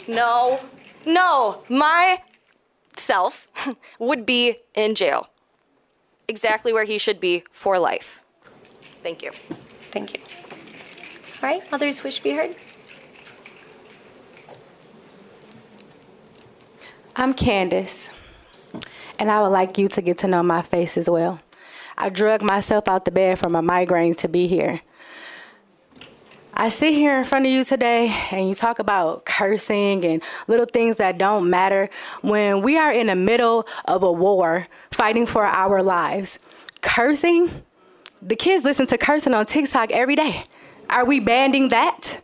No. 0.08 0.60
No. 1.06 1.62
My 1.68 2.22
self 2.96 3.48
would 4.00 4.26
be 4.26 4.56
in 4.74 4.96
jail. 4.96 5.28
Exactly 6.30 6.72
where 6.72 6.84
he 6.84 6.96
should 6.96 7.18
be 7.18 7.42
for 7.50 7.76
life. 7.80 8.20
Thank 9.02 9.20
you. 9.20 9.32
Thank 9.90 10.14
you. 10.14 10.20
All 11.42 11.50
right, 11.50 11.60
others 11.72 12.04
wish 12.04 12.18
to 12.18 12.22
be 12.22 12.30
heard? 12.30 12.54
I'm 17.16 17.34
Candace, 17.34 18.10
and 19.18 19.28
I 19.28 19.40
would 19.40 19.48
like 19.48 19.76
you 19.76 19.88
to 19.88 20.00
get 20.00 20.18
to 20.18 20.28
know 20.28 20.44
my 20.44 20.62
face 20.62 20.96
as 20.96 21.10
well. 21.10 21.40
I 21.98 22.10
drug 22.10 22.42
myself 22.42 22.86
out 22.86 23.06
the 23.06 23.10
bed 23.10 23.40
from 23.40 23.56
a 23.56 23.60
migraine 23.60 24.14
to 24.14 24.28
be 24.28 24.46
here. 24.46 24.82
I 26.54 26.68
sit 26.68 26.94
here 26.94 27.18
in 27.18 27.24
front 27.24 27.46
of 27.46 27.52
you 27.52 27.64
today 27.64 28.08
and 28.30 28.48
you 28.48 28.54
talk 28.54 28.78
about 28.80 29.24
cursing 29.24 30.04
and 30.04 30.22
little 30.48 30.66
things 30.66 30.96
that 30.96 31.16
don't 31.16 31.48
matter 31.48 31.88
when 32.22 32.62
we 32.62 32.76
are 32.76 32.92
in 32.92 33.06
the 33.06 33.14
middle 33.14 33.66
of 33.84 34.02
a 34.02 34.12
war 34.12 34.66
fighting 34.90 35.26
for 35.26 35.44
our 35.44 35.82
lives. 35.82 36.38
Cursing, 36.80 37.62
the 38.20 38.36
kids 38.36 38.64
listen 38.64 38.86
to 38.88 38.98
cursing 38.98 39.32
on 39.32 39.46
TikTok 39.46 39.92
every 39.92 40.16
day. 40.16 40.44
Are 40.90 41.04
we 41.04 41.20
banning 41.20 41.68
that? 41.68 42.20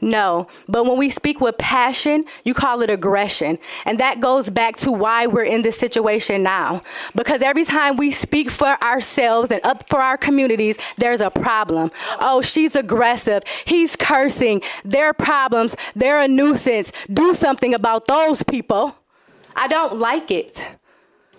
No. 0.00 0.48
But 0.68 0.84
when 0.84 0.98
we 0.98 1.10
speak 1.10 1.40
with 1.40 1.58
passion, 1.58 2.24
you 2.44 2.54
call 2.54 2.82
it 2.82 2.90
aggression. 2.90 3.58
And 3.84 3.98
that 3.98 4.20
goes 4.20 4.50
back 4.50 4.76
to 4.78 4.92
why 4.92 5.26
we're 5.26 5.44
in 5.44 5.62
this 5.62 5.78
situation 5.78 6.42
now. 6.42 6.82
Because 7.14 7.42
every 7.42 7.64
time 7.64 7.96
we 7.96 8.10
speak 8.10 8.50
for 8.50 8.76
ourselves 8.82 9.50
and 9.50 9.64
up 9.64 9.88
for 9.88 10.00
our 10.00 10.16
communities, 10.16 10.76
there's 10.96 11.20
a 11.20 11.30
problem. 11.30 11.90
Oh, 12.18 12.40
she's 12.40 12.74
aggressive. 12.74 13.42
He's 13.64 13.96
cursing. 13.96 14.62
Their 14.84 15.12
problems. 15.12 15.76
They're 15.94 16.20
a 16.20 16.28
nuisance. 16.28 16.92
Do 17.12 17.34
something 17.34 17.74
about 17.74 18.06
those 18.06 18.42
people. 18.42 18.96
I 19.56 19.68
don't 19.68 19.98
like 19.98 20.30
it. 20.30 20.64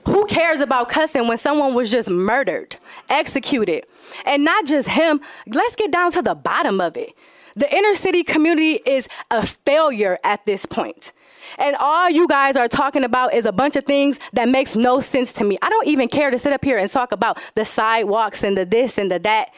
Who 0.05 0.25
cares 0.25 0.61
about 0.61 0.89
cussing 0.89 1.27
when 1.27 1.37
someone 1.37 1.75
was 1.75 1.91
just 1.91 2.09
murdered, 2.09 2.75
executed? 3.09 3.85
And 4.25 4.43
not 4.43 4.65
just 4.65 4.89
him, 4.89 5.21
let's 5.47 5.75
get 5.75 5.91
down 5.91 6.11
to 6.13 6.21
the 6.21 6.35
bottom 6.35 6.81
of 6.81 6.97
it. 6.97 7.13
The 7.55 7.73
inner 7.75 7.95
city 7.95 8.23
community 8.23 8.79
is 8.85 9.07
a 9.29 9.45
failure 9.45 10.17
at 10.23 10.45
this 10.45 10.65
point. 10.65 11.11
And 11.57 11.75
all 11.79 12.09
you 12.09 12.27
guys 12.27 12.55
are 12.55 12.67
talking 12.67 13.03
about 13.03 13.33
is 13.33 13.45
a 13.45 13.51
bunch 13.51 13.75
of 13.75 13.85
things 13.85 14.19
that 14.33 14.47
makes 14.47 14.75
no 14.75 14.99
sense 14.99 15.33
to 15.33 15.43
me. 15.43 15.57
I 15.61 15.69
don't 15.69 15.87
even 15.87 16.07
care 16.07 16.31
to 16.31 16.39
sit 16.39 16.53
up 16.53 16.63
here 16.63 16.77
and 16.77 16.89
talk 16.89 17.11
about 17.11 17.41
the 17.55 17.65
sidewalks 17.65 18.43
and 18.43 18.57
the 18.57 18.65
this 18.65 18.97
and 18.97 19.11
the 19.11 19.19
that 19.19 19.49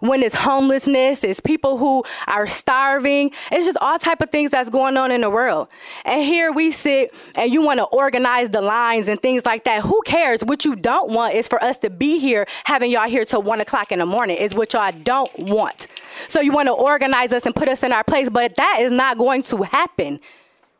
when 0.00 0.22
it's 0.22 0.34
homelessness, 0.34 1.24
it's 1.24 1.40
people 1.40 1.78
who 1.78 2.04
are 2.26 2.46
starving. 2.46 3.30
It's 3.50 3.64
just 3.64 3.78
all 3.80 3.98
type 3.98 4.20
of 4.20 4.30
things 4.30 4.50
that's 4.50 4.68
going 4.68 4.98
on 4.98 5.10
in 5.10 5.22
the 5.22 5.30
world. 5.30 5.68
And 6.04 6.22
here 6.22 6.52
we 6.52 6.72
sit 6.72 7.12
and 7.36 7.50
you 7.50 7.62
want 7.62 7.78
to 7.78 7.84
organize 7.84 8.50
the 8.50 8.60
lines 8.60 9.08
and 9.08 9.20
things 9.20 9.46
like 9.46 9.64
that. 9.64 9.82
Who 9.82 10.02
cares? 10.04 10.44
What 10.44 10.64
you 10.64 10.76
don't 10.76 11.12
want 11.12 11.34
is 11.34 11.48
for 11.48 11.62
us 11.62 11.78
to 11.78 11.90
be 11.90 12.18
here, 12.18 12.46
having 12.64 12.90
y'all 12.90 13.08
here 13.08 13.24
till 13.24 13.42
one 13.42 13.60
o'clock 13.60 13.92
in 13.92 13.98
the 13.98 14.06
morning 14.06 14.36
is 14.36 14.54
what 14.54 14.74
y'all 14.74 14.92
don't 15.04 15.30
want. 15.38 15.86
So 16.28 16.40
you 16.40 16.52
want 16.52 16.68
to 16.68 16.72
organize 16.72 17.32
us 17.32 17.46
and 17.46 17.54
put 17.54 17.68
us 17.68 17.82
in 17.82 17.92
our 17.92 18.04
place, 18.04 18.30
but 18.30 18.54
that 18.56 18.78
is 18.80 18.92
not 18.92 19.18
going 19.18 19.42
to 19.44 19.62
happen 19.62 20.20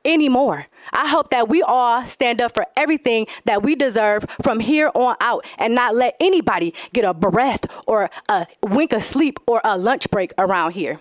anymore. 0.04 0.66
I 0.92 1.08
hope 1.08 1.30
that 1.30 1.48
we 1.48 1.62
all 1.62 2.06
stand 2.06 2.40
up 2.40 2.52
for 2.52 2.66
everything 2.76 3.26
that 3.46 3.62
we 3.62 3.74
deserve 3.74 4.26
from 4.42 4.60
here 4.60 4.90
on 4.94 5.16
out 5.20 5.46
and 5.58 5.74
not 5.74 5.94
let 5.94 6.14
anybody 6.20 6.74
get 6.92 7.04
a 7.04 7.14
breath 7.14 7.64
or 7.86 8.10
a 8.28 8.46
wink 8.62 8.92
of 8.92 9.02
sleep 9.02 9.38
or 9.46 9.60
a 9.64 9.78
lunch 9.78 10.10
break 10.10 10.32
around 10.38 10.72
here. 10.72 11.00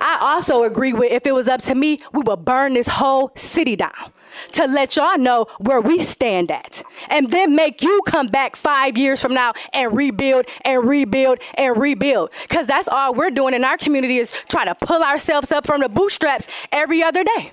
I 0.00 0.18
also 0.20 0.64
agree 0.64 0.92
with 0.92 1.12
if 1.12 1.26
it 1.26 1.32
was 1.32 1.48
up 1.48 1.62
to 1.62 1.74
me, 1.74 1.98
we 2.12 2.22
would 2.22 2.44
burn 2.44 2.74
this 2.74 2.88
whole 2.88 3.30
city 3.36 3.76
down 3.76 4.12
to 4.52 4.66
let 4.66 4.96
y'all 4.96 5.18
know 5.18 5.46
where 5.58 5.80
we 5.80 6.00
stand 6.00 6.50
at. 6.50 6.82
And 7.08 7.30
then 7.30 7.54
make 7.54 7.82
you 7.82 8.02
come 8.06 8.28
back 8.28 8.56
five 8.56 8.96
years 8.96 9.20
from 9.20 9.34
now 9.34 9.52
and 9.72 9.96
rebuild 9.96 10.46
and 10.64 10.88
rebuild 10.88 11.38
and 11.56 11.76
rebuild. 11.76 12.30
Because 12.42 12.66
that's 12.66 12.88
all 12.88 13.14
we're 13.14 13.30
doing 13.30 13.54
in 13.54 13.64
our 13.64 13.76
community 13.76 14.18
is 14.18 14.32
trying 14.48 14.66
to 14.66 14.74
pull 14.74 15.02
ourselves 15.02 15.52
up 15.52 15.66
from 15.66 15.80
the 15.80 15.88
bootstraps 15.88 16.46
every 16.72 17.02
other 17.02 17.24
day. 17.24 17.52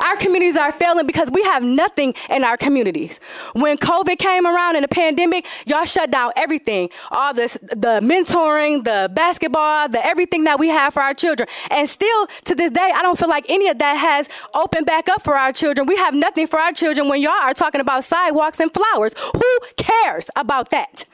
Our 0.00 0.16
communities 0.16 0.56
are 0.56 0.72
failing 0.72 1.06
because 1.06 1.30
we 1.30 1.42
have 1.42 1.62
nothing 1.62 2.14
in 2.30 2.44
our 2.44 2.56
communities. 2.56 3.20
When 3.52 3.76
COVID 3.76 4.18
came 4.18 4.46
around 4.46 4.76
in 4.76 4.82
the 4.82 4.88
pandemic, 4.88 5.46
y'all 5.66 5.84
shut 5.84 6.10
down 6.10 6.32
everything. 6.36 6.90
All 7.10 7.34
this 7.34 7.54
the 7.54 8.00
mentoring, 8.02 8.84
the 8.84 9.10
basketball, 9.12 9.88
the 9.88 10.04
everything 10.04 10.44
that 10.44 10.58
we 10.58 10.68
have 10.68 10.94
for 10.94 11.00
our 11.00 11.14
children. 11.14 11.48
And 11.70 11.88
still 11.88 12.26
to 12.44 12.54
this 12.54 12.70
day, 12.70 12.90
I 12.94 13.02
don't 13.02 13.18
feel 13.18 13.28
like 13.28 13.46
any 13.48 13.68
of 13.68 13.78
that 13.78 13.94
has 13.94 14.28
opened 14.54 14.86
back 14.86 15.08
up 15.08 15.22
for 15.22 15.34
our 15.34 15.52
children. 15.52 15.86
We 15.86 15.96
have 15.96 16.14
nothing 16.14 16.46
for 16.46 16.58
our 16.58 16.72
children 16.72 17.08
when 17.08 17.20
y'all 17.20 17.32
are 17.32 17.54
talking 17.54 17.80
about 17.80 18.04
sidewalks 18.04 18.60
and 18.60 18.72
flowers. 18.72 19.14
Who 19.34 19.58
cares 19.76 20.30
about 20.36 20.70
that? 20.70 21.04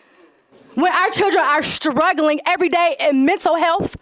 when 0.74 0.92
our 0.92 1.08
children 1.10 1.44
are 1.44 1.62
struggling 1.62 2.40
every 2.46 2.68
day 2.68 2.96
in 3.00 3.26
mental 3.26 3.56
health 3.56 3.96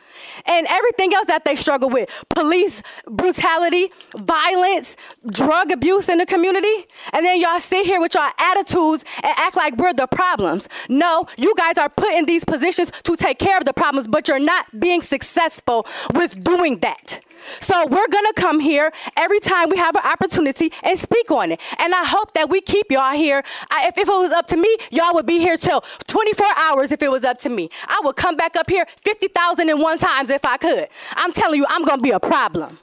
and 0.47 0.67
everything 0.69 1.15
else 1.15 1.27
that 1.27 1.45
they 1.45 1.57
struggle 1.57 1.89
with 1.89 2.09
police 2.29 2.83
brutality, 3.07 3.91
violence, 4.17 4.97
drug 5.31 5.71
abuse 5.71 6.09
in 6.09 6.19
the 6.19 6.27
community. 6.27 6.87
And 7.13 7.25
then 7.25 7.41
y'all 7.41 7.61
sit 7.61 7.87
here 7.87 8.01
with 8.01 8.15
y'all 8.15 8.31
attitudes 8.39 9.05
and 9.17 9.35
act 9.39 9.57
like 9.57 9.77
we're 9.77 9.95
the 9.95 10.07
problems. 10.07 10.69
No, 10.89 11.27
you 11.37 11.55
guys 11.57 11.79
are 11.79 11.89
put 11.89 12.13
in 12.13 12.27
these 12.27 12.45
positions 12.45 12.93
to 13.05 13.17
take 13.17 13.39
care 13.39 13.59
of 13.59 13.65
the 13.65 13.73
problems, 13.73 14.09
but 14.09 14.29
you're 14.29 14.39
not 14.39 14.67
being 14.79 15.03
successful 15.03 15.87
with 16.15 16.43
doing 16.43 16.79
that. 16.79 17.21
So 17.61 17.87
we're 17.87 18.09
gonna 18.09 18.33
come 18.35 18.61
here 18.61 18.93
every 19.17 19.41
time 19.41 19.71
we 19.71 19.77
have 19.77 19.95
an 19.97 20.03
opportunity 20.05 20.73
and 20.83 20.99
speak 20.99 21.31
on 21.31 21.53
it. 21.53 21.61
And 21.79 21.95
I 21.95 22.05
hope 22.05 22.35
that 22.35 22.49
we 22.49 22.61
keep 22.61 22.91
y'all 22.91 23.15
here. 23.15 23.43
I, 23.71 23.89
if, 23.89 23.99
if 23.99 24.09
it 24.09 24.13
was 24.13 24.31
up 24.33 24.47
to 24.49 24.57
me, 24.57 24.77
y'all 24.91 25.15
would 25.15 25.27
be 25.27 25.39
here 25.39 25.57
till 25.57 25.83
24 26.07 26.47
hours 26.57 26.93
if 26.93 27.03
it 27.03 27.11
was 27.11 27.25
up 27.25 27.39
to 27.39 27.49
me. 27.49 27.71
I 27.87 28.01
would 28.05 28.17
come 28.17 28.37
back 28.37 28.57
up 28.57 28.69
here 28.69 28.87
50,001 29.05 29.99
times 29.99 30.28
if 30.31 30.45
I 30.45 30.57
could. 30.57 30.89
I'm 31.17 31.33
telling 31.33 31.59
you, 31.59 31.67
I'm 31.69 31.85
gonna 31.85 32.03
be 32.03 32.11
a 32.11 32.21
problem. 32.21 32.79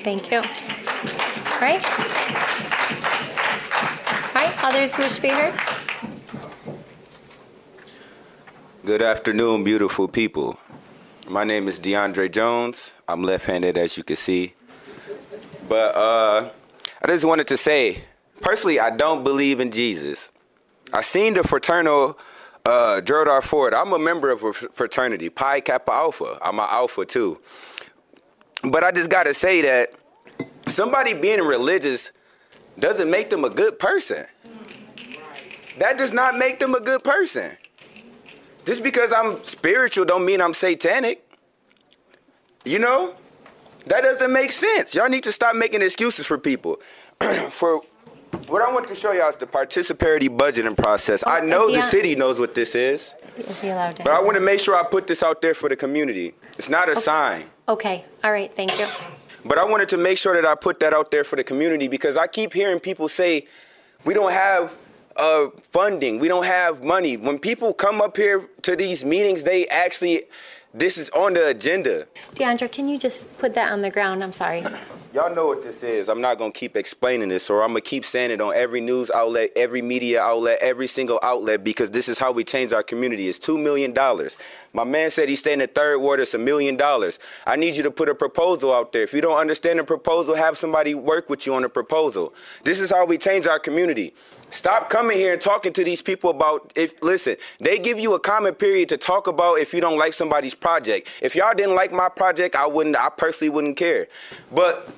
Thank 0.00 0.30
you. 0.30 0.38
All 0.38 1.60
right. 1.60 1.82
All 4.34 4.42
right, 4.42 4.64
others 4.64 4.94
who 4.96 5.02
wish 5.02 5.16
to 5.16 5.22
be 5.22 5.28
heard? 5.28 5.54
Good 8.84 9.02
afternoon, 9.02 9.62
beautiful 9.62 10.08
people. 10.08 10.58
My 11.28 11.44
name 11.44 11.68
is 11.68 11.78
DeAndre 11.78 12.30
Jones. 12.30 12.92
I'm 13.06 13.22
left-handed, 13.22 13.78
as 13.78 13.96
you 13.96 14.02
can 14.02 14.16
see. 14.16 14.54
But 15.68 15.94
uh, 15.94 16.50
I 17.00 17.06
just 17.06 17.24
wanted 17.24 17.46
to 17.46 17.56
say, 17.56 18.02
personally, 18.40 18.80
I 18.80 18.90
don't 18.90 19.22
believe 19.22 19.60
in 19.60 19.70
Jesus. 19.70 20.32
I 20.92 21.00
seen 21.00 21.34
the 21.34 21.44
fraternal 21.44 22.18
uh, 22.64 23.00
Gerald 23.00 23.28
R. 23.28 23.42
Ford. 23.42 23.74
I'm 23.74 23.92
a 23.92 23.98
member 23.98 24.30
of 24.30 24.42
a 24.42 24.52
fraternity, 24.52 25.28
Pi 25.28 25.60
Kappa 25.60 25.92
Alpha. 25.92 26.38
I'm 26.42 26.58
an 26.58 26.66
Alpha 26.68 27.04
too. 27.04 27.40
But 28.64 28.84
I 28.84 28.92
just 28.92 29.10
got 29.10 29.24
to 29.24 29.34
say 29.34 29.62
that 29.62 29.92
somebody 30.68 31.14
being 31.14 31.40
religious 31.40 32.12
doesn't 32.78 33.10
make 33.10 33.30
them 33.30 33.44
a 33.44 33.50
good 33.50 33.78
person. 33.78 34.26
that 35.78 35.98
does 35.98 36.12
not 36.12 36.38
make 36.38 36.58
them 36.58 36.74
a 36.74 36.80
good 36.80 37.02
person. 37.02 37.56
Just 38.64 38.82
because 38.82 39.12
I'm 39.12 39.42
spiritual 39.42 40.04
don't 40.04 40.24
mean 40.24 40.40
I'm 40.40 40.54
satanic. 40.54 41.28
You 42.64 42.78
know? 42.78 43.14
That 43.86 44.02
doesn't 44.02 44.32
make 44.32 44.52
sense. 44.52 44.94
Y'all 44.94 45.08
need 45.08 45.24
to 45.24 45.32
stop 45.32 45.56
making 45.56 45.82
excuses 45.82 46.24
for 46.26 46.38
people. 46.38 46.80
for 47.50 47.82
what 48.48 48.62
I 48.62 48.72
want 48.72 48.88
to 48.88 48.94
show 48.94 49.12
y'all 49.12 49.28
is 49.30 49.36
the 49.36 49.46
participatory 49.46 50.28
budgeting 50.28 50.76
process. 50.76 51.24
I 51.26 51.40
know 51.40 51.70
the 51.70 51.82
city 51.82 52.14
knows 52.14 52.38
what 52.38 52.54
this 52.54 52.74
is, 52.74 53.14
Is 53.36 53.60
he 53.60 53.68
allowed 53.68 53.96
to? 53.96 54.04
but 54.04 54.12
I 54.12 54.20
want 54.22 54.34
to 54.36 54.40
make 54.40 54.60
sure 54.60 54.76
I 54.76 54.84
put 54.88 55.06
this 55.06 55.22
out 55.22 55.42
there 55.42 55.54
for 55.54 55.68
the 55.68 55.76
community. 55.76 56.34
It's 56.58 56.68
not 56.68 56.88
a 56.88 56.96
sign. 56.96 57.46
Okay, 57.68 58.04
all 58.24 58.32
right, 58.32 58.54
thank 58.54 58.78
you. 58.78 58.86
But 59.44 59.58
I 59.58 59.64
wanted 59.64 59.88
to 59.90 59.96
make 59.96 60.18
sure 60.18 60.34
that 60.34 60.44
I 60.48 60.54
put 60.54 60.80
that 60.80 60.92
out 60.94 61.10
there 61.10 61.24
for 61.24 61.36
the 61.36 61.44
community 61.44 61.88
because 61.88 62.16
I 62.16 62.26
keep 62.26 62.52
hearing 62.52 62.78
people 62.80 63.08
say 63.08 63.46
we 64.04 64.14
don't 64.14 64.32
have 64.32 64.76
uh, 65.16 65.48
funding, 65.70 66.18
we 66.18 66.28
don't 66.28 66.46
have 66.46 66.84
money. 66.84 67.16
When 67.16 67.38
people 67.38 67.72
come 67.74 68.00
up 68.00 68.16
here 68.16 68.48
to 68.62 68.76
these 68.76 69.04
meetings, 69.04 69.44
they 69.44 69.66
actually, 69.68 70.24
this 70.74 70.96
is 70.96 71.10
on 71.10 71.34
the 71.34 71.48
agenda. 71.48 72.06
DeAndre, 72.34 72.70
can 72.70 72.88
you 72.88 72.98
just 72.98 73.38
put 73.38 73.54
that 73.54 73.70
on 73.72 73.82
the 73.82 73.90
ground? 73.90 74.22
I'm 74.22 74.32
sorry. 74.32 74.64
Y'all 75.14 75.34
know 75.34 75.46
what 75.46 75.62
this 75.62 75.82
is. 75.82 76.08
I'm 76.08 76.22
not 76.22 76.38
gonna 76.38 76.52
keep 76.52 76.74
explaining 76.74 77.28
this, 77.28 77.50
or 77.50 77.62
I'm 77.62 77.72
gonna 77.72 77.82
keep 77.82 78.02
saying 78.02 78.30
it 78.30 78.40
on 78.40 78.54
every 78.54 78.80
news 78.80 79.10
outlet, 79.10 79.50
every 79.54 79.82
media 79.82 80.22
outlet, 80.22 80.56
every 80.62 80.86
single 80.86 81.20
outlet, 81.22 81.62
because 81.62 81.90
this 81.90 82.08
is 82.08 82.18
how 82.18 82.32
we 82.32 82.44
change 82.44 82.72
our 82.72 82.82
community. 82.82 83.28
It's 83.28 83.38
two 83.38 83.58
million 83.58 83.92
dollars. 83.92 84.38
My 84.72 84.84
man 84.84 85.10
said 85.10 85.28
he's 85.28 85.40
staying 85.40 85.60
in 85.60 85.66
the 85.66 85.66
third 85.66 85.98
ward. 85.98 86.20
It's 86.20 86.32
a 86.32 86.38
million 86.38 86.78
dollars. 86.78 87.18
I 87.46 87.56
need 87.56 87.76
you 87.76 87.82
to 87.82 87.90
put 87.90 88.08
a 88.08 88.14
proposal 88.14 88.72
out 88.72 88.94
there. 88.94 89.02
If 89.02 89.12
you 89.12 89.20
don't 89.20 89.38
understand 89.38 89.78
the 89.80 89.84
proposal, 89.84 90.34
have 90.34 90.56
somebody 90.56 90.94
work 90.94 91.28
with 91.28 91.46
you 91.46 91.54
on 91.54 91.60
the 91.60 91.68
proposal. 91.68 92.32
This 92.64 92.80
is 92.80 92.88
how 92.88 93.04
we 93.04 93.18
change 93.18 93.46
our 93.46 93.58
community. 93.58 94.14
Stop 94.52 94.90
coming 94.90 95.16
here 95.16 95.32
and 95.32 95.40
talking 95.40 95.72
to 95.72 95.82
these 95.82 96.02
people 96.02 96.28
about 96.28 96.74
if 96.76 97.02
listen, 97.02 97.36
they 97.58 97.78
give 97.78 97.98
you 97.98 98.12
a 98.12 98.20
comment 98.20 98.58
period 98.58 98.90
to 98.90 98.98
talk 98.98 99.26
about 99.26 99.54
if 99.54 99.72
you 99.72 99.80
don't 99.80 99.96
like 99.96 100.12
somebody's 100.12 100.52
project. 100.52 101.08
If 101.22 101.34
y'all 101.34 101.54
didn't 101.54 101.74
like 101.74 101.90
my 101.90 102.10
project, 102.10 102.54
I 102.54 102.66
wouldn't 102.66 102.94
I 102.94 103.08
personally 103.08 103.48
wouldn't 103.48 103.78
care. 103.78 104.08
But 104.54 104.92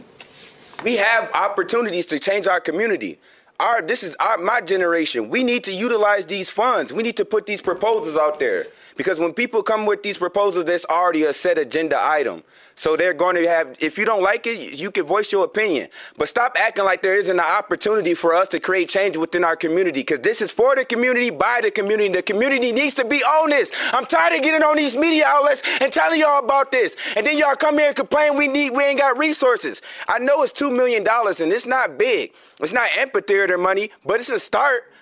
we 0.82 0.97
have 0.97 1.32
opportunities 1.35 2.06
to 2.06 2.18
change 2.18 2.48
our 2.48 2.60
community. 2.60 3.20
Our 3.60 3.81
this 3.81 4.02
is 4.02 4.16
our 4.16 4.39
my 4.39 4.60
generation. 4.60 5.31
We 5.31 5.44
need 5.44 5.62
to 5.64 5.72
utilize 5.72 6.26
these 6.26 6.51
funds. 6.51 6.93
We 6.93 7.05
need 7.05 7.16
to 7.18 7.24
put 7.24 7.47
these 7.47 7.62
proposals 7.62 8.16
out 8.16 8.40
there. 8.40 8.66
Because 8.97 9.19
when 9.19 9.33
people 9.33 9.62
come 9.62 9.87
with 9.87 10.03
these 10.03 10.16
proposals, 10.16 10.66
there's 10.66 10.85
already 10.85 11.25
a 11.25 11.33
set 11.33 11.59
agenda 11.59 11.99
item. 12.01 12.45
So 12.77 12.97
they're 12.97 13.15
going 13.15 13.37
to 13.37 13.47
have, 13.49 13.77
if 13.81 13.99
you 13.99 14.05
don't 14.05 14.23
like 14.23 14.47
it, 14.47 14.79
you 14.79 14.91
can 14.91 15.05
voice 15.05 15.33
your 15.33 15.45
opinion. 15.45 15.89
But 16.16 16.29
stop 16.29 16.57
acting 16.59 16.85
like 16.85 17.03
there 17.03 17.16
isn't 17.16 17.39
an 17.39 17.45
opportunity 17.45 18.15
for 18.15 18.35
us 18.35 18.49
to 18.49 18.61
create 18.61 18.89
change 18.89 19.16
within 19.16 19.45
our 19.45 19.57
community. 19.57 20.01
Because 20.01 20.21
this 20.21 20.41
is 20.41 20.51
for 20.51 20.77
the 20.77 20.85
community, 20.85 21.31
by 21.31 21.61
the 21.62 21.71
community. 21.71 22.09
The 22.09 22.23
community 22.23 22.73
needs 22.73 22.95
to 22.95 23.05
be 23.05 23.23
on 23.23 23.51
this. 23.51 23.73
I'm 23.93 24.07
tired 24.07 24.37
of 24.37 24.43
getting 24.43 24.62
on 24.62 24.77
these 24.77 24.97
media 24.97 25.25
outlets 25.27 25.62
and 25.81 25.93
telling 25.93 26.21
y'all 26.21 26.45
about 26.45 26.71
this. 26.71 26.97
And 27.16 27.27
then 27.27 27.39
y'all 27.39 27.57
come 27.57 27.79
here 27.79 27.89
and 27.89 27.97
complain 27.97 28.37
we 28.37 28.49
need, 28.49 28.71
we 28.71 28.85
ain't 28.85 28.99
got 28.99 29.19
resources. 29.19 29.83
I 30.09 30.19
know 30.19 30.43
it's 30.43 30.53
$2 30.53 30.75
million 30.75 31.05
and 31.07 31.53
it's 31.53 31.66
not 31.66 31.99
big. 31.99 32.33
It's 32.61 32.73
not 32.73 32.89
amphitheater 32.97 33.59
money, 33.59 33.91
but 34.05 34.21
it's 34.21 34.29
a 34.29 34.41
start. 34.41 34.93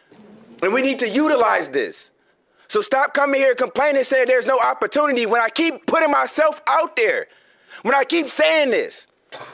And 0.62 0.72
we 0.72 0.80
need 0.80 0.98
to 1.00 1.08
utilize 1.08 1.68
this. 1.68 2.11
So 2.72 2.80
stop 2.80 3.12
coming 3.12 3.38
here 3.38 3.54
complaining, 3.54 4.02
saying 4.02 4.28
there's 4.28 4.46
no 4.46 4.58
opportunity 4.58 5.26
when 5.26 5.42
I 5.42 5.50
keep 5.50 5.84
putting 5.84 6.10
myself 6.10 6.62
out 6.66 6.96
there. 6.96 7.26
When 7.82 7.94
I 7.94 8.02
keep 8.02 8.28
saying 8.28 8.70
this. 8.70 9.06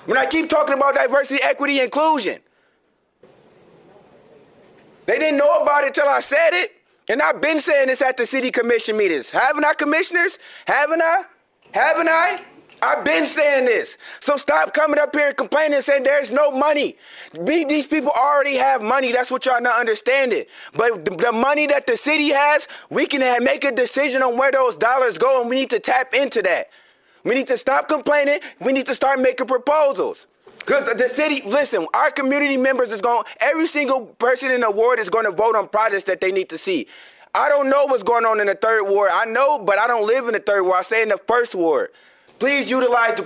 When 0.07 0.17
I 0.17 0.25
keep 0.25 0.49
talking 0.49 0.75
about 0.75 0.95
diversity, 0.95 1.43
equity, 1.43 1.81
inclusion. 1.81 2.39
They 5.07 5.19
didn't 5.19 5.37
know 5.37 5.53
about 5.61 5.83
it 5.83 5.95
till 5.95 6.09
I 6.09 6.21
said 6.21 6.51
it. 6.53 6.77
And 7.09 7.21
I've 7.21 7.41
been 7.41 7.59
saying 7.59 7.89
this 7.89 8.03
at 8.03 8.17
the 8.17 8.25
city 8.25 8.53
commission 8.53 8.97
meetings. 8.97 9.33
Haven't 9.33 9.65
I, 9.65 9.75
commissioners? 9.75 10.39
Haven't 10.69 11.03
I? 11.03 11.25
Haven't 11.73 12.09
I? 12.09 12.41
I've 12.83 13.05
been 13.05 13.27
saying 13.27 13.67
this. 13.67 13.99
So 14.21 14.37
stop 14.37 14.73
coming 14.73 14.99
up 14.99 15.15
here 15.15 15.29
and 15.29 15.37
complaining 15.37 15.81
saying 15.81 16.05
there's 16.05 16.31
no 16.31 16.51
money. 16.51 16.97
These 17.45 17.87
people 17.87 18.11
already 18.11 18.57
have 18.57 18.83
money. 18.83 19.13
That's 19.13 19.31
what 19.31 19.47
y'all 19.47 19.61
not 19.61 19.79
understanding. 19.79 20.45
But 20.75 21.05
the, 21.05 21.33
money 21.33 21.67
that 21.67 21.87
the 21.87 21.97
city 21.97 22.31
has, 22.31 22.69
we 22.91 23.07
can 23.07 23.21
make 23.45 23.65
a 23.65 23.73
decision 23.73 24.23
on 24.23 24.37
where 24.37 24.53
those 24.53 24.77
dollars 24.77 25.19
go, 25.19 25.41
and 25.41 25.51
we 25.51 25.57
need 25.57 25.71
to 25.71 25.81
tap 25.81 26.15
into 26.15 26.43
that. 26.43 26.71
We 27.25 27.35
need 27.35 27.49
to 27.49 27.59
stop 27.59 27.89
complaining. 27.89 28.41
We 28.61 28.73
need 28.73 28.87
to 28.87 28.95
start 28.95 29.21
making 29.21 29.47
proposals. 29.47 30.27
Because 30.61 30.87
the 30.99 31.09
city, 31.09 31.43
listen, 31.47 31.87
our 31.95 32.11
community 32.11 32.57
members 32.57 32.93
is 32.93 33.01
going, 33.01 33.25
every 33.41 33.67
single 33.67 34.07
person 34.07 34.51
in 34.51 34.61
the 34.61 34.71
ward 34.71 34.99
is 34.99 35.09
going 35.09 35.25
to 35.25 35.31
vote 35.31 35.57
on 35.57 35.69
projects 35.69 36.05
that 36.05 36.21
they 36.21 36.31
need 36.31 36.49
to 36.51 36.59
see. 36.59 36.87
I 37.35 37.49
don't 37.49 37.71
know 37.71 37.87
what's 37.87 38.03
going 38.03 38.25
on 38.25 38.41
in 38.41 38.47
the 38.47 38.55
third 38.55 38.85
ward. 38.85 39.11
I 39.13 39.25
know, 39.25 39.59
but 39.59 39.79
I 39.79 39.87
don't 39.87 40.07
live 40.07 40.27
in 40.27 40.33
the 40.33 40.41
third 40.41 40.63
ward. 40.63 40.77
I 40.79 40.83
stay 40.83 41.03
in 41.03 41.09
the 41.09 41.21
first 41.27 41.55
ward. 41.55 41.91
Please 42.39 42.71
utilize 42.71 43.15
the 43.15 43.23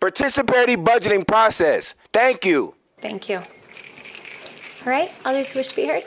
participatory 0.00 0.76
budgeting 0.82 1.26
process. 1.26 1.94
Thank 2.12 2.44
you. 2.44 2.74
Thank 3.00 3.28
you. 3.28 3.38
All 3.38 4.92
right, 4.92 5.10
others 5.24 5.54
wish 5.54 5.68
to 5.68 5.76
be 5.76 5.86
heard? 5.86 6.04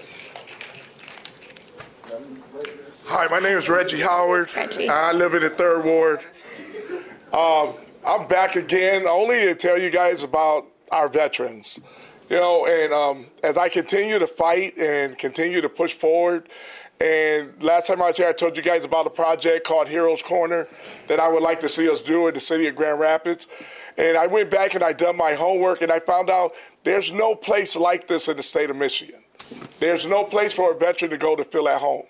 Hi, 3.06 3.28
my 3.32 3.40
name 3.40 3.58
is 3.58 3.68
Reggie 3.68 4.02
Howard. 4.02 4.56
Reggie. 4.56 4.88
I 4.88 5.12
live 5.12 5.34
in 5.34 5.42
the 5.42 5.50
third 5.50 5.84
ward. 5.84 6.24
Um, 7.34 7.74
I'm 8.06 8.28
back 8.28 8.56
again 8.56 9.08
only 9.08 9.42
to 9.42 9.56
tell 9.56 9.78
you 9.78 9.90
guys 9.90 10.24
about 10.24 10.68
our 10.92 11.10
veterans. 11.10 11.80
You 12.30 12.38
know, 12.38 12.68
and 12.68 12.94
um, 12.94 13.26
as 13.44 13.58
I 13.58 13.70
continue 13.70 14.20
to 14.20 14.28
fight 14.28 14.78
and 14.78 15.18
continue 15.18 15.62
to 15.62 15.70
push 15.70 15.96
forward, 15.96 16.48
and 17.02 17.64
last 17.64 17.88
time 17.88 18.02
I 18.02 18.08
was 18.08 18.18
here, 18.18 18.28
I 18.28 18.34
told 18.34 18.58
you 18.58 18.64
guys 18.64 18.84
about 18.84 19.08
a 19.08 19.10
project 19.10 19.66
called 19.66 19.88
Heroes 19.88 20.22
Corner 20.22 20.68
that 21.08 21.20
I 21.20 21.30
would 21.30 21.42
like 21.42 21.62
to 21.62 21.70
see 21.70 21.90
us 21.90 22.02
do 22.02 22.28
in 22.28 22.34
the 22.34 22.42
city 22.42 22.68
of 22.68 22.76
Grand 22.76 23.00
Rapids. 23.00 23.48
And 23.98 24.18
I 24.18 24.28
went 24.28 24.52
back 24.52 24.76
and 24.76 24.84
I 24.84 24.92
done 24.92 25.16
my 25.16 25.34
homework, 25.34 25.82
and 25.82 25.92
I 25.92 26.00
found 26.00 26.30
out 26.30 26.52
there's 26.84 27.12
no 27.12 27.36
place 27.36 27.76
like 27.76 28.08
this 28.08 28.28
in 28.28 28.36
the 28.36 28.44
state 28.44 28.70
of 28.70 28.76
Michigan. 28.76 29.22
There's 29.80 30.06
no 30.06 30.26
place 30.26 30.54
for 30.54 30.74
a 30.74 30.78
veteran 30.78 31.12
to 31.12 31.18
go 31.18 31.36
to 31.36 31.44
feel 31.44 31.70
at 31.70 31.80
home. 31.80 32.06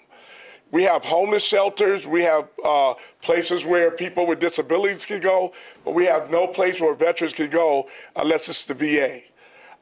We 0.71 0.83
have 0.83 1.03
homeless 1.03 1.43
shelters. 1.43 2.07
We 2.07 2.23
have 2.23 2.47
uh, 2.63 2.93
places 3.21 3.65
where 3.65 3.91
people 3.91 4.27
with 4.27 4.39
disabilities 4.39 5.05
can 5.05 5.19
go, 5.19 5.53
but 5.85 5.93
we 5.93 6.05
have 6.05 6.29
no 6.29 6.47
place 6.47 6.79
where 6.81 6.95
veterans 6.95 7.33
can 7.33 7.49
go 7.49 7.87
unless 8.15 8.49
it's 8.49 8.65
the 8.65 8.73
VA. 8.73 9.21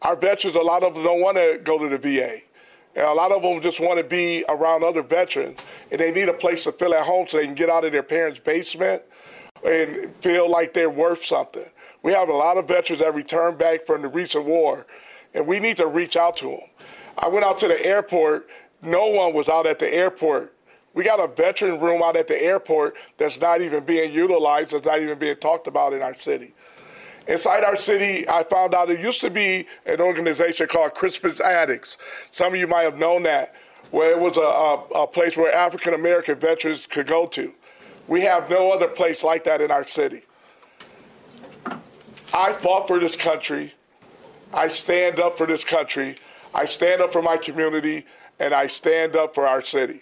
Our 0.02 0.16
veterans, 0.16 0.56
a 0.56 0.62
lot 0.62 0.84
of 0.84 0.94
them 0.94 1.04
don't 1.04 1.22
want 1.22 1.38
to 1.38 1.60
go 1.64 1.78
to 1.78 1.90
the 1.90 1.98
VA. 1.98 2.40
And 2.98 3.06
a 3.06 3.14
lot 3.14 3.32
of 3.32 3.44
them 3.44 3.62
just 3.62 3.80
want 3.80 4.00
to 4.00 4.04
be 4.04 4.44
around 4.50 4.84
other 4.84 5.04
veterans, 5.04 5.64
and 5.92 6.02
they 6.02 6.12
need 6.12 6.30
a 6.30 6.34
place 6.34 6.64
to 6.64 6.72
feel 6.72 6.96
at 6.96 7.06
home 7.06 7.28
so 7.30 7.38
they 7.38 7.46
can 7.46 7.54
get 7.54 7.70
out 7.70 7.86
of 7.86 7.92
their 7.92 8.02
parents' 8.02 8.40
basement 8.40 9.04
and 9.64 10.12
feel 10.16 10.50
like 10.50 10.74
they're 10.74 10.90
worth 10.90 11.24
something. 11.24 11.66
We 12.02 12.12
have 12.14 12.28
a 12.28 12.34
lot 12.34 12.58
of 12.58 12.68
veterans 12.68 13.04
that 13.04 13.14
return 13.14 13.56
back 13.56 13.86
from 13.86 14.02
the 14.02 14.08
recent 14.08 14.46
war, 14.46 14.88
and 15.36 15.46
we 15.46 15.60
need 15.60 15.78
to 15.78 15.86
reach 15.86 16.18
out 16.18 16.38
to 16.38 16.48
them. 16.48 16.60
I 17.20 17.28
went 17.28 17.46
out 17.46 17.60
to 17.60 17.68
the 17.68 17.86
airport. 17.86 18.50
No 18.82 19.06
one 19.12 19.32
was 19.36 19.48
out 19.48 19.68
at 19.68 19.78
the 19.78 19.94
airport. 19.94 20.56
We 20.96 21.04
got 21.04 21.20
a 21.20 21.28
veteran 21.28 21.80
room 21.80 22.02
out 22.04 22.16
at 22.16 22.28
the 22.28 22.42
airport 22.42 22.96
that's 23.20 23.40
not 23.40 23.62
even 23.62 23.84
being 23.84 24.12
utilized, 24.12 24.72
that's 24.72 24.88
not 24.88 25.00
even 25.00 25.20
being 25.20 25.36
talked 25.36 25.68
about 25.68 25.94
in 25.94 26.02
our 26.02 26.16
city. 26.16 26.56
Inside 27.28 27.66
our 27.66 27.76
city, 27.76 28.28
I 28.30 28.44
found 28.44 28.74
out 28.74 28.88
there 28.88 29.00
used 29.00 29.20
to 29.22 29.30
be 29.30 29.68
an 29.86 30.00
organization 30.00 30.68
called 30.68 30.94
Christmas 30.94 31.42
Addicts. 31.42 31.98
Some 32.32 32.54
of 32.54 32.60
you 32.60 32.68
might 32.68 32.84
have 32.84 32.98
known 32.98 33.24
that, 33.24 33.54
where 33.92 34.12
it 34.12 34.20
was 34.20 34.38
a, 34.38 34.42
a, 34.42 35.04
a 35.04 35.08
place 35.08 35.36
where 35.36 35.54
African 35.54 35.94
American 35.94 36.40
veterans 36.40 36.88
could 36.88 37.08
go 37.08 37.28
to. 37.28 37.54
We 38.08 38.22
have 38.22 38.50
no 38.50 38.72
other 38.72 38.88
place 38.88 39.24
like 39.24 39.44
that 39.44 39.60
in 39.60 39.72
our 39.72 39.86
city. 39.86 40.22
I 42.34 42.54
fought 42.54 42.88
for 42.88 43.00
this 43.00 43.18
country. 43.18 43.74
I 44.54 44.70
stand 44.70 45.20
up 45.20 45.38
for 45.38 45.46
this 45.46 45.66
country. 45.66 46.18
I 46.56 46.64
stand 46.64 47.02
up 47.02 47.12
for 47.12 47.22
my 47.22 47.36
community, 47.36 48.06
and 48.40 48.54
I 48.54 48.68
stand 48.68 49.18
up 49.18 49.36
for 49.36 49.46
our 49.46 49.62
city. 49.62 50.00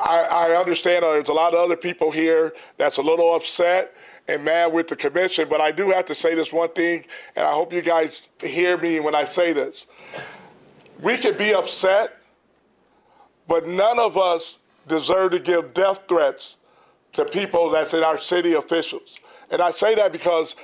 I, 0.00 0.50
I 0.50 0.56
understand 0.56 1.02
there's 1.02 1.28
a 1.28 1.32
lot 1.32 1.54
of 1.54 1.60
other 1.60 1.76
people 1.76 2.12
here 2.12 2.52
that's 2.76 2.98
a 2.98 3.02
little 3.02 3.34
upset 3.34 3.94
and 4.28 4.44
mad 4.44 4.72
with 4.72 4.88
the 4.88 4.96
commission, 4.96 5.46
but 5.48 5.60
I 5.60 5.70
do 5.70 5.90
have 5.90 6.06
to 6.06 6.14
say 6.14 6.34
this 6.34 6.52
one 6.52 6.70
thing, 6.70 7.04
and 7.36 7.46
I 7.46 7.52
hope 7.52 7.72
you 7.72 7.82
guys 7.82 8.30
hear 8.40 8.78
me 8.78 9.00
when 9.00 9.14
I 9.14 9.24
say 9.24 9.52
this. 9.52 9.86
We 11.00 11.16
could 11.18 11.36
be 11.36 11.54
upset, 11.54 12.16
but 13.46 13.66
none 13.66 13.98
of 13.98 14.16
us 14.16 14.60
deserve 14.88 15.32
to 15.32 15.38
give 15.38 15.74
death 15.74 16.04
threats 16.08 16.56
to 17.12 17.24
people 17.24 17.70
that's 17.70 17.92
in 17.92 18.02
our 18.02 18.18
city 18.20 18.54
officials. 18.54 19.20
And 19.50 19.60
I 19.60 19.70
say 19.70 19.94
that 19.96 20.12
because 20.12 20.56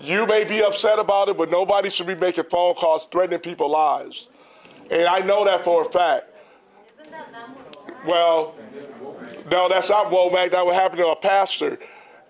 you 0.00 0.26
may 0.26 0.44
be 0.44 0.62
upset 0.62 0.98
about 0.98 1.28
it, 1.28 1.36
but 1.36 1.50
nobody 1.50 1.90
should 1.90 2.06
be 2.06 2.14
making 2.14 2.44
phone 2.44 2.74
calls 2.74 3.06
threatening 3.10 3.40
people's 3.40 3.72
lives. 3.72 4.28
And 4.90 5.06
I 5.06 5.20
know 5.20 5.44
that 5.44 5.64
for 5.64 5.82
a 5.82 5.90
fact. 5.90 6.26
Well, 8.06 8.54
no, 9.50 9.68
that's 9.68 9.88
not 9.88 10.10
Womack. 10.10 10.50
That 10.50 10.64
would 10.64 10.74
happen 10.74 10.98
to 10.98 11.08
a 11.08 11.16
pastor. 11.16 11.78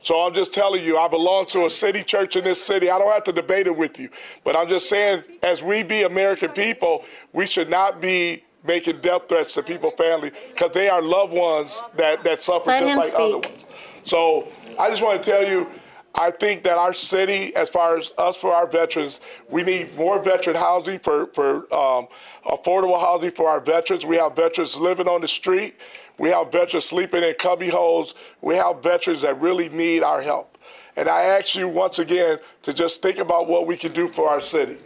So 0.05 0.21
I'm 0.21 0.35
just 0.35 0.53
telling 0.53 0.85
you, 0.85 0.99
I 0.99 1.09
belong 1.09 1.47
to 1.47 1.65
a 1.65 1.71
city 1.71 2.03
church 2.03 2.37
in 2.37 2.45
this 2.45 2.63
city. 2.63 2.91
I 2.91 2.99
don't 2.99 3.11
have 3.11 3.25
to 3.25 3.33
debate 3.33 3.67
it 3.67 3.75
with 3.75 3.99
you. 3.99 4.11
But 4.45 4.55
I'm 4.55 4.69
just 4.69 4.87
saying, 4.87 5.23
as 5.43 5.63
we 5.63 5.83
be 5.83 6.03
American 6.03 6.51
people, 6.51 7.07
we 7.33 7.47
should 7.47 7.71
not 7.71 8.03
be 8.03 8.45
making 8.67 9.01
death 9.01 9.23
threats 9.31 9.55
to 9.55 9.63
people, 9.63 9.91
family, 9.93 10.31
because 10.53 10.73
they 10.73 10.91
are 10.91 11.01
loved 11.01 11.33
ones 11.33 11.83
that, 11.97 12.23
that 12.23 12.43
suffer 12.43 12.69
Let 12.69 12.81
just 12.81 13.15
like 13.15 13.19
other 13.19 13.43
speak. 13.43 13.51
ones. 13.51 13.67
So 14.05 14.49
I 14.79 14.91
just 14.91 15.03
want 15.03 15.23
to 15.23 15.31
tell 15.31 15.49
you, 15.49 15.71
I 16.15 16.31
think 16.31 16.65
that 16.65 16.77
our 16.77 16.93
city, 16.93 17.57
as 17.57 17.71
far 17.71 17.97
as 17.97 18.13
us 18.19 18.37
for 18.37 18.53
our 18.53 18.67
veterans, 18.67 19.21
we 19.49 19.63
need 19.63 19.97
more 19.97 20.23
veteran 20.23 20.55
housing 20.55 20.99
for, 20.99 21.29
for 21.29 21.61
um, 21.75 22.09
affordable 22.45 23.01
housing 23.01 23.31
for 23.31 23.49
our 23.49 23.61
veterans. 23.61 24.05
We 24.05 24.17
have 24.17 24.37
veterans 24.37 24.77
living 24.77 25.09
on 25.09 25.23
the 25.23 25.29
street. 25.29 25.77
We 26.19 26.31
have 26.31 26.53
veterans 26.53 26.85
sleeping 26.85 27.23
in 27.23 27.35
cubby 27.39 27.69
holes. 27.69 28.15
We 28.41 28.55
have 28.57 28.83
veterans 28.83 29.23
that 29.23 29.41
really 29.41 29.69
need 29.69 30.03
our 30.03 30.23
help. 30.23 30.59
And 30.97 31.09
I 31.09 31.23
ask 31.23 31.57
you 31.57 31.69
once 31.69 31.99
again 31.99 32.39
to 32.63 32.73
just 32.73 33.03
think 33.03 33.19
about 33.19 33.49
what 33.49 33.67
we 33.67 33.77
can 33.77 33.93
do 33.93 34.07
for 34.07 34.29
our 34.29 34.41
city. 34.41 34.77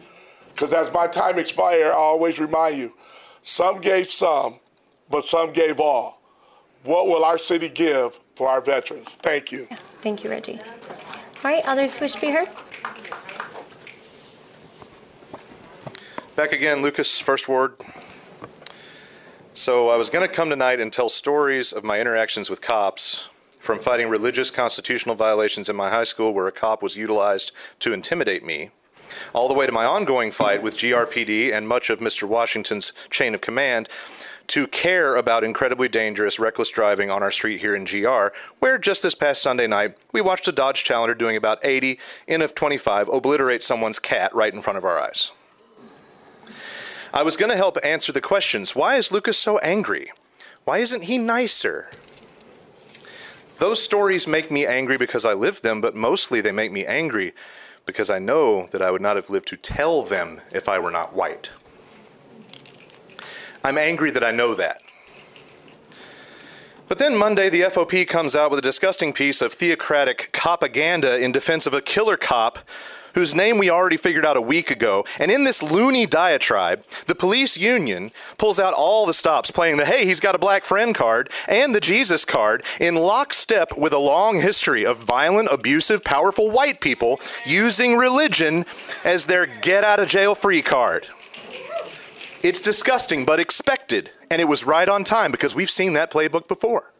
Because 0.48 0.72
as 0.72 0.92
my 0.92 1.06
time 1.06 1.38
expires, 1.38 1.86
I 1.86 1.96
always 1.96 2.38
remind 2.38 2.78
you, 2.78 2.94
some 3.42 3.80
gave 3.80 4.10
some, 4.10 4.58
but 5.10 5.24
some 5.24 5.52
gave 5.52 5.80
all. 5.80 6.22
What 6.82 7.08
will 7.08 7.24
our 7.24 7.38
city 7.38 7.68
give 7.68 8.18
for 8.34 8.48
our 8.48 8.60
veterans? 8.60 9.16
Thank 9.16 9.52
you. 9.52 9.66
Thank 10.00 10.24
you, 10.24 10.30
Reggie. 10.30 10.58
All 10.58 11.44
right, 11.44 11.62
others 11.66 12.00
wish 12.00 12.12
to 12.12 12.20
be 12.20 12.30
heard? 12.30 12.48
Back 16.34 16.52
again, 16.52 16.82
Lucas, 16.82 17.20
First 17.20 17.48
Ward. 17.48 17.74
So 19.58 19.90
I 19.90 19.96
was 19.96 20.08
going 20.08 20.26
to 20.26 20.32
come 20.32 20.50
tonight 20.50 20.78
and 20.78 20.92
tell 20.92 21.08
stories 21.08 21.72
of 21.72 21.82
my 21.82 21.98
interactions 21.98 22.48
with 22.48 22.60
cops, 22.60 23.28
from 23.58 23.80
fighting 23.80 24.08
religious 24.08 24.50
constitutional 24.50 25.16
violations 25.16 25.68
in 25.68 25.74
my 25.74 25.90
high 25.90 26.04
school 26.04 26.32
where 26.32 26.46
a 26.46 26.52
cop 26.52 26.80
was 26.80 26.94
utilized 26.94 27.50
to 27.80 27.92
intimidate 27.92 28.44
me, 28.44 28.70
all 29.32 29.48
the 29.48 29.54
way 29.54 29.66
to 29.66 29.72
my 29.72 29.84
ongoing 29.84 30.30
fight 30.30 30.62
with 30.62 30.76
GRPD 30.76 31.52
and 31.52 31.66
much 31.66 31.90
of 31.90 31.98
Mr. 31.98 32.22
Washington's 32.22 32.92
chain 33.10 33.34
of 33.34 33.40
command 33.40 33.88
to 34.46 34.68
care 34.68 35.16
about 35.16 35.42
incredibly 35.42 35.88
dangerous, 35.88 36.38
reckless 36.38 36.70
driving 36.70 37.10
on 37.10 37.24
our 37.24 37.32
street 37.32 37.60
here 37.60 37.74
in 37.74 37.84
GR, 37.84 38.28
where 38.60 38.78
just 38.78 39.02
this 39.02 39.16
past 39.16 39.42
Sunday 39.42 39.66
night, 39.66 39.98
we 40.12 40.20
watched 40.20 40.46
a 40.46 40.52
Dodge 40.52 40.84
Challenger 40.84 41.16
doing 41.16 41.36
about 41.36 41.58
80 41.64 41.98
in 42.28 42.42
of 42.42 42.54
25 42.54 43.08
obliterate 43.08 43.64
someone's 43.64 43.98
cat 43.98 44.32
right 44.32 44.54
in 44.54 44.60
front 44.60 44.76
of 44.76 44.84
our 44.84 45.00
eyes. 45.00 45.32
I 47.12 47.22
was 47.22 47.36
going 47.36 47.50
to 47.50 47.56
help 47.56 47.78
answer 47.82 48.12
the 48.12 48.20
questions. 48.20 48.76
Why 48.76 48.96
is 48.96 49.10
Lucas 49.10 49.38
so 49.38 49.58
angry? 49.58 50.12
Why 50.64 50.78
isn't 50.78 51.04
he 51.04 51.16
nicer? 51.16 51.90
Those 53.58 53.82
stories 53.82 54.26
make 54.26 54.50
me 54.50 54.66
angry 54.66 54.98
because 54.98 55.24
I 55.24 55.32
lived 55.32 55.62
them, 55.62 55.80
but 55.80 55.96
mostly 55.96 56.40
they 56.40 56.52
make 56.52 56.70
me 56.70 56.84
angry 56.84 57.32
because 57.86 58.10
I 58.10 58.18
know 58.18 58.66
that 58.72 58.82
I 58.82 58.90
would 58.90 59.00
not 59.00 59.16
have 59.16 59.30
lived 59.30 59.48
to 59.48 59.56
tell 59.56 60.02
them 60.02 60.42
if 60.54 60.68
I 60.68 60.78
were 60.78 60.90
not 60.90 61.14
white. 61.14 61.50
I'm 63.64 63.78
angry 63.78 64.10
that 64.10 64.22
I 64.22 64.30
know 64.30 64.54
that. 64.54 64.82
But 66.86 66.98
then 66.98 67.16
Monday, 67.16 67.48
the 67.48 67.62
FOP 67.62 68.06
comes 68.06 68.36
out 68.36 68.50
with 68.50 68.58
a 68.58 68.62
disgusting 68.62 69.12
piece 69.12 69.42
of 69.42 69.52
theocratic 69.52 70.30
propaganda 70.32 71.18
in 71.18 71.32
defense 71.32 71.66
of 71.66 71.74
a 71.74 71.82
killer 71.82 72.16
cop 72.16 72.58
whose 73.18 73.34
name 73.34 73.58
we 73.58 73.68
already 73.68 73.96
figured 73.96 74.24
out 74.24 74.36
a 74.36 74.40
week 74.40 74.70
ago. 74.70 75.04
And 75.18 75.28
in 75.28 75.42
this 75.42 75.60
loony 75.60 76.06
diatribe, 76.06 76.84
the 77.08 77.16
police 77.16 77.56
union 77.56 78.12
pulls 78.36 78.60
out 78.60 78.72
all 78.72 79.06
the 79.06 79.12
stops 79.12 79.50
playing 79.50 79.76
the 79.76 79.84
hey, 79.84 80.06
he's 80.06 80.20
got 80.20 80.36
a 80.36 80.38
black 80.38 80.64
friend 80.64 80.94
card 80.94 81.28
and 81.48 81.74
the 81.74 81.80
Jesus 81.80 82.24
card 82.24 82.62
in 82.80 82.94
lockstep 82.94 83.76
with 83.76 83.92
a 83.92 83.98
long 83.98 84.40
history 84.40 84.86
of 84.86 84.98
violent, 84.98 85.48
abusive, 85.50 86.04
powerful 86.04 86.48
white 86.48 86.80
people 86.80 87.18
using 87.44 87.96
religion 87.96 88.64
as 89.04 89.26
their 89.26 89.46
get 89.46 89.82
out 89.82 89.98
of 89.98 90.08
jail 90.08 90.36
free 90.36 90.62
card. 90.62 91.08
It's 92.44 92.60
disgusting, 92.60 93.24
but 93.24 93.40
expected. 93.40 94.12
And 94.30 94.40
it 94.40 94.46
was 94.46 94.64
right 94.64 94.88
on 94.88 95.02
time 95.02 95.32
because 95.32 95.56
we've 95.56 95.70
seen 95.70 95.94
that 95.94 96.12
playbook 96.12 96.46
before. 96.46 96.92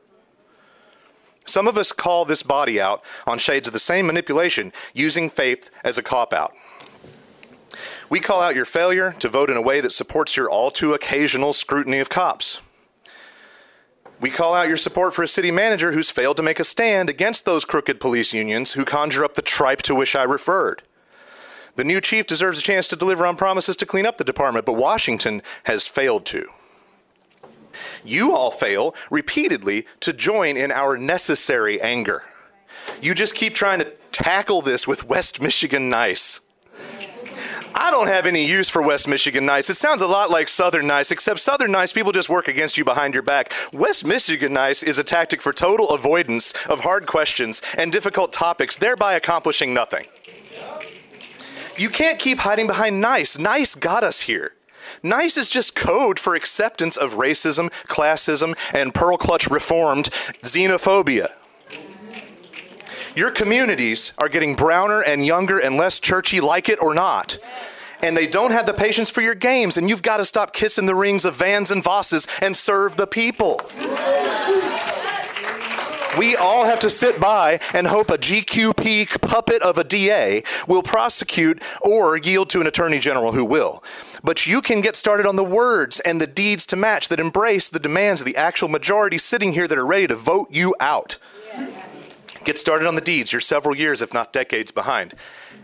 Some 1.48 1.66
of 1.66 1.78
us 1.78 1.92
call 1.92 2.26
this 2.26 2.42
body 2.42 2.78
out 2.78 3.02
on 3.26 3.38
shades 3.38 3.66
of 3.66 3.72
the 3.72 3.78
same 3.78 4.06
manipulation, 4.06 4.70
using 4.92 5.30
faith 5.30 5.70
as 5.82 5.96
a 5.96 6.02
cop 6.02 6.34
out. 6.34 6.54
We 8.10 8.20
call 8.20 8.42
out 8.42 8.54
your 8.54 8.66
failure 8.66 9.14
to 9.18 9.28
vote 9.30 9.48
in 9.48 9.56
a 9.56 9.62
way 9.62 9.80
that 9.80 9.92
supports 9.92 10.36
your 10.36 10.50
all 10.50 10.70
too 10.70 10.92
occasional 10.92 11.54
scrutiny 11.54 12.00
of 12.00 12.10
cops. 12.10 12.60
We 14.20 14.28
call 14.28 14.52
out 14.52 14.68
your 14.68 14.76
support 14.76 15.14
for 15.14 15.22
a 15.22 15.28
city 15.28 15.50
manager 15.50 15.92
who's 15.92 16.10
failed 16.10 16.36
to 16.36 16.42
make 16.42 16.60
a 16.60 16.64
stand 16.64 17.08
against 17.08 17.46
those 17.46 17.64
crooked 17.64 17.98
police 17.98 18.34
unions 18.34 18.72
who 18.72 18.84
conjure 18.84 19.24
up 19.24 19.34
the 19.34 19.42
tripe 19.42 19.80
to 19.82 19.94
which 19.94 20.14
I 20.14 20.24
referred. 20.24 20.82
The 21.76 21.84
new 21.84 22.02
chief 22.02 22.26
deserves 22.26 22.58
a 22.58 22.62
chance 22.62 22.88
to 22.88 22.96
deliver 22.96 23.24
on 23.24 23.36
promises 23.36 23.76
to 23.76 23.86
clean 23.86 24.04
up 24.04 24.18
the 24.18 24.24
department, 24.24 24.66
but 24.66 24.74
Washington 24.74 25.40
has 25.64 25.86
failed 25.86 26.26
to. 26.26 26.48
You 28.04 28.34
all 28.34 28.50
fail 28.50 28.94
repeatedly 29.10 29.86
to 30.00 30.12
join 30.12 30.56
in 30.56 30.72
our 30.72 30.96
necessary 30.96 31.80
anger. 31.80 32.24
You 33.02 33.14
just 33.14 33.34
keep 33.34 33.54
trying 33.54 33.80
to 33.80 33.92
tackle 34.12 34.62
this 34.62 34.86
with 34.86 35.04
West 35.04 35.40
Michigan 35.40 35.88
nice. 35.88 36.40
I 37.74 37.90
don't 37.90 38.08
have 38.08 38.26
any 38.26 38.44
use 38.44 38.68
for 38.68 38.82
West 38.82 39.06
Michigan 39.06 39.46
nice. 39.46 39.70
It 39.70 39.76
sounds 39.76 40.00
a 40.00 40.06
lot 40.06 40.30
like 40.30 40.48
Southern 40.48 40.86
nice, 40.86 41.12
except 41.12 41.38
Southern 41.38 41.70
nice 41.70 41.92
people 41.92 42.12
just 42.12 42.28
work 42.28 42.48
against 42.48 42.76
you 42.76 42.84
behind 42.84 43.14
your 43.14 43.22
back. 43.22 43.52
West 43.72 44.04
Michigan 44.04 44.52
nice 44.52 44.82
is 44.82 44.98
a 44.98 45.04
tactic 45.04 45.40
for 45.40 45.52
total 45.52 45.90
avoidance 45.90 46.52
of 46.66 46.80
hard 46.80 47.06
questions 47.06 47.62
and 47.76 47.92
difficult 47.92 48.32
topics, 48.32 48.76
thereby 48.76 49.14
accomplishing 49.14 49.72
nothing. 49.72 50.06
You 51.76 51.88
can't 51.88 52.18
keep 52.18 52.38
hiding 52.38 52.66
behind 52.66 53.00
nice. 53.00 53.38
Nice 53.38 53.76
got 53.76 54.02
us 54.02 54.22
here. 54.22 54.54
Nice 55.02 55.36
is 55.36 55.48
just 55.48 55.74
code 55.74 56.18
for 56.18 56.34
acceptance 56.34 56.96
of 56.96 57.14
racism, 57.14 57.70
classism, 57.86 58.56
and 58.72 58.94
pearl 58.94 59.16
clutch 59.16 59.48
reformed 59.48 60.06
xenophobia. 60.42 61.32
Your 63.14 63.30
communities 63.30 64.12
are 64.18 64.28
getting 64.28 64.54
browner 64.54 65.00
and 65.00 65.26
younger 65.26 65.58
and 65.58 65.76
less 65.76 65.98
churchy, 65.98 66.40
like 66.40 66.68
it 66.68 66.80
or 66.80 66.94
not. 66.94 67.38
And 68.00 68.16
they 68.16 68.28
don't 68.28 68.52
have 68.52 68.66
the 68.66 68.72
patience 68.72 69.10
for 69.10 69.22
your 69.22 69.34
games, 69.34 69.76
and 69.76 69.88
you've 69.88 70.02
got 70.02 70.18
to 70.18 70.24
stop 70.24 70.52
kissing 70.52 70.86
the 70.86 70.94
rings 70.94 71.24
of 71.24 71.34
Vans 71.34 71.72
and 71.72 71.82
Vosses 71.82 72.28
and 72.40 72.56
serve 72.56 72.96
the 72.96 73.08
people. 73.08 73.60
We 76.16 76.36
all 76.36 76.64
have 76.64 76.80
to 76.80 76.90
sit 76.90 77.20
by 77.20 77.60
and 77.72 77.86
hope 77.86 78.10
a 78.10 78.18
GQP 78.18 79.20
puppet 79.20 79.62
of 79.62 79.78
a 79.78 79.84
DA 79.84 80.42
will 80.66 80.82
prosecute 80.82 81.62
or 81.82 82.16
yield 82.16 82.50
to 82.50 82.60
an 82.60 82.66
attorney 82.66 82.98
general 82.98 83.32
who 83.32 83.44
will. 83.44 83.82
But 84.22 84.46
you 84.46 84.60
can 84.60 84.80
get 84.80 84.96
started 84.96 85.26
on 85.26 85.36
the 85.36 85.44
words 85.44 86.00
and 86.00 86.20
the 86.20 86.26
deeds 86.26 86.66
to 86.66 86.76
match 86.76 87.08
that 87.08 87.20
embrace 87.20 87.68
the 87.68 87.78
demands 87.78 88.20
of 88.20 88.26
the 88.26 88.36
actual 88.36 88.68
majority 88.68 89.18
sitting 89.18 89.52
here 89.52 89.68
that 89.68 89.78
are 89.78 89.86
ready 89.86 90.06
to 90.06 90.16
vote 90.16 90.48
you 90.50 90.74
out. 90.80 91.18
Get 92.44 92.58
started 92.58 92.88
on 92.88 92.94
the 92.94 93.00
deeds. 93.00 93.32
You're 93.32 93.40
several 93.40 93.76
years, 93.76 94.02
if 94.02 94.14
not 94.14 94.32
decades, 94.32 94.70
behind. 94.70 95.14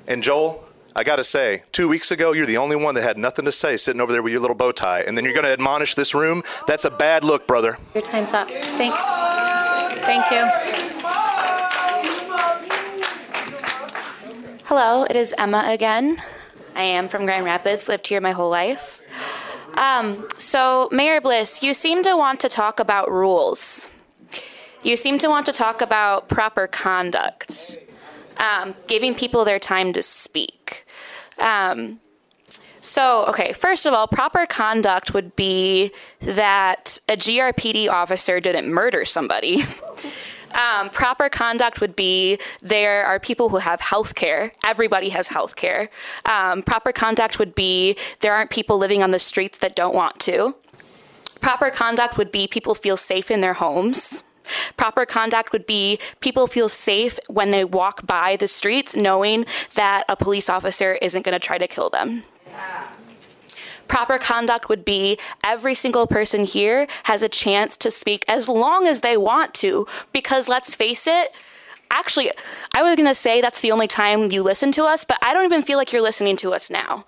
And 0.06 0.22
Joel, 0.22 0.64
I 0.94 1.02
got 1.02 1.16
to 1.16 1.24
say, 1.24 1.64
two 1.72 1.88
weeks 1.88 2.10
ago, 2.10 2.32
you're 2.32 2.46
the 2.46 2.58
only 2.58 2.76
one 2.76 2.94
that 2.94 3.02
had 3.02 3.18
nothing 3.18 3.46
to 3.46 3.52
say 3.52 3.76
sitting 3.76 4.00
over 4.00 4.12
there 4.12 4.22
with 4.22 4.32
your 4.32 4.40
little 4.40 4.56
bow 4.56 4.70
tie. 4.70 5.00
And 5.00 5.16
then 5.16 5.24
you're 5.24 5.34
going 5.34 5.46
to 5.46 5.52
admonish 5.52 5.94
this 5.94 6.14
room? 6.14 6.42
That's 6.66 6.84
a 6.84 6.90
bad 6.90 7.24
look, 7.24 7.46
brother. 7.46 7.78
Your 7.94 8.02
time's 8.02 8.32
up. 8.32 8.48
Thanks. 8.50 8.98
Thank 10.04 10.30
you. 10.30 10.46
Hello, 14.66 15.04
it 15.04 15.16
is 15.16 15.34
Emma 15.38 15.64
again. 15.68 16.22
I 16.74 16.82
am 16.82 17.08
from 17.08 17.24
Grand 17.24 17.44
Rapids, 17.44 17.88
lived 17.88 18.06
here 18.06 18.20
my 18.20 18.32
whole 18.32 18.50
life. 18.50 19.00
Um, 19.78 20.26
so, 20.38 20.88
Mayor 20.92 21.20
Bliss, 21.20 21.62
you 21.62 21.74
seem 21.74 22.02
to 22.02 22.16
want 22.16 22.40
to 22.40 22.48
talk 22.48 22.80
about 22.80 23.10
rules. 23.10 23.90
You 24.82 24.96
seem 24.96 25.18
to 25.18 25.28
want 25.28 25.46
to 25.46 25.52
talk 25.52 25.80
about 25.80 26.28
proper 26.28 26.66
conduct, 26.66 27.76
um, 28.36 28.74
giving 28.86 29.14
people 29.14 29.44
their 29.44 29.58
time 29.58 29.92
to 29.94 30.02
speak. 30.02 30.86
Um, 31.38 32.00
so, 32.80 33.24
okay, 33.26 33.52
first 33.52 33.86
of 33.86 33.94
all, 33.94 34.06
proper 34.06 34.44
conduct 34.44 35.14
would 35.14 35.34
be 35.36 35.90
that 36.20 36.98
a 37.08 37.16
GRPD 37.16 37.88
officer 37.88 38.40
didn't 38.40 38.70
murder 38.70 39.04
somebody. 39.04 39.64
Um, 40.54 40.88
proper 40.90 41.28
conduct 41.28 41.80
would 41.80 41.96
be 41.96 42.38
there 42.62 43.04
are 43.04 43.18
people 43.18 43.48
who 43.48 43.58
have 43.58 43.80
health 43.80 44.14
care. 44.14 44.52
Everybody 44.64 45.08
has 45.10 45.28
health 45.28 45.56
care. 45.56 45.90
Um, 46.24 46.62
proper 46.62 46.92
conduct 46.92 47.38
would 47.38 47.54
be 47.54 47.96
there 48.20 48.34
aren't 48.34 48.50
people 48.50 48.78
living 48.78 49.02
on 49.02 49.10
the 49.10 49.18
streets 49.18 49.58
that 49.58 49.74
don't 49.74 49.94
want 49.94 50.20
to. 50.20 50.54
Proper 51.40 51.70
conduct 51.70 52.16
would 52.16 52.30
be 52.30 52.46
people 52.46 52.74
feel 52.74 52.96
safe 52.96 53.30
in 53.30 53.40
their 53.40 53.54
homes. 53.54 54.22
Proper 54.76 55.06
conduct 55.06 55.52
would 55.52 55.66
be 55.66 55.98
people 56.20 56.46
feel 56.46 56.68
safe 56.68 57.18
when 57.28 57.50
they 57.50 57.64
walk 57.64 58.06
by 58.06 58.36
the 58.36 58.48
streets 58.48 58.94
knowing 58.94 59.46
that 59.74 60.04
a 60.08 60.16
police 60.16 60.48
officer 60.48 60.94
isn't 60.94 61.22
going 61.24 61.32
to 61.32 61.38
try 61.38 61.58
to 61.58 61.66
kill 61.66 61.90
them. 61.90 62.24
Proper 63.94 64.18
conduct 64.18 64.68
would 64.68 64.84
be 64.84 65.20
every 65.46 65.76
single 65.76 66.08
person 66.08 66.42
here 66.42 66.88
has 67.04 67.22
a 67.22 67.28
chance 67.28 67.76
to 67.76 67.92
speak 67.92 68.24
as 68.26 68.48
long 68.48 68.88
as 68.88 69.02
they 69.02 69.16
want 69.16 69.54
to, 69.54 69.86
because 70.12 70.48
let's 70.48 70.74
face 70.74 71.06
it, 71.06 71.32
actually, 71.92 72.32
I 72.74 72.82
was 72.82 72.96
going 72.96 73.06
to 73.06 73.14
say 73.14 73.40
that's 73.40 73.60
the 73.60 73.70
only 73.70 73.86
time 73.86 74.32
you 74.32 74.42
listen 74.42 74.72
to 74.72 74.82
us, 74.86 75.04
but 75.04 75.18
I 75.24 75.32
don't 75.32 75.44
even 75.44 75.62
feel 75.62 75.78
like 75.78 75.92
you're 75.92 76.02
listening 76.02 76.34
to 76.38 76.52
us 76.52 76.70
now. 76.70 77.04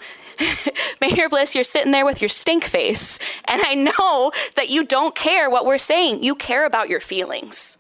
Mayor 1.01 1.29
Bliss, 1.29 1.57
you're 1.57 1.65
sitting 1.65 1.91
there 1.91 2.07
with 2.07 2.23
your 2.23 2.29
stink 2.29 2.63
face, 2.63 3.19
and 3.47 3.61
I 3.67 3.75
know 3.75 4.31
that 4.55 4.71
you 4.71 4.85
don't 4.85 5.17
care 5.17 5.51
what 5.51 5.67
we're 5.67 5.79
saying. 5.79 6.23
You 6.23 6.37
care 6.37 6.65
about 6.65 6.89
your 6.89 7.01
feelings. 7.01 7.79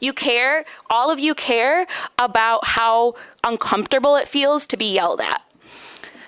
You 0.00 0.12
care, 0.12 0.64
all 0.90 1.08
of 1.08 1.20
you 1.20 1.36
care 1.36 1.86
about 2.18 2.64
how 2.64 3.14
uncomfortable 3.44 4.16
it 4.16 4.26
feels 4.26 4.66
to 4.66 4.76
be 4.76 4.92
yelled 4.92 5.20
at. 5.20 5.43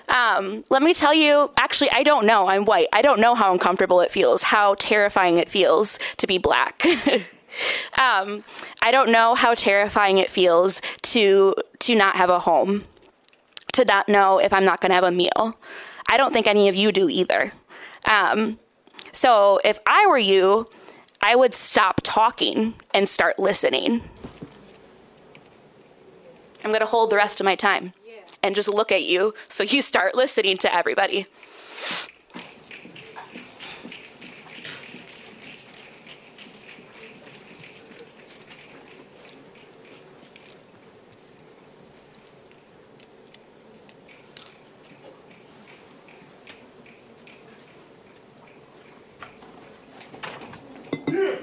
Um, 0.07 0.63
let 0.69 0.81
me 0.81 0.93
tell 0.93 1.13
you, 1.13 1.51
actually, 1.57 1.91
I 1.91 2.03
don't 2.03 2.25
know. 2.25 2.47
I'm 2.47 2.65
white. 2.65 2.87
I 2.93 3.01
don't 3.01 3.19
know 3.19 3.35
how 3.35 3.51
uncomfortable 3.51 3.99
it 4.01 4.11
feels, 4.11 4.41
how 4.41 4.75
terrifying 4.75 5.37
it 5.37 5.49
feels 5.49 5.99
to 6.17 6.27
be 6.27 6.37
black. 6.37 6.83
um, 7.99 8.43
I 8.81 8.91
don't 8.91 9.11
know 9.11 9.35
how 9.35 9.53
terrifying 9.53 10.17
it 10.17 10.31
feels 10.31 10.81
to 11.03 11.55
to 11.79 11.95
not 11.95 12.15
have 12.15 12.29
a 12.29 12.39
home, 12.39 12.85
to 13.73 13.85
not 13.85 14.07
know 14.07 14.39
if 14.39 14.53
I'm 14.53 14.65
not 14.65 14.79
going 14.79 14.91
to 14.91 14.95
have 14.95 15.03
a 15.03 15.11
meal. 15.11 15.57
I 16.09 16.17
don't 16.17 16.31
think 16.31 16.47
any 16.47 16.69
of 16.69 16.75
you 16.75 16.91
do 16.91 17.09
either. 17.09 17.51
Um, 18.09 18.59
so 19.11 19.59
if 19.65 19.79
I 19.85 20.07
were 20.07 20.17
you, 20.17 20.69
I 21.21 21.35
would 21.35 21.53
stop 21.53 21.99
talking 22.03 22.75
and 22.93 23.09
start 23.09 23.39
listening. 23.39 24.03
I'm 26.63 26.71
going 26.71 26.79
to 26.79 26.85
hold 26.87 27.09
the 27.09 27.17
rest 27.17 27.39
of 27.39 27.45
my 27.45 27.55
time 27.55 27.93
and 28.43 28.55
just 28.55 28.69
look 28.69 28.91
at 28.91 29.03
you 29.03 29.33
so 29.49 29.63
you 29.63 29.81
start 29.81 30.15
listening 30.15 30.57
to 30.59 30.73
everybody. 30.73 31.25
All 51.09 51.33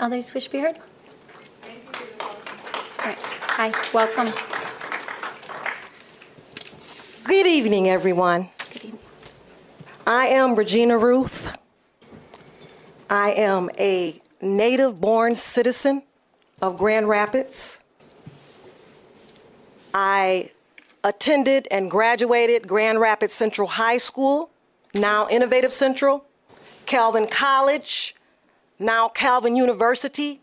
others 0.00 0.34
wish 0.34 0.44
to 0.44 0.50
be 0.50 0.58
heard? 0.58 0.78
Right, 3.04 3.18
hi, 3.18 3.72
welcome. 3.92 4.32
Good 7.24 7.46
evening, 7.46 7.88
everyone. 7.88 8.48
I 10.06 10.28
am 10.28 10.54
Regina 10.54 10.96
Ruth. 10.96 11.56
I 13.10 13.32
am 13.32 13.70
a 13.78 14.20
native 14.40 15.00
born 15.00 15.34
citizen 15.34 16.02
of 16.62 16.76
Grand 16.76 17.08
Rapids. 17.08 17.82
I 19.94 20.50
attended 21.04 21.68
and 21.70 21.90
graduated 21.90 22.66
Grand 22.68 23.00
Rapids 23.00 23.32
Central 23.32 23.68
High 23.68 23.98
School, 23.98 24.50
now 24.94 25.26
Innovation 25.28 25.70
Central, 25.70 26.24
Calvin 26.86 27.26
College, 27.26 28.14
now 28.78 29.08
Calvin 29.08 29.56
University, 29.56 30.40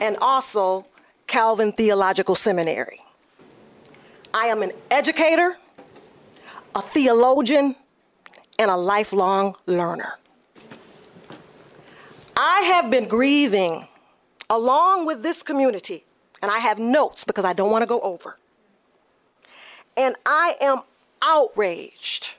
and 0.00 0.16
also 0.20 0.86
Calvin 1.26 1.72
Theological 1.72 2.34
Seminary. 2.34 2.98
I 4.32 4.46
am 4.46 4.62
an 4.62 4.72
educator, 4.90 5.56
a 6.74 6.82
theologian, 6.82 7.76
and 8.58 8.70
a 8.70 8.76
lifelong 8.76 9.54
learner. 9.66 10.18
I 12.36 12.62
have 12.62 12.90
been 12.90 13.06
grieving 13.06 13.86
along 14.50 15.06
with 15.06 15.22
this 15.22 15.42
community, 15.42 16.04
and 16.42 16.50
I 16.50 16.58
have 16.58 16.78
notes 16.78 17.24
because 17.24 17.44
I 17.44 17.52
don't 17.52 17.70
want 17.70 17.82
to 17.82 17.86
go 17.86 18.00
over. 18.00 18.38
And 19.96 20.16
I 20.26 20.56
am 20.60 20.80
outraged, 21.22 22.34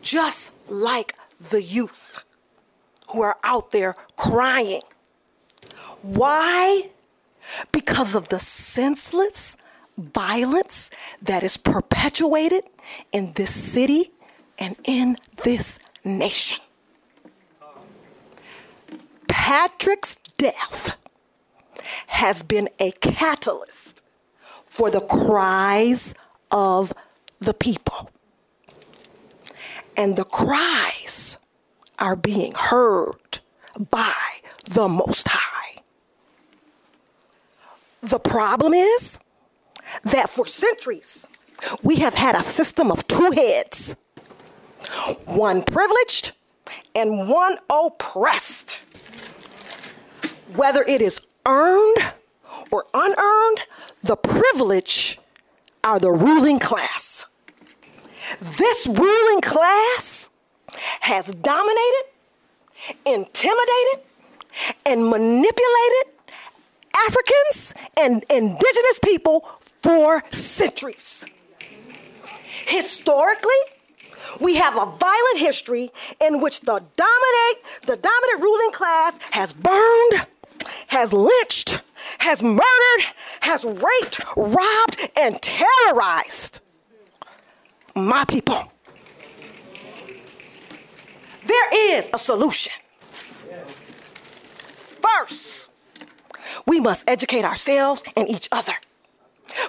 just 0.00 0.70
like 0.70 1.14
the 1.50 1.60
youth 1.60 2.24
who 3.08 3.22
are 3.22 3.36
out 3.44 3.72
there 3.72 3.94
crying. 4.16 4.82
Why? 6.02 6.90
Because 7.72 8.14
of 8.14 8.28
the 8.28 8.38
senseless 8.38 9.56
violence 9.96 10.90
that 11.22 11.42
is 11.42 11.56
perpetuated 11.56 12.64
in 13.12 13.32
this 13.34 13.54
city 13.54 14.10
and 14.58 14.76
in 14.84 15.16
this 15.44 15.78
nation. 16.04 16.58
Patrick's 19.28 20.16
death 20.36 20.96
has 22.08 22.42
been 22.42 22.68
a 22.78 22.92
catalyst 22.92 24.02
for 24.64 24.90
the 24.90 25.00
cries 25.00 26.14
of 26.50 26.92
the 27.38 27.54
people. 27.54 28.10
And 29.96 30.16
the 30.16 30.24
cries 30.24 31.38
are 32.04 32.16
being 32.16 32.52
heard 32.54 33.38
by 33.90 34.12
the 34.66 34.86
Most 34.86 35.26
High. 35.26 35.80
The 38.02 38.18
problem 38.18 38.74
is 38.74 39.20
that 40.02 40.28
for 40.28 40.44
centuries, 40.44 41.26
we 41.82 41.96
have 41.96 42.12
had 42.12 42.36
a 42.36 42.42
system 42.42 42.90
of 42.90 43.06
two 43.06 43.30
heads 43.30 43.96
one 45.24 45.62
privileged 45.62 46.32
and 46.94 47.30
one 47.30 47.56
oppressed. 47.70 48.80
Whether 50.54 50.82
it 50.82 51.00
is 51.00 51.26
earned 51.46 52.12
or 52.70 52.84
unearned, 52.92 53.60
the 54.02 54.16
privilege 54.16 55.18
are 55.82 55.98
the 55.98 56.12
ruling 56.12 56.58
class. 56.58 57.24
This 58.58 58.86
ruling 58.86 59.40
class 59.40 60.28
has 61.00 61.26
dominated, 61.26 62.04
intimidated, 63.06 64.06
and 64.86 65.08
manipulated 65.08 66.14
Africans 66.96 67.74
and 67.98 68.24
indigenous 68.30 68.98
people 69.04 69.48
for 69.82 70.22
centuries. 70.30 71.26
Historically, 72.66 73.50
we 74.40 74.56
have 74.56 74.74
a 74.74 74.86
violent 74.86 75.38
history 75.38 75.90
in 76.20 76.40
which 76.40 76.60
the 76.60 76.82
dominate 76.96 77.64
the 77.82 77.96
dominant 77.96 78.40
ruling 78.40 78.70
class 78.72 79.18
has 79.32 79.52
burned, 79.52 80.26
has 80.88 81.12
lynched, 81.12 81.82
has 82.18 82.42
murdered, 82.42 83.04
has 83.40 83.64
raped, 83.64 84.20
robbed, 84.36 85.10
and 85.16 85.40
terrorized 85.42 86.60
my 87.94 88.24
people. 88.24 88.72
There 91.46 91.96
is 91.96 92.10
a 92.14 92.18
solution. 92.18 92.72
First, 95.00 95.70
we 96.66 96.80
must 96.80 97.08
educate 97.08 97.44
ourselves 97.44 98.02
and 98.16 98.28
each 98.28 98.48
other. 98.50 98.74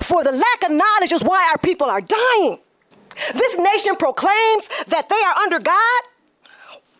For 0.01 0.23
the 0.23 0.31
lack 0.31 0.63
of 0.63 0.71
knowledge 0.71 1.11
is 1.11 1.21
why 1.23 1.47
our 1.51 1.57
people 1.57 1.87
are 1.87 2.01
dying. 2.01 2.59
This 3.33 3.57
nation 3.57 3.95
proclaims 3.95 4.67
that 4.87 5.09
they 5.09 5.15
are 5.15 5.35
under 5.43 5.59
God. 5.59 6.01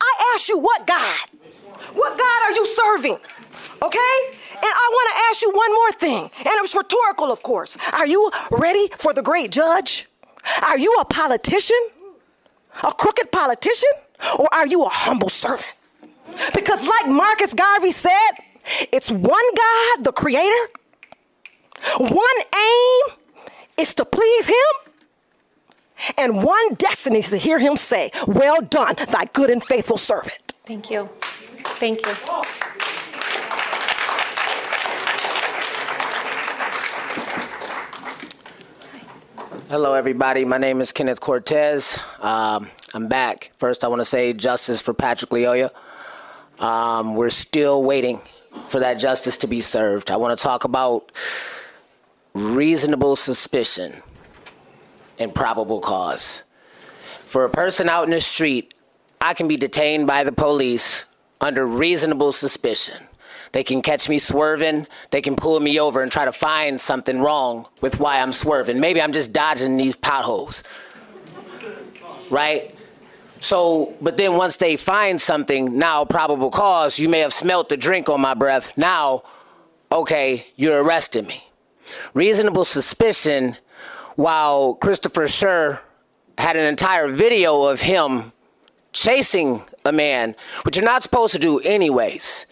I 0.02 0.34
ask 0.36 0.50
you, 0.50 0.60
what 0.60 0.86
God? 0.86 1.30
What 1.94 2.18
God 2.18 2.44
are 2.44 2.52
you 2.52 2.66
serving? 2.66 3.18
Okay? 3.82 4.16
And 4.52 4.64
I 4.64 4.90
want 4.92 5.10
to 5.12 5.22
ask 5.30 5.42
you 5.42 5.52
one 5.52 5.74
more 5.74 5.92
thing, 5.94 6.32
and 6.38 6.54
it's 6.64 6.76
rhetorical, 6.76 7.32
of 7.32 7.44
course. 7.44 7.78
Are 7.94 8.08
you 8.08 8.32
ready 8.52 8.88
for 8.98 9.14
the 9.14 9.22
great 9.22 9.52
judge? 9.52 10.08
Are 10.62 10.78
you 10.78 10.96
a 11.02 11.06
politician? 11.06 11.78
A 12.84 12.92
crooked 12.94 13.32
politician? 13.32 13.90
Or 14.38 14.48
are 14.52 14.68
you 14.68 14.84
a 14.84 14.90
humble 14.90 15.30
servant? 15.30 15.74
Because, 16.54 16.86
like 16.88 17.08
Marcus 17.08 17.54
Garvey 17.54 17.92
said, 17.92 18.32
it's 18.92 19.12
one 19.12 19.22
God, 19.56 20.04
the 20.04 20.12
Creator, 20.12 20.70
one 22.00 22.40
aim 22.56 23.18
is 23.78 23.94
to 23.96 24.06
please 24.06 24.48
Him, 24.48 24.92
and 26.18 26.44
one 26.44 26.74
destiny 26.76 27.20
is 27.20 27.30
to 27.30 27.38
hear 27.38 27.60
Him 27.60 27.78
say, 27.78 28.12
Well 28.28 28.62
done, 28.62 28.96
thy 28.96 29.26
good 29.26 29.50
and 29.50 29.64
faithful 29.64 29.98
servant. 29.98 30.54
Thank 30.66 30.90
you. 30.90 31.10
Thank 31.80 32.06
you. 32.06 32.14
Hello, 39.76 39.94
everybody. 39.94 40.46
My 40.46 40.58
name 40.58 40.80
is 40.80 40.94
Kenneth 40.94 41.20
Cortez. 41.20 42.00
Um, 42.22 42.70
I'm 42.94 43.10
back. 43.10 43.52
First, 43.58 43.84
I 43.84 43.90
want 43.90 44.00
to 44.00 44.06
say 44.06 44.32
justice 44.32 44.82
for 44.82 44.94
Patrick 44.94 45.32
Lyoya. 45.32 45.70
Um, 46.64 47.14
we're 47.16 47.30
still 47.30 47.84
waiting 47.84 48.22
for 48.68 48.80
that 48.80 48.94
justice 48.94 49.36
to 49.40 49.48
be 49.48 49.60
served. 49.60 50.12
I 50.12 50.16
want 50.16 50.40
to 50.40 50.42
talk 50.42 50.64
about 50.64 51.12
reasonable 52.34 53.18
suspicion 53.18 53.96
and 55.20 55.36
probable 55.36 55.82
cause. 55.82 56.44
For 57.20 57.44
a 57.44 57.50
person 57.50 57.90
out 57.90 58.06
in 58.06 58.12
the 58.12 58.22
street, 58.22 58.74
I 59.20 59.34
can 59.34 59.50
be 59.50 59.58
detained 59.58 60.08
by 60.08 60.24
the 60.24 60.32
police 60.32 61.04
under 61.42 61.68
reasonable 61.68 62.32
suspicion. 62.32 63.05
They 63.56 63.64
can 63.64 63.82
catch 63.82 64.10
me 64.10 64.20
swerving. 64.20 64.86
They 65.12 65.22
can 65.22 65.38
pull 65.38 65.58
me 65.62 65.80
over 65.80 66.04
and 66.04 66.12
try 66.12 66.26
to 66.26 66.34
find 66.34 66.80
something 66.80 67.22
wrong 67.22 67.66
with 67.80 68.02
why 68.02 68.20
I'm 68.20 68.34
swerving. 68.34 68.82
Maybe 68.82 69.02
I'm 69.02 69.14
just 69.14 69.32
dodging 69.32 69.78
these 69.78 69.96
potholes. 69.96 70.66
Right? 72.30 72.76
So, 73.38 73.94
but 74.02 74.18
then 74.18 74.34
once 74.36 74.58
they 74.58 74.76
find 74.76 75.22
something, 75.22 75.78
now 75.78 76.04
probable 76.04 76.52
cause, 76.52 77.00
you 77.00 77.08
may 77.08 77.20
have 77.20 77.32
smelt 77.32 77.70
the 77.70 77.78
drink 77.78 78.10
on 78.10 78.20
my 78.20 78.34
breath. 78.34 78.78
Now, 78.78 79.24
okay, 79.90 80.48
you're 80.58 80.84
arresting 80.84 81.26
me. 81.26 81.48
Reasonable 82.14 82.66
suspicion, 82.66 83.56
while 84.18 84.74
Christopher 84.74 85.30
Schurr 85.30 85.80
had 86.38 86.58
an 86.58 86.66
entire 86.66 87.08
video 87.08 87.64
of 87.64 87.80
him 87.80 88.34
chasing 88.92 89.62
a 89.86 89.94
man, 89.94 90.36
which 90.64 90.76
you're 90.76 90.84
not 90.84 91.04
supposed 91.04 91.32
to 91.32 91.40
do 91.40 91.60
anyways. 91.60 92.48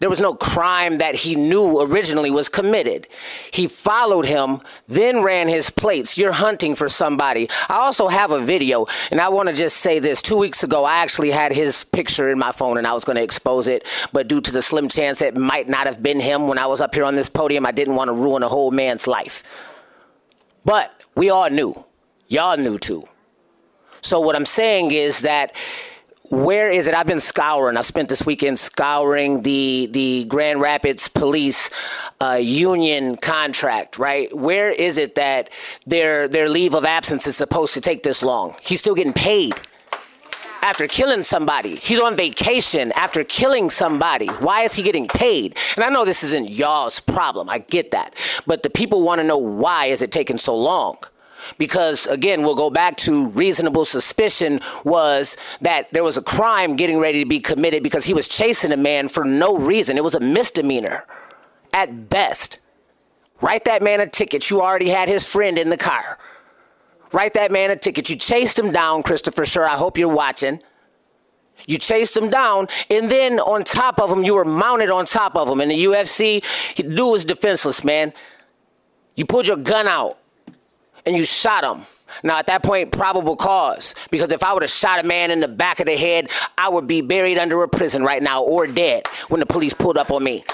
There 0.00 0.08
was 0.08 0.20
no 0.20 0.32
crime 0.32 0.96
that 0.98 1.14
he 1.14 1.36
knew 1.36 1.82
originally 1.82 2.30
was 2.30 2.48
committed. 2.48 3.06
He 3.52 3.68
followed 3.68 4.24
him, 4.24 4.62
then 4.88 5.22
ran 5.22 5.48
his 5.48 5.68
plates. 5.68 6.16
You're 6.16 6.32
hunting 6.32 6.74
for 6.74 6.88
somebody. 6.88 7.50
I 7.68 7.76
also 7.76 8.08
have 8.08 8.32
a 8.32 8.40
video, 8.40 8.86
and 9.10 9.20
I 9.20 9.28
want 9.28 9.50
to 9.50 9.54
just 9.54 9.76
say 9.76 9.98
this. 9.98 10.22
Two 10.22 10.38
weeks 10.38 10.64
ago, 10.64 10.84
I 10.84 10.96
actually 10.96 11.30
had 11.30 11.52
his 11.52 11.84
picture 11.84 12.30
in 12.30 12.38
my 12.38 12.50
phone 12.50 12.78
and 12.78 12.86
I 12.86 12.94
was 12.94 13.04
going 13.04 13.16
to 13.16 13.22
expose 13.22 13.66
it, 13.66 13.86
but 14.10 14.26
due 14.26 14.40
to 14.40 14.50
the 14.50 14.62
slim 14.62 14.88
chance 14.88 15.20
it 15.20 15.36
might 15.36 15.68
not 15.68 15.86
have 15.86 16.02
been 16.02 16.18
him 16.18 16.48
when 16.48 16.58
I 16.58 16.64
was 16.64 16.80
up 16.80 16.94
here 16.94 17.04
on 17.04 17.14
this 17.14 17.28
podium, 17.28 17.66
I 17.66 17.72
didn't 17.72 17.94
want 17.94 18.08
to 18.08 18.14
ruin 18.14 18.42
a 18.42 18.48
whole 18.48 18.70
man's 18.70 19.06
life. 19.06 19.42
But 20.64 21.04
we 21.14 21.28
all 21.28 21.50
knew. 21.50 21.84
Y'all 22.28 22.56
knew 22.56 22.78
too. 22.78 23.06
So 24.00 24.18
what 24.18 24.34
I'm 24.34 24.46
saying 24.46 24.92
is 24.92 25.20
that 25.20 25.54
where 26.30 26.70
is 26.70 26.86
it? 26.86 26.94
I've 26.94 27.06
been 27.06 27.20
scouring. 27.20 27.76
I 27.76 27.82
spent 27.82 28.08
this 28.08 28.24
weekend 28.24 28.58
scouring 28.58 29.42
the 29.42 29.88
the 29.90 30.24
Grand 30.24 30.60
Rapids 30.60 31.08
Police 31.08 31.70
uh, 32.20 32.34
union 32.34 33.16
contract. 33.16 33.98
Right? 33.98 34.34
Where 34.34 34.70
is 34.70 34.96
it 34.96 35.16
that 35.16 35.50
their 35.86 36.28
their 36.28 36.48
leave 36.48 36.74
of 36.74 36.84
absence 36.84 37.26
is 37.26 37.36
supposed 37.36 37.74
to 37.74 37.80
take 37.80 38.04
this 38.04 38.22
long? 38.22 38.54
He's 38.62 38.78
still 38.78 38.94
getting 38.94 39.12
paid 39.12 39.54
after 40.62 40.86
killing 40.86 41.24
somebody. 41.24 41.76
He's 41.76 41.98
on 41.98 42.16
vacation 42.16 42.92
after 42.92 43.24
killing 43.24 43.70
somebody. 43.70 44.28
Why 44.28 44.62
is 44.62 44.74
he 44.74 44.82
getting 44.82 45.08
paid? 45.08 45.56
And 45.74 45.84
I 45.84 45.88
know 45.88 46.04
this 46.04 46.22
isn't 46.22 46.50
y'all's 46.50 47.00
problem. 47.00 47.48
I 47.48 47.58
get 47.58 47.90
that. 47.90 48.14
But 48.46 48.62
the 48.62 48.70
people 48.70 49.02
want 49.02 49.20
to 49.20 49.24
know 49.24 49.38
why 49.38 49.86
is 49.86 50.00
it 50.02 50.12
taking 50.12 50.38
so 50.38 50.56
long? 50.56 50.98
Because 51.58 52.06
again, 52.06 52.42
we'll 52.42 52.54
go 52.54 52.70
back 52.70 52.96
to 52.98 53.28
reasonable 53.28 53.84
suspicion 53.84 54.60
was 54.84 55.36
that 55.60 55.92
there 55.92 56.04
was 56.04 56.16
a 56.16 56.22
crime 56.22 56.76
getting 56.76 56.98
ready 56.98 57.22
to 57.22 57.28
be 57.28 57.40
committed 57.40 57.82
because 57.82 58.04
he 58.04 58.14
was 58.14 58.28
chasing 58.28 58.72
a 58.72 58.76
man 58.76 59.08
for 59.08 59.24
no 59.24 59.56
reason. 59.56 59.96
It 59.96 60.04
was 60.04 60.14
a 60.14 60.20
misdemeanor 60.20 61.04
at 61.74 62.08
best. 62.08 62.58
Write 63.40 63.64
that 63.64 63.82
man 63.82 64.00
a 64.00 64.06
ticket. 64.06 64.50
You 64.50 64.60
already 64.60 64.88
had 64.90 65.08
his 65.08 65.26
friend 65.26 65.58
in 65.58 65.70
the 65.70 65.76
car. 65.76 66.18
Write 67.12 67.34
that 67.34 67.50
man 67.50 67.70
a 67.70 67.76
ticket. 67.76 68.08
You 68.08 68.16
chased 68.16 68.58
him 68.58 68.70
down, 68.70 69.02
Christopher 69.02 69.44
Schurr. 69.44 69.64
I 69.64 69.76
hope 69.76 69.98
you're 69.98 70.08
watching. 70.08 70.62
You 71.66 71.78
chased 71.78 72.16
him 72.16 72.30
down, 72.30 72.68
and 72.88 73.10
then 73.10 73.38
on 73.38 73.64
top 73.64 74.00
of 74.00 74.10
him, 74.10 74.24
you 74.24 74.34
were 74.34 74.44
mounted 74.44 74.90
on 74.90 75.04
top 75.04 75.36
of 75.36 75.48
him. 75.48 75.60
In 75.60 75.68
the 75.68 75.84
UFC, 75.84 76.42
dude 76.76 76.98
was 76.98 77.24
defenseless, 77.24 77.84
man. 77.84 78.14
You 79.14 79.26
pulled 79.26 79.48
your 79.48 79.58
gun 79.58 79.86
out 79.86 80.18
and 81.06 81.16
you 81.16 81.24
shot 81.24 81.64
him. 81.64 81.86
Now, 82.22 82.38
at 82.38 82.46
that 82.48 82.62
point, 82.62 82.92
probable 82.92 83.36
cause. 83.36 83.94
Because 84.10 84.32
if 84.32 84.42
I 84.42 84.52
would 84.52 84.62
have 84.62 84.70
shot 84.70 84.98
a 84.98 85.02
man 85.02 85.30
in 85.30 85.40
the 85.40 85.48
back 85.48 85.80
of 85.80 85.86
the 85.86 85.96
head, 85.96 86.28
I 86.58 86.68
would 86.68 86.86
be 86.86 87.00
buried 87.00 87.38
under 87.38 87.62
a 87.62 87.68
prison 87.68 88.02
right 88.02 88.22
now 88.22 88.42
or 88.42 88.66
dead 88.66 89.06
when 89.28 89.40
the 89.40 89.46
police 89.46 89.72
pulled 89.72 89.96
up 89.96 90.10
on 90.10 90.22
me. 90.22 90.44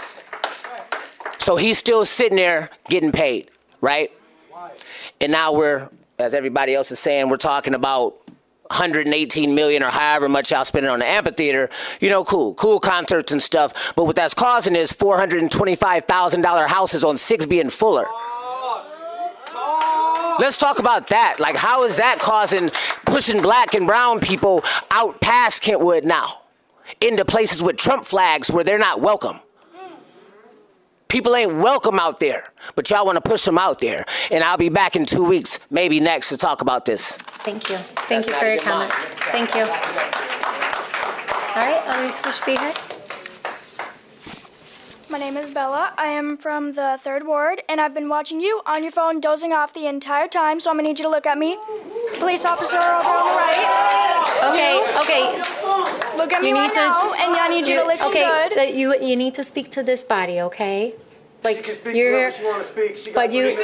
So 1.39 1.57
he's 1.57 1.79
still 1.79 2.05
sitting 2.05 2.37
there 2.37 2.71
getting 2.89 3.13
paid, 3.13 3.51
right? 3.81 4.11
And 5.21 5.33
now 5.33 5.53
we're, 5.53 5.89
as 6.19 6.35
everybody 6.35 6.75
else 6.75 6.91
is 6.91 6.99
saying, 6.99 7.29
we're 7.29 7.37
talking 7.37 7.75
about 7.75 8.17
118 8.69 9.55
million 9.55 9.83
or 9.83 9.91
however 9.91 10.29
much 10.29 10.51
y'all 10.51 10.65
spending 10.65 10.91
on 10.91 10.99
the 10.99 11.07
amphitheater. 11.07 11.71
You 12.01 12.11
know, 12.11 12.25
cool, 12.25 12.55
cool 12.55 12.81
concerts 12.81 13.33
and 13.33 13.43
stuff. 13.43 13.95
But 13.95 14.05
what 14.05 14.17
that's 14.17 14.35
causing 14.35 14.75
is 14.75 14.93
$425,000 14.93 16.67
houses 16.69 17.05
on 17.05 17.15
6B 17.15 17.61
and 17.61 17.73
Fuller. 17.73 18.07
Let's 20.39 20.57
talk 20.57 20.79
about 20.79 21.09
that. 21.09 21.41
Like, 21.41 21.57
how 21.57 21.85
is 21.85 21.97
that 21.97 22.19
causing 22.19 22.71
pushing 23.05 23.41
black 23.41 23.75
and 23.75 23.87
brown 23.87 24.21
people 24.21 24.65
out 24.91 25.21
past 25.21 25.63
Kentwood 25.63 26.05
now 26.05 26.43
into 27.01 27.25
places 27.25 27.63
with 27.63 27.77
Trump 27.77 28.05
flags 28.05 28.51
where 28.51 28.65
they're 28.65 28.79
not 28.79 29.01
welcome? 29.01 29.41
People 31.09 31.37
ain't 31.37 31.55
welcome 31.55 32.01
out 32.01 32.19
there, 32.19 32.45
but 32.75 32.91
y'all 32.91 33.07
want 33.07 33.17
to 33.17 33.27
push 33.27 33.45
them 33.45 33.59
out 33.59 33.79
there. 33.79 34.05
And 34.31 34.43
I'll 34.43 34.57
be 34.57 34.69
back 34.69 34.97
in 34.97 35.07
two 35.07 35.25
weeks, 35.25 35.61
maybe 35.71 36.01
next, 36.01 36.31
to 36.31 36.37
talk 36.37 36.63
about 36.63 36.85
this. 36.85 37.13
Thank 37.13 37.71
you. 37.71 37.77
Thank 37.77 38.27
you 38.27 38.35
for 38.35 38.47
your 38.47 38.59
comments. 38.59 39.11
Thank 39.11 39.55
you. 39.55 39.63
All 39.63 41.63
right, 41.63 41.81
other 41.87 42.33
speaker. 42.33 42.73
My 45.09 45.19
name 45.19 45.37
is 45.37 45.51
Bella. 45.51 45.93
I 45.97 46.09
am 46.09 46.37
from 46.37 46.73
the 46.73 46.99
third 47.01 47.25
ward, 47.25 47.63
and 47.69 47.81
I've 47.81 47.95
been 47.95 48.09
watching 48.09 48.41
you 48.41 48.61
on 48.67 48.83
your 48.83 48.91
phone, 48.91 49.21
dozing 49.21 49.53
off 49.53 49.73
the 49.73 49.87
entire 49.87 50.27
time. 50.27 50.59
So 50.59 50.69
I'm 50.69 50.77
gonna 50.77 50.89
need 50.89 50.99
you 50.99 51.05
to 51.05 51.09
look 51.09 51.27
at 51.27 51.39
me. 51.39 51.57
Police 52.19 52.45
officer 52.45 52.77
over 52.77 52.83
on 52.83 53.27
the 53.31 53.37
right. 53.39 53.57
Okay, 54.51 54.85
okay. 55.03 55.39
Look 56.17 56.33
at 56.33 56.43
me 56.43 56.53
right 56.53 56.75
now, 56.75 57.13
and 57.13 57.37
I 57.37 57.47
need 57.49 57.69
you 57.69 57.77
to 57.81 57.87
listen 57.87 58.09
okay, 58.09 58.25
good. 58.49 58.59
that 58.59 58.75
you 58.75 58.99
you 59.01 59.15
need 59.15 59.35
to 59.37 59.45
speak 59.45 59.71
to 59.73 59.85
this 59.85 60.03
body, 60.03 60.41
okay? 60.41 60.95
Like 61.45 61.65
you're 61.85 62.11
here, 62.11 62.33
but 63.15 63.33
you, 63.33 63.57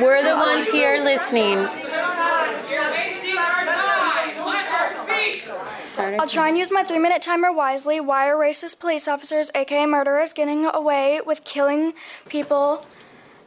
we're 0.00 0.22
the 0.22 0.36
ones 0.36 0.70
here 0.70 1.04
listening. 1.04 1.58
Started. 5.96 6.20
I'll 6.20 6.28
try 6.28 6.50
and 6.50 6.58
use 6.58 6.70
my 6.70 6.82
three 6.82 6.98
minute 6.98 7.22
timer 7.22 7.50
wisely. 7.50 8.00
Why 8.00 8.28
are 8.28 8.36
racist 8.36 8.80
police 8.80 9.08
officers, 9.08 9.50
aka 9.54 9.86
murderers, 9.86 10.34
getting 10.34 10.66
away 10.66 11.22
with 11.24 11.42
killing 11.42 11.94
people? 12.28 12.84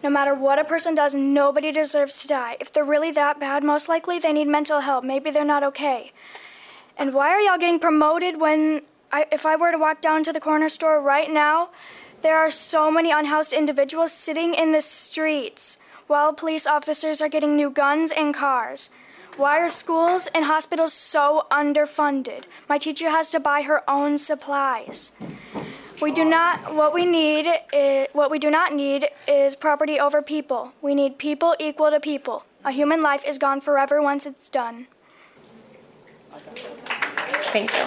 No 0.01 0.09
matter 0.09 0.33
what 0.33 0.57
a 0.57 0.63
person 0.63 0.95
does, 0.95 1.13
nobody 1.13 1.71
deserves 1.71 2.19
to 2.23 2.27
die. 2.27 2.57
If 2.59 2.73
they're 2.73 2.83
really 2.83 3.11
that 3.11 3.39
bad, 3.39 3.63
most 3.63 3.87
likely 3.87 4.17
they 4.17 4.33
need 4.33 4.47
mental 4.47 4.79
help. 4.79 5.03
Maybe 5.03 5.29
they're 5.29 5.45
not 5.45 5.61
okay. 5.61 6.11
And 6.97 7.13
why 7.13 7.29
are 7.29 7.39
y'all 7.39 7.59
getting 7.59 7.77
promoted 7.77 8.41
when, 8.41 8.81
I, 9.11 9.27
if 9.31 9.45
I 9.45 9.55
were 9.55 9.71
to 9.71 9.77
walk 9.77 10.01
down 10.01 10.23
to 10.23 10.33
the 10.33 10.39
corner 10.39 10.69
store 10.69 10.99
right 10.99 11.29
now, 11.29 11.69
there 12.23 12.39
are 12.39 12.49
so 12.49 12.89
many 12.89 13.11
unhoused 13.11 13.53
individuals 13.53 14.11
sitting 14.11 14.55
in 14.55 14.71
the 14.71 14.81
streets 14.81 15.77
while 16.07 16.33
police 16.33 16.65
officers 16.65 17.21
are 17.21 17.29
getting 17.29 17.55
new 17.55 17.69
guns 17.69 18.11
and 18.11 18.33
cars? 18.33 18.89
Why 19.39 19.59
are 19.59 19.69
schools 19.69 20.27
and 20.35 20.43
hospitals 20.43 20.91
so 20.91 21.47
underfunded? 21.49 22.43
My 22.67 22.77
teacher 22.77 23.09
has 23.09 23.31
to 23.31 23.39
buy 23.39 23.61
her 23.61 23.89
own 23.89 24.17
supplies. 24.17 25.13
We 26.01 26.11
do 26.11 26.25
not 26.25 26.75
what 26.75 26.93
we 26.93 27.05
need 27.05 27.47
i 27.47 28.09
what 28.11 28.31
we 28.31 28.37
do 28.37 28.51
not 28.51 28.73
need 28.73 29.07
is 29.29 29.55
property 29.55 29.97
over 29.97 30.21
people. 30.21 30.73
We 30.81 30.93
need 30.93 31.17
people 31.17 31.55
equal 31.57 31.89
to 31.89 32.01
people. 32.01 32.43
A 32.65 32.71
human 32.71 33.01
life 33.01 33.23
is 33.25 33.37
gone 33.37 33.61
forever 33.61 34.01
once 34.01 34.25
it's 34.25 34.49
done. 34.49 34.87
Thank 37.53 37.71
you. 37.77 37.85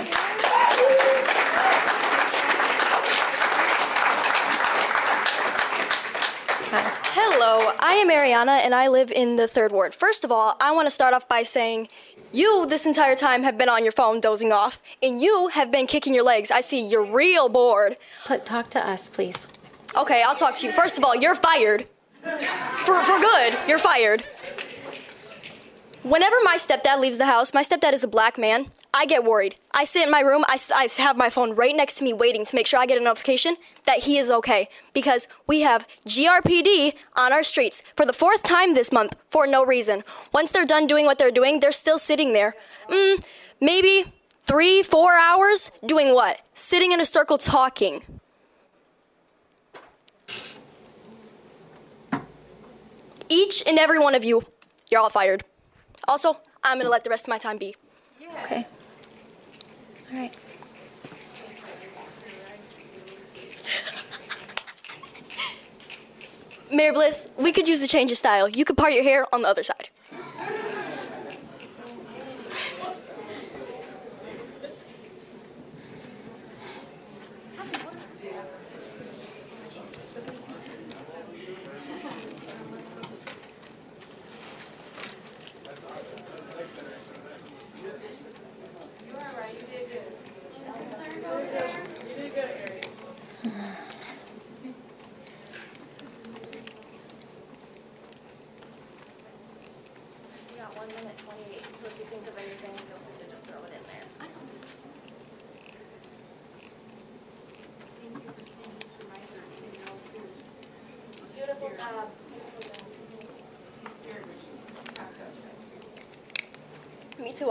Hello, 6.75 7.73
I 7.81 7.95
am 7.95 8.09
Ariana 8.09 8.65
and 8.65 8.75
I 8.75 8.89
live 8.89 9.11
in 9.11 9.37
the 9.37 9.47
third 9.47 9.73
ward. 9.73 9.95
First 9.95 10.25
of 10.25 10.33
all, 10.33 10.57
I 10.59 10.73
want 10.73 10.87
to 10.87 10.91
start 10.91 11.13
off 11.13 11.29
by 11.29 11.43
saying 11.43 11.89
You, 12.33 12.65
this 12.67 12.87
entire 12.87 13.15
time, 13.15 13.43
have 13.43 13.59
been 13.59 13.69
on 13.69 13.83
your 13.83 13.93
phone 13.93 14.21
dozing 14.21 14.53
off, 14.53 14.81
and 15.03 15.21
you 15.21 15.49
have 15.49 15.71
been 15.71 15.87
kicking 15.87 16.15
your 16.15 16.25
legs. 16.25 16.51
I 16.51 16.61
see 16.61 16.81
you're 16.81 17.05
real 17.05 17.51
bored. 17.51 17.97
But 18.27 18.47
talk 18.47 18.71
to 18.71 18.81
us, 18.81 19.11
please. 19.11 19.49
Okay, 19.95 20.23
I'll 20.23 20.35
talk 20.35 20.57
to 20.57 20.67
you. 20.67 20.73
First 20.73 20.97
of 20.97 21.05
all, 21.05 21.15
you're 21.15 21.35
fired. 21.35 21.87
For, 22.23 23.05
for 23.05 23.21
good, 23.21 23.59
you're 23.69 23.79
fired. 23.79 24.25
Whenever 26.03 26.35
my 26.43 26.57
stepdad 26.57 26.99
leaves 26.99 27.19
the 27.19 27.27
house, 27.27 27.55
my 27.55 27.63
stepdad 27.63 27.93
is 27.93 28.03
a 28.03 28.09
black 28.09 28.37
man. 28.37 28.67
I 28.93 29.07
get 29.07 29.23
worried. 29.23 29.55
I 29.71 29.85
sit 29.85 30.03
in 30.03 30.11
my 30.11 30.19
room, 30.19 30.45
I 30.49 30.59
have 30.99 31.17
my 31.17 31.31
phone 31.31 31.55
right 31.55 31.75
next 31.77 31.95
to 31.99 32.05
me 32.05 32.13
waiting 32.13 32.45
to 32.45 32.57
make 32.57 32.67
sure 32.67 32.81
I 32.81 32.87
get 32.87 33.01
a 33.01 33.05
notification 33.05 33.55
that 33.85 34.01
he 34.01 34.19
is 34.19 34.29
okay. 34.29 34.69
Because 34.93 35.29
we 35.47 35.61
have 35.61 35.87
GRPD 36.09 36.95
on 37.15 37.33
our 37.33 37.45
streets 37.45 37.85
for 37.97 38.05
the 38.05 38.13
fourth 38.13 38.43
time 38.43 38.75
this 38.75 38.91
month 38.91 39.15
for 39.31 39.47
no 39.47 39.65
reason. 39.65 40.03
Once 40.33 40.51
they're 40.51 40.67
done 40.67 40.89
doing 40.89 41.07
what 41.07 41.19
they're 41.19 41.31
doing, 41.31 41.61
they're 41.61 41.71
still 41.71 41.99
sitting 41.99 42.33
there. 42.33 42.57
Mm, 42.89 43.25
maybe 43.61 44.13
three, 44.41 44.83
four 44.83 45.15
hours 45.15 45.71
doing 45.87 46.15
what? 46.15 46.41
Sitting 46.53 46.91
in 46.91 47.01
a 47.01 47.07
circle 47.07 47.39
talking. 47.39 48.03
Each 53.29 53.63
and 53.69 53.79
every 53.79 54.01
one 54.01 54.17
of 54.17 54.25
you, 54.25 54.43
you're 54.91 55.01
all 55.01 55.09
fired. 55.09 55.45
Also, 56.09 56.39
I'm 56.65 56.79
gonna 56.79 56.91
let 56.91 57.05
the 57.05 57.11
rest 57.11 57.27
of 57.27 57.31
my 57.31 57.39
time 57.39 57.59
be. 57.59 57.75
Okay. 58.45 58.67
All 60.11 60.19
right. 60.19 60.37
Mayor 66.73 66.93
Bliss, 66.93 67.31
we 67.37 67.53
could 67.53 67.69
use 67.69 67.83
a 67.83 67.89
change 67.89 68.11
of 68.11 68.17
style. 68.19 68.49
You 68.49 68.65
could 68.65 68.77
part 68.77 68.95
your 68.95 69.05
hair 69.05 69.27
on 69.35 69.43
the 69.43 69.49
other 69.49 69.63
side. 69.63 69.91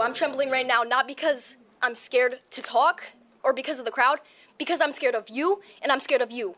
I'm 0.02 0.14
trembling 0.14 0.50
right 0.50 0.66
now, 0.66 0.82
not 0.82 1.06
because 1.06 1.56
I'm 1.80 1.94
scared 1.94 2.40
to 2.50 2.62
talk 2.62 3.04
or 3.42 3.52
because 3.52 3.78
of 3.78 3.84
the 3.84 3.90
crowd, 3.90 4.18
because 4.58 4.80
I'm 4.80 4.92
scared 4.92 5.14
of 5.14 5.28
you 5.28 5.62
and 5.80 5.90
I'm 5.90 6.00
scared 6.00 6.22
of 6.22 6.30
you. 6.30 6.56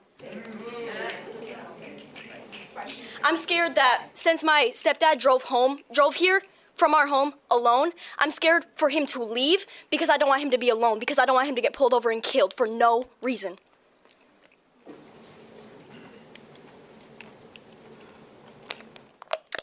I'm 3.23 3.37
scared 3.37 3.75
that 3.77 4.11
since 4.15 4.43
my 4.45 4.69
stepdad 4.71 5.19
drove 5.19 5.45
home, 5.45 5.79
drove 5.93 6.17
here 6.17 6.43
from 6.75 6.95
our 6.95 7.07
home 7.07 7.35
alone, 7.51 7.93
I'm 8.19 8.31
scared 8.31 8.67
for 8.77 8.89
him 8.89 9.07
to 9.07 9.23
leave 9.23 9.65
because 9.91 10.11
I 10.11 10.17
don't 10.17 10.29
want 10.29 10.43
him 10.43 10.51
to 10.51 10.59
be 10.59 10.69
alone, 10.69 10.99
because 10.99 11.19
I 11.19 11.25
don't 11.25 11.35
want 11.35 11.49
him 11.49 11.55
to 11.55 11.63
get 11.63 11.73
pulled 11.73 11.95
over 11.95 12.11
and 12.11 12.23
killed 12.23 12.55
for 12.55 12.67
no 12.67 13.09
reason. 13.23 13.59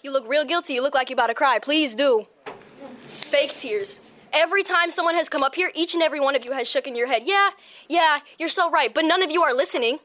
You 0.04 0.12
look 0.12 0.28
real 0.28 0.46
guilty. 0.46 0.74
You 0.74 0.82
look 0.82 0.96
like 0.96 1.10
you're 1.10 1.16
about 1.16 1.28
to 1.28 1.36
cry. 1.36 1.60
Please 1.60 1.94
do. 1.94 2.28
Fake 3.32 3.56
tears. 3.56 4.02
Every 4.34 4.62
time 4.62 4.92
someone 4.92 5.16
has 5.16 5.30
come 5.30 5.42
up 5.42 5.56
here, 5.56 5.72
each 5.74 5.94
and 5.94 6.04
every 6.04 6.20
one 6.20 6.36
of 6.36 6.44
you 6.46 6.52
has 6.52 6.70
shook 6.70 6.86
in 6.86 6.96
your 6.96 7.08
head. 7.08 7.24
Yeah, 7.26 7.52
yeah, 7.88 8.18
you're 8.38 8.50
so 8.50 8.70
right, 8.70 8.94
but 8.94 9.06
none 9.06 9.24
of 9.24 9.32
you 9.32 9.42
are 9.42 9.54
listening. 9.54 10.00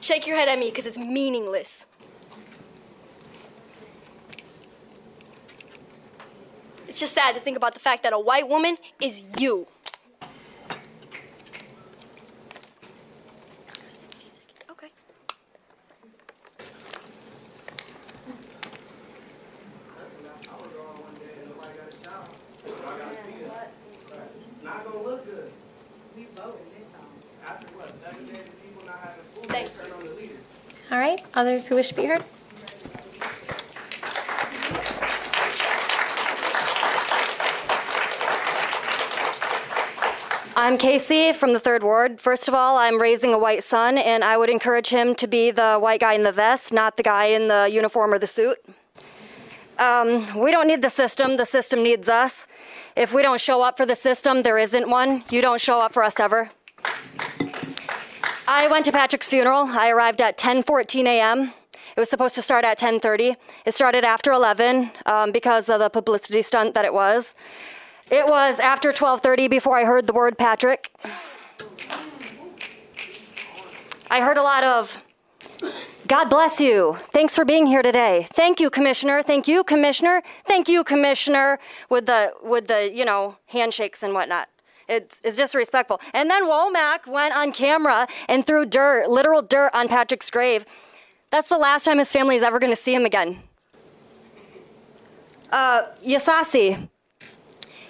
Shake 0.00 0.26
your 0.26 0.36
head 0.36 0.48
at 0.48 0.58
me 0.58 0.70
because 0.70 0.86
it's 0.86 0.98
meaningless. 0.98 1.86
It's 6.86 7.00
just 7.00 7.12
sad 7.12 7.34
to 7.34 7.40
think 7.40 7.56
about 7.56 7.74
the 7.74 7.80
fact 7.80 8.04
that 8.04 8.12
a 8.12 8.18
white 8.18 8.48
woman 8.48 8.76
is 9.00 9.22
you. 9.38 9.66
Okay. 14.70 14.88
It's 24.50 24.62
not 24.64 24.84
gonna 24.84 25.02
look 25.02 25.24
good. 25.26 25.52
We 26.16 26.26
voting 26.34 26.64
this 26.66 26.76
time. 26.76 27.06
After 27.46 27.66
what, 27.76 27.94
seven 28.02 28.26
days 28.26 28.38
of 28.38 28.62
people 28.62 28.84
not 28.86 28.98
having 29.00 29.24
food, 29.24 29.48
Thank 29.48 29.74
turn 29.74 29.92
on 29.92 30.04
the 30.04 30.10
leader. 30.10 30.34
All 30.90 30.98
right. 30.98 31.20
Others 31.34 31.68
who 31.68 31.74
wish 31.74 31.88
to 31.88 31.94
be 31.94 32.06
heard? 32.06 32.24
I'm 40.56 40.76
Casey 40.76 41.32
from 41.32 41.52
the 41.52 41.60
third 41.60 41.82
ward. 41.82 42.20
First 42.20 42.48
of 42.48 42.54
all, 42.54 42.78
I'm 42.78 43.00
raising 43.00 43.32
a 43.32 43.38
white 43.38 43.62
son, 43.62 43.96
and 43.96 44.24
I 44.24 44.36
would 44.36 44.50
encourage 44.50 44.88
him 44.88 45.14
to 45.14 45.26
be 45.26 45.50
the 45.50 45.78
white 45.78 46.00
guy 46.00 46.14
in 46.14 46.24
the 46.24 46.32
vest, 46.32 46.72
not 46.72 46.96
the 46.96 47.02
guy 47.02 47.26
in 47.26 47.48
the 47.48 47.68
uniform 47.70 48.12
or 48.12 48.18
the 48.18 48.26
suit. 48.26 48.58
Um, 49.78 50.36
we 50.36 50.50
don't 50.50 50.66
need 50.66 50.82
the 50.82 50.90
system, 50.90 51.36
the 51.36 51.46
system 51.46 51.82
needs 51.82 52.08
us. 52.08 52.48
If 52.96 53.14
we 53.14 53.22
don't 53.22 53.40
show 53.40 53.62
up 53.62 53.76
for 53.76 53.86
the 53.86 53.94
system, 53.94 54.42
there 54.42 54.58
isn't 54.58 54.90
one. 54.90 55.22
You 55.30 55.42
don't 55.42 55.60
show 55.60 55.80
up 55.80 55.92
for 55.92 56.02
us 56.02 56.18
ever. 56.18 56.50
I 58.50 58.66
went 58.66 58.86
to 58.86 58.92
Patrick's 58.92 59.28
funeral. 59.28 59.66
I 59.66 59.90
arrived 59.90 60.22
at 60.22 60.38
10:14 60.38 61.06
a.m. 61.06 61.52
It 61.94 62.00
was 62.00 62.08
supposed 62.08 62.34
to 62.36 62.40
start 62.40 62.64
at 62.64 62.78
10:30. 62.78 63.36
It 63.66 63.74
started 63.74 64.04
after 64.06 64.32
11 64.32 64.90
um, 65.04 65.32
because 65.32 65.68
of 65.68 65.80
the 65.80 65.90
publicity 65.90 66.40
stunt 66.40 66.72
that 66.72 66.86
it 66.86 66.94
was. 66.94 67.34
It 68.10 68.26
was 68.26 68.58
after 68.58 68.90
12:30 68.90 69.50
before 69.50 69.76
I 69.76 69.84
heard 69.84 70.06
the 70.06 70.14
word 70.14 70.38
Patrick. 70.38 70.90
I 74.10 74.22
heard 74.22 74.38
a 74.38 74.42
lot 74.42 74.64
of 74.64 75.04
God 76.06 76.30
bless 76.30 76.58
you. 76.58 76.96
Thanks 77.12 77.36
for 77.36 77.44
being 77.44 77.66
here 77.66 77.82
today. 77.82 78.28
Thank 78.32 78.60
you, 78.60 78.70
Commissioner. 78.70 79.22
Thank 79.22 79.46
you, 79.46 79.62
Commissioner. 79.62 80.22
Thank 80.46 80.68
you, 80.70 80.84
Commissioner. 80.84 81.58
With 81.90 82.06
the 82.06 82.32
with 82.42 82.68
the 82.68 82.90
you 82.94 83.04
know 83.04 83.36
handshakes 83.48 84.02
and 84.02 84.14
whatnot. 84.14 84.48
It's, 84.88 85.20
it's 85.22 85.36
disrespectful. 85.36 86.00
And 86.14 86.30
then 86.30 86.46
Womack 86.46 87.06
went 87.06 87.36
on 87.36 87.52
camera 87.52 88.06
and 88.28 88.46
threw 88.46 88.64
dirt, 88.64 89.08
literal 89.10 89.42
dirt, 89.42 89.70
on 89.74 89.88
Patrick's 89.88 90.30
grave. 90.30 90.64
That's 91.30 91.48
the 91.48 91.58
last 91.58 91.84
time 91.84 91.98
his 91.98 92.10
family 92.10 92.36
is 92.36 92.42
ever 92.42 92.58
going 92.58 92.72
to 92.72 92.80
see 92.80 92.94
him 92.94 93.04
again. 93.04 93.38
Uh, 95.50 95.82
Ysasi, 96.04 96.88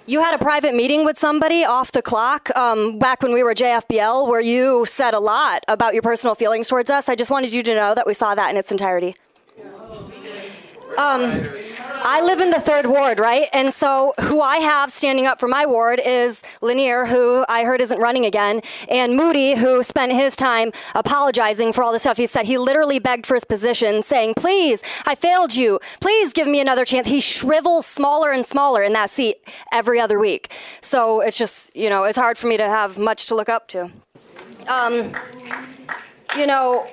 you 0.06 0.20
had 0.20 0.34
a 0.34 0.38
private 0.38 0.74
meeting 0.74 1.04
with 1.04 1.18
somebody 1.18 1.64
off 1.64 1.92
the 1.92 2.02
clock 2.02 2.56
um, 2.56 2.98
back 2.98 3.22
when 3.22 3.32
we 3.32 3.42
were 3.42 3.54
JFBL 3.54 4.26
where 4.26 4.40
you 4.40 4.86
said 4.86 5.12
a 5.12 5.18
lot 5.18 5.64
about 5.68 5.92
your 5.92 6.02
personal 6.02 6.34
feelings 6.34 6.68
towards 6.68 6.90
us. 6.90 7.08
I 7.08 7.14
just 7.14 7.30
wanted 7.30 7.52
you 7.52 7.62
to 7.62 7.74
know 7.74 7.94
that 7.94 8.06
we 8.06 8.14
saw 8.14 8.34
that 8.34 8.50
in 8.50 8.56
its 8.56 8.70
entirety. 8.70 9.14
Um, 10.98 11.48
I 12.02 12.20
live 12.22 12.40
in 12.40 12.50
the 12.50 12.58
third 12.58 12.86
ward, 12.86 13.20
right? 13.20 13.48
And 13.52 13.72
so 13.72 14.14
who 14.20 14.40
I 14.40 14.56
have 14.56 14.90
standing 14.90 15.26
up 15.26 15.38
for 15.38 15.46
my 15.46 15.64
ward 15.64 16.00
is 16.04 16.42
Lenear, 16.60 17.08
who 17.08 17.44
I 17.48 17.62
heard 17.62 17.80
isn't 17.80 18.00
running 18.00 18.24
again, 18.24 18.62
and 18.88 19.16
Moody, 19.16 19.54
who 19.54 19.84
spent 19.84 20.10
his 20.12 20.34
time 20.34 20.72
apologizing 20.96 21.72
for 21.72 21.84
all 21.84 21.92
the 21.92 22.00
stuff 22.00 22.16
he 22.16 22.26
said. 22.26 22.46
He 22.46 22.58
literally 22.58 22.98
begged 22.98 23.26
for 23.26 23.34
his 23.34 23.44
position, 23.44 24.02
saying, 24.02 24.34
Please, 24.36 24.82
I 25.06 25.14
failed 25.14 25.54
you. 25.54 25.78
Please 26.00 26.32
give 26.32 26.48
me 26.48 26.60
another 26.60 26.84
chance. 26.84 27.06
He 27.06 27.20
shrivels 27.20 27.86
smaller 27.86 28.32
and 28.32 28.44
smaller 28.44 28.82
in 28.82 28.92
that 28.94 29.10
seat 29.10 29.36
every 29.72 30.00
other 30.00 30.18
week. 30.18 30.52
So 30.80 31.20
it's 31.20 31.38
just, 31.38 31.76
you 31.76 31.88
know, 31.88 32.02
it's 32.02 32.18
hard 32.18 32.36
for 32.36 32.48
me 32.48 32.56
to 32.56 32.64
have 32.64 32.98
much 32.98 33.26
to 33.26 33.36
look 33.36 33.48
up 33.48 33.68
to. 33.68 33.92
Um, 34.66 35.14
you 36.36 36.46
know, 36.46 36.88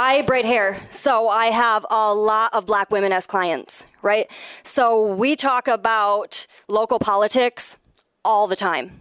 I 0.00 0.22
braid 0.22 0.44
hair, 0.44 0.80
so 0.90 1.28
I 1.28 1.46
have 1.46 1.84
a 1.90 2.14
lot 2.14 2.54
of 2.54 2.66
black 2.66 2.88
women 2.88 3.10
as 3.10 3.26
clients, 3.26 3.84
right? 4.00 4.30
So 4.62 5.04
we 5.04 5.34
talk 5.34 5.66
about 5.66 6.46
local 6.68 7.00
politics 7.00 7.78
all 8.24 8.46
the 8.46 8.54
time, 8.54 8.92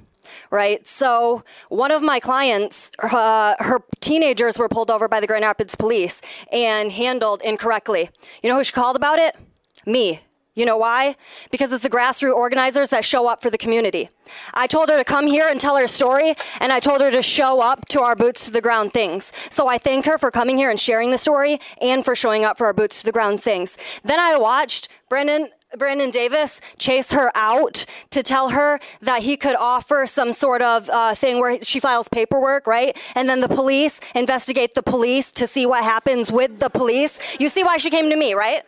right? 0.50 0.88
So 0.88 1.44
one 1.70 1.92
of 1.92 2.02
my 2.02 2.20
clients, 2.20 2.90
uh, 3.04 3.54
her 3.60 3.84
teenagers 4.00 4.58
were 4.58 4.68
pulled 4.68 4.90
over 4.90 5.08
by 5.08 5.20
the 5.20 5.28
Grand 5.28 5.44
Rapids 5.44 5.76
police 5.76 6.20
and 6.52 6.92
handled 6.92 7.44
incorrectly. 7.44 8.10
You 8.42 8.50
know 8.50 8.58
who 8.58 8.64
she 8.64 8.72
called 8.72 8.96
about 8.96 9.20
it? 9.20 9.38
Me. 9.86 10.22
You 10.58 10.66
know 10.66 10.76
why? 10.76 11.16
Because 11.52 11.72
it's 11.72 11.84
the 11.84 11.90
grassroots 11.90 12.34
organizers 12.34 12.90
that 12.90 13.06
show 13.06 13.30
up 13.30 13.44
for 13.44 13.52
the 13.52 13.60
community. 13.60 14.10
I 14.56 14.66
told 14.66 14.90
her 14.90 14.98
to 14.98 15.04
come 15.04 15.28
here 15.28 15.48
and 15.48 15.60
tell 15.60 15.78
her 15.78 15.88
story, 15.88 16.34
and 16.60 16.74
I 16.74 16.80
told 16.80 17.00
her 17.02 17.12
to 17.12 17.22
show 17.22 17.62
up 17.62 17.88
to 17.90 18.02
our 18.02 18.16
boots 18.16 18.46
to 18.46 18.52
the 18.52 18.60
ground 18.60 18.92
things. 18.92 19.32
So 19.52 19.68
I 19.68 19.78
thank 19.78 20.06
her 20.06 20.18
for 20.18 20.32
coming 20.32 20.58
here 20.58 20.72
and 20.72 20.80
sharing 20.80 21.12
the 21.12 21.20
story 21.20 21.60
and 21.80 22.04
for 22.04 22.16
showing 22.16 22.44
up 22.44 22.58
for 22.58 22.66
our 22.66 22.74
boots 22.74 22.98
to 23.02 23.06
the 23.06 23.12
ground 23.12 23.40
things. 23.40 23.78
Then 24.04 24.20
I 24.20 24.36
watched 24.36 24.90
Brendan 25.10 25.50
Brandon 25.78 26.10
Davis 26.10 26.60
chase 26.80 27.12
her 27.12 27.30
out 27.36 27.86
to 28.10 28.24
tell 28.24 28.50
her 28.50 28.80
that 29.02 29.24
he 29.24 29.38
could 29.38 29.58
offer 29.58 30.06
some 30.08 30.34
sort 30.34 30.62
of 30.64 30.90
uh, 30.90 31.14
thing 31.14 31.40
where 31.40 31.62
she 31.62 31.80
files 31.80 32.08
paperwork, 32.08 32.66
right? 32.66 32.98
And 33.16 33.30
then 33.30 33.42
the 33.42 33.50
police 33.50 34.00
investigate 34.16 34.74
the 34.74 34.82
police 34.82 35.32
to 35.34 35.46
see 35.46 35.66
what 35.66 35.84
happens 35.84 36.32
with 36.32 36.60
the 36.60 36.70
police. 36.70 37.20
You 37.38 37.50
see 37.50 37.64
why 37.64 37.78
she 37.78 37.90
came 37.90 38.10
to 38.10 38.16
me, 38.16 38.34
right? 38.34 38.64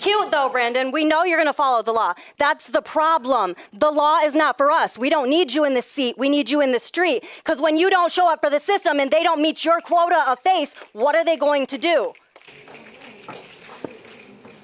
Cute 0.00 0.30
though, 0.30 0.48
Brandon. 0.48 0.92
We 0.92 1.04
know 1.04 1.24
you're 1.24 1.36
going 1.38 1.46
to 1.46 1.52
follow 1.52 1.82
the 1.82 1.92
law. 1.92 2.14
That's 2.38 2.68
the 2.68 2.80
problem. 2.80 3.54
The 3.70 3.90
law 3.90 4.20
is 4.20 4.34
not 4.34 4.56
for 4.56 4.70
us. 4.70 4.96
We 4.96 5.10
don't 5.10 5.28
need 5.28 5.52
you 5.52 5.62
in 5.66 5.74
the 5.74 5.82
seat. 5.82 6.16
We 6.16 6.30
need 6.30 6.48
you 6.48 6.62
in 6.62 6.72
the 6.72 6.80
street. 6.80 7.22
Because 7.44 7.60
when 7.60 7.76
you 7.76 7.90
don't 7.90 8.10
show 8.10 8.32
up 8.32 8.40
for 8.40 8.48
the 8.48 8.60
system 8.60 8.98
and 8.98 9.10
they 9.10 9.22
don't 9.22 9.42
meet 9.42 9.62
your 9.62 9.82
quota 9.82 10.24
of 10.26 10.38
face, 10.38 10.74
what 10.94 11.14
are 11.14 11.24
they 11.24 11.36
going 11.36 11.66
to 11.66 11.76
do? 11.76 12.14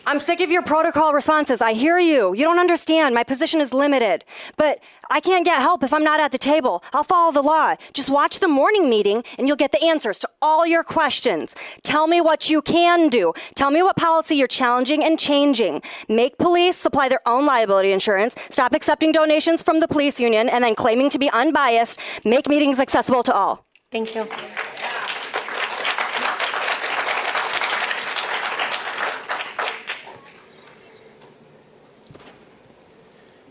I'm 0.08 0.20
sick 0.20 0.40
of 0.40 0.52
your 0.52 0.62
protocol 0.62 1.12
responses. 1.12 1.60
I 1.60 1.72
hear 1.72 1.98
you. 1.98 2.32
You 2.32 2.44
don't 2.44 2.60
understand. 2.60 3.12
My 3.12 3.24
position 3.24 3.60
is 3.60 3.72
limited. 3.72 4.24
But 4.56 4.78
I 5.10 5.18
can't 5.18 5.44
get 5.44 5.60
help 5.60 5.82
if 5.82 5.92
I'm 5.92 6.04
not 6.04 6.20
at 6.20 6.30
the 6.30 6.38
table. 6.38 6.84
I'll 6.92 7.02
follow 7.02 7.32
the 7.32 7.42
law. 7.42 7.74
Just 7.92 8.08
watch 8.08 8.38
the 8.38 8.46
morning 8.46 8.88
meeting 8.88 9.24
and 9.36 9.48
you'll 9.48 9.56
get 9.56 9.72
the 9.72 9.84
answers 9.84 10.20
to 10.20 10.28
all 10.40 10.64
your 10.64 10.84
questions. 10.84 11.56
Tell 11.82 12.06
me 12.06 12.20
what 12.20 12.48
you 12.48 12.62
can 12.62 13.08
do. 13.08 13.32
Tell 13.56 13.72
me 13.72 13.82
what 13.82 13.96
policy 13.96 14.36
you're 14.36 14.46
challenging 14.46 15.02
and 15.02 15.18
changing. 15.18 15.82
Make 16.08 16.38
police 16.38 16.76
supply 16.76 17.08
their 17.08 17.26
own 17.26 17.44
liability 17.44 17.90
insurance. 17.90 18.36
Stop 18.48 18.74
accepting 18.74 19.10
donations 19.10 19.60
from 19.60 19.80
the 19.80 19.88
police 19.88 20.20
union 20.20 20.48
and 20.48 20.62
then 20.62 20.76
claiming 20.76 21.10
to 21.10 21.18
be 21.18 21.30
unbiased. 21.30 21.98
Make 22.24 22.46
meetings 22.46 22.78
accessible 22.78 23.24
to 23.24 23.34
all. 23.34 23.66
Thank 23.90 24.14
you. 24.14 24.28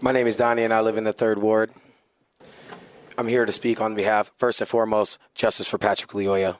My 0.02 0.12
name 0.12 0.28
is 0.28 0.36
Donnie, 0.36 0.64
and 0.64 0.74
I 0.74 0.82
live 0.82 0.98
in 0.98 1.06
the 1.06 1.14
third 1.14 1.40
ward. 1.40 1.72
I'm 3.18 3.30
here 3.30 3.46
to 3.46 3.52
speak 3.52 3.80
on 3.80 3.96
behalf, 3.96 4.30
first 4.38 4.60
and 4.60 4.68
foremost, 4.68 5.18
justice 5.36 5.70
for 5.70 5.78
Patrick 5.78 6.12
Lyoya. 6.12 6.58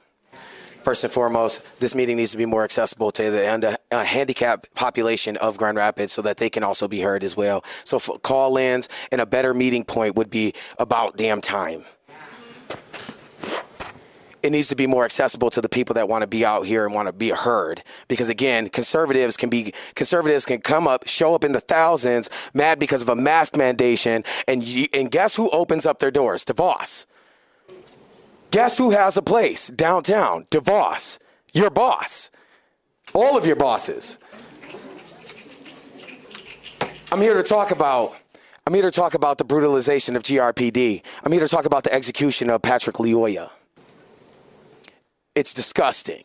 First 0.82 1.04
and 1.04 1.12
foremost, 1.12 1.66
this 1.78 1.94
meeting 1.94 2.16
needs 2.16 2.30
to 2.30 2.38
be 2.38 2.46
more 2.46 2.64
accessible 2.64 3.10
to 3.10 3.30
the 3.30 3.78
handicapped 3.92 4.72
population 4.74 5.36
of 5.36 5.58
Grand 5.58 5.76
Rapids 5.76 6.14
so 6.14 6.22
that 6.22 6.38
they 6.38 6.48
can 6.48 6.62
also 6.62 6.88
be 6.88 7.02
heard 7.02 7.22
as 7.22 7.36
well. 7.36 7.62
So, 7.84 7.98
call 7.98 8.56
ins 8.56 8.88
and 9.12 9.20
a 9.20 9.26
better 9.26 9.52
meeting 9.52 9.84
point 9.84 10.14
would 10.14 10.30
be 10.30 10.54
about 10.78 11.16
damn 11.16 11.42
time 11.42 11.84
it 14.46 14.50
needs 14.52 14.68
to 14.68 14.76
be 14.76 14.86
more 14.86 15.04
accessible 15.04 15.50
to 15.50 15.60
the 15.60 15.68
people 15.68 15.94
that 15.94 16.08
want 16.08 16.22
to 16.22 16.26
be 16.28 16.44
out 16.44 16.66
here 16.66 16.86
and 16.86 16.94
want 16.94 17.08
to 17.08 17.12
be 17.12 17.30
heard. 17.30 17.82
Because 18.06 18.28
again, 18.28 18.68
conservatives 18.68 19.36
can 19.36 19.50
be 19.50 19.74
conservatives 19.96 20.44
can 20.44 20.60
come 20.60 20.86
up, 20.86 21.08
show 21.08 21.34
up 21.34 21.42
in 21.42 21.50
the 21.50 21.60
thousands, 21.60 22.30
mad 22.54 22.78
because 22.78 23.02
of 23.02 23.08
a 23.08 23.16
mask 23.16 23.54
mandation, 23.54 24.24
and 24.46 24.64
and 24.94 25.10
guess 25.10 25.34
who 25.34 25.50
opens 25.50 25.84
up 25.84 25.98
their 25.98 26.12
doors? 26.12 26.44
DeVos. 26.44 27.06
Guess 28.52 28.78
who 28.78 28.92
has 28.92 29.16
a 29.16 29.22
place 29.22 29.66
downtown? 29.66 30.44
DeVos, 30.44 31.18
your 31.52 31.68
boss, 31.68 32.30
all 33.12 33.36
of 33.36 33.44
your 33.44 33.56
bosses. 33.56 34.18
I'm 37.10 37.20
here 37.20 37.34
to 37.34 37.42
talk 37.42 37.72
about. 37.72 38.16
I'm 38.64 38.74
here 38.74 38.82
to 38.82 38.90
talk 38.90 39.14
about 39.14 39.38
the 39.38 39.44
brutalization 39.44 40.16
of 40.16 40.22
GRPD. 40.24 41.02
I'm 41.22 41.32
here 41.32 41.40
to 41.40 41.48
talk 41.48 41.66
about 41.66 41.84
the 41.84 41.92
execution 41.92 42.50
of 42.50 42.62
Patrick 42.62 42.96
Lyoya. 42.96 43.50
It's 45.36 45.52
disgusting. 45.52 46.24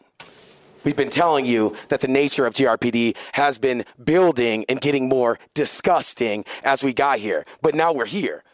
We've 0.85 0.95
been 0.95 1.09
telling 1.09 1.45
you 1.45 1.75
that 1.89 1.99
the 1.99 2.07
nature 2.07 2.45
of 2.45 2.53
GRPD 2.53 3.17
has 3.33 3.57
been 3.57 3.83
building 4.01 4.63
and 4.69 4.79
getting 4.79 5.09
more 5.09 5.37
disgusting 5.53 6.45
as 6.63 6.81
we 6.81 6.93
got 6.93 7.19
here. 7.19 7.45
But 7.61 7.75
now 7.75 7.91
we're 7.91 8.05
here. 8.05 8.45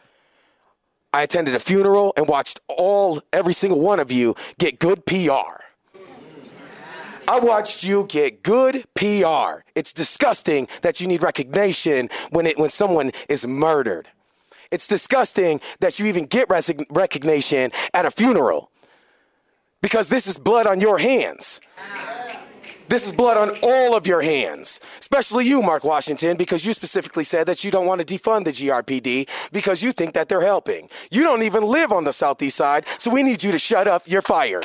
I 1.12 1.22
attended 1.22 1.54
a 1.54 1.60
funeral 1.60 2.12
and 2.16 2.26
watched 2.26 2.58
all 2.66 3.22
every 3.32 3.52
single 3.52 3.78
one 3.78 4.00
of 4.00 4.10
you 4.10 4.34
get 4.58 4.80
good 4.80 5.06
PR. 5.06 5.62
I 7.28 7.38
watched 7.38 7.84
you 7.84 8.06
get 8.08 8.42
good 8.42 8.84
PR. 8.96 9.62
It's 9.76 9.92
disgusting 9.92 10.66
that 10.82 11.00
you 11.00 11.06
need 11.06 11.22
recognition 11.22 12.08
when 12.30 12.46
it 12.46 12.58
when 12.58 12.70
someone 12.70 13.12
is 13.28 13.46
murdered. 13.46 14.08
It's 14.72 14.88
disgusting 14.88 15.60
that 15.78 16.00
you 16.00 16.06
even 16.06 16.26
get 16.26 16.50
recognition 16.50 17.70
at 17.94 18.04
a 18.04 18.10
funeral 18.10 18.72
because 19.80 20.08
this 20.08 20.26
is 20.26 20.38
blood 20.38 20.66
on 20.66 20.80
your 20.80 20.98
hands. 20.98 21.60
This 22.88 23.06
is 23.06 23.12
blood 23.12 23.36
on 23.36 23.54
all 23.62 23.94
of 23.94 24.06
your 24.06 24.22
hands, 24.22 24.80
especially 24.98 25.46
you, 25.46 25.60
Mark 25.60 25.84
Washington, 25.84 26.38
because 26.38 26.64
you 26.64 26.72
specifically 26.72 27.22
said 27.22 27.46
that 27.46 27.62
you 27.62 27.70
don't 27.70 27.86
want 27.86 28.00
to 28.00 28.06
defund 28.06 28.46
the 28.46 28.50
GRPD 28.50 29.28
because 29.52 29.82
you 29.82 29.92
think 29.92 30.14
that 30.14 30.30
they're 30.30 30.40
helping. 30.40 30.88
You 31.10 31.22
don't 31.22 31.42
even 31.42 31.64
live 31.64 31.92
on 31.92 32.04
the 32.04 32.14
southeast 32.14 32.56
side, 32.56 32.86
so 32.96 33.10
we 33.10 33.22
need 33.22 33.44
you 33.44 33.52
to 33.52 33.58
shut 33.58 33.86
up. 33.86 34.04
You're 34.06 34.22
fired. 34.22 34.64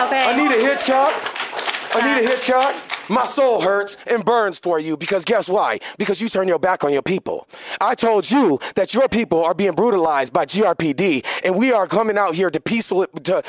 Okay. 0.00 0.34
Anita 0.34 0.56
Hitchcock. 0.56 1.14
Anita 1.94 2.26
Hitchcock. 2.26 2.99
My 3.10 3.24
soul 3.24 3.60
hurts 3.60 3.96
and 4.06 4.24
burns 4.24 4.60
for 4.60 4.78
you 4.78 4.96
because 4.96 5.24
guess 5.24 5.48
why? 5.48 5.80
Because 5.98 6.20
you 6.20 6.28
turn 6.28 6.46
your 6.46 6.60
back 6.60 6.84
on 6.84 6.92
your 6.92 7.02
people. 7.02 7.48
I 7.80 7.96
told 7.96 8.30
you 8.30 8.60
that 8.76 8.94
your 8.94 9.08
people 9.08 9.42
are 9.42 9.52
being 9.52 9.72
brutalized 9.72 10.32
by 10.32 10.46
GRPD, 10.46 11.26
and 11.44 11.56
we 11.56 11.72
are 11.72 11.88
coming 11.88 12.16
out 12.16 12.36
here 12.36 12.50
to 12.50 12.60
peaceful 12.60 13.08
to 13.24 13.42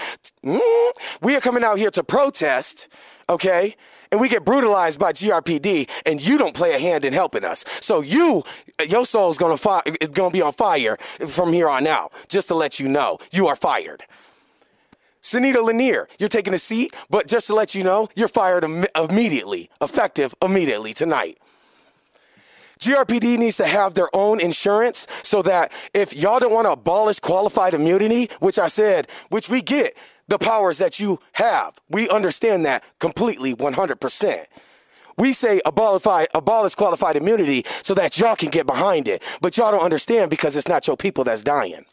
mm, 0.44 0.92
we 1.22 1.36
are 1.36 1.40
coming 1.42 1.64
out 1.64 1.78
here 1.78 1.92
to 1.92 2.04
protest, 2.04 2.88
okay? 3.30 3.76
And 4.12 4.20
we 4.20 4.30
get 4.30 4.44
brutalized 4.44 5.00
by 5.00 5.14
GRPD, 5.14 5.88
and 6.08 6.26
you 6.26 6.40
don't 6.40 6.56
play 6.56 6.74
a 6.74 6.80
hand 6.80 7.06
in 7.06 7.14
helping 7.14 7.46
us. 7.46 7.64
So 7.82 8.02
you, 8.02 8.42
your 8.90 9.06
soul's 9.06 9.38
gonna 9.38 9.58
fi- 9.58 9.84
gonna 10.12 10.32
be 10.32 10.42
on 10.42 10.54
fire 10.54 10.98
from 11.28 11.54
here 11.54 11.70
on 11.70 11.86
out. 11.86 12.12
Just 12.30 12.48
to 12.48 12.56
let 12.56 12.80
you 12.80 12.88
know, 12.90 13.20
you 13.32 13.46
are 13.46 13.56
fired. 13.56 14.06
Senita 15.22 15.58
Lenear, 15.58 16.06
you're 16.18 16.30
taking 16.30 16.54
a 16.54 16.60
seat, 16.60 16.94
but 17.10 17.28
just 17.28 17.48
to 17.48 17.56
let 17.56 17.76
you 17.76 17.84
know, 17.84 18.10
you're 18.16 18.28
fired 18.28 18.64
Im- 18.64 18.86
immediately, 18.96 19.70
effective 19.80 20.34
immediately 20.42 20.94
tonight. 20.94 21.38
GRPD 22.80 23.38
needs 23.38 23.58
to 23.58 23.68
have 23.68 23.94
their 23.94 24.10
own 24.16 24.40
insurance 24.40 25.06
so 25.22 25.44
that 25.44 25.72
if 25.94 26.16
y'all 26.16 26.40
don't 26.40 26.52
want 26.52 26.66
to 26.66 26.72
abolish 26.72 27.20
qualified 27.20 27.76
immunity, 27.76 28.30
which 28.40 28.58
I 28.58 28.68
said, 28.68 29.08
which 29.30 29.48
we 29.48 29.62
get 29.62 29.96
the 30.28 30.40
powers 30.40 30.80
that 30.80 31.00
you 31.00 31.20
have, 31.34 31.80
we 31.90 32.10
understand 32.10 32.66
that 32.66 32.84
completely 32.98 33.54
100%. 33.54 34.46
We 35.18 35.34
say 35.34 35.62
abolish, 35.64 36.28
abolish 36.34 36.74
qualified 36.74 37.18
immunity 37.18 37.64
so 37.84 37.94
that 37.94 38.18
y'all 38.18 38.36
can 38.36 38.50
get 38.50 38.66
behind 38.66 39.08
it, 39.08 39.22
but 39.42 39.56
y'all 39.58 39.72
don't 39.72 39.84
understand 39.84 40.32
because 40.32 40.56
it's 40.56 40.68
not 40.68 40.88
your 40.88 40.98
people 40.98 41.24
that's 41.24 41.44
dying. 41.44 41.86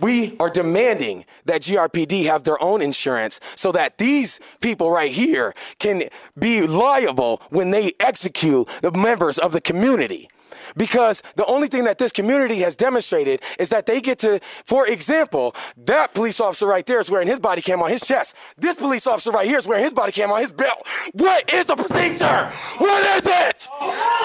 We 0.00 0.36
are 0.38 0.50
demanding 0.50 1.24
that 1.44 1.62
GRPD 1.62 2.24
have 2.26 2.44
their 2.44 2.62
own 2.62 2.82
insurance 2.82 3.40
so 3.54 3.72
that 3.72 3.98
these 3.98 4.40
people 4.60 4.90
right 4.90 5.10
here 5.10 5.54
can 5.78 6.04
be 6.38 6.66
liable 6.66 7.42
when 7.50 7.70
they 7.70 7.92
execute 8.00 8.68
the 8.82 8.92
members 8.92 9.38
of 9.38 9.52
the 9.52 9.60
community. 9.60 10.28
Because 10.76 11.22
the 11.36 11.46
only 11.46 11.68
thing 11.68 11.84
that 11.84 11.98
this 11.98 12.12
community 12.12 12.56
has 12.58 12.76
demonstrated 12.76 13.40
is 13.58 13.70
that 13.70 13.86
they 13.86 14.00
get 14.00 14.18
to, 14.20 14.40
for 14.64 14.86
example, 14.86 15.54
that 15.84 16.14
police 16.14 16.40
officer 16.40 16.66
right 16.66 16.84
there 16.84 17.00
is 17.00 17.10
wearing 17.10 17.28
his 17.28 17.40
body 17.40 17.62
cam 17.62 17.82
on 17.82 17.90
his 17.90 18.06
chest. 18.06 18.34
This 18.56 18.76
police 18.76 19.06
officer 19.06 19.30
right 19.30 19.46
here 19.46 19.58
is 19.58 19.66
wearing 19.66 19.84
his 19.84 19.92
body 19.92 20.12
cam 20.12 20.30
on 20.30 20.40
his 20.40 20.52
belt. 20.52 20.86
What 21.12 21.52
is 21.52 21.70
a 21.70 21.76
procedure? 21.76 22.50
What 22.78 23.18
is 23.18 23.26
it? 23.26 23.68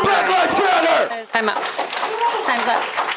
Black 0.04 0.30
Lives 0.30 0.54
Matter! 0.54 1.26
Time 1.32 1.50
up. 1.50 1.64
Time's 2.46 2.68
up. 2.68 3.14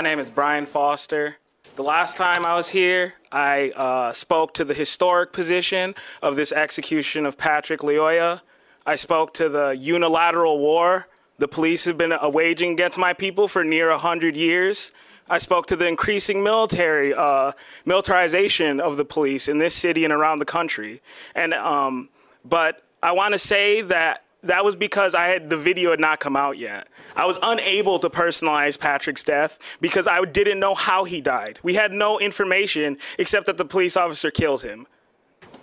My 0.00 0.04
name 0.04 0.18
is 0.18 0.30
Brian 0.30 0.64
Foster. 0.64 1.36
The 1.76 1.82
last 1.82 2.16
time 2.16 2.46
I 2.46 2.54
was 2.54 2.70
here, 2.70 3.16
I 3.30 3.70
uh, 3.76 4.12
spoke 4.12 4.54
to 4.54 4.64
the 4.64 4.72
historic 4.72 5.30
position 5.34 5.94
of 6.22 6.36
this 6.36 6.52
execution 6.52 7.26
of 7.26 7.36
Patrick 7.36 7.80
Lyoya. 7.80 8.40
I 8.86 8.96
spoke 8.96 9.34
to 9.34 9.50
the 9.50 9.76
unilateral 9.78 10.58
war 10.58 11.08
the 11.36 11.48
police 11.48 11.84
have 11.84 11.98
been 11.98 12.12
uh, 12.12 12.30
waging 12.32 12.72
against 12.72 12.98
my 12.98 13.12
people 13.12 13.46
for 13.46 13.62
near 13.62 13.90
100 13.90 14.38
years. 14.38 14.90
I 15.28 15.36
spoke 15.36 15.66
to 15.66 15.76
the 15.76 15.86
increasing 15.86 16.42
military 16.42 17.12
uh, 17.12 17.52
militarization 17.84 18.80
of 18.80 18.96
the 18.96 19.04
police 19.04 19.48
in 19.48 19.58
this 19.58 19.74
city 19.74 20.04
and 20.04 20.14
around 20.14 20.38
the 20.38 20.46
country. 20.46 21.02
And 21.34 21.52
um, 21.52 22.08
but 22.42 22.82
I 23.02 23.12
want 23.12 23.34
to 23.34 23.38
say 23.38 23.82
that 23.82 24.24
that 24.42 24.64
was 24.64 24.76
because 24.76 25.14
I 25.14 25.26
had 25.26 25.50
the 25.50 25.56
video 25.56 25.90
had 25.90 26.00
not 26.00 26.20
come 26.20 26.36
out 26.36 26.58
yet. 26.58 26.88
I 27.16 27.26
was 27.26 27.38
unable 27.42 27.98
to 27.98 28.08
personalize 28.08 28.78
Patrick's 28.78 29.22
death 29.22 29.58
because 29.80 30.08
I 30.08 30.24
didn't 30.24 30.60
know 30.60 30.74
how 30.74 31.04
he 31.04 31.20
died. 31.20 31.58
We 31.62 31.74
had 31.74 31.92
no 31.92 32.18
information 32.18 32.96
except 33.18 33.46
that 33.46 33.58
the 33.58 33.64
police 33.64 33.96
officer 33.96 34.30
killed 34.30 34.62
him. 34.62 34.86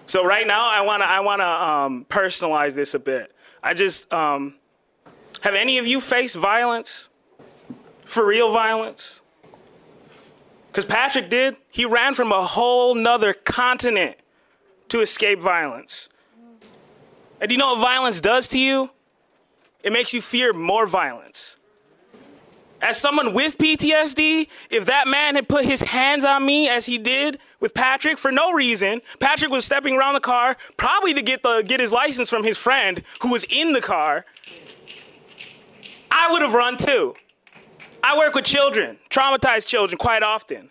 So 0.06 0.26
right 0.26 0.48
now, 0.48 0.70
I 0.70 0.82
wanna 0.82 1.06
I 1.06 1.20
wanna 1.20 1.44
um, 1.44 2.06
personalize 2.10 2.76
this 2.76 2.94
a 2.94 3.00
bit. 3.00 3.34
I 3.64 3.74
just 3.74 4.12
um, 4.14 4.56
have 5.42 5.54
any 5.54 5.78
of 5.78 5.88
you 5.88 6.00
faced 6.00 6.36
violence, 6.36 7.10
for 8.08 8.26
real 8.26 8.52
violence? 8.52 9.22
Because 10.68 10.86
Patrick 10.86 11.30
did. 11.30 11.58
He 11.70 11.86
ran 11.86 12.14
from 12.14 12.32
a 12.32 12.44
whole 12.44 12.96
nother 12.96 13.34
continent 13.34 14.18
to 14.90 15.02
escape 15.02 15.40
violence. 15.40 16.10
And 17.40 17.50
do 17.50 17.56
you 17.56 17.60
know 17.60 17.74
what 17.74 17.82
violence 17.82 18.20
does 18.20 18.48
to 18.50 18.60
you? 18.60 18.92
It 19.84 19.94
makes 19.94 20.14
you 20.14 20.22
fear 20.22 20.54
more 20.54 20.88
violence. 20.88 21.58
As 22.82 23.00
someone 23.00 23.34
with 23.34 23.58
PTSD, 23.58 24.48
if 24.70 24.86
that 24.86 25.08
man 25.08 25.36
had 25.36 25.50
put 25.50 25.66
his 25.66 25.82
hands 25.82 26.24
on 26.24 26.46
me 26.46 26.70
as 26.70 26.86
he 26.86 26.98
did 26.98 27.40
with 27.60 27.74
Patrick 27.74 28.18
for 28.20 28.32
no 28.32 28.52
reason, 28.52 29.02
Patrick 29.20 29.50
was 29.50 29.66
stepping 29.66 29.96
around 29.96 30.14
the 30.14 30.20
car, 30.20 30.58
probably 30.78 31.14
to 31.14 31.22
get 31.24 31.42
the 31.42 31.64
get 31.64 31.80
his 31.80 31.92
license 31.92 32.30
from 32.30 32.44
his 32.44 32.58
friend 32.58 33.02
who 33.22 33.32
was 33.32 33.46
in 33.46 33.74
the 33.74 33.82
car. 33.82 34.26
I 36.12 36.32
would 36.32 36.42
have 36.44 36.54
run 36.54 36.78
too. 36.78 37.14
I 38.04 38.18
work 38.18 38.36
with 38.36 38.46
children, 38.46 38.98
traumatized 39.10 39.68
children 39.68 39.98
quite 39.98 40.22
often. 40.22 40.70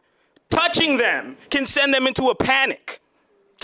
Touching 0.48 0.97
them 0.97 1.36
can 1.51 1.66
send 1.66 1.93
them 1.93 2.06
into 2.06 2.28
a 2.28 2.34
panic. 2.34 3.01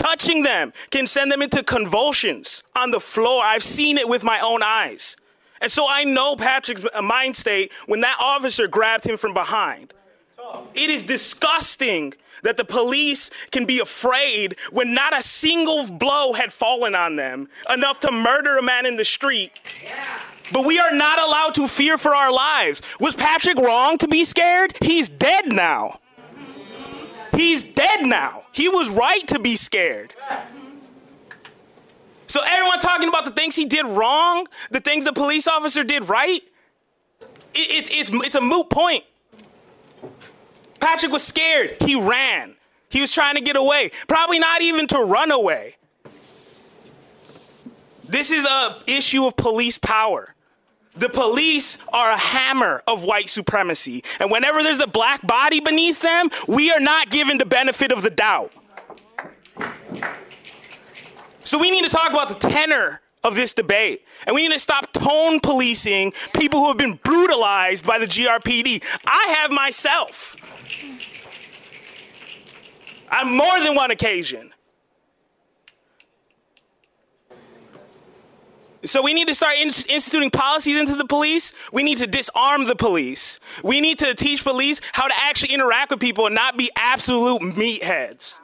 Touching 0.03 0.43
them 0.43 0.73
can 0.91 1.07
send 1.07 1.31
them 1.31 1.41
into 1.41 1.63
convulsions 1.63 2.61
on 2.75 2.91
the 2.91 2.99
floor. 2.99 3.41
I've 3.41 3.63
seen 3.63 3.97
it 3.97 4.09
with 4.09 4.21
my 4.21 4.37
own 4.41 4.61
eyes. 4.61 5.15
And 5.61 5.71
so 5.71 5.85
I 5.89 6.03
know 6.03 6.35
Patrick's 6.35 6.85
mind 7.01 7.37
state 7.37 7.71
when 7.85 8.01
that 8.01 8.17
officer 8.19 8.67
grabbed 8.67 9.05
him 9.05 9.15
from 9.15 9.33
behind. 9.33 9.93
It 10.73 10.89
is 10.89 11.03
disgusting 11.03 12.13
that 12.41 12.57
the 12.57 12.65
police 12.65 13.31
can 13.51 13.63
be 13.63 13.79
afraid 13.79 14.57
when 14.73 14.93
not 14.93 15.17
a 15.17 15.21
single 15.21 15.89
blow 15.89 16.33
had 16.33 16.51
fallen 16.51 16.95
on 16.95 17.15
them 17.15 17.47
enough 17.73 18.01
to 18.01 18.11
murder 18.11 18.57
a 18.57 18.61
man 18.61 18.85
in 18.85 18.97
the 18.97 19.05
street. 19.05 19.57
But 20.51 20.65
we 20.65 20.79
are 20.79 20.93
not 20.93 21.17
allowed 21.17 21.55
to 21.55 21.67
fear 21.69 21.97
for 21.97 22.13
our 22.13 22.33
lives. 22.33 22.81
Was 22.99 23.15
Patrick 23.15 23.57
wrong 23.57 23.97
to 23.99 24.09
be 24.09 24.25
scared? 24.25 24.77
He's 24.83 25.07
dead 25.07 25.53
now. 25.53 26.01
He's 27.35 27.73
dead 27.73 28.05
now. 28.05 28.43
He 28.51 28.69
was 28.69 28.89
right 28.89 29.27
to 29.29 29.39
be 29.39 29.55
scared. 29.55 30.13
So 32.27 32.41
everyone 32.45 32.79
talking 32.79 33.09
about 33.09 33.25
the 33.25 33.31
things 33.31 33.55
he 33.55 33.65
did 33.65 33.85
wrong, 33.85 34.47
the 34.71 34.79
things 34.79 35.05
the 35.05 35.13
police 35.13 35.47
officer 35.47 35.83
did 35.83 36.09
right, 36.09 36.41
it, 37.21 37.29
it's, 37.53 37.89
it's, 37.91 38.25
it's 38.25 38.35
a 38.35 38.41
moot 38.41 38.69
point. 38.69 39.03
Patrick 40.79 41.11
was 41.11 41.23
scared. 41.23 41.77
He 41.81 41.99
ran. 41.99 42.55
He 42.89 43.01
was 43.01 43.11
trying 43.11 43.35
to 43.35 43.41
get 43.41 43.55
away. 43.55 43.91
Probably 44.07 44.39
not 44.39 44.61
even 44.61 44.87
to 44.87 44.99
run 44.99 45.31
away. 45.31 45.75
This 48.03 48.31
is 48.31 48.45
a 48.45 48.81
issue 48.87 49.25
of 49.25 49.35
police 49.35 49.77
power. 49.77 50.32
The 50.95 51.09
police 51.09 51.83
are 51.91 52.11
a 52.11 52.17
hammer 52.17 52.81
of 52.87 53.03
white 53.03 53.29
supremacy. 53.29 54.03
And 54.19 54.29
whenever 54.29 54.61
there's 54.61 54.79
a 54.79 54.87
black 54.87 55.25
body 55.25 55.59
beneath 55.59 56.01
them, 56.01 56.29
we 56.47 56.71
are 56.71 56.79
not 56.79 57.09
given 57.09 57.39
the 57.39 57.45
benefit 57.45 57.91
of 57.91 58.03
the 58.03 58.11
doubt. 58.11 58.53
So 61.43 61.59
we 61.59 61.71
need 61.71 61.83
to 61.83 61.89
talk 61.89 62.11
about 62.11 62.29
the 62.29 62.49
tenor 62.49 63.01
of 63.23 63.35
this 63.35 63.53
debate. 63.53 64.01
And 64.27 64.35
we 64.35 64.47
need 64.47 64.53
to 64.53 64.59
stop 64.59 64.91
tone 64.91 65.39
policing 65.39 66.13
people 66.37 66.59
who 66.59 66.67
have 66.67 66.77
been 66.77 66.99
brutalized 67.03 67.85
by 67.85 67.97
the 67.97 68.05
GRPD. 68.05 68.83
I 69.05 69.35
have 69.39 69.51
myself. 69.51 70.35
On 73.11 73.35
more 73.35 73.59
than 73.59 73.75
one 73.75 73.91
occasion. 73.91 74.52
So 78.85 79.01
we 79.01 79.13
need 79.13 79.27
to 79.29 79.35
start 79.35 79.55
in- 79.55 79.71
instituting 79.89 80.29
policies 80.29 80.77
into 80.79 80.95
the 80.95 81.05
police. 81.05 81.53
We 81.71 81.83
need 81.83 81.99
to 81.99 82.07
disarm 82.07 82.65
the 82.65 82.75
police. 82.75 83.39
We 83.63 83.79
need 83.79 83.99
to 83.99 84.13
teach 84.13 84.43
police 84.43 84.81
how 84.93 85.07
to 85.07 85.13
actually 85.15 85.53
interact 85.53 85.91
with 85.91 85.99
people 85.99 86.25
and 86.25 86.35
not 86.35 86.57
be 86.57 86.69
absolute 86.75 87.41
meatheads. 87.41 88.39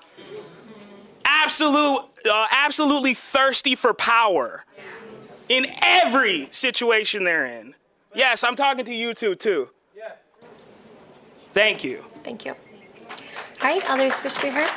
Absolute, 1.25 2.05
uh, 2.29 2.47
absolutely 2.51 3.13
thirsty 3.13 3.75
for 3.75 3.93
power 3.93 4.65
in 5.47 5.65
every 5.81 6.47
situation 6.51 7.23
they're 7.23 7.45
in. 7.45 7.75
Yes, 8.15 8.43
I'm 8.43 8.55
talking 8.55 8.85
to 8.85 8.93
you 8.93 9.13
two 9.13 9.35
too. 9.35 9.69
Thank 11.51 11.83
you. 11.83 12.05
Thank 12.23 12.45
you. 12.45 12.51
All 12.51 12.57
right, 13.63 13.83
others 13.89 14.23
wish 14.23 14.33
to 14.33 14.41
be 14.43 14.49
heard? 14.49 14.69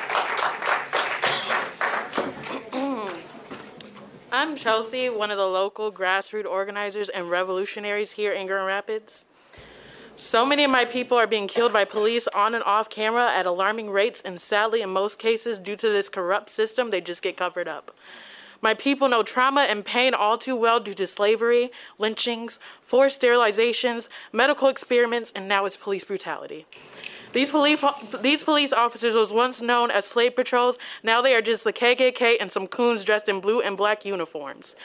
I'm 4.35 4.57
Chelsea, 4.57 5.11
one 5.11 5.31
of 5.31 5.37
the 5.37 5.47
local 5.47 5.93
grassroots 5.93 6.47
organizers 6.47 7.11
and 7.11 7.29
revolutionaries 7.29 8.13
here 8.13 8.33
in 8.33 8.47
Grand 8.47 8.67
Rapids. 8.67 9.27
So 10.17 10.47
many 10.47 10.65
of 10.65 10.71
my 10.71 10.87
people 10.87 11.19
are 11.19 11.27
being 11.27 11.47
killed 11.47 11.71
by 11.71 11.85
police 11.85 12.27
on 12.29 12.55
and 12.55 12.65
off 12.65 12.89
camera 12.89 13.31
at 13.31 13.45
alarming 13.45 13.91
rates, 13.91 14.23
and 14.23 14.41
sadly, 14.41 14.81
in 14.81 14.89
most 14.89 15.19
cases, 15.19 15.59
due 15.59 15.77
to 15.77 15.91
this 15.91 16.09
corrupt 16.09 16.49
system, 16.49 16.89
they 16.89 17.03
just 17.03 17.21
get 17.21 17.37
covered 17.37 17.69
up. 17.69 17.95
My 18.63 18.73
people 18.73 19.07
know 19.07 19.23
trauma 19.23 19.67
and 19.69 19.85
pain 19.85 20.15
all 20.15 20.39
too 20.39 20.57
well 20.57 20.81
due 20.81 20.95
to 20.95 21.07
slavery, 21.07 21.71
lynchings, 21.99 22.59
forced 22.81 23.21
sterilizations, 23.21 24.09
medical 24.33 24.69
experiments, 24.69 25.31
and 25.37 25.47
now 25.47 25.67
it's 25.67 25.77
police 25.77 26.05
brutality. 26.05 26.65
These 27.33 27.51
police, 27.51 27.85
these 28.21 28.45
police 28.45 28.73
officers 28.73 29.15
was 29.15 29.33
once 29.33 29.63
known 29.63 29.91
as 29.91 30.05
slave 30.05 30.37
patrols. 30.37 30.79
Now 31.03 31.23
they 31.23 31.35
are 31.35 31.43
just 31.43 31.65
the 31.65 31.73
KKK 31.73 32.37
and 32.41 32.53
some 32.53 32.67
coons 32.67 33.05
dressed 33.05 33.29
in 33.29 33.41
blue 33.41 33.61
and 33.61 33.77
black 33.77 34.05
uniforms. 34.05 34.77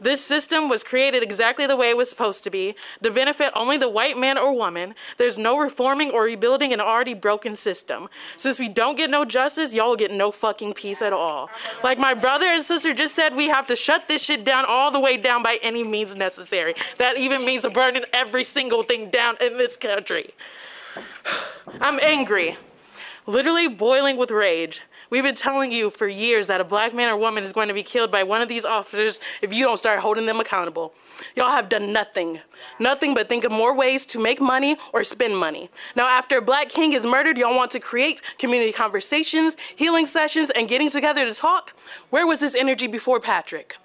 This 0.00 0.24
system 0.24 0.70
was 0.70 0.82
created 0.82 1.22
exactly 1.22 1.66
the 1.66 1.76
way 1.76 1.90
it 1.90 1.96
was 1.96 2.08
supposed 2.08 2.42
to 2.44 2.50
be, 2.50 2.74
to 3.02 3.10
benefit 3.10 3.52
only 3.54 3.76
the 3.76 3.88
white 3.88 4.16
man 4.16 4.38
or 4.38 4.54
woman. 4.54 4.94
There's 5.18 5.36
no 5.36 5.58
reforming 5.58 6.10
or 6.10 6.24
rebuilding 6.24 6.72
an 6.72 6.80
already 6.80 7.12
broken 7.12 7.54
system. 7.54 8.08
Since 8.38 8.58
we 8.58 8.70
don't 8.70 8.96
get 8.96 9.10
no 9.10 9.26
justice, 9.26 9.74
y'all 9.74 9.96
get 9.96 10.10
no 10.10 10.32
fucking 10.32 10.72
peace 10.72 11.02
at 11.02 11.12
all. 11.12 11.50
Like 11.84 11.98
my 11.98 12.14
brother 12.14 12.46
and 12.46 12.62
sister 12.62 12.94
just 12.94 13.14
said, 13.14 13.36
we 13.36 13.48
have 13.48 13.66
to 13.66 13.76
shut 13.76 14.08
this 14.08 14.24
shit 14.24 14.42
down 14.42 14.64
all 14.66 14.90
the 14.90 15.00
way 15.00 15.18
down 15.18 15.42
by 15.42 15.58
any 15.62 15.84
means 15.84 16.16
necessary. 16.16 16.74
That 16.96 17.18
even 17.18 17.44
means 17.44 17.66
burning 17.66 18.04
every 18.14 18.44
single 18.44 18.82
thing 18.82 19.10
down 19.10 19.36
in 19.40 19.58
this 19.58 19.76
country. 19.76 20.30
I'm 21.80 21.98
angry, 22.00 22.56
literally 23.26 23.68
boiling 23.68 24.16
with 24.16 24.30
rage. 24.30 24.82
We've 25.10 25.24
been 25.24 25.34
telling 25.34 25.72
you 25.72 25.90
for 25.90 26.06
years 26.06 26.46
that 26.46 26.60
a 26.60 26.64
black 26.64 26.94
man 26.94 27.08
or 27.08 27.16
woman 27.16 27.42
is 27.42 27.52
going 27.52 27.66
to 27.66 27.74
be 27.74 27.82
killed 27.82 28.12
by 28.12 28.22
one 28.22 28.40
of 28.40 28.48
these 28.48 28.64
officers 28.64 29.20
if 29.42 29.52
you 29.52 29.64
don't 29.64 29.76
start 29.76 30.00
holding 30.00 30.26
them 30.26 30.38
accountable. 30.38 30.94
Y'all 31.34 31.50
have 31.50 31.68
done 31.68 31.92
nothing. 31.92 32.38
Nothing 32.78 33.12
but 33.12 33.28
think 33.28 33.42
of 33.42 33.50
more 33.50 33.76
ways 33.76 34.06
to 34.06 34.20
make 34.20 34.40
money 34.40 34.76
or 34.92 35.02
spend 35.02 35.36
money. 35.36 35.68
Now, 35.96 36.06
after 36.06 36.38
a 36.38 36.42
black 36.42 36.68
king 36.68 36.92
is 36.92 37.04
murdered, 37.04 37.38
y'all 37.38 37.56
want 37.56 37.72
to 37.72 37.80
create 37.80 38.22
community 38.38 38.72
conversations, 38.72 39.56
healing 39.74 40.06
sessions, 40.06 40.50
and 40.50 40.68
getting 40.68 40.88
together 40.88 41.24
to 41.24 41.34
talk? 41.34 41.74
Where 42.10 42.26
was 42.26 42.38
this 42.38 42.54
energy 42.54 42.86
before 42.86 43.18
Patrick? 43.18 43.76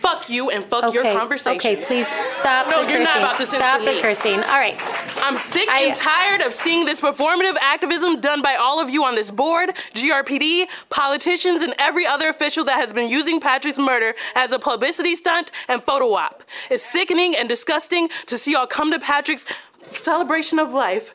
Fuck 0.00 0.28
you 0.30 0.50
and 0.50 0.64
fuck 0.64 0.92
your 0.94 1.02
conversation. 1.02 1.56
okay, 1.58 1.76
please 1.76 2.06
stop 2.26 2.68
No, 2.68 2.84
the 2.84 2.90
you're 2.92 3.00
not 3.00 3.14
cursing. 3.14 3.22
about 3.22 3.38
to 3.38 3.46
Stop 3.46 3.80
the 3.80 3.86
me. 3.86 4.00
cursing. 4.00 4.34
All 4.44 4.58
right. 4.58 4.76
I'm 5.24 5.36
sick 5.36 5.68
I- 5.70 5.80
and 5.84 5.96
tired 5.96 6.40
of 6.42 6.52
seeing 6.54 6.84
this 6.84 7.00
performative 7.00 7.56
activism 7.60 8.20
done 8.20 8.42
by 8.42 8.54
all 8.54 8.80
of 8.80 8.90
you 8.90 9.04
on 9.04 9.14
this 9.14 9.30
board, 9.30 9.70
GRPD, 9.94 10.66
politicians, 10.90 11.62
and 11.62 11.74
every 11.78 12.06
other 12.06 12.28
official 12.28 12.64
that 12.64 12.78
has 12.80 12.92
been 12.92 13.08
using 13.10 13.40
Patrick's 13.40 13.78
murder 13.78 14.14
as 14.34 14.52
a 14.52 14.58
publicity 14.58 15.16
stunt 15.16 15.50
and 15.68 15.82
photo 15.82 16.12
op. 16.14 16.42
It's 16.70 16.82
sickening 16.82 17.34
and 17.36 17.48
disgusting 17.48 18.08
to 18.26 18.38
see 18.38 18.52
y'all 18.52 18.66
come 18.66 18.90
to 18.92 18.98
Patrick's 18.98 19.44
celebration 19.92 20.58
of 20.58 20.72
life 20.72 21.14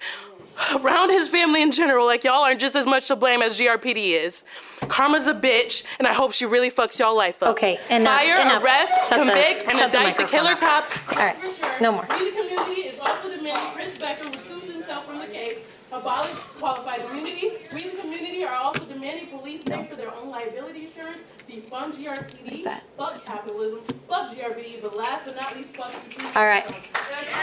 around 0.76 1.10
his 1.10 1.30
family 1.30 1.62
in 1.62 1.72
general 1.72 2.06
like 2.06 2.24
y'all 2.24 2.44
aren't 2.44 2.60
just 2.60 2.76
as 2.76 2.86
much 2.86 3.08
to 3.08 3.16
blame 3.16 3.42
as 3.42 3.60
GRPD 3.60 4.14
is. 4.24 4.44
Karma's 4.88 5.28
a 5.28 5.34
bitch, 5.34 5.86
and 6.00 6.08
I 6.08 6.14
hope 6.14 6.34
she 6.34 6.46
really 6.46 6.70
fucks 6.70 7.00
y'all 7.00 7.16
life 7.16 7.42
up. 7.42 7.50
Okay, 7.52 7.80
enough, 7.90 8.20
Fire, 8.20 8.42
enough. 8.42 8.64
arrest, 8.64 9.10
Shut 9.10 9.20
the- 9.26 9.32
convict, 9.32 9.64
and 9.64 9.72
shut 9.78 9.91
the 9.91 9.98
indict 9.99 10.18
the, 10.18 10.23
microphone 10.23 10.40
killer 10.40 10.56
cop. 10.56 11.18
All 11.18 11.26
right, 11.26 11.82
no 11.82 11.91
more. 11.94 12.06
We, 12.20 12.30
the 12.32 12.38
community, 12.38 12.82
is 12.82 12.99
also 12.99 13.30
demanding 13.30 13.56
Chris 13.73 13.98
Becker 13.98 14.28
recuse 14.28 14.72
himself 14.73 15.06
from 15.06 15.20
the 15.20 15.28
case, 15.28 15.60
abolish 15.91 16.32
qualified 16.60 17.02
immunity. 17.10 17.52
We, 17.73 17.80
the 17.90 18.02
community, 18.02 18.44
are 18.44 18.56
also 18.56 18.84
demanding 18.86 19.28
police 19.38 19.64
pay 19.64 19.86
for 19.90 19.96
their 19.96 20.14
own 20.14 20.30
liability 20.30 20.86
insurance, 20.88 21.20
defund 21.54 21.94
GRPD, 21.94 22.82
fuck 22.98 23.26
capitalism, 23.26 23.82
fuck 24.07 24.32
GRPD, 24.32 24.82
but 24.82 24.98
last 24.98 25.26
but 25.26 25.36
not 25.36 25.56
least, 25.56 25.70
fuck 25.76 25.91
police. 25.91 26.36
All 26.36 26.46
right. 26.46 26.65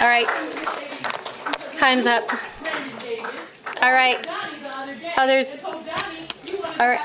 All 0.03 0.09
right. 0.09 0.27
Time's 1.77 2.07
up. 2.07 2.29
All 3.83 3.93
right. 3.93 4.27
Others. 5.17 5.63
All 6.81 6.89
right. 6.89 7.01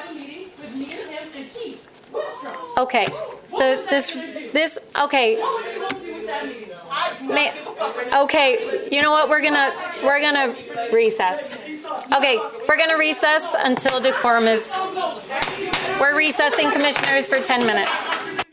Okay. 2.78 3.08
The, 3.52 3.86
this 3.90 4.12
This, 4.52 4.80
okay. 5.04 5.36
May, 7.22 7.54
okay, 8.16 8.88
you 8.92 9.02
know 9.02 9.12
what, 9.12 9.30
we're 9.30 9.42
gonna, 9.42 9.72
we're 10.04 10.22
gonna 10.22 10.56
recess. 10.94 11.58
Okay, 12.14 12.38
we're 12.68 12.78
gonna 12.78 12.98
recess 12.98 13.56
until 13.60 14.00
decorum 14.00 14.48
is, 14.48 14.78
we're 16.00 16.16
recessing 16.16 16.72
commissioners 16.72 17.28
for 17.28 17.40
10 17.40 17.66
minutes. 17.66 18.45